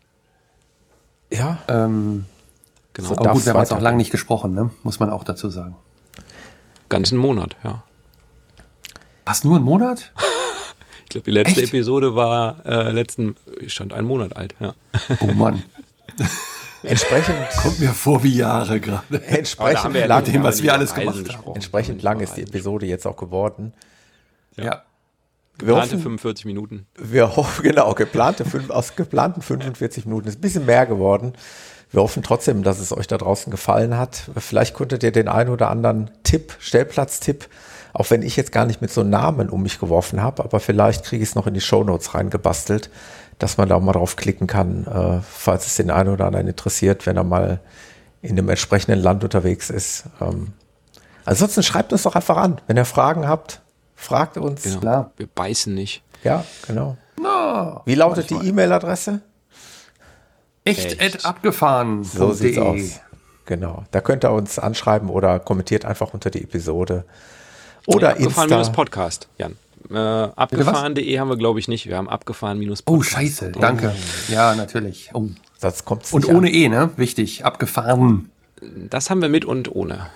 Ja, 1.32 1.58
Ähm, 1.68 2.26
Genau. 2.94 3.08
So 3.10 3.16
aber 3.18 3.32
gut, 3.32 3.46
wir 3.46 3.52
haben 3.54 3.60
jetzt 3.60 3.72
auch 3.72 3.80
lange 3.80 3.96
nicht 3.98 4.10
gesprochen, 4.10 4.54
ne? 4.54 4.70
muss 4.82 4.98
man 4.98 5.10
auch 5.10 5.22
dazu 5.22 5.48
sagen. 5.50 5.76
Ganzen 6.88 7.16
Monat, 7.18 7.54
ja. 7.62 7.84
Was, 9.24 9.44
nur 9.44 9.56
ein 9.58 9.62
Monat? 9.62 10.12
Ich 11.04 11.10
glaube, 11.12 11.24
die 11.24 11.30
letzte 11.30 11.62
Echt? 11.62 11.72
Episode 11.72 12.14
war 12.16 12.66
äh, 12.66 12.90
letzten, 12.92 13.34
stand 13.66 13.94
ein 13.94 14.04
Monat 14.04 14.36
alt, 14.36 14.54
ja. 14.60 14.74
Oh 15.20 15.26
Mann, 15.32 15.62
entsprechend, 16.82 17.36
kommt 17.62 17.80
mir 17.80 17.90
vor 17.90 18.22
wie 18.22 18.36
Jahre 18.36 18.80
gerade. 18.80 19.22
entsprechend 19.26 19.94
lang, 19.94 20.24
mit 20.24 20.34
dem, 20.34 20.42
was 20.42 20.62
wir 20.62 20.72
alles 20.72 20.94
gemacht 20.94 21.32
haben. 21.32 21.54
entsprechend 21.54 22.02
lang 22.02 22.20
ist 22.20 22.36
die 22.36 22.42
Episode 22.42 22.86
jetzt 22.86 23.06
auch 23.06 23.16
geworden. 23.16 23.72
Ja. 24.56 24.82
Wir 25.58 25.74
Geplante 25.74 25.96
hoffen, 25.96 26.02
45 26.02 26.44
Minuten. 26.44 26.86
wir 26.96 27.36
hoffen, 27.36 27.62
genau, 27.64 27.92
geplante 27.94 28.44
fünf, 28.44 28.70
aus 28.70 28.94
geplanten 28.94 29.42
45 29.42 30.06
Minuten 30.06 30.28
ist 30.28 30.38
ein 30.38 30.40
bisschen 30.40 30.66
mehr 30.66 30.86
geworden. 30.86 31.32
Wir 31.90 32.02
hoffen 32.02 32.22
trotzdem, 32.22 32.62
dass 32.62 32.78
es 32.78 32.92
euch 32.92 33.06
da 33.06 33.16
draußen 33.16 33.50
gefallen 33.50 33.96
hat. 33.96 34.30
Vielleicht 34.36 34.74
konntet 34.74 35.02
ihr 35.02 35.10
den 35.10 35.26
einen 35.26 35.50
oder 35.50 35.70
anderen 35.70 36.10
Tipp, 36.22 36.54
Stellplatztipp, 36.60 37.48
auch 37.92 38.10
wenn 38.10 38.22
ich 38.22 38.36
jetzt 38.36 38.52
gar 38.52 38.66
nicht 38.66 38.82
mit 38.82 38.92
so 38.92 39.02
Namen 39.02 39.48
um 39.48 39.62
mich 39.62 39.80
geworfen 39.80 40.22
habe, 40.22 40.44
aber 40.44 40.60
vielleicht 40.60 41.04
kriege 41.04 41.22
ich 41.22 41.30
es 41.30 41.34
noch 41.34 41.46
in 41.46 41.54
die 41.54 41.60
Shownotes 41.60 42.14
reingebastelt, 42.14 42.90
dass 43.38 43.56
man 43.56 43.68
da 43.68 43.76
auch 43.76 43.80
mal 43.80 43.92
drauf 43.92 44.16
klicken 44.16 44.46
kann, 44.46 44.86
äh, 44.86 45.20
falls 45.22 45.66
es 45.66 45.76
den 45.76 45.90
einen 45.90 46.10
oder 46.10 46.26
anderen 46.26 46.48
interessiert, 46.48 47.06
wenn 47.06 47.16
er 47.16 47.24
mal 47.24 47.60
in 48.20 48.36
dem 48.36 48.48
entsprechenden 48.48 49.00
Land 49.00 49.22
unterwegs 49.24 49.70
ist. 49.70 50.04
Ähm, 50.20 50.52
ansonsten 51.24 51.62
schreibt 51.62 51.92
uns 51.92 52.02
doch 52.02 52.16
einfach 52.16 52.36
an. 52.36 52.60
Wenn 52.66 52.76
ihr 52.76 52.84
Fragen 52.84 53.28
habt, 53.28 53.60
fragt 53.94 54.36
uns. 54.36 54.62
Genau. 54.64 54.80
Klar. 54.80 55.12
Wir 55.16 55.28
beißen 55.28 55.72
nicht. 55.72 56.02
Ja, 56.24 56.44
genau. 56.66 56.96
Na, 57.20 57.82
Wie 57.84 57.94
lautet 57.94 58.30
manchmal. 58.30 58.42
die 58.42 58.48
E-Mail-Adresse? 58.48 59.20
Echt, 60.64 61.00
Echt. 61.00 61.24
Abgefahren. 61.24 62.04
So 62.04 62.32
sieht's 62.32 62.58
aus. 62.58 63.00
Genau. 63.46 63.84
Da 63.92 64.00
könnt 64.00 64.24
ihr 64.24 64.32
uns 64.32 64.58
anschreiben 64.58 65.08
oder 65.08 65.38
kommentiert 65.38 65.84
einfach 65.84 66.12
unter 66.12 66.30
die 66.30 66.42
Episode. 66.42 67.04
Oder 67.86 68.10
abgefahren 68.10 68.50
Insta. 68.50 68.72
Podcast, 68.72 69.28
Jan. 69.38 69.56
Äh, 69.90 69.96
abgefahren.de 69.96 71.18
haben 71.18 71.28
wir, 71.28 71.36
glaube 71.36 71.58
ich, 71.60 71.68
nicht. 71.68 71.86
Wir 71.86 71.96
haben 71.96 72.08
abgefahren 72.08 72.58
minus 72.58 72.82
Oh, 72.86 73.02
scheiße, 73.02 73.52
danke. 73.52 73.94
Ja, 74.28 74.54
natürlich. 74.54 75.10
Oh. 75.14 75.28
Sonst 75.58 75.84
kommt's 75.84 76.12
Und 76.12 76.26
ohne 76.28 76.48
an. 76.48 76.54
E, 76.54 76.68
ne? 76.68 76.90
Wichtig, 76.96 77.44
abgefahren. 77.44 78.30
Das 78.60 79.08
haben 79.10 79.22
wir 79.22 79.28
mit 79.28 79.44
und 79.44 79.74
ohne. 79.74 80.06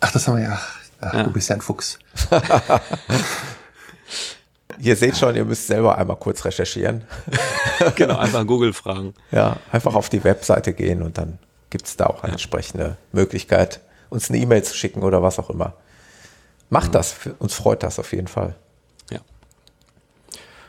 Ach, 0.00 0.12
das 0.12 0.28
haben 0.28 0.36
wir 0.36 0.44
ja. 0.44 0.60
Ach, 1.00 1.14
Ja. 1.14 1.22
Du 1.24 1.30
bist 1.32 1.48
ja 1.48 1.56
ein 1.56 1.60
Fuchs. 1.60 1.98
Ihr 4.80 4.96
seht 4.96 5.16
schon, 5.16 5.36
ihr 5.36 5.44
müsst 5.44 5.66
selber 5.68 5.96
einmal 5.96 6.16
kurz 6.16 6.44
recherchieren. 6.44 7.04
Genau, 7.96 8.16
einfach 8.18 8.46
Google 8.46 8.72
fragen. 8.72 9.14
Ja, 9.32 9.56
einfach 9.72 9.94
auf 9.94 10.08
die 10.08 10.22
Webseite 10.22 10.72
gehen 10.72 11.02
und 11.02 11.18
dann 11.18 11.38
gibt's 11.70 11.96
da 11.96 12.06
auch 12.06 12.22
eine 12.22 12.32
entsprechende 12.32 12.96
Möglichkeit, 13.12 13.80
uns 14.10 14.30
eine 14.30 14.38
E-Mail 14.38 14.62
zu 14.62 14.76
schicken 14.76 15.02
oder 15.02 15.22
was 15.22 15.38
auch 15.40 15.50
immer. 15.50 15.74
Macht 16.70 16.94
das, 16.94 17.16
uns 17.40 17.54
freut 17.54 17.82
das 17.82 17.98
auf 17.98 18.12
jeden 18.12 18.28
Fall. 18.28 18.54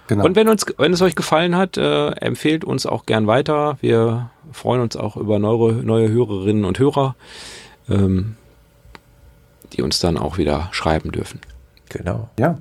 Genau. 0.08 0.26
Und 0.26 0.36
wenn, 0.36 0.48
uns, 0.48 0.66
wenn 0.78 0.94
es 0.94 1.02
euch 1.02 1.16
gefallen 1.16 1.56
hat, 1.56 1.78
äh, 1.78 2.12
empfehlt 2.12 2.64
uns 2.64 2.86
auch 2.86 3.06
gern 3.06 3.28
weiter. 3.28 3.78
Wir 3.82 4.30
freuen 4.52 4.82
uns 4.82 4.96
auch 4.96 5.18
über 5.18 5.40
neue, 5.40 5.74
neue 5.74 6.10
Hörerinnen 6.10 6.66
und 6.66 6.78
Hörer, 6.78 7.16
ähm, 7.90 8.36
die 9.74 9.82
uns 9.82 10.00
dann 10.00 10.18
auch 10.18 10.38
wieder 10.38 10.70
schreiben 10.72 11.12
dürfen. 11.12 11.42
Genau. 11.90 12.30
ja. 12.38 12.60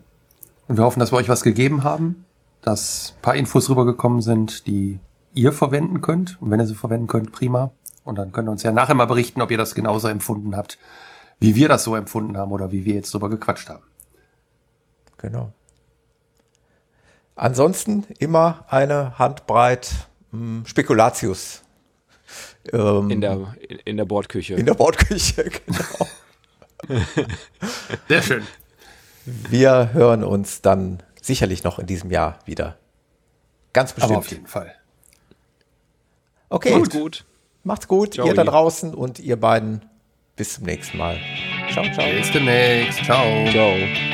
Und 0.69 0.79
wir 0.79 0.85
hoffen, 0.85 1.01
dass 1.01 1.13
wir 1.13 1.19
euch 1.19 1.29
was 1.29 1.43
gegeben 1.43 1.85
haben, 1.85 2.25
dass 2.63 3.15
ein 3.19 3.23
paar 3.23 3.35
Infos 3.35 3.69
rübergekommen 3.69 4.23
sind, 4.23 4.67
die 4.67 4.99
ihr 5.35 5.53
verwenden 5.53 6.01
könnt. 6.01 6.41
Und 6.41 6.51
wenn 6.51 6.61
ihr 6.61 6.67
sie 6.67 6.75
verwenden 6.75 7.07
könnt, 7.07 7.33
prima. 7.33 7.73
Und 8.05 8.17
dann 8.17 8.33
könnt 8.33 8.49
ihr 8.49 8.53
uns 8.53 8.63
ja 8.63 8.73
nachher 8.73 8.95
mal 8.95 9.07
berichten, 9.07 9.43
ob 9.43 9.51
ihr 9.51 9.59
das 9.59 9.75
genauso 9.75 10.09
empfunden 10.09 10.57
habt, 10.57 10.79
wie 11.41 11.55
wir 11.55 11.69
das 11.69 11.85
so 11.85 11.95
empfunden 11.95 12.39
haben 12.39 12.53
oder 12.53 12.73
wie 12.73 12.87
wir 12.87 12.95
jetzt 12.95 13.13
drüber 13.13 13.29
gequatscht 13.29 13.69
haben. 13.69 13.83
Genau. 15.19 15.53
Ansonsten 17.37 18.05
immer 18.19 18.65
eine 18.69 19.19
Handbreit 19.19 19.91
mh, 20.31 20.67
Spekulatius. 20.67 21.63
Ähm, 22.73 23.11
In 23.11 23.21
der, 23.21 23.55
in 23.85 23.97
der 23.97 24.05
Bordküche. 24.05 24.55
in 24.55 24.67
der 24.67 24.75
Bordküche, 24.75 25.45
genau. 25.67 26.07
Sehr 28.09 28.23
schön. 28.23 28.45
Wir 29.25 29.93
hören 29.93 30.23
uns 30.25 30.61
dann 30.63 31.03
sicherlich 31.21 31.65
noch 31.65 31.79
in 31.79 31.87
diesem 31.87 32.11
Jahr 32.11 32.39
wieder. 32.45 32.77
Ganz 33.73 33.95
Aber 34.01 34.17
auf 34.19 34.23
bestimmt. 34.23 34.31
jeden 34.43 34.47
Fall. 34.47 34.75
Okay, 36.51 36.77
Macht's 36.79 36.91
gut. 36.95 37.25
macht's 37.65 37.89
gut, 37.89 38.15
Ciao. 38.15 38.27
ihr 38.27 38.35
da 38.35 38.45
draußen 38.45 38.95
und 38.95 39.19
ihr 39.19 39.39
beiden. 39.41 39.85
Bis 40.37 40.55
zum 40.55 40.65
nächsten 40.65 40.99
Mal. 40.99 41.19
Ciao, 41.73 41.85
ciao. 41.93 42.07
Bis 42.11 42.31
demnächst. 42.33 43.05
Ciao. 43.05 43.49
Ciao. 43.51 44.14